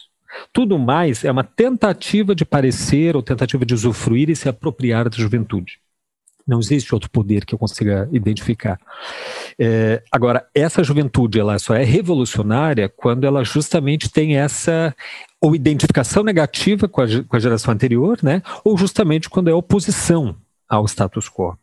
Tudo 0.53 0.79
mais 0.79 1.25
é 1.25 1.31
uma 1.31 1.45
tentativa 1.45 2.35
de 2.35 2.47
parecer 2.47 3.15
ou 3.15 3.23
tentativa 3.23 3.67
de 3.67 3.75
usufruir 3.75 4.31
e 4.31 4.37
se 4.37 4.49
apropriar 4.49 5.09
da 5.09 5.17
juventude. 5.17 5.79
Não 6.49 6.59
existe 6.59 6.95
outro 6.95 7.11
poder 7.11 7.45
que 7.45 7.55
eu 7.55 7.59
consiga 7.59 8.09
identificar. 8.11 8.81
É, 9.59 10.03
agora, 10.11 10.47
essa 10.55 10.83
juventude 10.83 11.39
ela 11.39 11.59
só 11.59 11.75
é 11.75 11.85
revolucionária 11.85 12.89
quando 12.89 13.25
ela 13.25 13.45
justamente 13.45 14.11
tem 14.11 14.39
essa 14.39 14.97
ou 15.41 15.55
identificação 15.55 16.23
negativa 16.25 16.89
com 16.89 17.03
a, 17.03 17.07
com 17.29 17.37
a 17.37 17.39
geração 17.39 17.73
anterior, 17.73 18.19
né? 18.23 18.43
Ou 18.65 18.77
justamente 18.79 19.29
quando 19.29 19.49
é 19.51 19.55
oposição 19.55 20.35
ao 20.69 20.87
status 20.87 21.29
quo. 21.29 21.57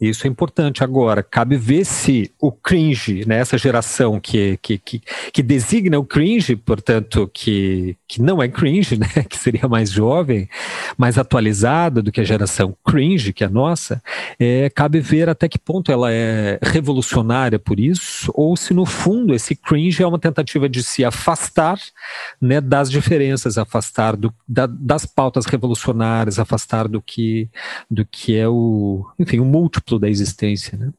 Isso 0.00 0.26
é 0.26 0.30
importante. 0.30 0.84
Agora, 0.84 1.24
cabe 1.24 1.56
ver 1.56 1.84
se 1.84 2.30
o 2.40 2.52
cringe, 2.52 3.26
né, 3.26 3.38
essa 3.38 3.58
geração 3.58 4.20
que, 4.20 4.56
que, 4.62 4.78
que, 4.78 5.02
que, 5.32 5.42
designa 5.42 5.98
o 5.98 6.04
cringe, 6.04 6.54
portanto, 6.54 7.28
que, 7.34 7.96
que 8.06 8.22
não 8.22 8.40
é 8.40 8.48
cringe, 8.48 8.94
né, 8.98 9.08
que 9.28 9.36
seria 9.36 9.66
mais 9.68 9.90
jovem, 9.90 10.48
mais 10.96 11.18
atualizada 11.18 12.00
do 12.00 12.12
que 12.12 12.20
a 12.20 12.24
geração 12.24 12.76
cringe, 12.86 13.32
que 13.32 13.42
é 13.42 13.48
a 13.48 13.50
nossa, 13.50 14.00
é, 14.38 14.70
cabe 14.70 15.00
ver 15.00 15.28
até 15.28 15.48
que 15.48 15.58
ponto 15.58 15.90
ela 15.90 16.12
é 16.12 16.60
revolucionária 16.62 17.58
por 17.58 17.80
isso, 17.80 18.30
ou 18.34 18.56
se 18.56 18.72
no 18.72 18.86
fundo 18.86 19.34
esse 19.34 19.56
cringe 19.56 20.02
é 20.02 20.06
uma 20.06 20.18
tentativa 20.18 20.68
de 20.68 20.82
se 20.82 21.04
afastar 21.04 21.78
né, 22.40 22.60
das 22.60 22.88
diferenças, 22.88 23.58
afastar 23.58 24.14
do, 24.16 24.32
da, 24.46 24.66
das 24.66 25.04
pautas 25.04 25.44
revolucionárias, 25.46 26.38
afastar 26.38 26.86
do 26.86 27.02
que, 27.02 27.48
do 27.90 28.06
que 28.06 28.36
é 28.36 28.48
o, 28.48 29.04
enfim, 29.18 29.40
o 29.40 29.44
múltiplo 29.44 29.87
da 29.96 30.08
existência, 30.08 30.76
né? 30.76 30.92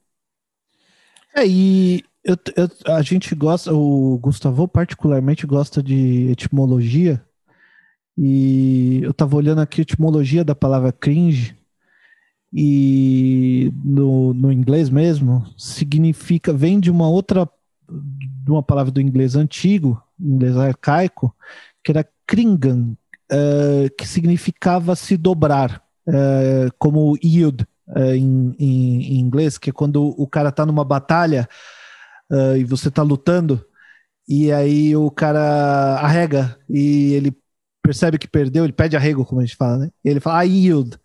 É, 1.36 1.46
e 1.46 2.02
eu, 2.24 2.38
eu, 2.56 2.94
a 2.94 3.02
gente 3.02 3.36
gosta, 3.36 3.74
o 3.74 4.18
Gustavo 4.20 4.68
particularmente 4.68 5.46
gosta 5.46 5.84
de 5.84 6.32
etimologia, 6.32 7.22
e 8.18 9.02
eu 9.04 9.12
estava 9.12 9.36
olhando 9.36 9.60
aqui 9.60 9.82
a 9.82 9.84
etimologia 9.84 10.44
da 10.44 10.56
palavra 10.56 10.92
cringe, 10.94 11.58
e 12.54 13.72
no, 13.84 14.34
no 14.34 14.52
inglês 14.52 14.90
mesmo, 14.90 15.46
significa, 15.58 16.52
vem 16.52 16.80
de 16.80 16.90
uma 16.90 17.08
outra, 17.08 17.48
de 17.88 18.52
uma 18.52 18.64
palavra 18.64 18.92
do 18.92 19.02
inglês 19.02 19.36
antigo, 19.36 20.02
inglês 20.20 20.58
arcaico, 20.58 21.36
que 21.84 21.92
era 21.92 22.08
kringan, 22.26 22.98
uh, 23.32 23.96
que 23.98 24.08
significava 24.08 24.96
se 24.96 25.16
dobrar, 25.16 25.82
uh, 26.08 26.74
como 26.78 27.18
yield, 27.24 27.66
uh, 27.90 28.14
em, 28.14 28.56
em, 28.60 29.02
em, 29.04 29.20
inglês, 29.20 29.58
que 29.58 29.70
é 29.70 29.74
quando 29.74 30.14
o 30.18 30.28
cara 30.28 30.52
tá 30.52 30.66
numa 30.66 30.84
batalha 30.84 31.48
uh, 32.32 32.56
e 32.58 32.64
você 32.64 32.90
tá 32.90 33.04
lutando, 33.04 33.64
e 34.28 34.52
aí 34.52 34.96
o 34.96 35.10
cara 35.10 36.00
arrega 36.02 36.56
e 36.70 37.14
ele 37.14 37.36
percebe 37.82 38.20
que 38.20 38.28
perdeu, 38.28 38.64
ele 38.64 38.74
pede 38.74 38.96
arrego, 38.96 39.26
como 39.26 39.42
a 39.42 39.46
gente 39.46 39.56
fala, 39.56 39.78
né? 39.78 39.90
E 40.06 40.10
ele 40.10 40.20
fala, 40.20 40.46
I 40.46 40.66
yield. 40.66 40.98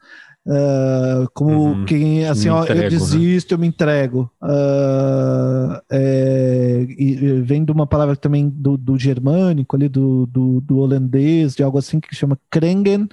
Uh, 0.47 1.27
como 1.33 1.69
uhum, 1.69 1.85
quem 1.87 2.27
assim, 2.27 2.51
ó, 2.51 2.65
entrego, 2.65 2.81
eu 2.81 2.83
né? 2.83 2.91
desisto, 2.91 3.53
né? 3.53 3.55
eu 3.55 3.59
me 3.59 3.67
entrego. 3.67 4.31
Uh, 4.43 5.81
é, 5.91 6.87
e, 6.99 7.41
vem 7.41 7.65
de 7.65 7.73
uma 7.73 7.87
palavra 7.87 8.15
também 8.15 8.51
do, 8.51 8.77
do 8.77 8.99
germânico, 8.99 9.75
ali, 9.75 9.89
do, 9.89 10.27
do, 10.27 10.61
do, 10.61 10.79
holandês, 10.81 11.55
de 11.55 11.63
algo 11.63 11.79
assim 11.79 11.99
que 11.99 12.15
chama 12.15 12.39
krengen, 12.51 13.09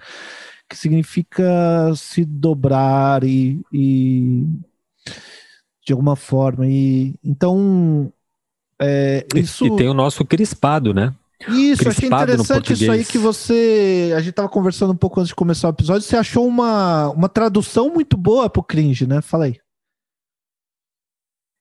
que 0.71 0.77
significa 0.77 1.43
se 1.97 2.23
dobrar 2.23 3.25
e, 3.25 3.59
e 3.73 4.47
de 5.85 5.91
alguma 5.91 6.15
forma. 6.15 6.65
E 6.65 7.13
então 7.21 8.09
é, 8.81 9.27
isso. 9.35 9.65
E 9.65 9.75
tem 9.75 9.89
o 9.89 9.93
nosso 9.93 10.23
crispado, 10.23 10.93
né? 10.93 11.13
Isso, 11.49 11.89
achei 11.89 12.07
interessante 12.07 12.71
isso 12.71 12.89
aí 12.89 13.03
que 13.03 13.17
você. 13.17 14.13
A 14.15 14.19
gente 14.19 14.29
estava 14.29 14.47
conversando 14.47 14.93
um 14.93 14.95
pouco 14.95 15.19
antes 15.19 15.27
de 15.29 15.35
começar 15.35 15.67
o 15.67 15.71
episódio. 15.71 16.03
Você 16.03 16.15
achou 16.15 16.47
uma, 16.47 17.09
uma 17.09 17.27
tradução 17.27 17.89
muito 17.89 18.15
boa 18.15 18.49
pro 18.49 18.63
cringe, 18.63 19.05
né? 19.05 19.21
Fala 19.21 19.45
aí. 19.45 19.57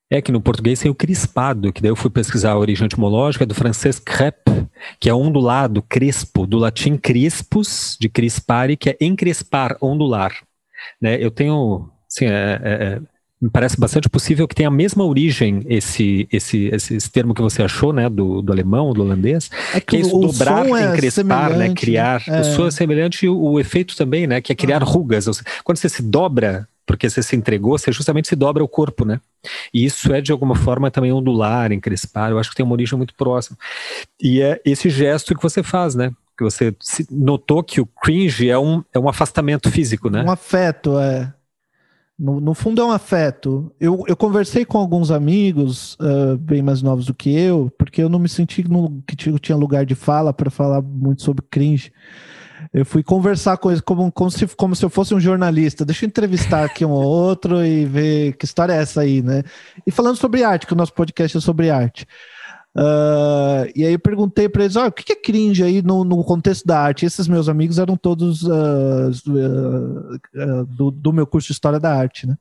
É 0.08 0.22
que 0.22 0.30
no 0.30 0.40
português 0.40 0.78
tem 0.78 0.90
o 0.90 0.94
crispado, 0.94 1.72
que 1.72 1.82
daí 1.82 1.90
eu 1.90 1.96
fui 1.96 2.10
pesquisar 2.10 2.52
a 2.52 2.58
origem 2.58 2.86
etimológica 2.86 3.44
do 3.44 3.54
francês 3.54 3.98
crêpe, 3.98 4.49
que 4.98 5.08
é 5.08 5.14
ondulado, 5.14 5.82
crespo, 5.82 6.46
do 6.46 6.58
latim 6.58 6.96
crispus, 6.96 7.96
de 8.00 8.08
crispare, 8.08 8.76
que 8.76 8.90
é 8.90 8.96
encrespar, 9.00 9.76
ondular. 9.80 10.32
Né? 11.00 11.16
Eu 11.20 11.30
tenho, 11.30 11.88
assim, 12.08 12.26
é, 12.26 12.60
é, 12.62 12.72
é, 12.72 13.00
me 13.40 13.48
parece 13.48 13.80
bastante 13.80 14.08
possível 14.08 14.46
que 14.46 14.54
tenha 14.54 14.68
a 14.68 14.72
mesma 14.72 15.04
origem 15.04 15.64
esse, 15.66 16.28
esse, 16.30 16.68
esse, 16.72 16.94
esse 16.94 17.10
termo 17.10 17.32
que 17.32 17.40
você 17.40 17.62
achou, 17.62 17.92
né, 17.92 18.08
do, 18.08 18.42
do 18.42 18.52
alemão, 18.52 18.92
do 18.92 19.02
holandês, 19.02 19.50
é 19.74 19.80
que, 19.80 19.86
que 19.86 19.96
é 19.96 20.00
isso, 20.00 20.18
dobrar, 20.18 20.66
é 20.66 20.92
encrespar, 20.92 21.56
né, 21.56 21.72
criar. 21.74 22.22
É. 22.28 22.40
O 22.40 22.44
som 22.44 22.66
é 22.66 22.70
semelhante 22.70 23.24
e 23.24 23.28
o, 23.28 23.38
o, 23.38 23.58
efeito 23.58 23.96
também, 23.96 24.26
né, 24.26 24.40
que 24.42 24.52
é 24.52 24.54
criar 24.54 24.82
ah. 24.82 24.84
rugas. 24.84 25.26
Quando 25.64 25.78
você 25.78 25.88
se 25.88 26.02
dobra 26.02 26.68
porque 26.90 27.08
você 27.08 27.22
se 27.22 27.36
entregou, 27.36 27.78
você 27.78 27.92
justamente 27.92 28.26
se 28.26 28.34
dobra 28.34 28.64
o 28.64 28.68
corpo, 28.68 29.04
né? 29.04 29.20
E 29.72 29.84
isso 29.84 30.12
é 30.12 30.20
de 30.20 30.32
alguma 30.32 30.56
forma 30.56 30.90
também 30.90 31.12
ondular, 31.12 31.70
encrespar, 31.70 32.32
eu 32.32 32.38
acho 32.40 32.50
que 32.50 32.56
tem 32.56 32.66
uma 32.66 32.72
origem 32.72 32.98
muito 32.98 33.14
próxima. 33.14 33.56
E 34.20 34.42
é 34.42 34.60
esse 34.64 34.90
gesto 34.90 35.32
que 35.36 35.40
você 35.40 35.62
faz, 35.62 35.94
né? 35.94 36.10
Que 36.36 36.42
você 36.42 36.74
notou 37.08 37.62
que 37.62 37.80
o 37.80 37.86
cringe 37.86 38.50
é 38.50 38.58
um, 38.58 38.82
é 38.92 38.98
um 38.98 39.08
afastamento 39.08 39.70
físico, 39.70 40.10
né? 40.10 40.24
Um 40.24 40.32
afeto, 40.32 40.98
é. 40.98 41.32
No, 42.18 42.40
no 42.40 42.54
fundo 42.54 42.82
é 42.82 42.84
um 42.84 42.90
afeto. 42.90 43.72
Eu, 43.78 44.02
eu 44.08 44.16
conversei 44.16 44.64
com 44.64 44.76
alguns 44.76 45.12
amigos 45.12 45.94
uh, 45.94 46.36
bem 46.38 46.60
mais 46.60 46.82
novos 46.82 47.06
do 47.06 47.14
que 47.14 47.30
eu, 47.30 47.72
porque 47.78 48.02
eu 48.02 48.08
não 48.08 48.18
me 48.18 48.28
senti 48.28 48.68
no, 48.68 49.00
que 49.06 49.14
tinha 49.14 49.56
lugar 49.56 49.86
de 49.86 49.94
fala 49.94 50.32
para 50.32 50.50
falar 50.50 50.82
muito 50.82 51.22
sobre 51.22 51.44
cringe. 51.48 51.92
Eu 52.72 52.84
fui 52.84 53.02
conversar 53.02 53.56
com 53.56 53.70
eles 53.70 53.80
como, 53.80 54.10
como, 54.12 54.30
se, 54.30 54.46
como 54.48 54.74
se 54.76 54.84
eu 54.84 54.90
fosse 54.90 55.14
um 55.14 55.20
jornalista. 55.20 55.84
Deixa 55.84 56.04
eu 56.04 56.08
entrevistar 56.08 56.64
aqui 56.64 56.84
um 56.84 56.90
ou 56.90 57.02
outro 57.04 57.64
e 57.64 57.84
ver 57.84 58.36
que 58.36 58.44
história 58.44 58.72
é 58.72 58.82
essa 58.82 59.00
aí, 59.00 59.22
né? 59.22 59.42
E 59.86 59.90
falando 59.90 60.16
sobre 60.16 60.44
arte, 60.44 60.66
que 60.66 60.72
o 60.72 60.76
nosso 60.76 60.92
podcast 60.92 61.36
é 61.36 61.40
sobre 61.40 61.70
arte. 61.70 62.06
Uh, 62.76 63.66
e 63.74 63.84
aí 63.84 63.92
eu 63.92 63.98
perguntei 63.98 64.48
para 64.48 64.62
eles, 64.62 64.76
oh, 64.76 64.86
o 64.86 64.92
que 64.92 65.12
é 65.12 65.16
cringe 65.16 65.62
aí 65.62 65.82
no, 65.82 66.04
no, 66.04 66.22
contexto 66.22 66.64
da 66.64 66.78
arte? 66.78 67.04
Esses 67.04 67.26
meus 67.26 67.48
amigos 67.48 67.78
eram 67.78 67.96
todos 67.96 68.44
uh, 68.44 69.10
uh, 69.28 70.66
do, 70.66 70.90
do, 70.92 71.12
meu 71.12 71.26
curso 71.26 71.48
de 71.48 71.52
História 71.52 71.80
da 71.80 71.92
Arte, 71.92 72.28
né? 72.28 72.36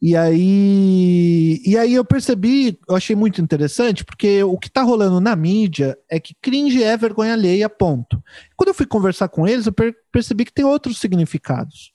E 0.00 0.16
aí, 0.16 1.60
e 1.64 1.76
aí 1.76 1.94
eu 1.94 2.04
percebi, 2.04 2.78
eu 2.88 2.96
achei 2.96 3.14
muito 3.14 3.40
interessante, 3.40 4.04
porque 4.04 4.42
o 4.42 4.58
que 4.58 4.68
está 4.68 4.82
rolando 4.82 5.20
na 5.20 5.36
mídia 5.36 5.96
é 6.10 6.18
que 6.18 6.34
cringe 6.40 6.82
é 6.82 6.96
vergonha 6.96 7.32
alheia, 7.32 7.68
ponto. 7.68 8.22
Quando 8.56 8.68
eu 8.68 8.74
fui 8.74 8.86
conversar 8.86 9.28
com 9.28 9.46
eles, 9.46 9.66
eu 9.66 9.74
percebi 10.10 10.44
que 10.44 10.52
tem 10.52 10.64
outros 10.64 10.98
significados. 10.98 11.92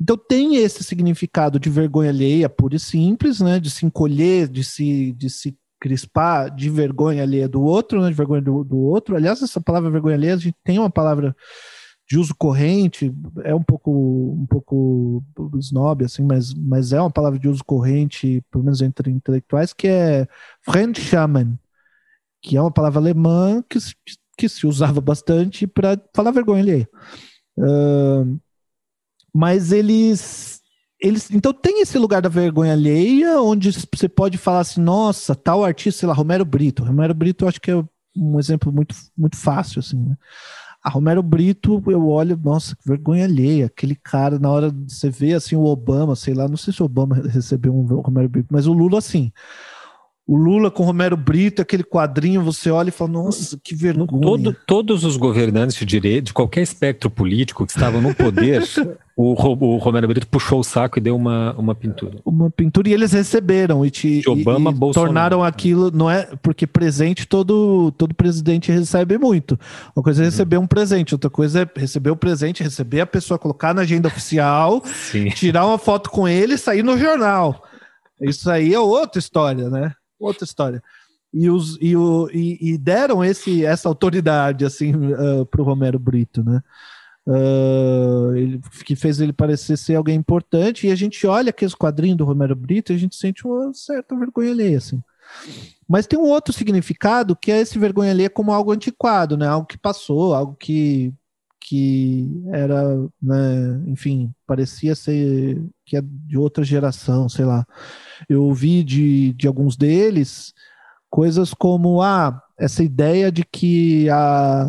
Então 0.00 0.16
tem 0.16 0.56
esse 0.56 0.82
significado 0.82 1.60
de 1.60 1.70
vergonha 1.70 2.10
alheia 2.10 2.48
pura 2.48 2.74
e 2.74 2.80
simples, 2.80 3.40
né? 3.40 3.60
De 3.60 3.70
se 3.70 3.86
encolher, 3.86 4.48
de 4.48 4.64
se, 4.64 5.12
de 5.12 5.30
se 5.30 5.56
crispar, 5.80 6.48
de 6.48 6.68
vergonha 6.68 7.22
alheia 7.22 7.48
do 7.48 7.62
outro, 7.62 8.02
né? 8.02 8.08
De 8.08 8.14
vergonha 8.14 8.42
do, 8.42 8.64
do 8.64 8.76
outro. 8.78 9.14
Aliás, 9.14 9.40
essa 9.42 9.60
palavra 9.60 9.90
vergonha 9.90 10.16
alheia, 10.16 10.34
a 10.34 10.38
gente 10.38 10.56
tem 10.64 10.78
uma 10.78 10.90
palavra 10.90 11.36
de 12.08 12.18
uso 12.18 12.34
corrente, 12.34 13.12
é 13.44 13.54
um 13.54 13.62
pouco 13.62 13.90
um 13.90 14.46
pouco 14.46 15.22
snob, 15.58 16.04
assim, 16.04 16.22
mas, 16.22 16.52
mas 16.52 16.92
é 16.92 17.00
uma 17.00 17.10
palavra 17.10 17.38
de 17.38 17.48
uso 17.48 17.64
corrente, 17.64 18.42
pelo 18.50 18.64
menos 18.64 18.82
entre 18.82 19.10
intelectuais, 19.10 19.72
que 19.72 19.88
é 19.88 20.26
Fremdschammen, 20.62 21.58
que 22.42 22.56
é 22.56 22.60
uma 22.60 22.70
palavra 22.70 23.00
alemã 23.00 23.62
que, 23.68 23.78
que 24.36 24.48
se 24.48 24.66
usava 24.66 25.00
bastante 25.00 25.66
para 25.66 25.98
falar 26.14 26.32
vergonha 26.32 26.62
ali. 26.62 26.88
Uh, 27.56 28.40
mas 29.32 29.72
eles 29.72 30.60
eles 31.00 31.30
então 31.30 31.52
tem 31.52 31.82
esse 31.82 31.98
lugar 31.98 32.22
da 32.22 32.28
vergonha 32.28 32.72
alheia 32.72 33.40
onde 33.40 33.70
você 33.72 34.08
pode 34.08 34.38
falar 34.38 34.60
assim 34.60 34.80
nossa 34.80 35.34
tal 35.34 35.64
artista 35.64 36.00
sei 36.00 36.08
lá 36.08 36.14
Romero 36.14 36.44
Brito 36.44 36.84
Romero 36.84 37.12
Brito 37.12 37.44
eu 37.44 37.48
acho 37.48 37.60
que 37.60 37.70
é 37.70 37.84
um 38.16 38.38
exemplo 38.38 38.72
muito 38.72 38.94
muito 39.16 39.36
fácil 39.36 39.80
assim 39.80 39.98
né? 39.98 40.16
A 40.82 40.90
Romero 40.90 41.22
Brito, 41.22 41.80
eu 41.86 42.08
olho, 42.08 42.38
nossa, 42.42 42.74
que 42.74 42.88
vergonha 42.88 43.24
alheia. 43.24 43.66
Aquele 43.66 43.94
cara, 43.94 44.38
na 44.38 44.50
hora 44.50 44.70
de 44.70 44.92
você 44.92 45.08
vê 45.08 45.32
assim 45.32 45.54
o 45.54 45.64
Obama, 45.64 46.16
sei 46.16 46.34
lá, 46.34 46.48
não 46.48 46.56
sei 46.56 46.72
se 46.72 46.82
o 46.82 46.86
Obama 46.86 47.14
recebeu 47.14 47.72
um 47.72 47.84
Romero 48.00 48.28
Brito, 48.28 48.48
mas 48.50 48.66
o 48.66 48.72
Lula, 48.72 48.98
assim. 48.98 49.30
O 50.26 50.36
Lula 50.36 50.70
com 50.70 50.84
Romero 50.84 51.16
Brito, 51.16 51.62
aquele 51.62 51.84
quadrinho, 51.84 52.42
você 52.42 52.70
olha 52.70 52.88
e 52.88 52.92
fala, 52.92 53.10
nossa, 53.10 53.60
que 53.62 53.74
vergonha. 53.74 54.22
Todo, 54.22 54.56
todos 54.66 55.04
os 55.04 55.16
governantes 55.16 55.76
de 55.76 55.84
direito, 55.84 56.26
de 56.26 56.32
qualquer 56.32 56.62
espectro 56.62 57.10
político 57.10 57.64
que 57.64 57.72
estavam 57.72 58.00
no 58.00 58.14
poder, 58.14 58.62
o, 59.22 59.74
o, 59.74 59.76
Romero 59.76 60.08
Brito 60.08 60.26
puxou 60.26 60.58
o 60.58 60.64
saco 60.64 60.98
e 60.98 61.00
deu 61.00 61.14
uma, 61.14 61.54
uma 61.54 61.76
pintura. 61.76 62.18
Uma 62.24 62.50
pintura 62.50 62.88
e 62.88 62.92
eles 62.92 63.12
receberam 63.12 63.86
e, 63.86 63.90
te, 63.90 64.22
Obama, 64.28 64.72
e, 64.72 64.74
e 64.74 64.92
tornaram 64.92 65.44
aquilo, 65.44 65.92
não 65.92 66.10
é 66.10 66.34
porque 66.42 66.66
presente 66.66 67.24
todo, 67.24 67.92
todo 67.92 68.16
presidente 68.16 68.72
recebe 68.72 69.16
muito. 69.18 69.56
Uma 69.94 70.02
coisa 70.02 70.22
é 70.22 70.24
uhum. 70.24 70.30
receber 70.30 70.56
um 70.58 70.66
presente, 70.66 71.14
outra 71.14 71.30
coisa 71.30 71.62
é 71.62 71.80
receber 71.80 72.10
o 72.10 72.16
presente, 72.16 72.64
receber 72.64 73.00
a 73.02 73.06
pessoa, 73.06 73.38
colocar 73.38 73.72
na 73.72 73.82
agenda 73.82 74.08
oficial, 74.08 74.82
tirar 75.36 75.66
uma 75.66 75.78
foto 75.78 76.10
com 76.10 76.26
ele 76.26 76.54
e 76.54 76.58
sair 76.58 76.82
no 76.82 76.98
jornal. 76.98 77.62
Isso 78.20 78.50
aí 78.50 78.74
é 78.74 78.80
outra 78.80 79.20
história, 79.20 79.70
né? 79.70 79.92
Outra 80.18 80.44
história. 80.44 80.82
E, 81.32 81.48
os, 81.48 81.78
e, 81.80 81.96
o, 81.96 82.28
e, 82.32 82.72
e 82.72 82.76
deram 82.76 83.24
esse, 83.24 83.64
essa 83.64 83.88
autoridade 83.88 84.64
assim 84.64 84.94
uh, 84.94 85.46
para 85.46 85.62
o 85.62 85.64
Romero 85.64 85.98
Brito, 85.98 86.42
né? 86.42 86.60
Uh, 87.24 88.34
ele, 88.34 88.60
que 88.84 88.96
fez 88.96 89.20
ele 89.20 89.32
parecer 89.32 89.76
ser 89.76 89.94
alguém 89.94 90.16
importante, 90.16 90.86
e 90.86 90.90
a 90.90 90.94
gente 90.94 91.26
olha 91.26 91.50
aqueles 91.50 91.74
quadrinhos 91.74 92.18
do 92.18 92.24
Romero 92.24 92.56
Brito 92.56 92.92
e 92.92 92.96
a 92.96 92.98
gente 92.98 93.14
sente 93.14 93.46
uma 93.46 93.72
certa 93.72 94.16
vergonha 94.16 94.50
alheia, 94.50 94.78
assim. 94.78 95.00
Mas 95.88 96.06
tem 96.06 96.18
um 96.18 96.28
outro 96.28 96.52
significado 96.52 97.36
que 97.36 97.52
é 97.52 97.60
esse 97.60 97.78
vergonha 97.78 98.10
alheia 98.10 98.30
como 98.30 98.52
algo 98.52 98.72
antiquado, 98.72 99.36
né? 99.36 99.46
Algo 99.46 99.66
que 99.66 99.78
passou, 99.78 100.34
algo 100.34 100.56
que, 100.58 101.12
que 101.60 102.28
era, 102.52 102.82
né, 103.22 103.82
enfim, 103.86 104.32
parecia 104.46 104.94
ser 104.94 105.62
que 105.84 105.96
é 105.96 106.02
de 106.02 106.36
outra 106.36 106.64
geração, 106.64 107.28
sei 107.28 107.44
lá. 107.44 107.66
Eu 108.28 108.44
ouvi 108.44 108.82
de, 108.82 109.32
de 109.34 109.46
alguns 109.46 109.76
deles 109.76 110.52
coisas 111.10 111.52
como, 111.52 112.00
ah, 112.00 112.42
essa 112.62 112.84
ideia 112.84 113.32
de 113.32 113.44
que 113.44 114.08
a, 114.08 114.62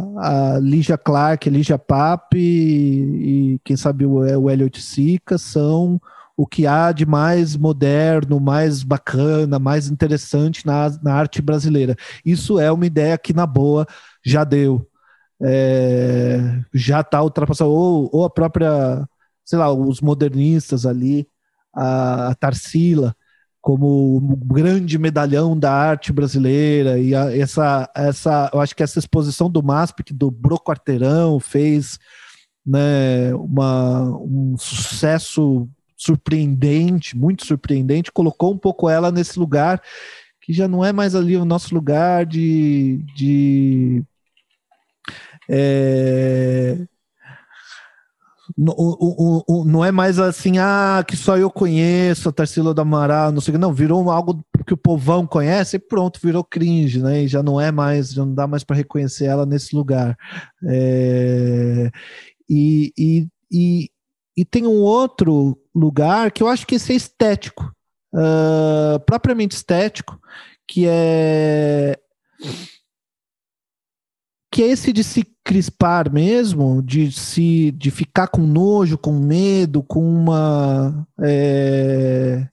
a 0.55 0.59
Lígia 0.59 0.97
Clark, 0.97 1.47
a 1.47 1.51
Lígia 1.51 1.77
Pape 1.77 2.39
e, 2.39 3.53
e, 3.53 3.59
quem 3.63 3.77
sabe 3.77 4.03
o, 4.03 4.15
o 4.15 4.49
Elliot 4.49 4.81
Sica 4.81 5.37
são 5.37 6.01
o 6.35 6.47
que 6.47 6.65
há 6.65 6.91
de 6.91 7.05
mais 7.05 7.55
moderno, 7.55 8.39
mais 8.39 8.81
bacana, 8.81 9.59
mais 9.59 9.89
interessante 9.89 10.65
na, 10.65 10.89
na 11.03 11.13
arte 11.13 11.39
brasileira. 11.39 11.95
Isso 12.25 12.59
é 12.59 12.71
uma 12.71 12.87
ideia 12.87 13.15
que, 13.15 13.31
na 13.31 13.45
boa, 13.45 13.85
já 14.25 14.43
deu. 14.43 14.89
É, 15.39 16.39
já 16.73 17.01
está 17.01 17.21
ultrapassado. 17.21 17.69
Ou, 17.69 18.09
ou 18.11 18.25
a 18.25 18.29
própria, 18.29 19.07
sei 19.45 19.59
lá, 19.59 19.71
os 19.71 20.01
modernistas 20.01 20.87
ali, 20.87 21.27
a, 21.71 22.29
a 22.29 22.35
Tarsila, 22.35 23.15
como 23.64 24.20
grande 24.45 24.99
medalhão 24.99 25.57
da 25.57 25.72
arte 25.72 26.11
brasileira. 26.11 26.99
E 26.99 27.16
a, 27.16 27.36
essa 27.36 27.89
essa 27.95 28.51
eu 28.53 28.59
acho 28.59 28.76
que 28.76 28.84
essa 28.84 28.99
exposição 28.99 29.49
do 29.49 29.64
MASP 29.64 30.14
do 30.14 30.30
Bro 30.30 30.59
Quarteirão 30.59 31.39
fez 31.39 31.97
né, 32.66 33.34
uma, 33.36 34.01
um 34.20 34.57
sucesso 34.57 35.70
surpreendente, 35.95 37.18
muito 37.18 37.45
surpreendente, 37.45 38.11
colocou 38.11 38.51
um 38.53 38.57
pouco 38.57 38.89
ela 38.89 39.09
nesse 39.09 39.39
lugar 39.39 39.82
que 40.41 40.51
já 40.51 40.68
não 40.68 40.84
é 40.84 40.91
mais 40.91 41.16
ali 41.16 41.38
o 41.38 41.45
nosso 41.45 41.74
lugar 41.74 42.26
de, 42.26 43.01
de 43.16 44.03
é, 45.49 46.86
não, 48.57 48.75
não 49.65 49.83
é 49.83 49.91
mais 49.91 50.19
assim, 50.19 50.57
ah, 50.59 51.03
que 51.07 51.17
só 51.17 51.37
eu 51.37 51.49
conheço 51.49 52.29
a 52.29 52.31
Tarsila 52.31 52.73
do 52.73 52.81
Amaral, 52.81 53.31
não 53.31 53.41
sei 53.41 53.51
o 53.51 53.55
que. 53.55 53.61
Não, 53.61 53.73
virou 53.73 54.09
algo 54.11 54.43
que 54.65 54.73
o 54.73 54.77
povão 54.77 55.25
conhece 55.25 55.77
e 55.77 55.79
pronto, 55.79 56.19
virou 56.21 56.43
cringe, 56.43 57.01
né? 57.01 57.23
E 57.23 57.27
já 57.27 57.41
não 57.41 57.59
é 57.59 57.71
mais, 57.71 58.11
já 58.11 58.25
não 58.25 58.33
dá 58.33 58.47
mais 58.47 58.63
para 58.63 58.75
reconhecer 58.75 59.25
ela 59.25 59.45
nesse 59.45 59.75
lugar. 59.75 60.17
É, 60.65 61.91
e, 62.49 62.93
e, 62.97 63.27
e, 63.51 63.89
e, 64.37 64.45
tem 64.45 64.67
um 64.67 64.81
outro 64.81 65.57
lugar 65.73 66.31
que 66.31 66.43
eu 66.43 66.47
acho 66.47 66.67
que 66.67 66.75
esse 66.75 66.93
é 66.93 66.95
estético, 66.95 67.73
uh, 68.13 68.99
propriamente 69.05 69.55
estético, 69.55 70.19
que 70.67 70.85
é 70.87 71.97
que 74.53 74.61
é 74.61 74.67
esse 74.67 74.93
de 74.93 75.03
se 75.03 75.23
crispar 75.43 76.13
mesmo, 76.13 76.83
de 76.83 77.11
se 77.11 77.71
de 77.71 77.89
ficar 77.89 78.27
com 78.27 78.41
nojo, 78.41 78.99
com 78.99 79.11
medo, 79.13 79.81
com 79.81 79.99
uma 79.99 81.07
é, 81.19 82.47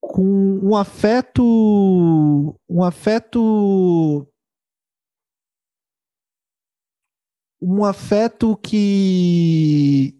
com 0.00 0.58
um 0.60 0.74
afeto 0.74 2.58
um 2.68 2.82
afeto 2.82 4.26
um 7.60 7.84
afeto 7.84 8.56
que 8.56 10.18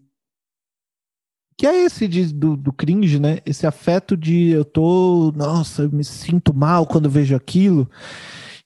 que 1.58 1.66
é 1.66 1.84
esse 1.84 2.06
de, 2.06 2.32
do, 2.32 2.56
do 2.56 2.72
cringe, 2.72 3.18
né? 3.18 3.40
Esse 3.44 3.66
afeto 3.66 4.16
de 4.16 4.50
eu 4.50 4.64
tô, 4.64 5.32
nossa, 5.34 5.82
eu 5.82 5.90
me 5.90 6.04
sinto 6.04 6.54
mal 6.54 6.86
quando 6.86 7.10
vejo 7.10 7.34
aquilo 7.34 7.90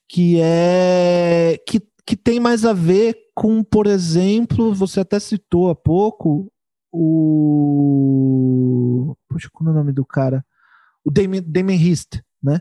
que 0.09 0.40
é 0.40 1.61
que, 1.66 1.80
que 2.07 2.16
tem 2.16 2.40
mais 2.40 2.64
a 2.64 2.72
ver 2.72 3.16
com, 3.34 3.62
por 3.62 3.86
exemplo, 3.86 4.74
você 4.74 5.00
até 5.00 5.18
citou 5.18 5.68
há 5.68 5.74
pouco 5.74 6.50
o 6.92 8.16
Puxa, 9.36 9.50
como 9.52 9.68
é 9.68 9.72
o 9.72 9.76
nome 9.76 9.92
do 9.92 10.04
cara? 10.04 10.44
O 11.04 11.11
Damien, 11.11 11.42
Damien 11.46 11.80
Hist, 11.80 12.22
né? 12.42 12.61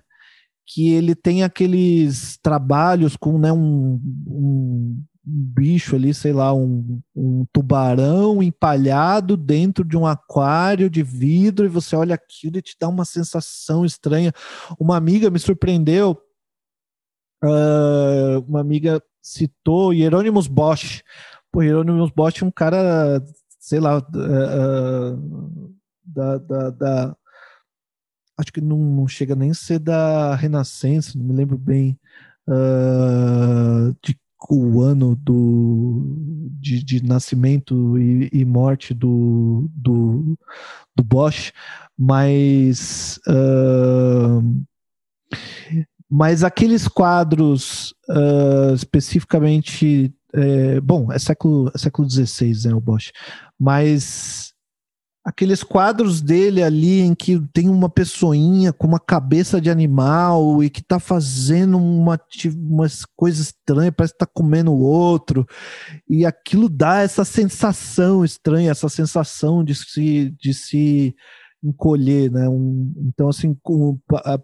Que 0.68 0.90
ele 0.90 1.16
tem 1.16 1.44
aqueles 1.44 2.38
trabalhos 2.42 3.16
com 3.16 3.38
né, 3.38 3.52
um, 3.54 4.00
um 4.28 5.04
bicho 5.26 5.96
ali, 5.96 6.14
sei 6.14 6.34
lá, 6.34 6.54
um, 6.54 7.02
um, 7.16 7.46
tubarão 7.54 8.44
empalhado 8.44 9.38
dentro 9.38 9.86
de 9.86 9.96
um 9.96 10.06
aquário 10.06 10.90
de 10.90 11.02
vidro 11.02 11.66
e 11.66 11.70
você 11.70 11.96
olha 11.96 12.16
aquilo 12.16 12.58
e 12.58 12.62
te 12.62 12.76
dá 12.80 12.90
uma 12.90 13.06
sensação 13.06 13.86
estranha. 13.86 14.34
Uma 14.80 14.98
amiga 14.98 15.30
me 15.30 15.40
surpreendeu 15.40 16.20
Uh, 17.46 18.40
uma 18.48 18.60
amiga 18.60 19.02
citou 19.22 19.94
Hieronymus 19.94 20.48
Bosch. 20.48 21.04
Pô, 21.52 21.62
Hieronymus 21.62 22.12
Bosch 22.12 22.42
é 22.42 22.46
um 22.46 22.52
cara, 22.52 23.24
sei 23.60 23.80
lá, 23.80 24.00
uh, 24.00 25.76
da, 26.04 26.38
da, 26.38 26.70
da, 26.72 27.18
acho 28.38 28.52
que 28.52 28.62
não, 28.62 28.78
não, 28.78 29.08
chega 29.08 29.36
nem 29.36 29.52
a 29.52 29.54
ser 29.54 29.80
da 29.80 30.36
Renascença, 30.36 31.18
não 31.18 31.26
me 31.26 31.34
lembro 31.34 31.58
bem 31.58 32.00
uh, 32.48 33.96
de 34.04 34.18
o 34.50 34.82
ano 34.82 35.16
do, 35.16 36.04
de, 36.60 36.84
de 36.84 37.04
nascimento 37.04 37.98
e, 37.98 38.30
e, 38.32 38.46
morte 38.46 38.94
do, 38.94 39.68
do, 39.74 40.38
do 40.96 41.04
Bosch, 41.04 41.52
mas 41.98 43.20
uh, 43.28 44.66
mas 46.10 46.44
aqueles 46.44 46.88
quadros 46.88 47.94
uh, 48.10 48.74
especificamente. 48.74 50.14
É, 50.38 50.82
bom, 50.82 51.10
é 51.14 51.18
século, 51.18 51.72
é 51.74 51.78
século 51.78 52.10
XVI, 52.10 52.68
né, 52.68 52.74
o 52.74 52.82
Bosch. 52.82 53.12
Mas 53.58 54.54
aqueles 55.26 55.64
quadros 55.64 56.22
dele 56.22 56.62
ali 56.62 57.00
em 57.00 57.16
que 57.16 57.42
tem 57.52 57.68
uma 57.68 57.90
pessoinha 57.90 58.72
com 58.72 58.86
uma 58.86 59.00
cabeça 59.00 59.60
de 59.60 59.72
animal 59.72 60.64
e 60.64 60.70
que 60.70 60.84
tá 60.84 61.00
fazendo 61.00 61.78
uma, 61.80 62.20
umas 62.56 63.06
coisas 63.16 63.48
estranhas, 63.48 63.94
parece 63.98 64.14
que 64.14 64.20
tá 64.20 64.28
comendo 64.28 64.72
o 64.72 64.82
outro, 64.82 65.44
e 66.08 66.26
aquilo 66.26 66.70
dá 66.70 67.00
essa 67.00 67.26
sensação 67.26 68.24
estranha, 68.24 68.70
essa 68.70 68.88
sensação 68.88 69.64
de 69.64 69.74
se, 69.74 70.32
de 70.40 70.54
se 70.54 71.16
encolher, 71.66 72.32
né? 72.32 72.48
Um, 72.48 72.94
então, 72.98 73.28
assim, 73.30 73.58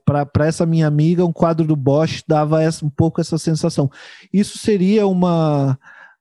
para 0.05 0.45
essa 0.45 0.65
minha 0.65 0.87
amiga, 0.87 1.25
um 1.25 1.31
quadro 1.31 1.65
do 1.65 1.75
Bosch 1.75 2.23
dava 2.27 2.63
essa, 2.63 2.85
um 2.85 2.89
pouco 2.89 3.21
essa 3.21 3.37
sensação. 3.37 3.89
Isso 4.33 4.57
seria 4.57 5.05
uma, 5.05 5.77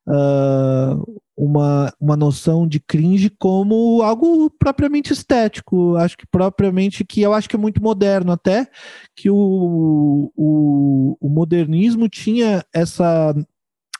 uh, 0.06 1.20
uma, 1.36 1.92
uma 1.98 2.16
noção 2.16 2.68
de 2.68 2.78
cringe 2.78 3.30
como 3.30 4.02
algo 4.02 4.50
propriamente 4.50 5.12
estético, 5.12 5.96
acho 5.96 6.18
que 6.18 6.26
propriamente 6.26 7.04
que 7.04 7.22
eu 7.22 7.32
acho 7.32 7.48
que 7.48 7.56
é 7.56 7.58
muito 7.58 7.82
moderno 7.82 8.30
até, 8.30 8.68
que 9.16 9.30
o, 9.30 10.30
o, 10.36 11.16
o 11.18 11.28
modernismo 11.30 12.08
tinha 12.08 12.62
essa, 12.74 13.34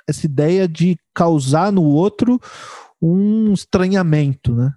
essa 0.06 0.26
ideia 0.26 0.68
de 0.68 0.98
causar 1.14 1.72
no 1.72 1.84
outro 1.84 2.38
um 3.00 3.54
estranhamento, 3.54 4.54
né? 4.54 4.74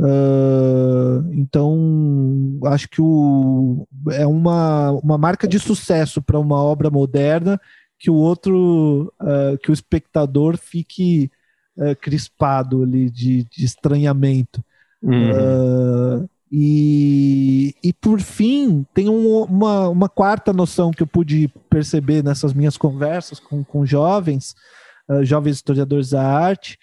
Uh, 0.00 1.32
então, 1.32 2.60
acho 2.66 2.88
que 2.88 3.02
o, 3.02 3.86
é 4.12 4.24
uma, 4.26 4.92
uma 4.92 5.18
marca 5.18 5.48
de 5.48 5.58
sucesso 5.58 6.22
para 6.22 6.38
uma 6.38 6.56
obra 6.62 6.88
moderna 6.88 7.60
que 7.98 8.08
o 8.08 8.14
outro, 8.14 9.12
uh, 9.20 9.58
que 9.58 9.72
o 9.72 9.74
espectador 9.74 10.56
fique 10.56 11.30
uh, 11.76 11.96
crispado 11.96 12.84
ali 12.84 13.10
de, 13.10 13.44
de 13.44 13.64
estranhamento. 13.64 14.64
Uhum. 15.00 16.28
e, 16.50 17.72
e 17.84 17.92
por 17.92 18.20
fim, 18.20 18.84
tem 18.92 19.08
um, 19.08 19.44
uma, 19.44 19.88
uma 19.88 20.08
quarta 20.08 20.52
noção 20.52 20.90
que 20.90 21.04
eu 21.04 21.06
pude 21.06 21.46
perceber 21.70 22.24
nessas 22.24 22.52
minhas 22.52 22.76
conversas 22.76 23.38
com, 23.38 23.62
com 23.62 23.86
jovens, 23.86 24.56
jovens 25.22 25.54
historiadores 25.54 26.10
da 26.10 26.26
arte, 26.26 26.76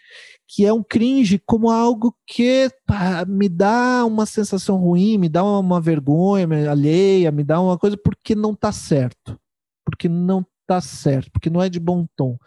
que 0.47 0.65
é 0.65 0.71
um 0.71 0.83
cringe 0.83 1.39
como 1.45 1.69
algo 1.69 2.15
que 2.27 2.69
pá, 2.85 3.25
me 3.25 3.49
dá 3.49 4.05
uma 4.05 4.25
sensação 4.25 4.77
ruim, 4.77 5.17
me 5.17 5.27
dá 5.27 5.43
uma, 5.43 5.81
vergonha 5.81 6.45
me 6.45 6.67
alheia, 6.67 7.31
me 7.31 7.43
dá 7.43 7.59
uma 7.59 7.77
coisa 7.77 7.97
porque 7.97 8.35
não 8.35 8.53
tá 8.53 8.71
certo. 8.71 9.39
Porque 9.83 10.07
não 10.07 10.45
tá 10.67 10.81
certo, 10.81 11.31
porque 11.31 11.49
não 11.49 11.61
é 11.61 11.69
de 11.69 11.79
bom 11.79 12.05
tom. 12.15 12.37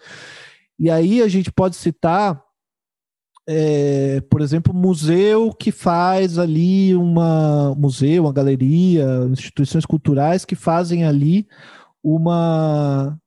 E 0.78 0.90
aí 0.90 1.20
a 1.22 1.28
gente 1.28 1.50
pode 1.50 1.76
citar, 1.76 2.40
é, 3.48 4.20
por 4.22 4.40
exemplo, 4.40 4.72
museu 4.72 5.52
que 5.52 5.72
faz 5.72 6.38
ali 6.38 6.94
uma 6.94 7.74
museu, 7.74 8.24
uma 8.24 8.32
galeria, 8.32 9.06
instituições 9.30 9.84
culturais 9.84 10.44
que 10.44 10.54
fazem 10.54 11.04
ali 11.04 11.46
uma 12.02 13.18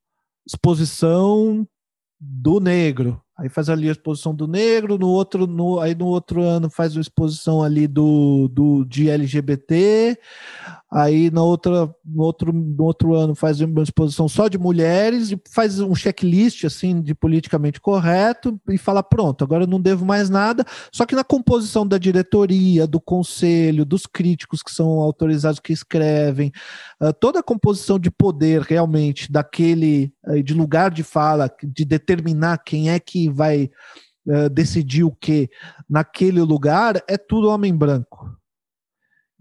exposição 0.48 1.68
do 2.20 2.60
negro. 2.60 3.22
Aí 3.42 3.50
faz 3.50 3.70
ali 3.70 3.89
a 3.89 3.92
exposição 3.92 4.36
do 4.36 4.48
negro, 4.48 5.00
no 5.00 5.08
outro, 5.08 5.48
no, 5.48 5.80
aí 5.80 5.96
no 5.96 6.06
outro 6.06 6.44
ano 6.44 6.70
faz 6.70 6.96
uma 6.96 7.02
exposição 7.02 7.64
ali 7.64 7.88
do, 7.88 8.48
do 8.50 8.86
de 8.86 9.10
LGBT, 9.10 10.16
aí 10.92 11.32
na 11.32 11.42
outra, 11.42 11.89
no, 12.04 12.24
outro, 12.24 12.52
no 12.52 12.84
outro 12.84 13.16
ano 13.16 13.34
faz 13.34 13.62
uma 13.62 13.82
exposição 13.82 14.28
só 14.28 14.50
de 14.50 14.58
mulheres 14.58 15.32
e 15.32 15.42
faz 15.50 15.80
um 15.80 15.96
checklist 15.96 16.66
assim 16.66 17.02
de 17.02 17.16
politicamente 17.16 17.80
correto 17.80 18.60
e 18.70 18.78
fala 18.78 19.02
pronto, 19.02 19.42
agora 19.44 19.64
eu 19.64 19.68
não 19.68 19.80
devo 19.80 20.06
mais 20.06 20.30
nada. 20.30 20.66
Só 20.92 21.06
que 21.06 21.16
na 21.16 21.24
composição 21.24 21.88
da 21.88 21.98
diretoria, 21.98 22.86
do 22.86 23.00
conselho, 23.00 23.86
dos 23.86 24.06
críticos 24.06 24.62
que 24.62 24.72
são 24.72 25.00
autorizados 25.00 25.62
que 25.62 25.72
escrevem, 25.72 26.52
uh, 27.02 27.14
toda 27.14 27.39
a 27.39 27.44
composição 27.44 27.98
de 27.98 28.12
poder 28.12 28.62
realmente 28.62 29.32
daquele 29.32 30.12
uh, 30.28 30.44
de 30.44 30.54
lugar 30.54 30.92
de 30.92 31.04
fala, 31.04 31.50
de 31.64 31.86
determinar 31.86 32.58
quem 32.58 32.89
é 32.89 33.00
que 33.00 33.30
vai 33.30 33.70
uh, 34.28 34.50
decidir 34.50 35.06
o 35.06 35.12
que 35.12 35.50
naquele 35.89 36.42
lugar 36.42 37.02
é 37.08 37.18
tudo 37.18 37.50
homem 37.50 37.74
branco. 37.74 38.41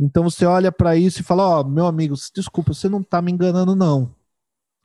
Então 0.01 0.24
você 0.24 0.46
olha 0.46 0.72
para 0.72 0.96
isso 0.96 1.20
e 1.20 1.24
fala: 1.24 1.46
Ó, 1.46 1.61
oh, 1.61 1.64
meu 1.64 1.86
amigo, 1.86 2.14
desculpa, 2.34 2.72
você 2.72 2.88
não 2.88 3.01
está 3.01 3.20
me 3.20 3.30
enganando, 3.30 3.76
não. 3.76 4.14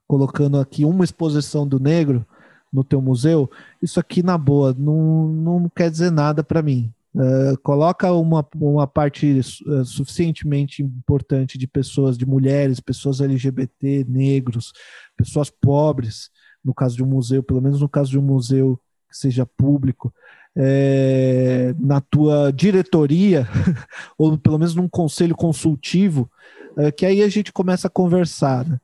Colocando 0.08 0.60
aqui 0.60 0.84
uma 0.84 1.06
exposição 1.06 1.66
do 1.66 1.80
negro 1.80 2.26
no 2.72 2.84
teu 2.84 3.02
museu, 3.02 3.50
isso 3.82 4.00
aqui 4.00 4.22
na 4.22 4.38
boa 4.38 4.76
não, 4.78 5.28
não 5.28 5.70
quer 5.70 5.90
dizer 5.90 6.12
nada 6.12 6.44
para 6.44 6.62
mim. 6.62 6.94
Uh, 7.16 7.58
coloca 7.64 8.12
uma, 8.12 8.46
uma 8.56 8.86
parte 8.86 9.40
uh, 9.40 9.86
suficientemente 9.86 10.84
importante 10.84 11.58
de 11.58 11.66
pessoas, 11.66 12.18
de 12.18 12.26
mulheres, 12.26 12.82
pessoas 12.82 13.22
LGBT, 13.22 14.06
negros, 14.10 14.74
pessoas 15.16 15.50
pobres, 15.50 16.30
no 16.64 16.74
caso 16.74 16.98
de 16.98 17.04
um 17.04 17.08
museu, 17.08 17.42
pelo 17.42 17.62
menos 17.62 17.80
no 17.80 17.88
caso 17.88 18.12
de 18.12 18.20
um 18.20 18.22
museu 18.22 18.78
que 19.16 19.22
seja 19.22 19.46
público, 19.46 20.14
é, 20.58 21.74
na 21.80 22.02
tua 22.02 22.52
diretoria, 22.52 23.48
ou 24.18 24.38
pelo 24.38 24.60
menos 24.60 24.76
num 24.76 24.90
conselho 24.90 25.36
consultivo, 25.36 26.30
é, 26.78 26.92
que 26.92 27.06
aí 27.06 27.24
a 27.24 27.30
gente 27.30 27.54
começa 27.54 27.88
a 27.88 27.90
conversar. 27.90 28.66
Né? 28.68 28.80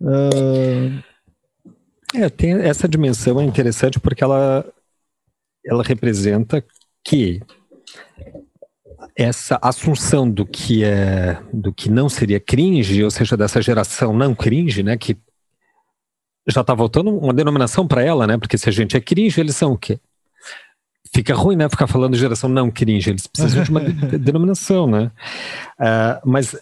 Uh... 0.00 1.02
É, 2.14 2.28
tem 2.30 2.52
essa 2.52 2.88
dimensão 2.88 3.40
é 3.40 3.44
interessante 3.44 4.00
porque 4.00 4.24
ela, 4.24 4.64
ela 5.64 5.82
representa 5.82 6.64
que 7.04 7.42
essa 9.14 9.58
assunção 9.60 10.30
do 10.30 10.46
que 10.46 10.84
é 10.84 11.42
do 11.52 11.72
que 11.72 11.90
não 11.90 12.08
seria 12.08 12.40
cringe, 12.40 13.02
ou 13.02 13.10
seja, 13.10 13.36
dessa 13.36 13.60
geração 13.60 14.12
não 14.14 14.34
cringe, 14.34 14.82
né, 14.82 14.96
que 14.96 15.16
já 16.48 16.60
está 16.60 16.74
voltando 16.74 17.10
uma 17.10 17.34
denominação 17.34 17.86
para 17.86 18.02
ela, 18.02 18.26
né? 18.26 18.38
Porque 18.38 18.58
se 18.58 18.68
a 18.68 18.72
gente 18.72 18.96
é 18.96 19.00
cringe, 19.00 19.40
eles 19.40 19.56
são 19.56 19.72
o 19.72 19.78
quê? 19.78 19.98
fica 21.14 21.34
ruim, 21.34 21.56
né? 21.56 21.68
Ficar 21.68 21.86
falando 21.86 22.16
geração 22.16 22.48
não 22.48 22.70
cringe, 22.70 23.10
eles 23.10 23.26
precisam 23.26 23.62
de 23.62 23.70
uma 23.70 23.80
denominação, 23.80 24.86
né? 24.86 25.10
Uh, 25.78 26.28
mas 26.28 26.54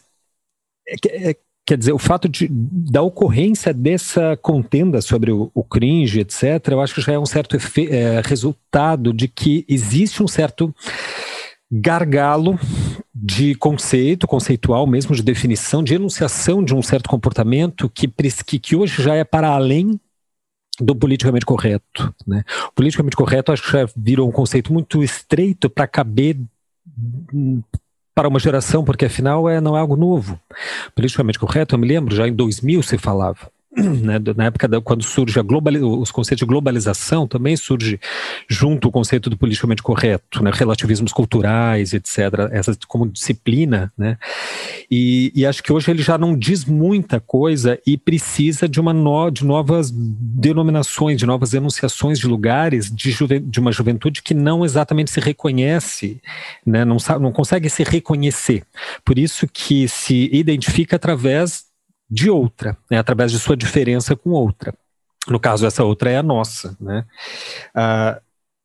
é, 0.86 1.30
é, 1.30 1.36
quer 1.66 1.78
dizer, 1.78 1.92
o 1.92 1.98
fato 1.98 2.28
de, 2.28 2.48
da 2.50 3.02
ocorrência 3.02 3.72
dessa 3.72 4.36
contenda 4.36 5.00
sobre 5.00 5.32
o, 5.32 5.50
o 5.54 5.64
cringe, 5.64 6.20
etc., 6.20 6.68
eu 6.68 6.80
acho 6.80 6.94
que 6.94 7.00
já 7.00 7.12
é 7.12 7.18
um 7.18 7.26
certo 7.26 7.56
é, 7.56 8.22
resultado 8.24 9.12
de 9.12 9.28
que 9.28 9.64
existe 9.68 10.22
um 10.22 10.28
certo 10.28 10.74
gargalo 11.80 12.58
de 13.12 13.54
conceito, 13.56 14.28
conceitual 14.28 14.86
mesmo, 14.86 15.14
de 15.14 15.22
definição, 15.22 15.82
de 15.82 15.94
enunciação 15.94 16.62
de 16.62 16.74
um 16.74 16.82
certo 16.82 17.08
comportamento 17.08 17.90
que, 17.90 18.06
que, 18.60 18.76
hoje 18.76 19.02
já 19.02 19.14
é 19.14 19.24
para 19.24 19.48
além 19.48 19.98
do 20.80 20.94
politicamente 20.94 21.44
correto. 21.44 22.14
Né? 22.26 22.44
O 22.68 22.72
politicamente 22.72 23.16
correto 23.16 23.50
acho 23.50 23.62
que 23.62 23.72
já 23.72 23.88
virou 23.96 24.28
um 24.28 24.32
conceito 24.32 24.72
muito 24.72 25.02
estreito 25.02 25.68
para 25.68 25.86
caber 25.86 26.38
para 28.14 28.28
uma 28.28 28.38
geração, 28.38 28.84
porque 28.84 29.06
afinal 29.06 29.48
é, 29.48 29.60
não 29.60 29.76
é 29.76 29.80
algo 29.80 29.96
novo. 29.96 30.38
Politicamente 30.94 31.38
correto, 31.38 31.74
eu 31.74 31.78
me 31.78 31.88
lembro, 31.88 32.14
já 32.14 32.28
em 32.28 32.32
2000 32.32 32.82
se 32.82 32.96
falava. 32.96 33.50
Né, 33.76 34.20
na 34.36 34.44
época 34.44 34.68
da, 34.68 34.80
quando 34.80 35.02
surge 35.02 35.38
a 35.38 35.42
os 35.42 36.10
conceitos 36.12 36.40
de 36.40 36.46
globalização, 36.46 37.26
também 37.26 37.56
surge 37.56 37.98
junto 38.48 38.86
o 38.86 38.90
conceito 38.90 39.28
do 39.28 39.36
politicamente 39.36 39.82
correto, 39.82 40.44
né, 40.44 40.52
relativismos 40.54 41.12
culturais, 41.12 41.92
etc., 41.92 42.50
essa 42.52 42.76
como 42.86 43.08
disciplina, 43.08 43.92
né, 43.98 44.16
e, 44.88 45.32
e, 45.34 45.44
acho 45.44 45.62
que 45.62 45.72
hoje 45.72 45.90
ele 45.90 46.02
já 46.02 46.16
não 46.16 46.36
diz 46.36 46.64
muita 46.64 47.18
coisa 47.18 47.78
e 47.84 47.96
precisa 47.96 48.68
de, 48.68 48.80
uma 48.80 48.92
no, 48.92 49.28
de 49.30 49.44
novas 49.44 49.90
denominações, 49.90 51.18
de 51.18 51.26
novas 51.26 51.52
enunciações 51.52 52.18
de 52.18 52.28
lugares 52.28 52.94
de, 52.94 53.10
juve, 53.10 53.40
de 53.40 53.58
uma 53.58 53.72
juventude 53.72 54.22
que 54.22 54.34
não 54.34 54.64
exatamente 54.64 55.10
se 55.10 55.18
reconhece, 55.18 56.20
né, 56.64 56.84
não, 56.84 56.98
não 57.20 57.32
consegue 57.32 57.68
se 57.68 57.82
reconhecer, 57.82 58.62
por 59.04 59.18
isso 59.18 59.48
que 59.48 59.88
se 59.88 60.30
identifica 60.32 60.94
através 60.94 61.63
de 62.08 62.30
outra, 62.30 62.76
né, 62.90 62.98
através 62.98 63.32
de 63.32 63.38
sua 63.38 63.56
diferença 63.56 64.14
com 64.14 64.30
outra. 64.30 64.74
No 65.28 65.40
caso, 65.40 65.66
essa 65.66 65.84
outra 65.84 66.10
é 66.10 66.18
a 66.18 66.22
nossa. 66.22 66.76
Né? 66.80 67.04
Uh, 67.74 68.20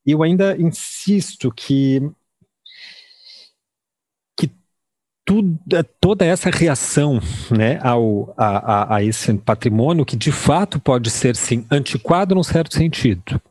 eu 0.06 0.24
ainda 0.24 0.58
insisto 0.58 1.52
que, 1.52 2.02
que 4.38 4.52
tudo, 5.26 5.58
toda 6.02 6.26
essa 6.26 6.50
reação 6.50 7.20
né, 7.50 7.80
ao, 7.82 8.34
a, 8.38 8.74
a, 8.74 8.96
a 8.98 9.04
esse 9.04 9.34
patrimônio, 9.36 10.06
que 10.06 10.18
de 10.18 10.32
fato 10.32 10.80
pode 10.80 11.10
ser, 11.10 11.36
sim, 11.36 11.66
antiquado 11.72 12.36
num 12.36 12.44
certo 12.44 12.76
sentido, 12.76 13.42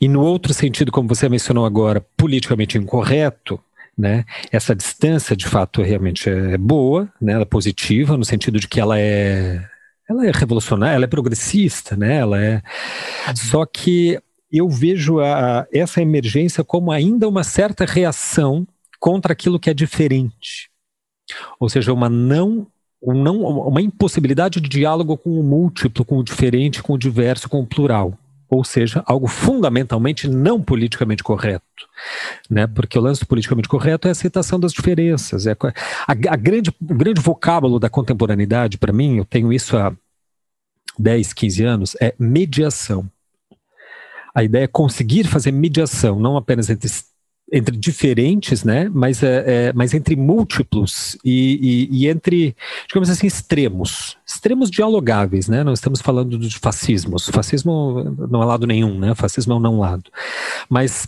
e 0.00 0.08
no 0.08 0.20
outro 0.20 0.52
sentido, 0.52 0.92
como 0.92 1.08
você 1.08 1.28
mencionou 1.28 1.64
agora, 1.64 2.04
politicamente 2.16 2.78
incorreto, 2.78 3.60
né? 3.96 4.24
Essa 4.50 4.74
distância, 4.74 5.36
de 5.36 5.46
fato, 5.46 5.82
realmente 5.82 6.28
é 6.28 6.58
boa, 6.58 7.08
né? 7.20 7.32
ela 7.32 7.42
é 7.42 7.46
positiva, 7.46 8.16
no 8.16 8.24
sentido 8.24 8.58
de 8.58 8.68
que 8.68 8.80
ela 8.80 8.98
é, 8.98 9.64
ela 10.08 10.26
é 10.26 10.30
revolucionária, 10.32 10.96
ela 10.96 11.04
é 11.04 11.08
progressista, 11.08 11.96
né? 11.96 12.16
ela 12.16 12.42
é... 12.42 12.62
Uhum. 13.28 13.36
Só 13.36 13.66
que 13.66 14.18
eu 14.50 14.68
vejo 14.68 15.20
a, 15.20 15.66
essa 15.72 16.02
emergência 16.02 16.62
como 16.62 16.92
ainda 16.92 17.28
uma 17.28 17.44
certa 17.44 17.84
reação 17.84 18.66
contra 19.00 19.32
aquilo 19.32 19.58
que 19.58 19.70
é 19.70 19.74
diferente. 19.74 20.70
Ou 21.58 21.68
seja, 21.68 21.92
uma 21.92 22.08
não, 22.08 22.66
um 23.02 23.14
não 23.14 23.42
uma 23.42 23.80
impossibilidade 23.80 24.60
de 24.60 24.68
diálogo 24.68 25.16
com 25.16 25.38
o 25.38 25.42
múltiplo, 25.42 26.04
com 26.04 26.18
o 26.18 26.24
diferente, 26.24 26.82
com 26.82 26.92
o 26.92 26.98
diverso, 26.98 27.48
com 27.48 27.60
o 27.60 27.66
plural 27.66 28.18
ou 28.56 28.64
seja, 28.64 29.02
algo 29.06 29.26
fundamentalmente 29.26 30.28
não 30.28 30.62
politicamente 30.62 31.22
correto, 31.22 31.64
né? 32.48 32.66
Porque 32.66 32.98
o 32.98 33.02
lance 33.02 33.24
politicamente 33.24 33.68
correto 33.68 34.06
é 34.06 34.10
a 34.10 34.12
aceitação 34.12 34.58
das 34.58 34.72
diferenças, 34.72 35.46
é 35.46 35.52
a, 35.52 36.12
a 36.12 36.36
grande, 36.36 36.70
o 36.70 36.94
grande 36.94 37.20
vocábulo 37.20 37.78
da 37.78 37.90
contemporaneidade 37.90 38.78
para 38.78 38.92
mim, 38.92 39.16
eu 39.18 39.24
tenho 39.24 39.52
isso 39.52 39.76
há 39.76 39.92
10, 40.98 41.32
15 41.32 41.64
anos, 41.64 41.96
é 42.00 42.14
mediação. 42.18 43.10
A 44.34 44.42
ideia 44.42 44.64
é 44.64 44.68
conseguir 44.68 45.24
fazer 45.24 45.52
mediação, 45.52 46.18
não 46.18 46.36
apenas 46.36 46.70
entre 46.70 46.88
entre 47.54 47.76
diferentes, 47.76 48.64
né? 48.64 48.90
Mas, 48.92 49.22
é, 49.22 49.44
é, 49.46 49.72
mas 49.72 49.94
entre 49.94 50.16
múltiplos 50.16 51.16
e, 51.24 51.88
e, 51.90 51.98
e, 51.98 52.08
entre, 52.08 52.56
digamos 52.88 53.08
assim, 53.08 53.28
extremos. 53.28 54.16
Extremos 54.26 54.70
dialogáveis, 54.70 55.46
né? 55.46 55.62
Não 55.62 55.72
estamos 55.72 56.00
falando 56.00 56.36
de 56.36 56.58
fascismos. 56.58 57.28
Fascismo 57.28 58.16
não 58.28 58.42
é 58.42 58.44
lado 58.44 58.66
nenhum, 58.66 58.98
né? 58.98 59.14
Fascismo 59.14 59.52
é 59.52 59.56
um 59.56 59.60
não 59.60 59.78
lado. 59.78 60.10
Mas 60.68 61.06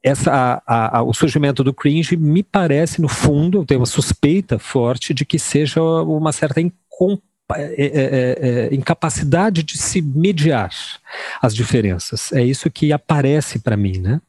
essa, 0.00 0.62
a, 0.64 0.98
a, 0.98 1.02
o 1.02 1.12
surgimento 1.12 1.64
do 1.64 1.74
cringe 1.74 2.16
me 2.16 2.44
parece, 2.44 3.00
no 3.00 3.08
fundo, 3.08 3.58
eu 3.58 3.66
tenho 3.66 3.80
uma 3.80 3.86
suspeita 3.86 4.56
forte 4.56 5.12
de 5.12 5.24
que 5.24 5.38
seja 5.38 5.82
uma 5.82 6.30
certa 6.30 6.60
é, 6.60 6.70
é, 7.56 7.86
é, 7.86 8.68
é 8.70 8.74
incapacidade 8.74 9.64
de 9.64 9.76
se 9.76 10.00
mediar 10.00 10.70
as 11.42 11.54
diferenças. 11.54 12.32
É 12.32 12.44
isso 12.44 12.70
que 12.70 12.92
aparece 12.92 13.58
para 13.58 13.76
mim, 13.76 13.98
né? 13.98 14.20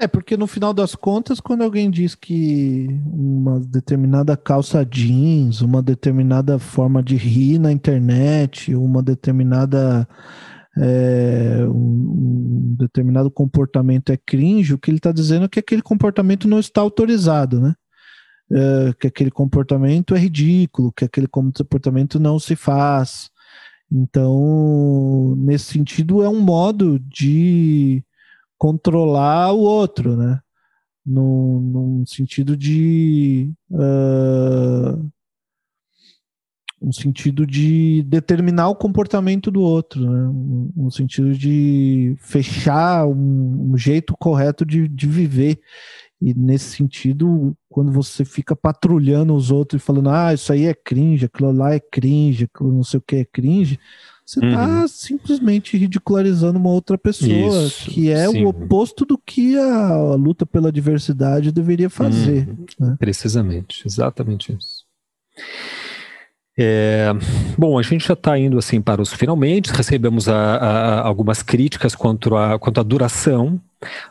É, 0.00 0.06
porque 0.06 0.36
no 0.36 0.46
final 0.46 0.72
das 0.72 0.94
contas, 0.94 1.40
quando 1.40 1.62
alguém 1.62 1.90
diz 1.90 2.14
que 2.14 2.86
uma 3.04 3.58
determinada 3.58 4.36
calça 4.36 4.84
jeans, 4.84 5.60
uma 5.60 5.82
determinada 5.82 6.56
forma 6.56 7.02
de 7.02 7.16
rir 7.16 7.58
na 7.58 7.72
internet, 7.72 8.72
uma 8.76 9.02
determinada 9.02 10.06
é, 10.76 11.64
um, 11.66 12.70
um, 12.70 12.76
determinado 12.78 13.28
comportamento 13.28 14.12
é 14.12 14.16
cringe, 14.16 14.72
o 14.72 14.78
que 14.78 14.88
ele 14.88 14.98
está 14.98 15.10
dizendo 15.10 15.46
é 15.46 15.48
que 15.48 15.58
aquele 15.58 15.82
comportamento 15.82 16.46
não 16.46 16.60
está 16.60 16.80
autorizado, 16.80 17.60
né? 17.60 17.74
É, 18.52 18.92
que 19.00 19.08
aquele 19.08 19.32
comportamento 19.32 20.14
é 20.14 20.18
ridículo, 20.18 20.92
que 20.92 21.04
aquele 21.04 21.26
comportamento 21.26 22.20
não 22.20 22.38
se 22.38 22.54
faz. 22.54 23.30
Então, 23.90 25.34
nesse 25.36 25.72
sentido, 25.72 26.22
é 26.22 26.28
um 26.28 26.40
modo 26.40 27.00
de 27.00 28.04
controlar 28.58 29.52
o 29.52 29.60
outro, 29.60 30.16
né? 30.16 30.40
No, 31.06 31.60
num 31.60 32.06
sentido 32.06 32.56
de. 32.56 33.52
Uh, 33.70 35.08
um 36.80 36.92
sentido 36.92 37.44
de 37.46 38.02
determinar 38.04 38.68
o 38.68 38.76
comportamento 38.76 39.50
do 39.50 39.60
outro, 39.60 40.00
né? 40.00 40.28
um, 40.28 40.70
um 40.76 40.90
sentido 40.90 41.34
de 41.34 42.14
fechar 42.18 43.06
um, 43.06 43.72
um 43.72 43.76
jeito 43.76 44.14
correto 44.16 44.64
de, 44.64 44.86
de 44.86 45.06
viver. 45.06 45.60
E 46.20 46.34
nesse 46.34 46.76
sentido, 46.76 47.56
quando 47.68 47.92
você 47.92 48.24
fica 48.24 48.54
patrulhando 48.54 49.34
os 49.34 49.50
outros 49.50 49.80
e 49.80 49.84
falando, 49.84 50.10
ah, 50.10 50.34
isso 50.34 50.52
aí 50.52 50.66
é 50.66 50.74
cringe, 50.74 51.24
aquilo 51.24 51.52
lá 51.52 51.74
é 51.74 51.80
cringe, 51.80 52.44
aquilo 52.44 52.72
não 52.72 52.82
sei 52.82 52.98
o 52.98 53.02
que 53.02 53.16
é 53.16 53.24
cringe, 53.24 53.78
você 54.28 54.44
está 54.44 54.80
uhum. 54.82 54.88
simplesmente 54.88 55.74
ridicularizando 55.78 56.58
uma 56.58 56.68
outra 56.68 56.98
pessoa, 56.98 57.64
isso, 57.64 57.90
que 57.90 58.10
é 58.10 58.28
sim. 58.28 58.44
o 58.44 58.48
oposto 58.48 59.06
do 59.06 59.16
que 59.16 59.56
a, 59.56 59.86
a, 59.86 60.14
luta 60.16 60.44
pela 60.44 60.70
diversidade 60.70 61.50
deveria 61.50 61.88
fazer. 61.88 62.46
Uhum. 62.46 62.66
Né? 62.78 62.96
Precisamente, 62.98 63.86
exatamente 63.86 64.52
isso. 64.52 64.84
É, 66.60 67.12
bom, 67.56 67.78
a 67.78 67.82
gente 67.82 68.08
já 68.08 68.14
está 68.14 68.36
indo 68.36 68.58
assim 68.58 68.80
para 68.80 69.00
os 69.00 69.12
finalmente, 69.12 69.70
recebemos 69.70 70.28
a, 70.28 70.56
a, 70.56 71.06
algumas 71.06 71.40
críticas 71.40 71.94
quanto 71.94 72.34
à 72.34 72.58
quanto 72.58 72.80
a 72.80 72.82
duração 72.82 73.60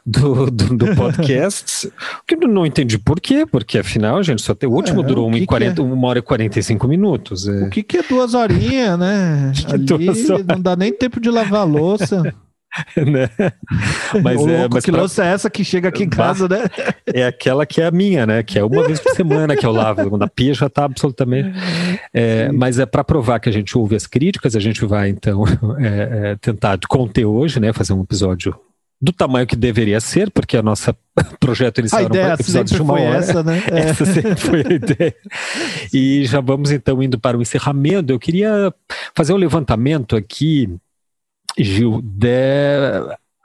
do, 0.05 0.49
do, 0.49 0.77
do 0.77 0.87
podcast, 0.95 1.91
que 2.25 2.35
eu 2.35 2.47
não 2.47 2.65
entendi 2.65 2.97
por 2.97 3.19
quê, 3.19 3.45
porque 3.45 3.77
afinal, 3.77 4.23
gente, 4.23 4.41
só 4.41 4.55
tem, 4.55 4.69
o 4.69 4.71
último 4.71 5.01
é, 5.01 5.03
durou 5.03 5.27
uma, 5.27 5.45
40, 5.45 5.81
é? 5.81 5.83
uma 5.83 6.07
hora 6.07 6.19
e 6.19 6.21
45 6.21 6.87
minutos. 6.87 7.49
É. 7.49 7.63
O 7.63 7.69
que, 7.69 7.83
que 7.83 7.97
é 7.97 8.03
duas 8.03 8.33
horinhas, 8.33 8.97
né? 8.97 9.51
Ali, 9.67 10.45
não 10.47 10.61
dá 10.61 10.73
nem 10.77 10.93
tempo 10.93 11.19
de 11.19 11.29
lavar 11.29 11.61
a 11.61 11.65
louça. 11.65 12.33
né? 12.95 13.29
Mas, 14.21 14.41
Ô, 14.41 14.49
é, 14.49 14.67
mas 14.69 14.83
que 14.83 14.91
pra... 14.91 15.01
louça 15.01 15.25
é 15.25 15.27
essa 15.29 15.49
que 15.49 15.63
chega 15.63 15.89
aqui 15.89 16.03
em 16.03 16.09
casa, 16.09 16.47
né? 16.47 16.63
É 17.05 17.25
aquela 17.25 17.65
que 17.65 17.81
é 17.81 17.85
a 17.85 17.91
minha, 17.91 18.25
né? 18.25 18.43
Que 18.43 18.59
é 18.59 18.63
uma 18.63 18.85
vez 18.85 18.99
por 18.99 19.13
semana 19.15 19.55
que 19.55 19.65
eu 19.65 19.71
lavo, 19.71 20.09
quando 20.09 20.23
a 20.23 20.27
pia 20.27 20.53
já 20.53 20.67
está 20.67 20.85
absolutamente. 20.85 21.57
É, 22.13 22.51
mas 22.51 22.79
é 22.79 22.85
para 22.85 23.03
provar 23.03 23.39
que 23.39 23.49
a 23.49 23.51
gente 23.51 23.77
ouve 23.77 23.95
as 23.95 24.05
críticas, 24.05 24.55
a 24.55 24.59
gente 24.59 24.85
vai 24.85 25.09
então 25.09 25.43
é, 25.79 26.31
é, 26.31 26.35
tentar 26.35 26.79
conter 26.87 27.25
hoje, 27.25 27.59
né? 27.59 27.73
Fazer 27.73 27.93
um 27.93 28.01
episódio 28.01 28.55
do 28.99 29.11
tamanho 29.11 29.45
que 29.45 29.55
deveria 29.55 29.99
ser, 29.99 30.31
porque 30.31 30.57
a 30.57 30.63
nossa 30.63 30.95
projeto 31.39 31.79
inicial 31.79 32.01
a 32.01 32.05
ideia 32.05 32.23
era 32.23 32.31
um 32.31 32.35
episódio 32.35 32.75
de 32.75 32.81
uma 32.81 32.93
foi 32.93 33.05
hora. 33.05 33.17
Essa, 33.17 33.43
né? 33.43 33.63
É. 33.71 33.79
Essa 33.79 34.05
sempre 34.05 34.35
foi 34.35 34.63
a 34.67 34.73
ideia. 34.73 35.15
E 35.93 36.25
já 36.25 36.41
vamos 36.41 36.71
então 36.71 37.01
indo 37.01 37.19
para 37.19 37.37
o 37.37 37.41
encerramento. 37.41 38.11
Eu 38.11 38.19
queria 38.19 38.73
fazer 39.15 39.33
um 39.33 39.37
levantamento 39.37 40.15
aqui 40.15 40.69
Gil, 41.57 42.01
de, 42.03 42.37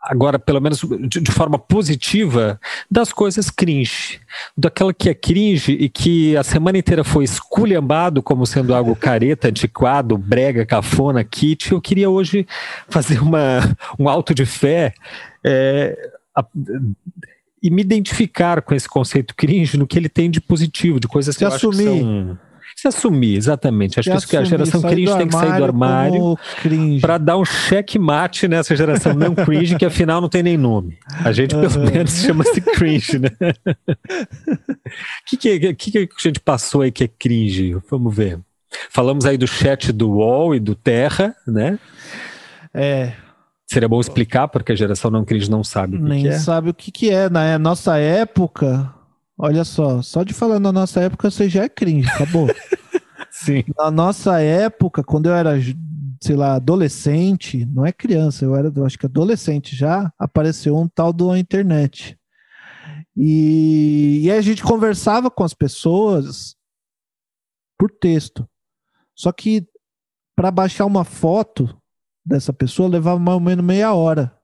agora 0.02 0.38
pelo 0.38 0.60
menos 0.60 0.80
de, 0.80 1.20
de, 1.20 1.30
forma 1.30 1.58
positiva, 1.58 2.60
das 2.90 3.12
coisas 3.12 3.50
cringe. 3.50 4.20
Daquela 4.56 4.92
que 4.92 5.08
é 5.08 5.14
cringe 5.14 5.72
e 5.72 5.88
que 5.88 6.36
a 6.36 6.42
semana 6.42 6.78
inteira 6.78 7.04
foi 7.04 7.24
esculhambado 7.24 8.22
como 8.22 8.44
sendo 8.44 8.74
algo 8.74 8.96
careta, 8.96 9.48
antiquado, 9.48 10.18
brega, 10.18 10.66
cafona, 10.66 11.22
kit. 11.22 11.70
Eu 11.70 11.80
queria 11.80 12.10
hoje 12.10 12.46
fazer 12.88 13.22
uma, 13.22 13.60
um 13.98 14.08
alto 14.08 14.34
de 14.34 14.44
fé 14.44 14.92
é, 15.44 15.96
a, 16.36 16.44
e 17.62 17.70
me 17.70 17.80
identificar 17.80 18.60
com 18.60 18.74
esse 18.74 18.88
conceito 18.88 19.36
cringe 19.36 19.76
no 19.76 19.86
que 19.86 19.96
ele 19.96 20.08
tem 20.08 20.28
de 20.28 20.40
positivo, 20.40 20.98
de 20.98 21.06
coisas 21.06 21.36
que 21.36 21.38
Se 21.38 21.44
eu 21.44 21.48
assumir. 21.48 21.88
acho 21.88 21.98
que 21.98 22.00
são 22.00 22.38
se 22.82 22.88
assumir, 22.88 23.36
exatamente. 23.36 24.00
Acho 24.00 24.10
que, 24.10 24.16
isso 24.16 24.28
que 24.28 24.36
a 24.36 24.42
geração 24.42 24.82
cringe 24.82 25.16
tem 25.16 25.28
que 25.28 25.34
sair 25.34 25.56
do 25.56 25.64
armário 25.64 26.36
para 27.00 27.16
dar 27.16 27.38
um 27.38 27.44
checkmate 27.44 28.48
nessa 28.48 28.74
geração 28.74 29.14
não 29.14 29.36
cringe, 29.36 29.76
que 29.76 29.84
afinal 29.84 30.20
não 30.20 30.28
tem 30.28 30.42
nem 30.42 30.56
nome. 30.56 30.98
A 31.24 31.30
gente, 31.30 31.54
pelo 31.54 31.72
uhum. 31.76 31.90
menos, 31.92 32.12
chama-se 32.12 32.60
cringe, 32.60 33.20
né? 33.20 33.28
O 33.30 35.26
que, 35.30 35.36
que, 35.36 35.74
que, 35.74 35.90
que 35.92 35.98
a 35.98 36.28
gente 36.28 36.40
passou 36.40 36.80
aí 36.80 36.90
que 36.90 37.04
é 37.04 37.08
cringe? 37.08 37.76
Vamos 37.88 38.12
ver. 38.14 38.40
Falamos 38.90 39.24
aí 39.26 39.38
do 39.38 39.46
chat 39.46 39.92
do 39.92 40.10
UOL 40.10 40.52
e 40.52 40.58
do 40.58 40.74
Terra, 40.74 41.36
né? 41.46 41.78
É. 42.74 43.12
Seria 43.64 43.88
bom 43.88 44.00
explicar, 44.00 44.48
porque 44.48 44.72
a 44.72 44.76
geração 44.76 45.08
não 45.08 45.24
cringe 45.24 45.48
não 45.48 45.62
sabe 45.62 45.96
o 45.96 46.00
que, 46.00 46.08
Nem 46.08 46.22
que 46.22 46.28
é. 46.28 46.38
sabe 46.38 46.70
o 46.70 46.74
que, 46.74 46.90
que 46.90 47.10
é. 47.10 47.30
Na 47.30 47.56
nossa 47.60 47.96
época, 47.96 48.92
Olha 49.44 49.64
só, 49.64 50.00
só 50.02 50.22
de 50.22 50.32
falar 50.32 50.60
na 50.60 50.70
nossa 50.70 51.00
época 51.00 51.28
você 51.28 51.48
já 51.48 51.64
é 51.64 51.68
cringe, 51.68 52.08
acabou. 52.08 52.46
Sim. 53.28 53.64
Na 53.76 53.90
nossa 53.90 54.40
época, 54.40 55.02
quando 55.02 55.26
eu 55.26 55.34
era, 55.34 55.54
sei 56.20 56.36
lá, 56.36 56.54
adolescente, 56.54 57.64
não 57.66 57.84
é 57.84 57.90
criança, 57.90 58.44
eu 58.44 58.54
era, 58.54 58.72
eu 58.72 58.86
acho 58.86 58.96
que 58.96 59.06
adolescente 59.06 59.74
já, 59.74 60.12
apareceu 60.16 60.76
um 60.78 60.86
tal 60.86 61.12
do 61.12 61.36
internet. 61.36 62.16
E, 63.16 64.20
e 64.22 64.30
aí 64.30 64.38
a 64.38 64.42
gente 64.42 64.62
conversava 64.62 65.28
com 65.28 65.42
as 65.42 65.52
pessoas 65.52 66.54
por 67.76 67.90
texto. 67.90 68.48
Só 69.12 69.32
que 69.32 69.66
para 70.36 70.52
baixar 70.52 70.86
uma 70.86 71.02
foto 71.02 71.76
dessa 72.24 72.52
pessoa 72.52 72.88
levava 72.88 73.18
mais 73.18 73.34
ou 73.34 73.40
menos 73.40 73.64
meia 73.64 73.92
hora. 73.92 74.40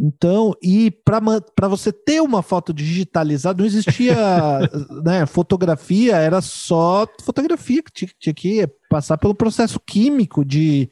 Então, 0.00 0.54
e 0.62 0.92
para 1.04 1.68
você 1.68 1.90
ter 1.90 2.20
uma 2.20 2.40
foto 2.40 2.72
digitalizada, 2.72 3.58
não 3.58 3.66
existia 3.66 4.14
né, 5.04 5.26
fotografia, 5.26 6.16
era 6.16 6.40
só 6.40 7.04
fotografia 7.24 7.82
que 7.82 7.92
tinha, 7.92 8.10
tinha 8.20 8.32
que 8.32 8.68
passar 8.88 9.18
pelo 9.18 9.34
processo 9.34 9.80
químico 9.80 10.44
de, 10.44 10.88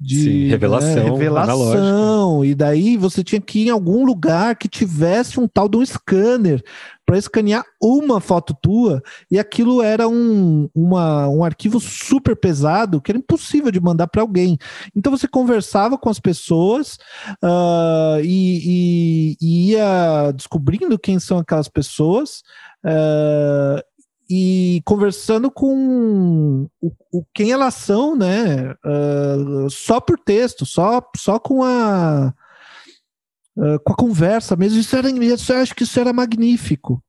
de 0.00 0.22
Sim, 0.22 0.48
revelação, 0.48 0.94
né, 0.94 1.10
revelação 1.10 2.44
e 2.44 2.54
daí 2.54 2.96
você 2.96 3.22
tinha 3.22 3.40
que 3.40 3.60
ir 3.60 3.66
em 3.66 3.70
algum 3.70 4.04
lugar 4.04 4.56
que 4.56 4.68
tivesse 4.68 5.38
um 5.38 5.48
tal 5.48 5.68
de 5.68 5.76
um 5.76 5.84
scanner 5.84 6.62
para 7.06 7.18
escanear 7.18 7.64
uma 7.80 8.20
foto 8.20 8.56
tua 8.60 9.02
e 9.30 9.38
aquilo 9.38 9.82
era 9.82 10.08
um, 10.08 10.68
uma, 10.74 11.28
um 11.28 11.44
arquivo 11.44 11.78
super 11.78 12.34
pesado 12.34 13.00
que 13.00 13.10
era 13.10 13.18
impossível 13.18 13.70
de 13.70 13.80
mandar 13.80 14.06
para 14.06 14.22
alguém. 14.22 14.56
Então 14.96 15.10
você 15.10 15.28
conversava 15.28 15.98
com 15.98 16.08
as 16.08 16.18
pessoas 16.18 16.98
uh, 17.42 18.20
e, 18.22 19.36
e, 19.36 19.36
e, 19.40 19.70
ia 19.70 20.32
descobrindo 20.32 20.98
quem 20.98 21.18
são 21.18 21.38
aquelas 21.38 21.68
pessoas. 21.68 22.42
Uh, 22.84 23.82
e 24.28 24.80
conversando 24.86 25.50
com 25.50 26.66
o, 26.80 26.90
o, 27.12 27.24
quem 27.34 27.52
elas 27.52 27.74
são, 27.74 28.16
né? 28.16 28.74
Uh, 28.84 29.68
só 29.68 30.00
por 30.00 30.18
texto, 30.18 30.64
só, 30.64 31.02
só 31.14 31.38
com 31.38 31.62
a 31.62 32.32
uh, 33.56 33.78
com 33.84 33.92
a 33.92 33.96
conversa 33.96 34.56
mesmo. 34.56 34.78
Isso 34.78 34.96
era, 34.96 35.08
isso, 35.10 35.52
eu 35.52 35.58
acho 35.58 35.74
que 35.74 35.82
isso 35.82 35.98
era 35.98 36.12
magnífico, 36.12 37.02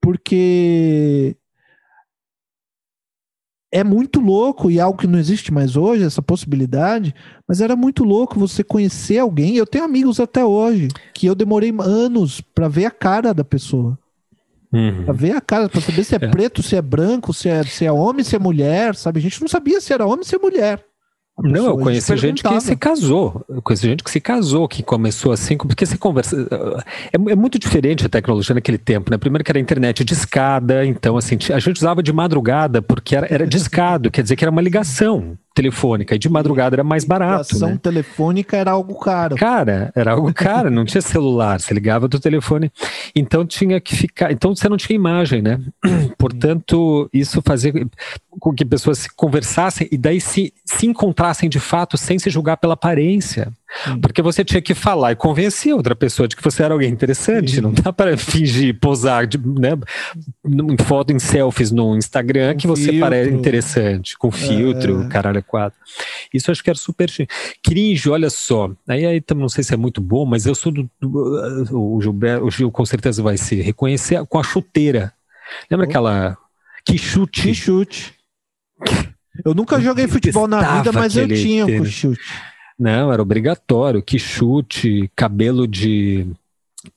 porque 0.00 1.36
é 3.74 3.82
muito 3.82 4.20
louco 4.20 4.70
e 4.70 4.78
é 4.78 4.80
algo 4.80 4.96
que 4.96 5.06
não 5.06 5.18
existe 5.18 5.52
mais 5.52 5.74
hoje, 5.76 6.04
essa 6.04 6.22
possibilidade, 6.22 7.12
mas 7.46 7.60
era 7.60 7.74
muito 7.74 8.04
louco 8.04 8.38
você 8.38 8.62
conhecer 8.62 9.18
alguém. 9.18 9.56
Eu 9.56 9.66
tenho 9.66 9.84
amigos 9.84 10.20
até 10.20 10.44
hoje 10.44 10.86
que 11.12 11.26
eu 11.26 11.34
demorei 11.34 11.74
anos 11.80 12.40
para 12.40 12.68
ver 12.68 12.84
a 12.84 12.90
cara 12.90 13.34
da 13.34 13.42
pessoa. 13.42 13.98
Uhum. 14.72 15.04
Pra 15.04 15.12
ver 15.12 15.36
a 15.36 15.40
cara, 15.40 15.68
pra 15.68 15.80
saber 15.80 16.04
se 16.04 16.14
é, 16.14 16.18
é, 16.20 16.28
preto, 16.28 16.62
se 16.62 16.76
é 16.76 16.82
branco, 16.82 17.34
se 17.34 17.48
é, 17.48 17.64
se 17.64 17.84
é 17.84 17.90
homem, 17.90 18.24
se 18.24 18.36
é 18.36 18.38
mulher, 18.38 18.94
sabe? 18.94 19.18
A 19.18 19.22
gente 19.22 19.40
não 19.40 19.48
sabia 19.48 19.80
se 19.80 19.92
era 19.92 20.06
homem, 20.06 20.24
se 20.24 20.36
é 20.36 20.38
mulher. 20.38 20.84
Não, 21.36 21.66
eu 21.66 21.78
conheci 21.78 22.16
gente 22.16 22.42
que 22.42 22.60
se 22.60 22.76
casou. 22.76 23.44
Eu 23.48 23.60
conheci 23.60 23.88
gente 23.88 24.04
que 24.04 24.10
se 24.10 24.20
casou, 24.20 24.68
que 24.68 24.82
começou 24.82 25.32
assim, 25.32 25.56
porque 25.56 25.84
você 25.84 25.98
conversa. 25.98 26.36
É, 27.12 27.32
é, 27.32 27.34
muito 27.34 27.58
diferente 27.58 28.06
a 28.06 28.08
tecnologia 28.08 28.54
naquele 28.54 28.78
tempo, 28.78 29.10
né? 29.10 29.18
Primeiro 29.18 29.42
que 29.42 29.50
era 29.50 29.58
a 29.58 29.60
internet 29.60 30.04
de 30.04 30.12
escada, 30.12 30.86
então 30.86 31.16
assim, 31.16 31.36
a 31.52 31.58
gente 31.58 31.76
usava 31.76 32.02
de 32.02 32.12
madrugada 32.12 32.80
porque 32.80 33.16
era, 33.16 33.26
era 33.28 33.46
discado, 33.46 34.10
quer 34.10 34.22
dizer 34.22 34.36
que 34.36 34.44
era 34.44 34.50
uma 34.50 34.62
ligação 34.62 35.36
telefônica 35.54 36.14
e 36.14 36.18
de 36.18 36.28
madrugada 36.28 36.74
era 36.74 36.84
mais 36.84 37.04
barato. 37.04 37.48
Ligação 37.52 37.70
né? 37.70 37.78
telefônica 37.80 38.56
era 38.56 38.72
algo 38.72 38.98
caro. 38.98 39.36
Cara, 39.36 39.92
era 39.94 40.12
algo 40.12 40.32
caro, 40.34 40.70
não 40.70 40.84
tinha 40.84 41.00
celular, 41.00 41.60
você 41.60 41.72
ligava 41.72 42.08
do 42.08 42.18
telefone. 42.18 42.70
Então 43.14 43.46
tinha 43.46 43.80
que 43.80 43.94
ficar. 43.94 44.32
Então 44.32 44.54
você 44.54 44.68
não 44.68 44.76
tinha 44.76 44.96
imagem, 44.96 45.40
né? 45.40 45.60
Portanto, 46.18 47.08
isso 47.12 47.40
fazia 47.44 47.72
com 48.40 48.52
que 48.52 48.64
pessoas 48.64 48.98
se 48.98 49.08
conversassem 49.14 49.88
e 49.90 49.96
daí 49.96 50.20
se, 50.20 50.52
se 50.64 50.86
encontrassem 50.86 51.48
de 51.48 51.60
fato 51.60 51.96
sem 51.96 52.18
se 52.18 52.28
julgar 52.28 52.56
pela 52.56 52.74
aparência. 52.74 53.52
Porque 54.00 54.22
você 54.22 54.44
tinha 54.44 54.62
que 54.62 54.74
falar 54.74 55.12
e 55.12 55.16
convencer 55.16 55.74
outra 55.74 55.94
pessoa 55.94 56.28
de 56.28 56.36
que 56.36 56.42
você 56.42 56.62
era 56.62 56.74
alguém 56.74 56.90
interessante. 56.90 57.60
Não 57.60 57.72
dá 57.72 57.92
para 57.92 58.16
fingir, 58.16 58.78
posar 58.78 59.26
de, 59.26 59.38
né, 59.38 59.70
em 60.44 60.76
foto, 60.84 61.12
em 61.12 61.18
selfies 61.18 61.70
no 61.70 61.96
Instagram 61.96 62.52
com 62.52 62.58
que 62.58 62.66
você 62.66 62.84
filtro. 62.84 63.00
parece 63.00 63.30
interessante, 63.30 64.16
com 64.16 64.30
filtro, 64.30 65.02
é. 65.02 65.08
caralho, 65.08 65.38
é 65.38 65.42
quatro. 65.42 65.78
Isso 66.32 66.50
eu 66.50 66.52
acho 66.52 66.62
que 66.62 66.70
era 66.70 66.78
super 66.78 67.10
cringe, 67.62 68.08
olha 68.08 68.30
só. 68.30 68.70
Aí, 68.88 69.04
aí 69.04 69.22
não 69.34 69.48
sei 69.48 69.64
se 69.64 69.74
é 69.74 69.76
muito 69.76 70.00
bom, 70.00 70.24
mas 70.24 70.46
eu 70.46 70.54
sou 70.54 70.72
do. 70.72 70.88
do 71.00 71.70
o, 71.72 72.00
Gilberto, 72.00 72.44
o 72.44 72.50
Gil 72.50 72.70
com 72.70 72.84
certeza 72.84 73.22
vai 73.22 73.36
se 73.36 73.56
reconhecer 73.60 74.24
com 74.26 74.38
a 74.38 74.42
chuteira. 74.42 75.12
Lembra 75.70 75.86
oh. 75.86 75.90
aquela. 75.90 76.38
Que 76.84 76.98
chute. 76.98 77.42
Que 77.42 77.54
chute. 77.54 78.14
Eu 79.44 79.54
nunca 79.54 79.80
joguei 79.80 80.06
futebol 80.06 80.46
na 80.46 80.76
vida, 80.76 80.92
mas 80.92 81.16
eu 81.16 81.26
tinha 81.26 81.66
um 81.66 81.84
chute. 81.84 82.20
Não, 82.78 83.12
era 83.12 83.22
obrigatório. 83.22 84.02
Que 84.02 84.18
chute, 84.18 85.10
cabelo 85.14 85.66
de. 85.66 86.26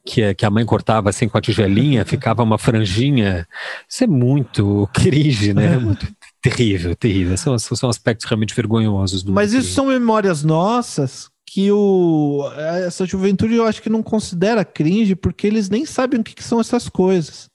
Que, 0.05 0.33
que 0.33 0.45
a 0.45 0.49
mãe 0.49 0.65
cortava 0.65 1.09
assim 1.09 1.29
com 1.29 1.37
a 1.37 1.41
tigelinha, 1.41 2.03
ficava 2.05 2.43
uma 2.43 2.57
franjinha. 2.57 3.47
Isso 3.87 4.03
é 4.03 4.07
muito 4.07 4.89
cringe, 4.93 5.53
né? 5.53 5.77
Muito 5.77 6.07
terrível, 6.41 6.95
terrível. 6.95 7.37
São, 7.37 7.57
são 7.57 7.89
aspectos 7.89 8.25
realmente 8.25 8.53
vergonhosos. 8.53 9.23
Do 9.23 9.31
Mas 9.31 9.53
isso 9.53 9.71
são 9.71 9.87
memórias 9.87 10.43
nossas 10.43 11.29
que 11.45 11.71
o, 11.71 12.43
essa 12.85 13.05
juventude 13.05 13.55
eu 13.55 13.65
acho 13.65 13.81
que 13.81 13.89
não 13.89 14.03
considera 14.03 14.65
cringe 14.65 15.15
porque 15.15 15.47
eles 15.47 15.69
nem 15.69 15.85
sabem 15.85 16.19
o 16.19 16.23
que, 16.23 16.35
que 16.35 16.43
são 16.43 16.59
essas 16.59 16.89
coisas. 16.89 17.49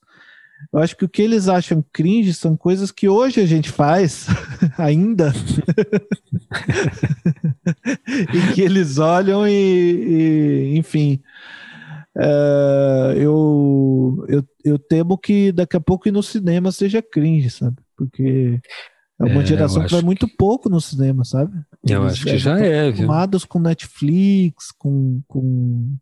Eu 0.72 0.80
acho 0.80 0.96
que 0.96 1.04
o 1.04 1.08
que 1.08 1.22
eles 1.22 1.48
acham 1.48 1.84
cringe 1.92 2.34
são 2.34 2.56
coisas 2.56 2.90
que 2.90 3.08
hoje 3.08 3.40
a 3.40 3.46
gente 3.46 3.70
faz 3.70 4.26
ainda. 4.76 5.32
e 8.06 8.54
que 8.54 8.60
eles 8.60 8.98
olham 8.98 9.48
e, 9.48 9.52
e 9.52 10.78
enfim. 10.78 11.22
É, 12.16 13.14
eu, 13.16 14.24
eu, 14.28 14.44
eu 14.64 14.78
temo 14.78 15.16
que 15.16 15.50
daqui 15.50 15.76
a 15.76 15.80
pouco 15.80 16.08
ir 16.08 16.12
no 16.12 16.22
cinema 16.22 16.70
seja 16.70 17.00
cringe, 17.00 17.48
sabe? 17.48 17.76
Porque 17.96 18.60
é 19.20 19.24
uma 19.24 19.42
é, 19.42 19.46
geração 19.46 19.84
que 19.84 19.92
vai 19.92 20.02
muito 20.02 20.28
pouco 20.36 20.68
no 20.68 20.80
cinema, 20.80 21.24
sabe? 21.24 21.52
Eu 21.88 22.02
eles, 22.02 22.12
acho 22.12 22.24
que 22.24 22.38
já 22.38 22.58
é, 22.58 22.90
viu? 22.90 23.06
com 23.44 23.58
Netflix, 23.58 24.70
com, 24.76 25.22
com 25.26 25.96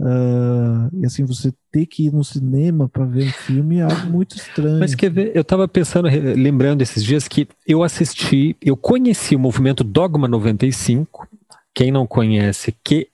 Uh, 0.00 0.88
e 0.98 1.04
assim, 1.04 1.24
você 1.26 1.52
ter 1.70 1.84
que 1.84 2.06
ir 2.06 2.12
no 2.12 2.24
cinema 2.24 2.88
para 2.88 3.04
ver 3.04 3.28
um 3.28 3.32
filme 3.32 3.78
é 3.78 3.82
algo 3.82 4.06
muito 4.06 4.34
estranho. 4.34 4.78
Mas 4.78 4.94
quer 4.94 5.10
ver, 5.10 5.32
eu 5.34 5.42
estava 5.42 5.68
pensando, 5.68 6.08
lembrando 6.08 6.80
esses 6.80 7.04
dias 7.04 7.28
que 7.28 7.46
eu 7.68 7.82
assisti, 7.82 8.56
eu 8.62 8.78
conheci 8.78 9.36
o 9.36 9.38
movimento 9.38 9.84
Dogma 9.84 10.26
95. 10.26 11.28
Quem 11.74 11.92
não 11.92 12.06
conhece, 12.06 12.74
que 12.82 13.08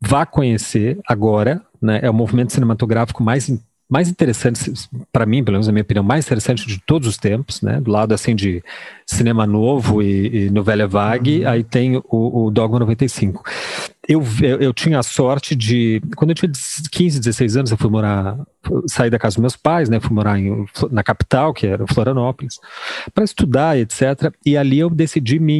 vá 0.00 0.24
conhecer 0.24 0.98
agora, 1.06 1.60
né? 1.80 2.00
É 2.02 2.08
o 2.08 2.14
movimento 2.14 2.54
cinematográfico 2.54 3.22
mais 3.22 3.50
mais 3.90 4.08
interessante, 4.08 4.72
para 5.12 5.26
mim, 5.26 5.42
pelo 5.42 5.56
menos 5.56 5.66
na 5.66 5.72
minha 5.72 5.82
opinião, 5.82 6.04
mais 6.04 6.24
interessante 6.24 6.64
de 6.64 6.78
todos 6.78 7.08
os 7.08 7.16
tempos, 7.16 7.60
né? 7.60 7.80
Do 7.80 7.90
lado 7.90 8.14
assim 8.14 8.36
de 8.36 8.62
cinema 9.04 9.44
novo 9.44 10.00
e, 10.00 10.46
e 10.46 10.50
novela 10.50 10.86
vague, 10.86 11.40
uhum. 11.40 11.48
aí 11.48 11.64
tem 11.64 11.96
o, 11.96 12.04
o, 12.44 12.50
Dogma 12.52 12.78
95. 12.78 13.42
Eu, 14.12 14.24
eu, 14.58 14.74
tinha 14.74 14.98
a 14.98 15.04
sorte 15.04 15.54
de, 15.54 16.02
quando 16.16 16.30
eu 16.30 16.34
tinha 16.34 16.50
15, 16.90 17.20
16 17.20 17.56
anos, 17.56 17.70
eu 17.70 17.76
fui 17.76 17.88
morar, 17.88 18.36
saí 18.88 19.08
da 19.08 19.20
casa 19.20 19.36
dos 19.36 19.40
meus 19.40 19.56
pais, 19.56 19.88
né? 19.88 20.00
Fui 20.00 20.12
morar 20.12 20.36
em, 20.36 20.66
na 20.90 21.04
capital, 21.04 21.54
que 21.54 21.64
era 21.64 21.86
Florianópolis, 21.86 22.58
para 23.14 23.22
estudar, 23.22 23.78
etc. 23.78 24.34
E 24.44 24.56
ali 24.56 24.80
eu 24.80 24.90
decidi 24.90 25.38
me 25.38 25.56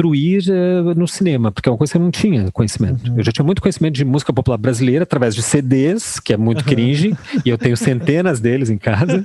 instruir 0.00 0.42
uh, 0.48 0.94
no 0.94 1.06
cinema, 1.06 1.52
porque 1.52 1.68
é 1.68 1.72
uma 1.72 1.78
coisa 1.78 1.92
que 1.92 1.96
eu 1.98 2.02
não 2.02 2.10
tinha 2.10 2.50
conhecimento. 2.50 3.08
Uhum. 3.08 3.18
Eu 3.18 3.24
já 3.24 3.32
tinha 3.32 3.44
muito 3.44 3.60
conhecimento 3.60 3.94
de 3.94 4.04
música 4.04 4.32
popular 4.32 4.56
brasileira 4.56 5.02
através 5.02 5.34
de 5.34 5.42
CDs, 5.42 6.18
que 6.18 6.32
é 6.32 6.36
muito 6.36 6.64
cringe, 6.64 7.16
e 7.44 7.48
eu 7.48 7.58
tenho 7.58 7.76
centenas 7.76 8.40
deles 8.40 8.70
em 8.70 8.78
casa. 8.78 9.24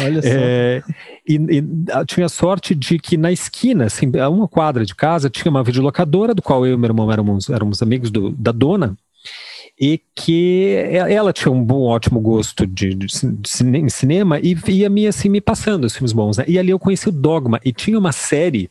Olha 0.00 0.22
só. 0.22 0.28
É, 0.30 0.82
e, 1.26 1.34
e 1.36 1.64
tinha 2.06 2.28
sorte 2.28 2.74
de 2.74 2.98
que 2.98 3.16
na 3.16 3.32
esquina, 3.32 3.86
assim, 3.86 4.10
a 4.18 4.28
uma 4.28 4.46
quadra 4.46 4.84
de 4.86 4.94
casa, 4.94 5.28
tinha 5.28 5.50
uma 5.50 5.64
videolocadora, 5.64 6.34
do 6.34 6.42
qual 6.42 6.66
eu 6.66 6.74
e 6.74 6.76
meu 6.76 6.88
irmão 6.88 7.10
éramos, 7.10 7.50
éramos 7.50 7.82
amigos 7.82 8.10
do, 8.10 8.30
da 8.30 8.52
dona, 8.52 8.96
e 9.80 10.00
que 10.14 10.76
ela 10.92 11.32
tinha 11.32 11.50
um 11.50 11.62
bom, 11.62 11.82
ótimo 11.82 12.20
gosto 12.20 12.64
de, 12.64 12.94
de, 12.94 13.06
de 13.06 13.90
cinema 13.90 14.38
e 14.38 14.56
ia 14.68 14.88
me, 14.88 15.04
assim, 15.08 15.28
me 15.28 15.40
passando 15.40 15.84
os 15.84 15.94
filmes 15.94 16.12
bons. 16.12 16.38
Né? 16.38 16.44
E 16.46 16.56
ali 16.60 16.70
eu 16.70 16.78
conheci 16.78 17.08
o 17.08 17.12
Dogma, 17.12 17.60
e 17.64 17.72
tinha 17.72 17.98
uma 17.98 18.12
série 18.12 18.70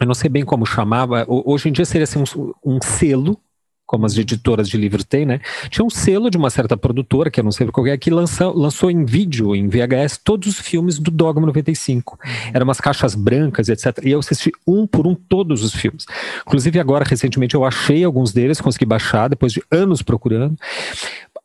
eu 0.00 0.06
não 0.06 0.14
sei 0.14 0.28
bem 0.28 0.44
como 0.44 0.66
chamava, 0.66 1.24
hoje 1.28 1.68
em 1.68 1.72
dia 1.72 1.84
seria 1.84 2.04
assim, 2.04 2.22
um, 2.36 2.52
um 2.64 2.78
selo, 2.82 3.38
como 3.86 4.06
as 4.06 4.16
editoras 4.16 4.68
de 4.68 4.76
livros 4.76 5.04
têm, 5.04 5.26
né? 5.26 5.40
Tinha 5.68 5.84
um 5.84 5.90
selo 5.90 6.30
de 6.30 6.36
uma 6.36 6.50
certa 6.50 6.76
produtora, 6.76 7.30
que 7.30 7.38
eu 7.38 7.44
não 7.44 7.52
sei 7.52 7.66
qual 7.66 7.86
é, 7.86 7.96
que 7.96 8.10
lançou, 8.10 8.56
lançou 8.56 8.90
em 8.90 9.04
vídeo, 9.04 9.54
em 9.54 9.68
VHS, 9.68 10.18
todos 10.24 10.48
os 10.48 10.58
filmes 10.58 10.98
do 10.98 11.10
Dogma 11.10 11.46
95. 11.46 12.14
Uhum. 12.14 12.32
Eram 12.54 12.64
umas 12.64 12.80
caixas 12.80 13.14
brancas, 13.14 13.68
etc. 13.68 13.98
E 14.02 14.10
eu 14.10 14.18
assisti 14.18 14.50
um 14.66 14.86
por 14.86 15.06
um 15.06 15.14
todos 15.14 15.62
os 15.62 15.74
filmes. 15.74 16.06
Inclusive, 16.46 16.80
agora, 16.80 17.04
recentemente, 17.04 17.54
eu 17.54 17.64
achei 17.64 18.02
alguns 18.02 18.32
deles, 18.32 18.60
consegui 18.60 18.86
baixar, 18.86 19.28
depois 19.28 19.52
de 19.52 19.62
anos 19.70 20.02
procurando 20.02 20.56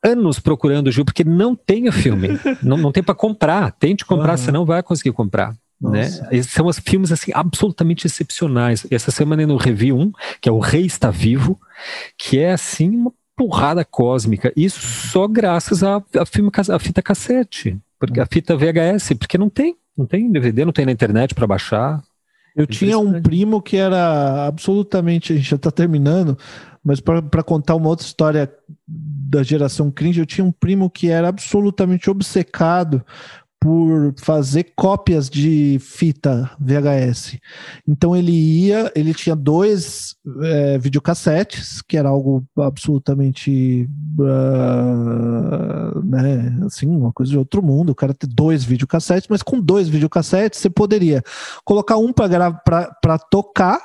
anos 0.02 0.40
procurando, 0.40 0.90
Gil, 0.90 1.04
porque 1.04 1.26
não 1.26 1.54
tem 1.54 1.90
o 1.90 1.92
filme. 1.92 2.30
não, 2.64 2.78
não 2.78 2.90
tem 2.90 3.04
para 3.04 3.14
comprar. 3.14 3.72
Tente 3.74 4.06
comprar, 4.06 4.32
uhum. 4.32 4.38
você 4.38 4.52
não 4.52 4.66
vai 4.66 4.82
conseguir 4.82 5.12
comprar. 5.12 5.54
Né? 5.82 6.10
São 6.44 6.66
os 6.66 6.78
filmes 6.80 7.12
assim 7.12 7.32
absolutamente 7.34 8.06
excepcionais. 8.06 8.86
Essa 8.92 9.12
semana 9.12 9.46
no 9.48 9.56
Review 9.56 9.98
1, 9.98 10.12
que 10.42 10.50
é 10.50 10.52
O 10.52 10.60
Rei 10.60 10.86
Está 10.86 11.10
Vivo, 11.10 11.60
que 12.18 12.38
é 12.38 12.52
assim 12.52 12.90
uma 12.90 13.14
porrada 13.36 13.86
cósmica. 13.86 14.52
Isso 14.56 14.82
só 14.82 15.26
graças 15.26 15.82
à, 15.82 16.04
à, 16.18 16.26
filme, 16.26 16.52
fita 16.82 17.02
cassete, 17.02 17.78
porque 17.98 18.20
a 18.20 18.26
fita 18.26 18.58
VHS, 18.58 19.14
porque 19.18 19.38
não 19.38 19.50
tem, 19.50 19.78
não 19.98 20.06
tem 20.06 20.30
DVD, 20.30 20.66
não 20.66 20.74
tem 20.74 20.86
na 20.86 20.92
internet 20.92 21.34
para 21.34 21.48
baixar. 21.48 22.04
Eu 22.54 22.68
tinha 22.68 23.00
um 23.00 23.22
primo 23.22 23.62
que 23.62 23.78
era 23.78 24.46
absolutamente, 24.48 25.32
a 25.32 25.36
gente 25.38 25.50
já 25.50 25.56
está 25.56 25.72
terminando, 25.72 26.38
mas 26.84 27.00
para 27.00 27.44
contar 27.44 27.76
uma 27.76 27.88
outra 27.88 28.06
história 28.06 28.52
da 28.86 29.44
geração 29.44 29.92
cringe, 29.92 30.20
eu 30.20 30.26
tinha 30.26 30.44
um 30.44 30.52
primo 30.52 30.90
que 30.90 31.10
era 31.10 31.30
absolutamente 31.30 32.10
obcecado 32.10 33.06
por 33.61 34.14
fazer 34.18 34.72
cópias 34.76 35.30
de 35.30 35.77
fita 35.81 36.49
VHS. 36.60 37.38
Então 37.86 38.15
ele 38.15 38.31
ia, 38.31 38.90
ele 38.95 39.14
tinha 39.14 39.36
dois 39.36 40.15
é, 40.41 40.77
videocassetes, 40.77 41.81
que 41.81 41.98
era 41.98 42.07
algo 42.07 42.45
absolutamente, 42.57 43.90
uh, 44.18 46.06
né, 46.06 46.57
assim, 46.65 46.88
uma 46.88 47.11
coisa 47.11 47.31
de 47.31 47.38
outro 47.38 47.61
mundo. 47.61 47.90
O 47.90 47.95
cara 47.95 48.14
ter 48.14 48.27
dois 48.27 48.64
videocassetes, 48.64 49.27
mas 49.30 49.44
com 49.44 49.60
dois 49.60 49.90
videocassetes 49.90 50.60
você 50.60 50.69
poderia 50.69 51.22
colocar 51.65 51.98
um 51.98 52.14
para 52.14 53.19
tocar 53.30 53.81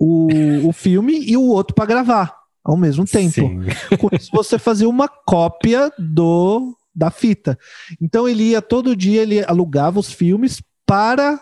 o, 0.00 0.28
o 0.66 0.72
filme 0.72 1.22
e 1.28 1.36
o 1.36 1.42
outro 1.42 1.74
para 1.74 1.84
gravar 1.84 2.34
ao 2.64 2.76
mesmo 2.76 3.04
tempo. 3.04 3.32
Sim. 3.32 3.60
Com 3.98 4.08
isso 4.12 4.30
você 4.32 4.58
fazia 4.58 4.88
uma 4.88 5.08
cópia 5.08 5.90
do 5.98 6.74
da 6.98 7.10
fita. 7.10 7.56
Então 8.00 8.28
ele 8.28 8.42
ia 8.50 8.60
todo 8.60 8.96
dia, 8.96 9.22
ele 9.22 9.44
alugava 9.44 10.00
os 10.00 10.12
filmes 10.12 10.60
para 10.84 11.40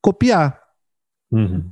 copiar. 0.00 0.60
Uhum. 1.30 1.70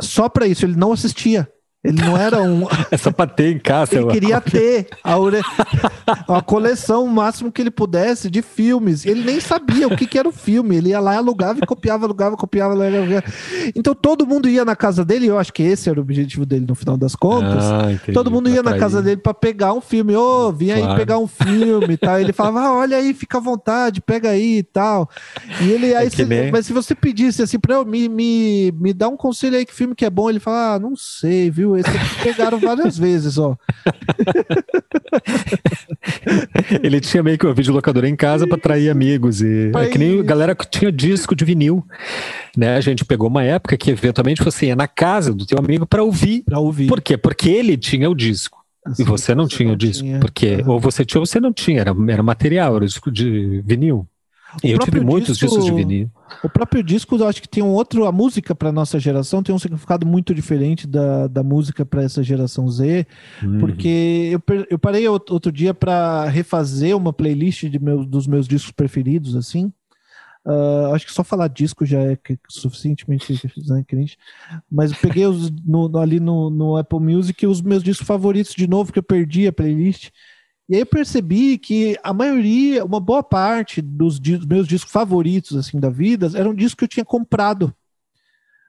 Só 0.00 0.28
para 0.28 0.46
isso, 0.46 0.64
ele 0.64 0.76
não 0.76 0.92
assistia. 0.92 1.50
Ele 1.86 2.02
não 2.02 2.16
era 2.16 2.42
um. 2.42 2.66
É 2.90 2.96
só 2.96 3.10
pra 3.10 3.26
ter 3.26 3.52
em 3.52 3.58
casa. 3.58 3.96
Ele 3.96 4.06
queria 4.08 4.40
ter 4.40 4.88
a, 5.02 5.18
ore... 5.18 5.40
a 6.28 6.42
coleção, 6.42 7.04
o 7.04 7.08
máximo 7.08 7.50
que 7.50 7.60
ele 7.60 7.70
pudesse, 7.70 8.30
de 8.30 8.42
filmes. 8.42 9.04
Ele 9.04 9.24
nem 9.24 9.40
sabia 9.40 9.86
o 9.88 9.96
que, 9.96 10.06
que 10.06 10.18
era 10.18 10.28
o 10.28 10.32
filme. 10.32 10.76
Ele 10.76 10.90
ia 10.90 11.00
lá, 11.00 11.16
alugava 11.16 11.58
e 11.60 11.66
copiava, 11.66 12.04
alugava, 12.04 12.36
copiava, 12.36 12.74
alugava. 12.74 13.24
Então 13.74 13.94
todo 13.94 14.26
mundo 14.26 14.48
ia 14.48 14.64
na 14.64 14.76
casa 14.76 15.04
dele, 15.04 15.26
eu 15.26 15.38
acho 15.38 15.52
que 15.52 15.62
esse 15.62 15.88
era 15.88 15.98
o 15.98 16.02
objetivo 16.02 16.46
dele 16.46 16.66
no 16.66 16.74
final 16.74 16.96
das 16.96 17.14
contas. 17.14 17.64
Ah, 17.64 17.88
todo 18.12 18.30
mundo 18.30 18.48
ia 18.48 18.62
na 18.62 18.78
casa 18.78 19.02
dele 19.02 19.20
para 19.20 19.34
pegar 19.34 19.72
um 19.72 19.80
filme. 19.80 20.14
Ô, 20.14 20.48
oh, 20.48 20.52
vim 20.52 20.66
claro. 20.66 20.90
aí 20.90 20.96
pegar 20.96 21.18
um 21.18 21.26
filme 21.26 21.94
e 21.94 21.96
tal. 21.96 22.20
Ele 22.20 22.32
falava, 22.32 22.60
ah, 22.60 22.76
olha 22.76 22.96
aí, 22.96 23.14
fica 23.14 23.38
à 23.38 23.40
vontade, 23.40 24.00
pega 24.00 24.30
aí 24.30 24.58
e 24.58 24.62
tal. 24.62 25.08
E 25.60 25.70
ele 25.70 25.94
aí, 25.94 26.06
é 26.06 26.10
se... 26.10 26.24
nem... 26.24 26.50
mas 26.50 26.66
se 26.66 26.72
você 26.72 26.94
pedisse 26.94 27.42
assim 27.42 27.58
pra 27.58 27.76
eu, 27.76 27.84
me, 27.84 28.08
me, 28.08 28.72
me 28.72 28.92
dá 28.92 29.08
um 29.08 29.16
conselho 29.16 29.56
aí 29.56 29.66
que 29.66 29.74
filme 29.74 29.94
que 29.94 30.04
é 30.04 30.10
bom, 30.10 30.30
ele 30.30 30.40
fala, 30.40 30.74
ah, 30.74 30.78
não 30.78 30.94
sei, 30.96 31.50
viu? 31.50 31.75
Esse 31.78 31.90
aqui 31.90 32.22
pegaram 32.22 32.58
várias 32.58 32.98
vezes, 32.98 33.38
ó. 33.38 33.56
Ele 36.82 37.00
tinha 37.00 37.22
meio 37.22 37.38
que 37.38 37.46
uma 37.46 37.54
videolocadora 37.54 38.08
em 38.08 38.16
casa 38.16 38.46
para 38.46 38.56
atrair 38.56 38.90
amigos. 38.90 39.42
E 39.42 39.70
é 39.74 39.88
que 39.88 39.98
nem 39.98 40.20
a 40.20 40.22
galera 40.22 40.54
que 40.54 40.68
tinha 40.68 40.90
disco 40.90 41.34
de 41.34 41.44
vinil. 41.44 41.84
Né? 42.56 42.76
A 42.76 42.80
gente 42.80 43.04
pegou 43.04 43.28
uma 43.28 43.42
época 43.42 43.76
que 43.76 43.90
eventualmente 43.90 44.42
você 44.42 44.66
ia 44.66 44.76
na 44.76 44.88
casa 44.88 45.34
do 45.34 45.46
teu 45.46 45.58
amigo 45.58 45.86
para 45.86 46.02
ouvir. 46.02 46.42
Para 46.44 46.58
ouvir. 46.58 46.88
Por 46.88 47.00
quê? 47.00 47.16
Porque 47.16 47.50
ele 47.50 47.76
tinha 47.76 48.08
o 48.08 48.14
disco. 48.14 48.64
Assim, 48.84 49.02
e 49.02 49.04
você 49.04 49.34
não 49.34 49.48
você 49.48 49.56
tinha 49.56 49.72
o 49.72 49.76
disco. 49.76 50.04
Tinha. 50.04 50.20
Porque, 50.20 50.62
ou 50.66 50.78
você 50.78 51.04
tinha 51.04 51.20
ou 51.20 51.26
você 51.26 51.40
não 51.40 51.52
tinha, 51.52 51.80
era, 51.80 51.94
era 52.08 52.22
material, 52.22 52.76
era 52.76 52.86
disco 52.86 53.10
de 53.10 53.62
vinil. 53.64 54.06
eu 54.62 54.78
tive 54.78 55.00
muitos 55.00 55.36
disco, 55.36 55.56
discos 55.56 55.64
de 55.64 55.72
vinil. 55.72 56.10
O 56.42 56.48
próprio 56.48 56.82
disco, 56.82 57.16
eu 57.16 57.26
acho 57.26 57.40
que 57.40 57.48
tem 57.48 57.62
um 57.62 57.72
outro. 57.72 58.04
A 58.06 58.12
música 58.12 58.54
para 58.54 58.72
nossa 58.72 58.98
geração 58.98 59.42
tem 59.42 59.54
um 59.54 59.58
significado 59.58 60.06
muito 60.06 60.34
diferente 60.34 60.86
da, 60.86 61.26
da 61.26 61.42
música 61.42 61.84
para 61.84 62.02
essa 62.02 62.22
geração 62.22 62.68
Z, 62.68 63.06
uhum. 63.42 63.58
porque 63.58 64.30
eu, 64.32 64.66
eu 64.70 64.78
parei 64.78 65.08
outro 65.08 65.52
dia 65.52 65.72
para 65.72 66.24
refazer 66.24 66.96
uma 66.96 67.12
playlist 67.12 67.64
de 67.64 67.78
meus, 67.78 68.06
dos 68.06 68.26
meus 68.26 68.46
discos 68.46 68.72
preferidos, 68.72 69.36
assim. 69.36 69.72
Uh, 70.46 70.94
acho 70.94 71.04
que 71.04 71.12
só 71.12 71.24
falar 71.24 71.48
disco 71.48 71.84
já 71.84 71.98
é 72.00 72.16
suficientemente 72.48 73.32
né, 73.66 73.84
cringe. 73.86 74.16
Mas 74.70 74.92
eu 74.92 74.96
peguei 74.98 75.26
os, 75.26 75.50
no, 75.50 75.88
no, 75.88 75.98
ali 75.98 76.20
no, 76.20 76.50
no 76.50 76.76
Apple 76.76 77.00
Music 77.00 77.44
os 77.44 77.60
meus 77.60 77.82
discos 77.82 78.06
favoritos 78.06 78.54
de 78.54 78.68
novo, 78.68 78.92
que 78.92 78.98
eu 79.00 79.02
perdi 79.02 79.48
a 79.48 79.52
playlist. 79.52 80.10
E 80.68 80.74
aí 80.74 80.80
eu 80.80 80.86
percebi 80.86 81.58
que 81.58 81.96
a 82.02 82.12
maioria, 82.12 82.84
uma 82.84 82.98
boa 82.98 83.22
parte 83.22 83.80
dos, 83.80 84.18
meus 84.48 84.66
discos 84.66 84.92
favoritos 84.92 85.56
assim 85.56 85.78
da 85.78 85.88
vida 85.88 86.30
eram 86.34 86.54
discos 86.54 86.74
que 86.74 86.84
eu 86.84 86.88
tinha 86.88 87.04
comprado. 87.04 87.72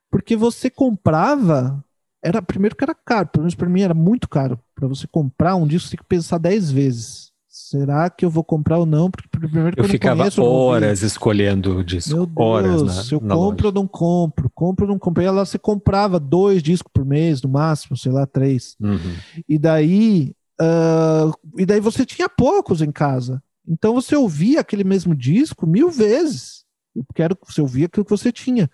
Porque 0.09 0.35
você 0.35 0.69
comprava, 0.69 1.83
era 2.23 2.41
primeiro 2.41 2.75
que 2.75 2.83
era 2.83 2.93
caro, 2.93 3.27
pelo 3.27 3.43
menos 3.43 3.55
para 3.55 3.67
mim 3.67 3.81
era 3.81 3.93
muito 3.93 4.29
caro. 4.29 4.59
Para 4.75 4.87
você 4.87 5.07
comprar 5.07 5.55
um 5.55 5.67
disco, 5.67 5.89
você 5.89 5.97
tem 5.97 6.03
que 6.03 6.09
pensar 6.09 6.37
10 6.37 6.71
vezes. 6.71 7.27
Será 7.47 8.07
que 8.09 8.23
eu 8.23 8.29
vou 8.29 8.43
comprar 8.43 8.77
ou 8.77 8.85
não? 8.85 9.09
Porque 9.09 9.27
primeiro 9.27 9.75
que 9.75 9.81
eu, 9.81 9.85
eu 9.85 9.89
ficava 9.89 10.19
conheço, 10.19 10.43
horas 10.43 11.01
escolhendo 11.01 11.83
disco. 11.83 12.15
Meu 12.15 12.25
Deus, 12.27 12.37
horas 12.37 12.81
na, 12.83 13.03
se 13.03 13.13
eu 13.13 13.19
compro 13.19 13.67
ou 13.67 13.73
não 13.73 13.87
compro, 13.87 14.49
compro 14.53 14.85
ou 14.85 14.91
não 14.91 14.99
compro. 14.99 15.23
E 15.23 15.25
ela 15.25 15.43
você 15.43 15.57
comprava 15.57 16.19
dois 16.19 16.61
discos 16.61 16.91
por 16.93 17.03
mês, 17.03 17.41
no 17.41 17.49
máximo, 17.49 17.97
sei 17.97 18.11
lá, 18.11 18.27
três. 18.27 18.75
Uhum. 18.79 19.15
E 19.49 19.57
daí 19.57 20.35
Uh, 20.59 21.33
e 21.57 21.65
daí 21.65 21.79
você 21.79 22.05
tinha 22.05 22.27
poucos 22.27 22.81
em 22.81 22.91
casa. 22.91 23.41
Então 23.67 23.93
você 23.93 24.15
ouvia 24.15 24.61
aquele 24.61 24.83
mesmo 24.83 25.15
disco 25.15 25.67
mil 25.67 25.89
vezes. 25.89 26.65
Porque 27.05 27.21
era, 27.21 27.37
você 27.45 27.61
ouvia 27.61 27.85
aquilo 27.85 28.05
que 28.05 28.11
você 28.11 28.31
tinha. 28.31 28.69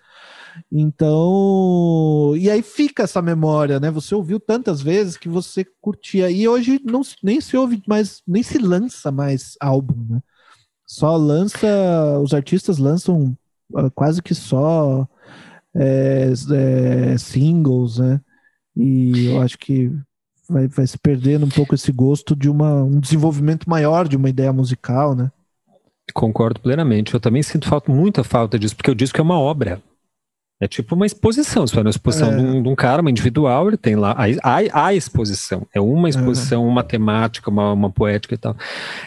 Então, 0.70 2.34
e 2.36 2.48
aí 2.48 2.62
fica 2.62 3.02
essa 3.02 3.20
memória, 3.20 3.78
né? 3.78 3.90
Você 3.90 4.14
ouviu 4.14 4.40
tantas 4.40 4.80
vezes 4.80 5.16
que 5.16 5.28
você 5.28 5.66
curtia. 5.80 6.30
E 6.30 6.46
hoje 6.48 6.80
não, 6.84 7.02
nem 7.22 7.40
se 7.40 7.56
ouve 7.56 7.82
mais, 7.86 8.22
nem 8.26 8.42
se 8.42 8.58
lança 8.58 9.10
mais 9.10 9.56
álbum, 9.60 10.14
né? 10.14 10.22
Só 10.86 11.16
lança, 11.16 11.66
os 12.22 12.32
artistas 12.32 12.78
lançam 12.78 13.36
uh, 13.72 13.90
quase 13.94 14.22
que 14.22 14.34
só 14.34 15.08
é, 15.74 16.32
é, 16.52 17.18
singles, 17.18 17.98
né? 17.98 18.20
E 18.76 19.26
eu 19.26 19.40
acho 19.40 19.58
que 19.58 19.90
vai, 20.48 20.68
vai 20.68 20.86
se 20.86 20.98
perdendo 20.98 21.46
um 21.46 21.48
pouco 21.48 21.74
esse 21.74 21.90
gosto 21.92 22.34
de 22.36 22.48
uma, 22.48 22.82
um 22.82 23.00
desenvolvimento 23.00 23.68
maior 23.68 24.08
de 24.08 24.16
uma 24.16 24.28
ideia 24.28 24.52
musical, 24.52 25.14
né? 25.14 25.30
Concordo 26.12 26.60
plenamente. 26.60 27.14
Eu 27.14 27.20
também 27.20 27.42
sinto 27.42 27.68
falta, 27.68 27.90
muita 27.90 28.22
falta 28.22 28.58
disso, 28.58 28.76
porque 28.76 28.90
o 28.90 28.94
disco 28.94 29.18
é 29.18 29.22
uma 29.22 29.38
obra. 29.38 29.80
É 30.60 30.68
tipo 30.68 30.94
uma 30.94 31.04
exposição. 31.04 31.66
Você 31.66 31.74
vai 31.74 31.82
uma 31.82 31.90
exposição 31.90 32.32
é. 32.32 32.36
de, 32.36 32.42
um, 32.42 32.62
de, 32.62 32.68
um, 32.68 32.74
cara, 32.74 33.02
uma 33.02 33.10
individual, 33.10 33.68
ele 33.68 33.76
tem 33.76 33.96
lá 33.96 34.12
a, 34.12 34.24
a, 34.50 34.86
a 34.86 34.94
exposição. 34.94 35.66
É 35.74 35.80
uma 35.80 36.08
exposição, 36.08 36.62
uhum. 36.62 36.68
uma 36.68 36.84
temática, 36.84 37.50
uma, 37.50 37.72
uma 37.72 37.90
poética 37.90 38.34
e 38.34 38.38
tal. 38.38 38.56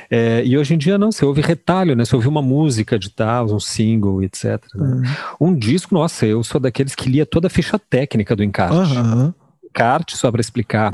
É, 0.09 0.43
e 0.45 0.57
hoje 0.57 0.73
em 0.73 0.77
dia 0.77 0.97
não, 0.97 1.11
você 1.11 1.23
ouve 1.23 1.41
retalho, 1.41 1.95
né? 1.95 2.03
Você 2.03 2.15
ouve 2.15 2.27
uma 2.27 2.41
música 2.41 2.99
de 2.99 3.09
tal, 3.09 3.45
um 3.45 3.59
single, 3.59 4.21
etc. 4.23 4.61
Né? 4.75 5.03
Uhum. 5.39 5.49
Um 5.49 5.55
disco, 5.55 5.93
nossa, 5.93 6.25
eu 6.25 6.43
sou 6.43 6.59
daqueles 6.59 6.95
que 6.95 7.09
lia 7.09 7.25
toda 7.25 7.47
a 7.47 7.49
ficha 7.49 7.79
técnica 7.79 8.35
do 8.35 8.43
encarte. 8.43 8.97
Uhum. 8.97 9.33
Encarte, 9.63 10.17
só 10.17 10.29
para 10.29 10.41
explicar 10.41 10.93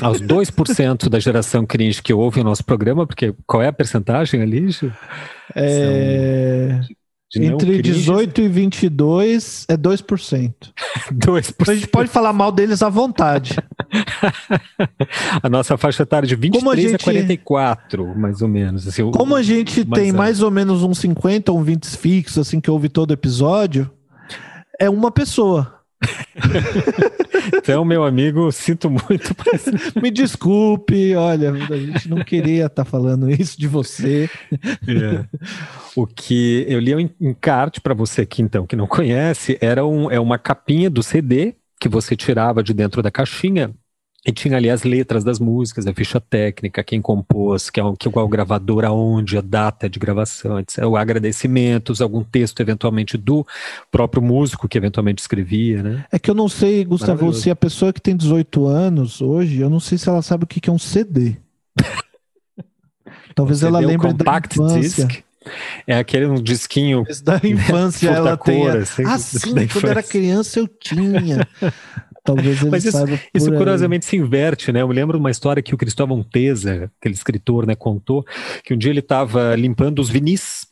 aos 0.00 0.20
2% 0.20 1.08
da 1.08 1.18
geração 1.18 1.64
cringe 1.64 2.02
que 2.02 2.12
ouve 2.12 2.40
o 2.40 2.44
nosso 2.44 2.64
programa, 2.64 3.06
porque 3.06 3.34
qual 3.46 3.62
é 3.62 3.68
a 3.68 3.72
percentagem 3.72 4.42
ali? 4.42 4.68
É... 5.54 6.80
Entre 7.36 7.82
18 7.82 8.42
e 8.42 8.48
22 8.48 9.66
é 9.68 9.76
2%. 9.76 10.04
2%. 10.04 10.54
Então 11.12 11.34
a 11.34 11.74
gente 11.74 11.88
pode 11.88 12.08
falar 12.08 12.32
mal 12.32 12.52
deles 12.52 12.80
à 12.80 12.88
vontade. 12.88 13.56
a 15.42 15.48
nossa 15.48 15.76
faixa 15.76 16.04
etária 16.04 16.28
de 16.28 16.36
23 16.36 16.78
a, 16.78 16.90
gente... 16.90 16.94
a 16.94 17.04
44, 17.04 18.16
mais 18.16 18.40
ou 18.40 18.48
menos. 18.48 18.86
Assim, 18.86 19.10
Como 19.10 19.34
a 19.34 19.42
gente 19.42 19.84
tem 19.84 20.12
mais 20.12 20.42
ou 20.42 20.50
menos 20.50 20.84
uns 20.84 20.98
50 20.98 21.50
ou 21.50 21.58
um 21.58 21.64
20 21.64 21.86
fixos, 21.96 22.38
assim, 22.38 22.60
que 22.60 22.70
ouve 22.70 22.88
todo 22.88 23.12
episódio, 23.12 23.90
é 24.78 24.88
uma 24.88 25.10
pessoa. 25.10 25.80
então, 27.52 27.84
meu 27.84 28.04
amigo, 28.04 28.50
sinto 28.52 28.88
muito. 28.90 29.34
Me 30.00 30.10
desculpe, 30.10 31.14
olha, 31.14 31.50
a 31.52 31.76
gente 31.76 32.08
não 32.08 32.22
queria 32.24 32.66
estar 32.66 32.84
tá 32.84 32.90
falando 32.90 33.30
isso 33.30 33.58
de 33.58 33.68
você. 33.68 34.28
É. 34.86 35.24
O 35.96 36.06
que 36.06 36.64
eu 36.68 36.78
li 36.78 36.94
um 36.94 37.10
encarte 37.20 37.80
para 37.80 37.94
você 37.94 38.22
aqui, 38.22 38.42
então, 38.42 38.66
que 38.66 38.76
não 38.76 38.86
conhece, 38.86 39.58
era 39.60 39.84
um, 39.84 40.10
é 40.10 40.18
uma 40.18 40.38
capinha 40.38 40.90
do 40.90 41.02
CD 41.02 41.54
que 41.80 41.88
você 41.88 42.16
tirava 42.16 42.62
de 42.62 42.72
dentro 42.72 43.02
da 43.02 43.10
caixinha 43.10 43.74
e 44.26 44.32
tinha 44.32 44.56
ali 44.56 44.70
as 44.70 44.84
letras 44.84 45.22
das 45.22 45.38
músicas, 45.38 45.86
a 45.86 45.92
ficha 45.92 46.18
técnica, 46.18 46.82
quem 46.82 47.00
compôs, 47.02 47.68
que 47.68 47.78
é 47.78 47.84
o, 47.84 47.94
que 47.94 48.08
qual 48.08 48.26
gravador, 48.26 48.84
aonde, 48.84 49.36
a 49.36 49.42
data 49.42 49.88
de 49.88 49.98
gravação, 49.98 50.58
etc. 50.58 50.84
O 50.84 50.96
agradecimentos, 50.96 52.00
algum 52.00 52.24
texto 52.24 52.60
eventualmente 52.60 53.18
do 53.18 53.46
próprio 53.90 54.22
músico 54.22 54.66
que 54.66 54.78
eventualmente 54.78 55.20
escrevia, 55.20 55.82
né? 55.82 56.04
É 56.10 56.18
que 56.18 56.30
eu 56.30 56.34
não 56.34 56.48
sei, 56.48 56.84
Gustavo, 56.84 57.32
se 57.34 57.50
a 57.50 57.56
pessoa 57.56 57.92
que 57.92 58.00
tem 58.00 58.16
18 58.16 58.66
anos 58.66 59.20
hoje, 59.20 59.60
eu 59.60 59.68
não 59.68 59.80
sei 59.80 59.98
se 59.98 60.08
ela 60.08 60.22
sabe 60.22 60.44
o 60.44 60.46
que 60.46 60.70
é 60.70 60.72
um 60.72 60.78
CD. 60.78 61.36
Talvez 63.34 63.62
um 63.62 63.66
ela 63.66 63.80
lembre 63.80 64.08
um 64.08 64.12
compact 64.12 64.56
da 64.56 64.64
infância. 64.64 65.06
Disc. 65.06 65.24
É 65.86 65.98
aquele 65.98 66.24
um 66.24 66.42
disquinho 66.42 67.04
da 67.22 67.38
infância 67.44 68.08
ela 68.08 68.36
tem. 68.38 68.66
Assim, 68.68 69.04
ah, 69.04 69.18
sim, 69.18 69.68
quando 69.70 69.88
era 69.88 70.02
criança 70.02 70.60
eu 70.60 70.66
tinha. 70.66 71.46
Talvez 72.24 72.62
ele 72.62 72.70
Mas 72.70 72.84
isso, 72.86 72.98
isso 73.34 73.52
curiosamente 73.52 74.06
se 74.06 74.16
inverte, 74.16 74.72
né? 74.72 74.80
Eu 74.80 74.88
me 74.88 74.94
lembro 74.94 75.18
de 75.18 75.20
uma 75.20 75.30
história 75.30 75.62
que 75.62 75.74
o 75.74 75.78
Cristóvão 75.78 76.22
Teza, 76.22 76.90
aquele 76.98 77.14
escritor, 77.14 77.66
né, 77.66 77.74
contou 77.74 78.24
que 78.64 78.72
um 78.72 78.78
dia 78.78 78.90
ele 78.90 79.00
estava 79.00 79.54
limpando 79.54 79.98
os 79.98 80.08
vinis 80.08 80.66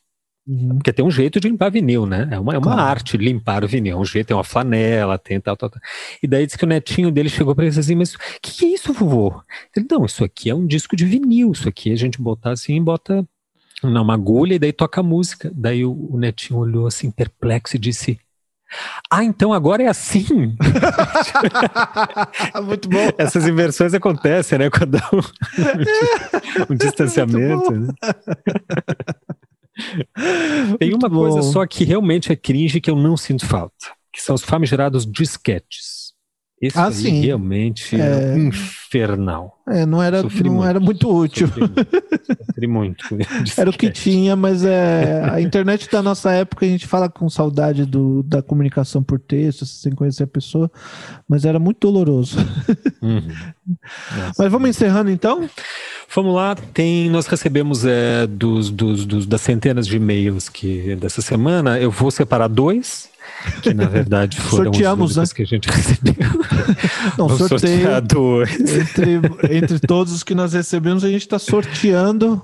Uhum. 0.47 0.77
Porque 0.77 0.93
tem 0.93 1.05
um 1.05 1.11
jeito 1.11 1.39
de 1.39 1.49
limpar 1.49 1.71
vinil, 1.71 2.05
né? 2.05 2.29
É 2.31 2.39
uma, 2.39 2.55
é 2.55 2.59
uma 2.59 2.73
claro. 2.73 2.81
arte 2.81 3.17
limpar 3.17 3.65
o 3.65 3.69
vinil. 3.69 3.97
É 3.97 4.01
um 4.01 4.05
jeito, 4.05 4.29
tem 4.29 4.37
uma 4.37 4.43
flanela, 4.43 5.17
tem 5.17 5.41
tal, 5.41 5.57
tal, 5.57 5.71
tal. 5.71 5.81
E 6.23 6.27
daí 6.27 6.45
disse 6.45 6.59
que 6.59 6.65
o 6.65 6.69
netinho 6.69 7.11
dele 7.11 7.29
chegou 7.29 7.55
para 7.55 7.65
ele 7.65 7.79
assim, 7.79 7.95
mas 7.95 8.15
o 8.15 8.19
que, 8.43 8.53
que, 8.53 8.65
é 8.65 8.69
isso, 8.69 8.93
vovô? 8.93 9.41
Ele, 9.77 9.87
não, 9.89 10.05
isso 10.05 10.25
aqui 10.25 10.51
é 10.51 10.55
um 10.55 10.67
disco 10.67 10.97
de 10.97 11.05
vinil. 11.05 11.53
Isso 11.53 11.69
aqui 11.69 11.93
a 11.93 11.97
gente 11.97 12.21
botar 12.21 12.51
assim, 12.51 12.83
bota 12.83 13.27
numa 13.83 14.15
agulha 14.15 14.55
e 14.55 14.59
daí 14.59 14.73
toca 14.73 15.01
a 15.01 15.05
música. 15.05 15.51
Daí 15.55 15.85
o, 15.85 16.09
o 16.11 16.19
netinho 16.19 16.59
olhou 16.59 16.87
assim, 16.89 17.11
perplexo 17.11 17.77
e 17.77 17.79
disse, 17.79 18.19
ah, 19.11 19.25
então 19.25 19.53
agora 19.53 19.83
é 19.83 19.89
assim. 19.89 20.57
Muito 22.65 22.89
bom. 22.89 23.11
Essas 23.19 23.47
inversões 23.47 23.95
acontecem, 23.95 24.59
né? 24.59 24.71
Quando 24.71 24.97
há 24.97 25.11
um, 25.13 25.21
um 26.73 26.77
distanciamento. 26.77 27.71
Né? 27.71 27.89
Tem 30.79 30.95
uma 30.95 31.11
coisa 31.11 31.43
só 31.43 31.67
que 31.67 31.85
realmente 31.85 32.33
é 32.33 32.37
cringe 32.37 32.81
que 32.81 32.91
eu 32.91 32.97
não 32.97 33.17
sinto 33.17 33.47
falta, 33.47 33.87
que 34.13 34.23
são 34.23 34.35
os 34.35 34.43
famigerados 34.43 35.07
disquetes. 35.07 36.02
Esse 36.63 36.79
ah, 36.79 36.91
realmente 36.91 38.01
é... 38.01 38.39
infernal. 38.39 39.59
É, 39.67 39.85
não 39.85 40.01
era, 40.01 40.23
não 40.23 40.31
muito. 40.31 40.65
era 40.65 40.79
muito 40.79 41.13
útil. 41.13 41.49
Sofri 41.49 42.69
muito. 42.69 43.03
Sofri 43.03 43.17
muito 43.19 43.53
era 43.59 43.69
o 43.69 43.73
que 43.73 43.91
tinha, 43.91 44.37
mas 44.37 44.65
é, 44.65 45.29
a 45.29 45.41
internet 45.41 45.91
da 45.91 46.01
nossa 46.01 46.31
época, 46.31 46.65
a 46.65 46.69
gente 46.69 46.87
fala 46.87 47.09
com 47.09 47.29
saudade 47.29 47.85
do, 47.85 48.23
da 48.23 48.41
comunicação 48.41 49.03
por 49.03 49.19
texto, 49.19 49.67
sem 49.67 49.93
conhecer 49.93 50.23
a 50.23 50.27
pessoa, 50.29 50.71
mas 51.29 51.45
era 51.45 51.59
muito 51.59 51.81
doloroso. 51.81 52.39
Uhum. 53.03 53.29
mas 54.39 54.53
vamos 54.53 54.71
encerrando 54.71 55.11
então? 55.11 55.51
Vamos 56.15 56.33
lá, 56.33 56.55
tem, 56.55 57.11
nós 57.11 57.27
recebemos 57.27 57.85
é, 57.85 58.25
dos, 58.29 58.71
dos, 58.71 59.05
dos, 59.05 59.27
das 59.27 59.41
centenas 59.41 59.85
de 59.85 59.97
e-mails 59.97 60.49
que 60.49 60.95
dessa 60.95 61.23
semana, 61.23 61.81
eu 61.81 61.91
vou 61.91 62.13
separar 62.13 62.47
dois 62.47 63.11
que 63.63 63.75
na 63.75 63.87
verdade 63.87 64.41
foram 64.41 64.73
Sorteamos, 64.73 65.17
os 65.17 65.31
né? 65.31 65.35
que 65.35 65.43
a 65.43 65.47
gente 65.47 65.69
recebeu. 65.69 66.15
Não, 67.19 67.29
Vamos 67.29 67.49
sorteio. 67.49 67.89
Entre, 68.43 69.57
entre 69.57 69.79
todos 69.81 70.13
os 70.13 70.23
que 70.23 70.35
nós 70.35 70.53
recebemos, 70.53 71.05
a 71.05 71.09
gente 71.09 71.23
está 71.23 71.39
sorteando 71.39 72.43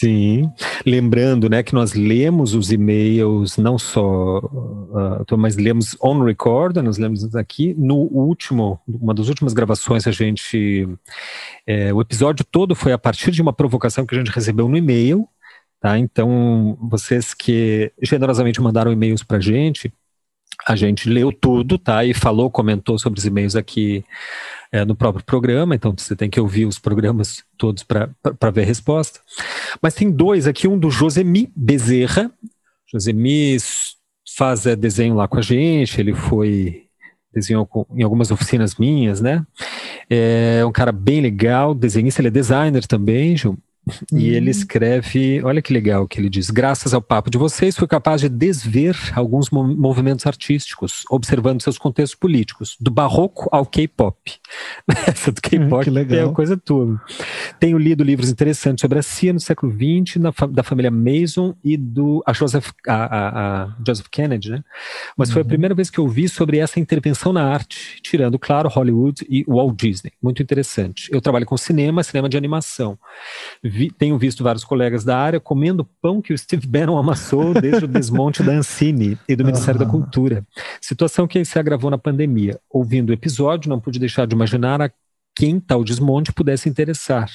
Sim, 0.00 0.50
lembrando, 0.86 1.48
né, 1.48 1.62
que 1.62 1.74
nós 1.74 1.92
lemos 1.94 2.54
os 2.54 2.70
e-mails 2.70 3.58
não 3.58 3.78
só, 3.78 4.38
uh, 4.38 5.38
mas 5.38 5.56
lemos 5.56 5.96
on 6.02 6.22
record, 6.22 6.76
nós 6.76 6.96
lemos 6.96 7.34
aqui 7.34 7.74
no 7.78 7.96
último, 7.96 8.80
uma 8.86 9.12
das 9.12 9.28
últimas 9.28 9.52
gravações 9.52 10.06
a 10.06 10.10
gente, 10.10 10.86
é, 11.66 11.92
o 11.92 12.00
episódio 12.00 12.44
todo 12.44 12.74
foi 12.74 12.92
a 12.92 12.98
partir 12.98 13.30
de 13.30 13.42
uma 13.42 13.52
provocação 13.52 14.06
que 14.06 14.14
a 14.14 14.18
gente 14.18 14.30
recebeu 14.30 14.68
no 14.70 14.76
e-mail, 14.76 15.28
tá? 15.80 15.98
Então 15.98 16.78
vocês 16.80 17.34
que 17.34 17.92
generosamente 18.02 18.60
mandaram 18.60 18.92
e-mails 18.92 19.22
para 19.22 19.38
a 19.38 19.40
gente, 19.40 19.92
a 20.66 20.76
gente 20.76 21.08
leu 21.08 21.32
tudo, 21.32 21.78
tá? 21.78 22.04
E 22.04 22.14
falou, 22.14 22.50
comentou 22.50 22.98
sobre 22.98 23.18
os 23.18 23.26
e-mails 23.26 23.56
aqui 23.56 24.04
é, 24.72 24.84
no 24.84 24.94
próprio 24.94 25.24
programa, 25.24 25.74
então 25.74 25.94
você 25.96 26.14
tem 26.14 26.30
que 26.30 26.40
ouvir 26.40 26.66
os 26.66 26.78
programas 26.78 27.42
todos 27.58 27.82
para 27.82 28.50
ver 28.52 28.62
a 28.62 28.66
resposta. 28.66 29.20
Mas 29.80 29.94
tem 29.94 30.10
dois 30.10 30.46
aqui, 30.46 30.68
um 30.68 30.78
do 30.78 30.90
Josemi 30.90 31.50
Bezerra, 31.56 32.30
Josemi 32.92 33.56
faz 34.36 34.66
é, 34.66 34.76
desenho 34.76 35.14
lá 35.14 35.26
com 35.26 35.38
a 35.38 35.42
gente, 35.42 36.00
ele 36.00 36.14
foi 36.14 36.86
desenhou 37.32 37.64
com, 37.64 37.86
em 37.92 38.02
algumas 38.02 38.30
oficinas 38.30 38.74
minhas, 38.74 39.20
né? 39.20 39.46
É 40.08 40.64
um 40.66 40.72
cara 40.72 40.90
bem 40.90 41.20
legal, 41.20 41.74
desenhista, 41.74 42.20
ele 42.20 42.28
é 42.28 42.32
designer 42.32 42.84
também, 42.86 43.36
Ju, 43.36 43.56
e 44.12 44.28
ele 44.28 44.46
uhum. 44.46 44.50
escreve, 44.50 45.42
olha 45.42 45.62
que 45.62 45.72
legal 45.72 46.06
que 46.06 46.20
ele 46.20 46.28
diz: 46.28 46.50
graças 46.50 46.92
ao 46.92 47.00
papo 47.00 47.30
de 47.30 47.38
vocês, 47.38 47.76
fui 47.76 47.88
capaz 47.88 48.20
de 48.20 48.28
desver 48.28 48.96
alguns 49.14 49.50
movimentos 49.50 50.26
artísticos, 50.26 51.04
observando 51.10 51.62
seus 51.62 51.78
contextos 51.78 52.18
políticos, 52.18 52.76
do 52.78 52.90
barroco 52.90 53.48
ao 53.50 53.64
K-pop. 53.64 54.16
Essa 55.06 55.32
do 55.32 55.40
K-pop 55.40 55.86
é 56.10 56.24
uma 56.24 56.34
coisa 56.34 56.56
tua. 56.56 57.00
Tenho 57.58 57.78
lido 57.78 58.04
livros 58.04 58.30
interessantes 58.30 58.82
sobre 58.82 58.98
a 58.98 59.02
CIA 59.02 59.32
no 59.32 59.40
século 59.40 59.72
XX, 59.72 60.16
na, 60.16 60.32
da 60.50 60.62
família 60.62 60.90
Mason 60.90 61.54
e 61.64 61.76
do 61.76 62.22
a 62.26 62.32
Joseph, 62.32 62.70
a, 62.86 62.94
a, 62.94 63.62
a 63.62 63.76
Joseph 63.86 64.08
Kennedy, 64.10 64.50
né? 64.50 64.62
Mas 65.16 65.28
uhum. 65.28 65.34
foi 65.34 65.42
a 65.42 65.44
uhum. 65.44 65.48
primeira 65.48 65.74
vez 65.74 65.88
que 65.90 65.98
eu 65.98 66.06
vi 66.06 66.28
sobre 66.28 66.58
essa 66.58 66.78
intervenção 66.78 67.32
na 67.32 67.44
arte, 67.44 68.00
tirando, 68.02 68.38
claro, 68.38 68.68
Hollywood 68.68 69.26
e 69.28 69.44
Walt 69.48 69.76
Disney. 69.76 70.12
Muito 70.22 70.42
interessante. 70.42 71.08
Eu 71.10 71.20
trabalho 71.20 71.46
com 71.46 71.56
cinema, 71.56 72.02
cinema 72.02 72.28
de 72.28 72.36
animação 72.36 72.98
vi, 73.70 73.90
tenho 73.90 74.18
visto 74.18 74.42
vários 74.42 74.64
colegas 74.64 75.04
da 75.04 75.16
área 75.16 75.40
comendo 75.40 75.88
pão 76.02 76.20
que 76.20 76.32
o 76.32 76.38
Steve 76.38 76.66
Bannon 76.66 76.98
amassou 76.98 77.54
desde 77.54 77.84
o 77.84 77.88
desmonte 77.88 78.42
da 78.42 78.52
Ancine 78.52 79.16
e 79.28 79.36
do 79.36 79.44
Ministério 79.44 79.80
uhum. 79.80 79.86
da 79.86 79.90
Cultura. 79.90 80.46
Situação 80.80 81.26
que 81.26 81.44
se 81.44 81.58
agravou 81.58 81.90
na 81.90 81.96
pandemia. 81.96 82.58
Ouvindo 82.68 83.10
o 83.10 83.12
episódio, 83.12 83.70
não 83.70 83.80
pude 83.80 83.98
deixar 83.98 84.26
de 84.26 84.34
imaginar 84.34 84.82
a 84.82 84.90
quem 85.34 85.60
tal 85.60 85.84
desmonte 85.84 86.32
pudesse 86.32 86.68
interessar, 86.68 87.30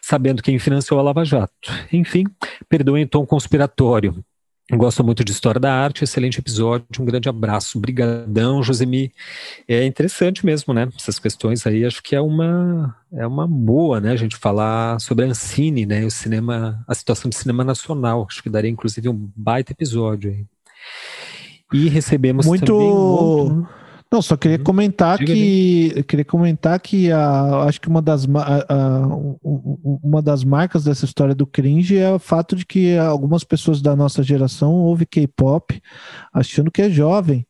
sabendo 0.00 0.42
quem 0.42 0.58
financiou 0.58 0.98
a 0.98 1.02
Lava 1.02 1.24
Jato. 1.24 1.70
Enfim, 1.92 2.24
perdoem 2.68 3.04
o 3.04 3.08
tom 3.08 3.26
conspiratório. 3.26 4.24
Gosto 4.72 5.04
muito 5.04 5.22
de 5.22 5.30
história 5.30 5.60
da 5.60 5.72
arte, 5.74 6.04
excelente 6.04 6.38
episódio, 6.38 6.86
um 6.98 7.04
grande 7.04 7.28
abraço. 7.28 7.76
Obrigadão, 7.76 8.62
Josemi. 8.62 9.12
É 9.68 9.84
interessante 9.84 10.44
mesmo, 10.44 10.72
né? 10.72 10.88
Essas 10.96 11.18
questões 11.18 11.66
aí, 11.66 11.84
acho 11.84 12.02
que 12.02 12.16
é 12.16 12.20
uma 12.20 12.96
é 13.12 13.26
uma 13.26 13.46
boa, 13.46 14.00
né, 14.00 14.10
a 14.10 14.16
gente 14.16 14.36
falar 14.36 14.98
sobre 15.00 15.24
a 15.24 15.28
Ancine, 15.28 15.86
né, 15.86 16.04
o 16.04 16.10
cinema, 16.10 16.82
a 16.88 16.94
situação 16.94 17.28
de 17.28 17.36
cinema 17.36 17.62
nacional. 17.62 18.26
Acho 18.28 18.42
que 18.42 18.50
daria 18.50 18.70
inclusive 18.70 19.08
um 19.08 19.30
baita 19.36 19.72
episódio 19.72 20.30
aí. 20.30 20.46
E 21.72 21.88
recebemos 21.88 22.46
muito 22.46 22.64
também 22.64 22.88
um 22.88 22.94
outro... 22.94 23.68
Não, 24.14 24.22
só 24.22 24.36
queria 24.36 24.58
uhum. 24.58 24.62
comentar 24.62 25.18
Diga 25.18 25.34
que 25.34 26.04
queria 26.04 26.24
comentar 26.24 26.78
que 26.78 27.10
a, 27.10 27.64
acho 27.64 27.80
que 27.80 27.88
uma 27.88 28.00
das, 28.00 28.24
a, 28.26 28.72
a, 28.72 29.08
uma 29.42 30.22
das 30.22 30.44
marcas 30.44 30.84
dessa 30.84 31.04
história 31.04 31.34
do 31.34 31.44
cringe 31.44 31.98
é 31.98 32.12
o 32.12 32.18
fato 32.20 32.54
de 32.54 32.64
que 32.64 32.96
algumas 32.96 33.42
pessoas 33.42 33.82
da 33.82 33.96
nossa 33.96 34.22
geração 34.22 34.74
ouvem 34.74 35.04
K-pop 35.04 35.82
achando 36.32 36.70
que 36.70 36.82
é 36.82 36.88
jovem. 36.88 37.44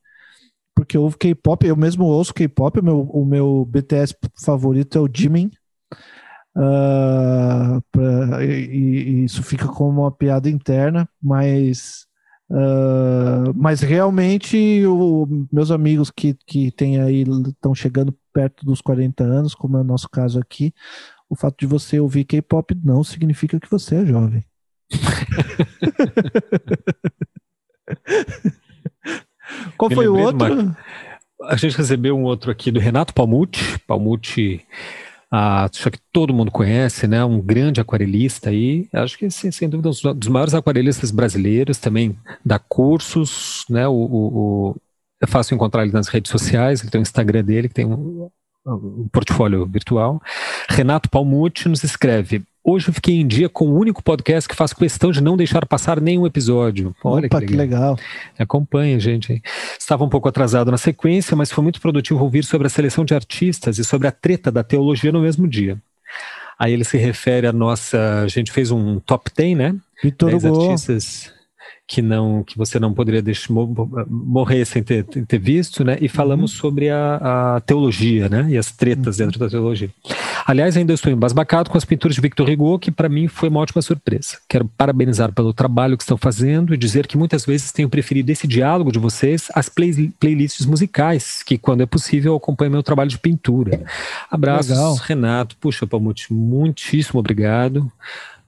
Porque 0.74 0.96
ouve 0.96 1.18
K-pop, 1.18 1.66
eu 1.66 1.76
mesmo 1.76 2.06
ouço 2.06 2.32
K-pop, 2.32 2.80
o 2.80 2.82
meu, 2.82 3.00
o 3.02 3.26
meu 3.26 3.66
BTS 3.66 4.16
favorito 4.42 4.96
é 4.96 5.00
o 5.02 5.10
Jimin. 5.14 5.50
Uh, 6.56 7.82
pra, 7.92 8.42
e, 8.42 8.70
e 8.70 9.24
isso 9.24 9.42
fica 9.42 9.68
como 9.68 10.00
uma 10.00 10.10
piada 10.10 10.48
interna, 10.48 11.06
mas 11.22 12.06
Uh, 12.50 13.54
mas 13.54 13.80
realmente, 13.80 14.84
o, 14.86 15.26
meus 15.50 15.70
amigos 15.70 16.10
que, 16.10 16.36
que 16.46 16.70
tem 16.70 17.00
aí, 17.00 17.24
estão 17.48 17.74
chegando 17.74 18.14
perto 18.32 18.66
dos 18.66 18.80
40 18.80 19.24
anos, 19.24 19.54
como 19.54 19.78
é 19.78 19.80
o 19.80 19.84
nosso 19.84 20.08
caso 20.10 20.38
aqui, 20.38 20.72
o 21.28 21.34
fato 21.34 21.56
de 21.58 21.66
você 21.66 21.98
ouvir 21.98 22.24
K-pop 22.24 22.78
não 22.84 23.02
significa 23.02 23.58
que 23.58 23.70
você 23.70 23.96
é 23.96 24.06
jovem. 24.06 24.44
Qual 29.76 29.90
foi 29.90 30.08
o 30.08 30.16
outro? 30.16 30.52
Uma... 30.52 30.76
A 31.42 31.56
gente 31.56 31.76
recebeu 31.76 32.16
um 32.16 32.22
outro 32.22 32.50
aqui 32.50 32.70
do 32.70 32.80
Renato 32.80 33.12
Palmucci. 33.12 33.78
Palmucci 33.86 34.64
acho 35.30 35.90
que 35.90 35.98
todo 36.12 36.34
mundo 36.34 36.50
conhece, 36.50 37.06
né? 37.06 37.24
Um 37.24 37.40
grande 37.40 37.80
aquarelista 37.80 38.50
aí, 38.50 38.88
acho 38.92 39.18
que 39.18 39.30
sem, 39.30 39.50
sem 39.50 39.68
dúvida 39.68 39.88
um 39.88 40.14
dos 40.14 40.28
maiores 40.28 40.54
aquarelistas 40.54 41.10
brasileiros, 41.10 41.78
também 41.78 42.16
dá 42.44 42.58
cursos, 42.58 43.64
né? 43.68 43.86
O, 43.88 43.92
o, 43.92 44.70
o, 44.70 44.76
é 45.22 45.26
fácil 45.26 45.54
encontrar 45.54 45.82
ele 45.82 45.92
nas 45.92 46.08
redes 46.08 46.30
sociais, 46.30 46.80
ele 46.80 46.90
tem 46.90 47.00
o 47.00 47.02
Instagram 47.02 47.44
dele, 47.44 47.68
que 47.68 47.74
tem 47.74 47.86
um, 47.86 48.30
um 48.66 49.08
portfólio 49.12 49.66
virtual. 49.66 50.20
Renato 50.68 51.10
Palmucci 51.10 51.68
nos 51.68 51.82
escreve: 51.84 52.44
Hoje 52.66 52.88
eu 52.88 52.94
fiquei 52.94 53.16
em 53.16 53.26
dia 53.26 53.46
com 53.46 53.66
o 53.66 53.78
único 53.78 54.02
podcast 54.02 54.48
que 54.48 54.56
faz 54.56 54.72
questão 54.72 55.12
de 55.12 55.22
não 55.22 55.36
deixar 55.36 55.66
passar 55.66 56.00
nenhum 56.00 56.24
episódio. 56.24 56.96
Olha 57.04 57.26
Opa, 57.26 57.42
que 57.42 57.54
legal. 57.54 57.94
Que 57.94 58.02
legal. 58.02 58.38
Acompanha, 58.38 58.98
gente. 58.98 59.42
Estava 59.78 60.02
um 60.02 60.08
pouco 60.08 60.30
atrasado 60.30 60.70
na 60.70 60.78
sequência, 60.78 61.36
mas 61.36 61.52
foi 61.52 61.62
muito 61.62 61.78
produtivo 61.78 62.24
ouvir 62.24 62.42
sobre 62.42 62.66
a 62.66 62.70
seleção 62.70 63.04
de 63.04 63.14
artistas 63.14 63.78
e 63.78 63.84
sobre 63.84 64.08
a 64.08 64.10
treta 64.10 64.50
da 64.50 64.64
teologia 64.64 65.12
no 65.12 65.20
mesmo 65.20 65.46
dia. 65.46 65.76
Aí 66.58 66.72
ele 66.72 66.84
se 66.84 66.96
refere 66.96 67.46
à 67.46 67.52
nossa. 67.52 68.22
A 68.22 68.28
gente 68.28 68.50
fez 68.50 68.70
um 68.70 68.98
top 68.98 69.30
10, 69.36 69.58
né? 69.58 69.76
Vitor 70.02 70.34
Hugo. 70.34 70.64
artistas 70.64 71.33
que 71.86 72.00
não 72.00 72.42
que 72.42 72.56
você 72.56 72.78
não 72.78 72.94
poderia 72.94 73.20
deixar 73.20 73.52
morrer 74.08 74.64
sem 74.64 74.82
ter, 74.82 75.04
ter 75.04 75.38
visto, 75.38 75.84
né? 75.84 75.98
E 76.00 76.08
falamos 76.08 76.52
uhum. 76.52 76.58
sobre 76.58 76.88
a, 76.88 77.56
a, 77.56 77.60
teologia, 77.60 78.28
né? 78.28 78.46
E 78.48 78.56
as 78.56 78.72
tretas 78.72 79.18
uhum. 79.18 79.26
dentro 79.26 79.38
da 79.38 79.48
teologia. 79.48 79.90
Aliás, 80.46 80.76
ainda 80.76 80.92
estou 80.92 81.12
embasbacado 81.12 81.70
com 81.70 81.76
as 81.76 81.84
pinturas 81.84 82.14
de 82.14 82.20
Victor 82.20 82.48
Hugo, 82.48 82.78
que 82.78 82.90
para 82.90 83.08
mim 83.08 83.28
foi 83.28 83.48
uma 83.48 83.60
ótima 83.60 83.82
surpresa. 83.82 84.38
Quero 84.48 84.66
parabenizar 84.76 85.32
pelo 85.32 85.52
trabalho 85.52 85.96
que 85.96 86.02
estão 86.02 86.16
fazendo 86.16 86.74
e 86.74 86.76
dizer 86.76 87.06
que 87.06 87.16
muitas 87.16 87.44
vezes 87.44 87.72
tenho 87.72 87.88
preferido 87.88 88.30
esse 88.30 88.46
diálogo 88.46 88.92
de 88.92 88.98
vocês 88.98 89.48
às 89.54 89.68
play, 89.68 90.12
playlists 90.18 90.66
musicais, 90.66 91.42
que 91.42 91.58
quando 91.58 91.82
é 91.82 91.86
possível 91.86 92.34
acompanho 92.34 92.70
meu 92.70 92.82
trabalho 92.82 93.10
de 93.10 93.18
pintura. 93.18 93.82
Abraços, 94.30 94.70
Legal. 94.70 94.94
Renato. 94.96 95.56
Puxa, 95.56 95.86
Palmute, 95.86 96.32
muitíssimo 96.32 97.20
obrigado 97.20 97.90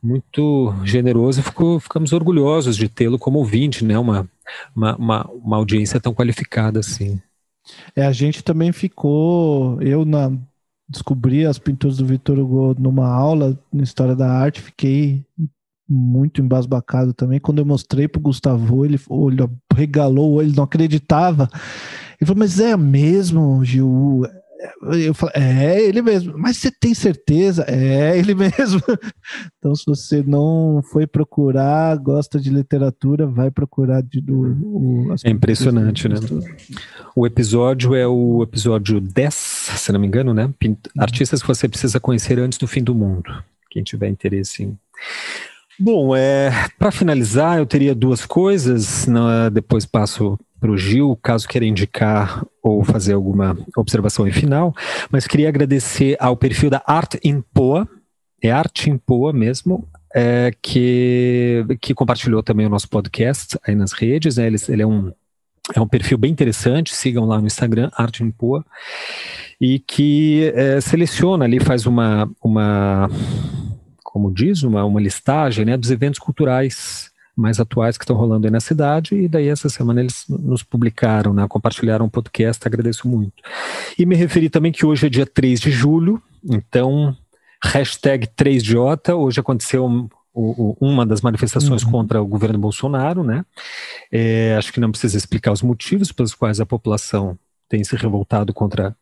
muito 0.02 0.74
generoso 0.84 1.40
e 1.40 1.42
ficou, 1.42 1.80
ficamos 1.80 2.12
orgulhosos 2.12 2.76
de 2.76 2.88
tê-lo 2.88 3.18
como 3.18 3.38
ouvinte, 3.38 3.84
né? 3.84 3.98
Uma, 3.98 4.28
uma, 4.74 4.96
uma, 4.96 5.30
uma, 5.30 5.56
audiência 5.56 6.00
tão 6.00 6.14
qualificada 6.14 6.80
assim. 6.80 7.20
É, 7.94 8.06
a 8.06 8.12
gente 8.12 8.44
também 8.44 8.72
ficou, 8.72 9.80
eu 9.82 10.04
na 10.04 10.30
descobri 10.88 11.44
as 11.44 11.58
pinturas 11.58 11.96
do 11.96 12.06
Vitor 12.06 12.38
Hugo 12.38 12.76
numa 12.78 13.08
aula 13.08 13.58
na 13.72 13.82
História 13.82 14.14
da 14.14 14.30
Arte, 14.30 14.62
fiquei 14.62 15.24
muito 15.88 16.40
embasbacado 16.40 17.12
também. 17.12 17.40
Quando 17.40 17.58
eu 17.58 17.66
mostrei 17.66 18.08
pro 18.08 18.20
Gustavo, 18.20 18.84
ele 18.84 18.98
olhou, 19.08 19.50
regalou, 19.74 20.42
ele 20.42 20.54
não 20.54 20.64
acreditava. 20.64 21.48
Ele 22.20 22.26
falou, 22.26 22.38
mas 22.38 22.58
é 22.60 22.76
mesmo, 22.76 23.64
Gil? 23.64 24.22
Eu 25.04 25.14
falei, 25.14 25.34
é 25.36 25.80
ele 25.80 26.02
mesmo. 26.02 26.36
Mas 26.36 26.58
você 26.58 26.70
tem 26.70 26.94
certeza? 26.94 27.64
É 27.68 28.16
ele 28.18 28.34
mesmo. 28.34 28.80
Então, 29.58 29.74
se 29.74 29.84
você 29.86 30.22
não 30.22 30.82
foi 30.82 31.06
procurar, 31.06 31.96
gosta 31.96 32.38
de 32.40 32.50
literatura, 32.50 33.26
vai 33.26 33.50
procurar 33.50 34.02
de 34.02 34.22
novo. 34.22 35.14
É 35.24 35.30
impressionante, 35.30 36.08
né? 36.08 36.16
O 37.14 37.26
episódio 37.26 37.94
é 37.94 38.06
o 38.06 38.42
episódio 38.42 39.00
10, 39.00 39.34
se 39.34 39.92
não 39.92 40.00
me 40.00 40.06
engano, 40.06 40.32
né? 40.32 40.52
Artistas 40.98 41.42
que 41.42 41.48
você 41.48 41.68
precisa 41.68 41.98
conhecer 42.00 42.38
antes 42.38 42.58
do 42.58 42.66
fim 42.66 42.82
do 42.82 42.94
mundo. 42.94 43.30
Quem 43.70 43.82
tiver 43.82 44.08
interesse 44.08 44.64
em. 44.64 44.78
Bom, 45.78 46.16
é, 46.16 46.50
para 46.78 46.90
finalizar, 46.90 47.58
eu 47.58 47.66
teria 47.66 47.94
duas 47.94 48.24
coisas, 48.24 49.06
né, 49.06 49.50
depois 49.52 49.84
passo 49.84 50.38
para 50.60 50.70
o 50.70 50.76
Gil, 50.76 51.18
caso 51.22 51.48
queira 51.48 51.66
indicar 51.66 52.44
ou 52.62 52.82
fazer 52.84 53.14
alguma 53.14 53.56
observação 53.76 54.26
em 54.26 54.32
final, 54.32 54.74
mas 55.10 55.26
queria 55.26 55.48
agradecer 55.48 56.16
ao 56.18 56.36
perfil 56.36 56.70
da 56.70 56.82
Art 56.86 57.16
in 57.22 57.42
Poa, 57.54 57.88
é 58.42 58.50
Art 58.50 58.86
in 58.86 58.98
Poa 58.98 59.32
mesmo, 59.32 59.86
é, 60.14 60.50
que, 60.62 61.64
que 61.80 61.94
compartilhou 61.94 62.42
também 62.42 62.66
o 62.66 62.70
nosso 62.70 62.88
podcast 62.88 63.58
aí 63.66 63.74
nas 63.74 63.92
redes, 63.92 64.36
né, 64.36 64.46
ele, 64.46 64.56
ele 64.68 64.82
é 64.82 64.86
um 64.86 65.12
é 65.74 65.80
um 65.80 65.88
perfil 65.88 66.16
bem 66.16 66.30
interessante, 66.30 66.94
sigam 66.94 67.24
lá 67.24 67.40
no 67.40 67.46
Instagram, 67.48 67.90
Arte 67.96 68.22
em 68.22 68.30
Poa, 68.30 68.64
e 69.60 69.80
que 69.80 70.52
é, 70.54 70.80
seleciona 70.80 71.44
ali, 71.44 71.58
faz 71.58 71.86
uma, 71.86 72.30
uma 72.40 73.10
como 74.04 74.32
diz, 74.32 74.62
uma, 74.62 74.84
uma 74.84 75.00
listagem 75.00 75.64
né, 75.64 75.76
dos 75.76 75.90
eventos 75.90 76.20
culturais 76.20 77.10
mais 77.36 77.60
atuais 77.60 77.98
que 77.98 78.04
estão 78.04 78.16
rolando 78.16 78.46
aí 78.46 78.50
na 78.50 78.60
cidade, 78.60 79.14
e 79.14 79.28
daí 79.28 79.48
essa 79.48 79.68
semana 79.68 80.00
eles 80.00 80.24
nos 80.28 80.62
publicaram, 80.62 81.34
né, 81.34 81.46
compartilharam 81.48 82.06
um 82.06 82.08
podcast, 82.08 82.66
agradeço 82.66 83.06
muito. 83.06 83.34
E 83.98 84.06
me 84.06 84.16
referi 84.16 84.48
também 84.48 84.72
que 84.72 84.86
hoje 84.86 85.06
é 85.06 85.10
dia 85.10 85.26
3 85.26 85.60
de 85.60 85.70
julho, 85.70 86.22
então, 86.42 87.14
hashtag 87.62 88.26
3J, 88.28 89.14
hoje 89.14 89.40
aconteceu 89.40 89.86
um, 89.86 90.08
uma 90.80 91.04
das 91.04 91.20
manifestações 91.20 91.82
uhum. 91.82 91.90
contra 91.90 92.22
o 92.22 92.26
governo 92.26 92.58
Bolsonaro, 92.58 93.22
né, 93.22 93.44
é, 94.10 94.56
acho 94.56 94.72
que 94.72 94.80
não 94.80 94.90
precisa 94.90 95.16
explicar 95.16 95.52
os 95.52 95.62
motivos 95.62 96.10
pelos 96.10 96.34
quais 96.34 96.60
a 96.60 96.66
população 96.66 97.38
tem 97.68 97.84
se 97.84 97.96
revoltado 97.96 98.54
contra 98.54 98.96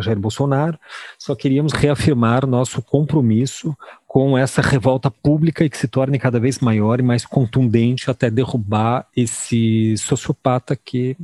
Jair 0.00 0.18
Bolsonaro, 0.18 0.78
só 1.18 1.34
queríamos 1.34 1.72
reafirmar 1.72 2.46
nosso 2.46 2.82
compromisso 2.82 3.76
com 4.06 4.36
essa 4.36 4.60
revolta 4.60 5.10
pública 5.10 5.64
e 5.64 5.70
que 5.70 5.76
se 5.76 5.88
torne 5.88 6.18
cada 6.18 6.40
vez 6.40 6.58
maior 6.58 6.98
e 6.98 7.02
mais 7.02 7.24
contundente 7.24 8.10
até 8.10 8.30
derrubar 8.30 9.06
esse 9.16 9.96
sociopata 9.96 10.74
que, 10.74 11.16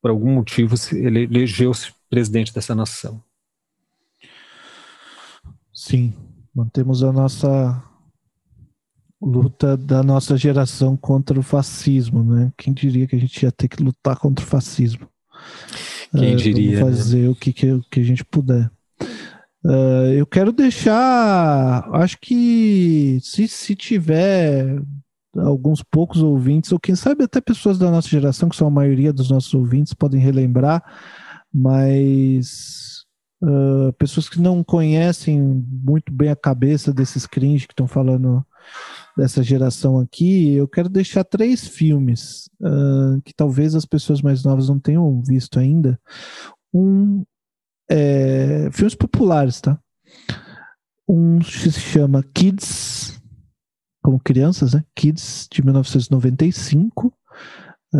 por 0.00 0.10
algum 0.10 0.32
motivo, 0.32 0.74
ele 0.92 1.24
elegeu-se 1.24 1.92
presidente 2.08 2.52
dessa 2.52 2.74
nação. 2.74 3.22
Sim, 5.72 6.12
mantemos 6.54 7.02
a 7.02 7.12
nossa 7.12 7.82
luta 9.20 9.76
da 9.76 10.02
nossa 10.02 10.36
geração 10.36 10.96
contra 10.96 11.38
o 11.38 11.42
fascismo, 11.42 12.22
né? 12.22 12.52
Quem 12.56 12.72
diria 12.72 13.06
que 13.06 13.16
a 13.16 13.18
gente 13.18 13.42
ia 13.42 13.52
ter 13.52 13.68
que 13.68 13.82
lutar 13.82 14.18
contra 14.18 14.44
o 14.44 14.48
fascismo? 14.48 15.08
Quem 16.16 16.34
uh, 16.34 16.36
diria? 16.36 16.76
Né? 16.76 16.80
fazer 16.80 17.22
né? 17.22 17.28
o 17.28 17.34
que, 17.34 17.52
que, 17.52 17.80
que, 17.90 18.00
a 18.00 18.04
gente 18.04 18.24
puder. 18.24 18.70
Uh, 19.64 20.12
eu 20.16 20.26
quero 20.26 20.52
deixar, 20.52 21.88
acho 21.92 22.18
que 22.20 23.18
se, 23.22 23.46
se 23.48 23.74
tiver 23.74 24.82
alguns 25.36 25.82
poucos 25.82 26.22
ouvintes, 26.22 26.72
ou 26.72 26.80
quem 26.80 26.94
sabe 26.94 27.24
até 27.24 27.40
pessoas 27.40 27.78
da 27.78 27.90
nossa 27.90 28.08
geração, 28.08 28.48
que 28.48 28.56
são 28.56 28.66
a 28.66 28.70
maioria 28.70 29.12
dos 29.12 29.30
nossos 29.30 29.54
ouvintes, 29.54 29.94
podem 29.94 30.20
relembrar, 30.20 30.82
mas 31.52 33.04
uh, 33.42 33.92
pessoas 33.94 34.28
que 34.28 34.40
não 34.40 34.62
conhecem 34.62 35.40
muito 35.40 36.12
bem 36.12 36.28
a 36.28 36.36
cabeça 36.36 36.92
desses 36.92 37.26
cringe 37.26 37.66
que 37.66 37.72
estão 37.72 37.86
falando 37.86 38.44
dessa 39.16 39.42
geração 39.42 39.98
aqui, 39.98 40.54
eu 40.54 40.66
quero 40.66 40.88
deixar 40.88 41.24
três 41.24 41.66
filmes 41.66 42.48
uh, 42.60 43.20
que 43.24 43.34
talvez 43.34 43.74
as 43.74 43.84
pessoas 43.84 44.22
mais 44.22 44.42
novas 44.42 44.68
não 44.68 44.78
tenham 44.78 45.22
visto 45.22 45.58
ainda. 45.58 46.00
Um 46.72 47.24
é, 47.90 48.70
filmes 48.72 48.94
populares, 48.94 49.60
tá? 49.60 49.78
Um 51.06 51.42
se 51.42 51.70
chama 51.72 52.22
Kids, 52.34 53.20
como 54.02 54.18
crianças, 54.18 54.72
né? 54.72 54.82
Kids 54.94 55.46
de 55.52 55.62
1995. 55.62 57.12
Uh, 57.94 57.98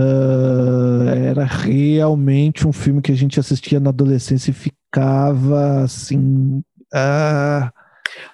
ah, 1.08 1.14
era 1.14 1.44
realmente 1.44 2.66
um 2.66 2.72
filme 2.72 3.02
que 3.02 3.12
a 3.12 3.14
gente 3.14 3.38
assistia 3.38 3.78
na 3.78 3.90
adolescência 3.90 4.50
e 4.50 4.54
ficava 4.54 5.82
assim. 5.82 6.62
Uh, 6.94 7.81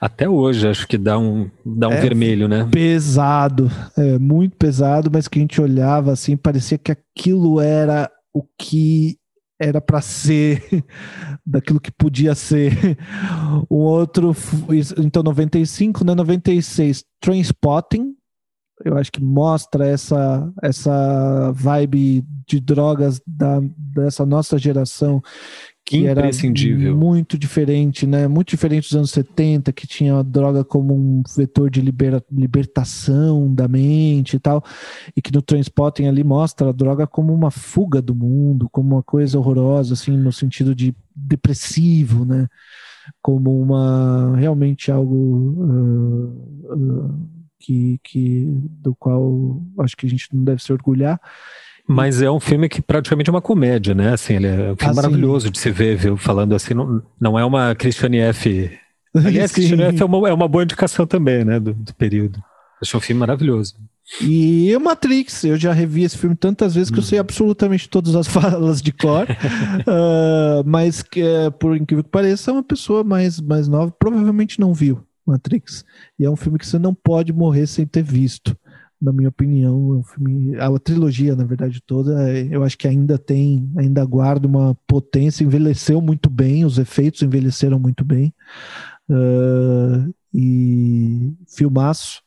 até 0.01 0.29
hoje, 0.29 0.69
acho 0.69 0.87
que 0.87 0.97
dá 0.97 1.19
um, 1.19 1.51
dá 1.65 1.89
um 1.89 1.93
é 1.93 2.01
vermelho, 2.01 2.49
né? 2.49 2.69
Pesado, 2.71 3.71
é, 3.97 4.19
muito 4.19 4.57
pesado, 4.57 5.11
mas 5.13 5.29
que 5.29 5.39
a 5.39 5.43
gente 5.43 5.61
olhava 5.61 6.13
assim, 6.13 6.37
parecia 6.37 6.79
que 6.79 6.93
aquilo 6.93 7.61
era 7.61 8.11
o 8.33 8.43
que 8.59 9.19
era 9.61 9.81
para 9.81 10.01
ser, 10.01 10.63
daquilo 11.45 11.81
que 11.81 11.91
podia 11.91 12.35
ser. 12.35 12.73
Um 13.71 13.77
outro, 13.77 14.35
então 14.99 15.23
95, 15.23 16.05
né? 16.05 16.15
96, 16.15 17.05
Trainspotting, 17.21 18.15
eu 18.85 18.97
acho 18.97 19.11
que 19.11 19.23
mostra 19.23 19.87
essa, 19.87 20.51
essa 20.63 21.51
vibe 21.53 22.25
de 22.47 22.61
drogas 22.61 23.21
da, 23.27 23.61
dessa 23.77 24.25
nossa 24.25 24.57
geração 24.57 25.21
que 25.89 26.07
era 26.07 26.31
muito 26.95 27.39
diferente, 27.39 28.07
né? 28.07 28.29
Muito 28.29 28.51
diferente 28.51 28.91
dos 28.91 28.97
anos 28.97 29.11
70, 29.11 29.73
que 29.73 29.87
tinha 29.87 30.19
a 30.19 30.23
droga 30.23 30.63
como 30.63 30.95
um 30.95 31.23
vetor 31.35 31.71
de 31.71 31.81
libera, 31.81 32.23
libertação 32.31 33.55
da 33.55 33.67
mente 33.67 34.37
e 34.37 34.39
tal, 34.39 34.63
e 35.17 35.23
que 35.23 35.33
no 35.33 35.41
Transpotting 35.41 36.07
ali 36.07 36.23
mostra 36.23 36.69
a 36.69 36.73
droga 36.73 37.07
como 37.07 37.33
uma 37.33 37.51
fuga 37.51 38.03
do 38.03 38.15
mundo, 38.15 38.69
como 38.71 38.97
uma 38.97 39.03
coisa 39.03 39.39
horrorosa, 39.39 39.95
assim, 39.95 40.15
no 40.15 40.31
sentido 40.31 40.75
de 40.75 40.95
depressivo, 41.17 42.27
né? 42.27 42.49
Como 43.23 43.59
uma 43.59 44.37
realmente 44.37 44.93
algo 44.93 45.17
uh, 45.17 46.75
uh, 46.75 47.29
que, 47.59 47.99
que 48.05 48.45
do 48.83 48.95
qual 48.95 49.63
acho 49.79 49.97
que 49.97 50.05
a 50.05 50.11
gente 50.11 50.29
não 50.35 50.45
deve 50.45 50.63
se 50.63 50.71
orgulhar. 50.71 51.19
Mas 51.89 52.21
é 52.21 52.31
um 52.31 52.39
filme 52.39 52.69
que 52.69 52.83
praticamente 52.83 53.31
é 53.31 53.33
uma 53.33 53.41
comédia, 53.41 53.95
né? 53.95 54.13
Assim, 54.13 54.35
ele 54.35 54.47
é 54.47 54.73
um 54.73 54.77
filme 54.77 54.93
ah, 54.93 54.95
maravilhoso 54.95 55.51
de 55.51 55.59
se 55.59 55.71
ver, 55.71 55.97
viu? 55.97 56.19
Falando 56.19 56.55
assim, 56.55 56.75
não, 56.75 57.03
não 57.19 57.39
é 57.39 57.45
uma 57.45 57.75
Christiane 57.75 58.19
F. 58.19 58.71
Aliás, 59.17 59.51
Christiane 59.51 59.85
F 59.85 60.03
é 60.03 60.05
uma, 60.05 60.29
é 60.29 60.33
uma 60.35 60.47
boa 60.47 60.65
indicação 60.65 61.07
também, 61.07 61.47
né? 61.47 61.59
Do, 61.59 61.73
do 61.73 61.95
período. 61.95 62.39
Achei 62.83 62.99
um 62.99 63.01
filme 63.01 63.21
maravilhoso. 63.21 63.75
E 64.21 64.75
o 64.77 64.81
Matrix, 64.81 65.45
eu 65.45 65.57
já 65.57 65.73
revi 65.73 66.03
esse 66.03 66.19
filme 66.19 66.37
tantas 66.37 66.75
vezes 66.75 66.91
que 66.91 66.97
hum. 66.97 67.01
eu 67.01 67.07
sei 67.07 67.19
absolutamente 67.19 67.89
todas 67.89 68.15
as 68.15 68.29
falas 68.29 68.83
de 68.83 68.93
cor, 68.93 69.27
uh, 69.27 70.63
mas 70.67 71.03
que, 71.03 71.23
uh, 71.23 71.51
por 71.53 71.75
incrível 71.75 72.05
que 72.05 72.11
pareça, 72.11 72.51
é 72.51 72.55
uma 72.55 72.63
pessoa 72.63 73.03
mais, 73.03 73.41
mais 73.41 73.67
nova 73.67 73.91
provavelmente 73.99 74.61
não 74.61 74.75
viu 74.75 75.03
Matrix. 75.27 75.87
E 76.19 76.25
é 76.27 76.31
um 76.31 76.37
filme 76.37 76.59
que 76.59 76.67
você 76.67 76.79
não 76.79 76.95
pode 76.95 77.33
morrer 77.33 77.67
sem 77.67 77.87
ter 77.87 78.03
visto 78.03 78.55
na 79.01 79.13
minha 79.13 79.29
opinião, 79.29 79.95
é 79.95 79.97
um 79.99 80.03
filme, 80.03 80.57
a 80.59 80.79
trilogia, 80.79 81.37
na 81.37 81.45
verdade, 81.45 81.81
toda, 81.81 82.37
eu 82.51 82.65
acho 82.65 82.77
que 82.77 82.89
ainda 82.89 83.17
tem, 83.17 83.71
ainda 83.77 84.05
guarda 84.05 84.49
uma 84.49 84.75
potência, 84.87 85.45
envelheceu 85.45 86.01
muito 86.01 86.29
bem, 86.29 86.65
os 86.65 86.79
efeitos 86.79 87.23
envelheceram 87.23 87.79
muito 87.79 88.05
bem, 88.05 88.35
uh, 89.09 90.15
e 90.35 91.33
filmaço. 91.47 92.23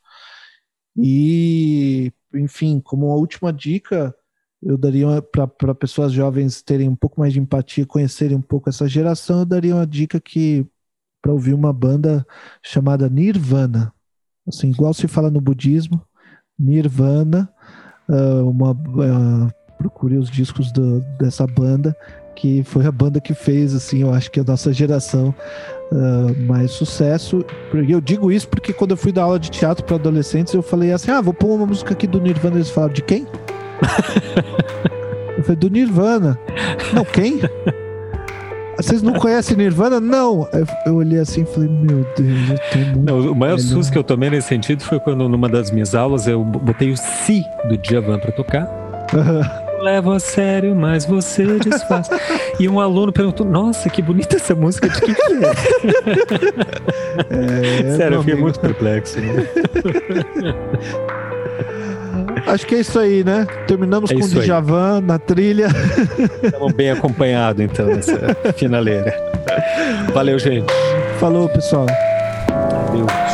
E, 0.96 2.12
enfim, 2.34 2.80
como 2.80 3.06
uma 3.06 3.16
última 3.16 3.52
dica, 3.52 4.14
eu 4.62 4.78
daria 4.78 5.20
para 5.22 5.74
pessoas 5.74 6.12
jovens 6.12 6.62
terem 6.62 6.88
um 6.88 6.96
pouco 6.96 7.20
mais 7.20 7.32
de 7.32 7.40
empatia, 7.40 7.86
conhecerem 7.86 8.36
um 8.36 8.42
pouco 8.42 8.68
essa 8.68 8.88
geração, 8.88 9.40
eu 9.40 9.46
daria 9.46 9.74
uma 9.74 9.86
dica 9.86 10.20
que 10.20 10.66
para 11.20 11.32
ouvir 11.32 11.54
uma 11.54 11.72
banda 11.72 12.26
chamada 12.62 13.08
Nirvana. 13.08 13.94
Assim, 14.46 14.70
igual 14.70 14.92
se 14.92 15.06
fala 15.06 15.30
no 15.30 15.40
budismo, 15.40 16.04
Nirvana, 16.62 17.48
uh, 18.08 18.48
uma, 18.48 18.70
uh, 18.70 19.52
procure 19.76 20.16
os 20.16 20.30
discos 20.30 20.70
do, 20.70 21.00
dessa 21.18 21.46
banda, 21.46 21.96
que 22.36 22.62
foi 22.62 22.86
a 22.86 22.92
banda 22.92 23.20
que 23.20 23.34
fez, 23.34 23.74
assim, 23.74 24.02
eu 24.02 24.12
acho 24.12 24.30
que 24.30 24.40
a 24.40 24.44
nossa 24.44 24.72
geração 24.72 25.34
uh, 25.92 26.46
mais 26.46 26.70
sucesso. 26.70 27.44
Eu 27.88 28.00
digo 28.00 28.30
isso 28.30 28.48
porque 28.48 28.72
quando 28.72 28.92
eu 28.92 28.96
fui 28.96 29.12
dar 29.12 29.24
aula 29.24 29.38
de 29.38 29.50
teatro 29.50 29.84
para 29.84 29.96
adolescentes, 29.96 30.54
eu 30.54 30.62
falei 30.62 30.92
assim: 30.92 31.10
ah, 31.10 31.20
vou 31.20 31.34
pôr 31.34 31.54
uma 31.54 31.66
música 31.66 31.92
aqui 31.92 32.06
do 32.06 32.20
Nirvana. 32.20 32.56
Eles 32.56 32.70
falaram: 32.70 32.94
de 32.94 33.02
quem? 33.02 33.26
eu 35.36 35.42
falei: 35.42 35.56
do 35.56 35.68
Nirvana. 35.68 36.38
Não, 36.94 37.04
quem? 37.04 37.40
Vocês 38.76 39.02
não 39.02 39.14
conhecem 39.14 39.56
Nirvana? 39.56 40.00
Não. 40.00 40.48
Eu, 40.86 40.94
olhei 40.96 41.18
assim 41.18 41.42
e 41.42 41.46
falei, 41.46 41.68
meu 41.68 42.06
Deus, 42.16 42.50
eu 42.50 42.58
tô 42.72 42.78
muito. 42.78 43.00
Não, 43.00 43.32
o 43.32 43.34
maior 43.34 43.58
susto 43.58 43.92
que 43.92 43.98
eu 43.98 44.04
tomei 44.04 44.30
nesse 44.30 44.48
sentido 44.48 44.82
foi 44.82 44.98
quando, 44.98 45.28
numa 45.28 45.48
das 45.48 45.70
minhas 45.70 45.94
aulas, 45.94 46.26
eu 46.26 46.42
botei 46.42 46.90
o 46.90 46.96
Si 46.96 47.44
do 47.68 47.76
Djavan 47.76 48.18
pra 48.18 48.32
tocar. 48.32 48.68
Levo 49.80 50.12
a 50.12 50.20
sério, 50.20 50.76
mas 50.76 51.04
você 51.04 51.44
desfaz. 51.58 52.08
e 52.58 52.68
um 52.68 52.78
aluno 52.78 53.12
perguntou: 53.12 53.44
Nossa, 53.44 53.90
que 53.90 54.00
bonita 54.00 54.36
essa 54.36 54.54
música, 54.54 54.88
de 54.88 55.00
quem 55.00 55.12
que 55.12 55.22
é? 55.22 55.50
é 57.90 57.96
Sério, 57.96 58.14
eu 58.16 58.20
fiquei 58.20 58.34
amigo. 58.34 58.40
muito 58.42 58.60
perplexo. 58.60 59.20
Né? 59.20 59.44
Acho 62.46 62.66
que 62.66 62.74
é 62.74 62.80
isso 62.80 62.98
aí, 62.98 63.24
né? 63.24 63.46
Terminamos 63.66 64.10
é 64.10 64.14
com 64.14 64.24
o 64.24 64.28
Djavan 64.28 65.00
na 65.00 65.18
trilha. 65.18 65.68
Estamos 66.42 66.72
bem 66.72 66.90
acompanhados, 66.90 67.62
então, 67.64 67.86
nessa 67.86 68.18
finaleira. 68.56 69.14
Valeu, 70.12 70.38
gente. 70.38 70.72
Falou, 71.18 71.48
pessoal. 71.48 71.86
Adeus. 72.88 73.31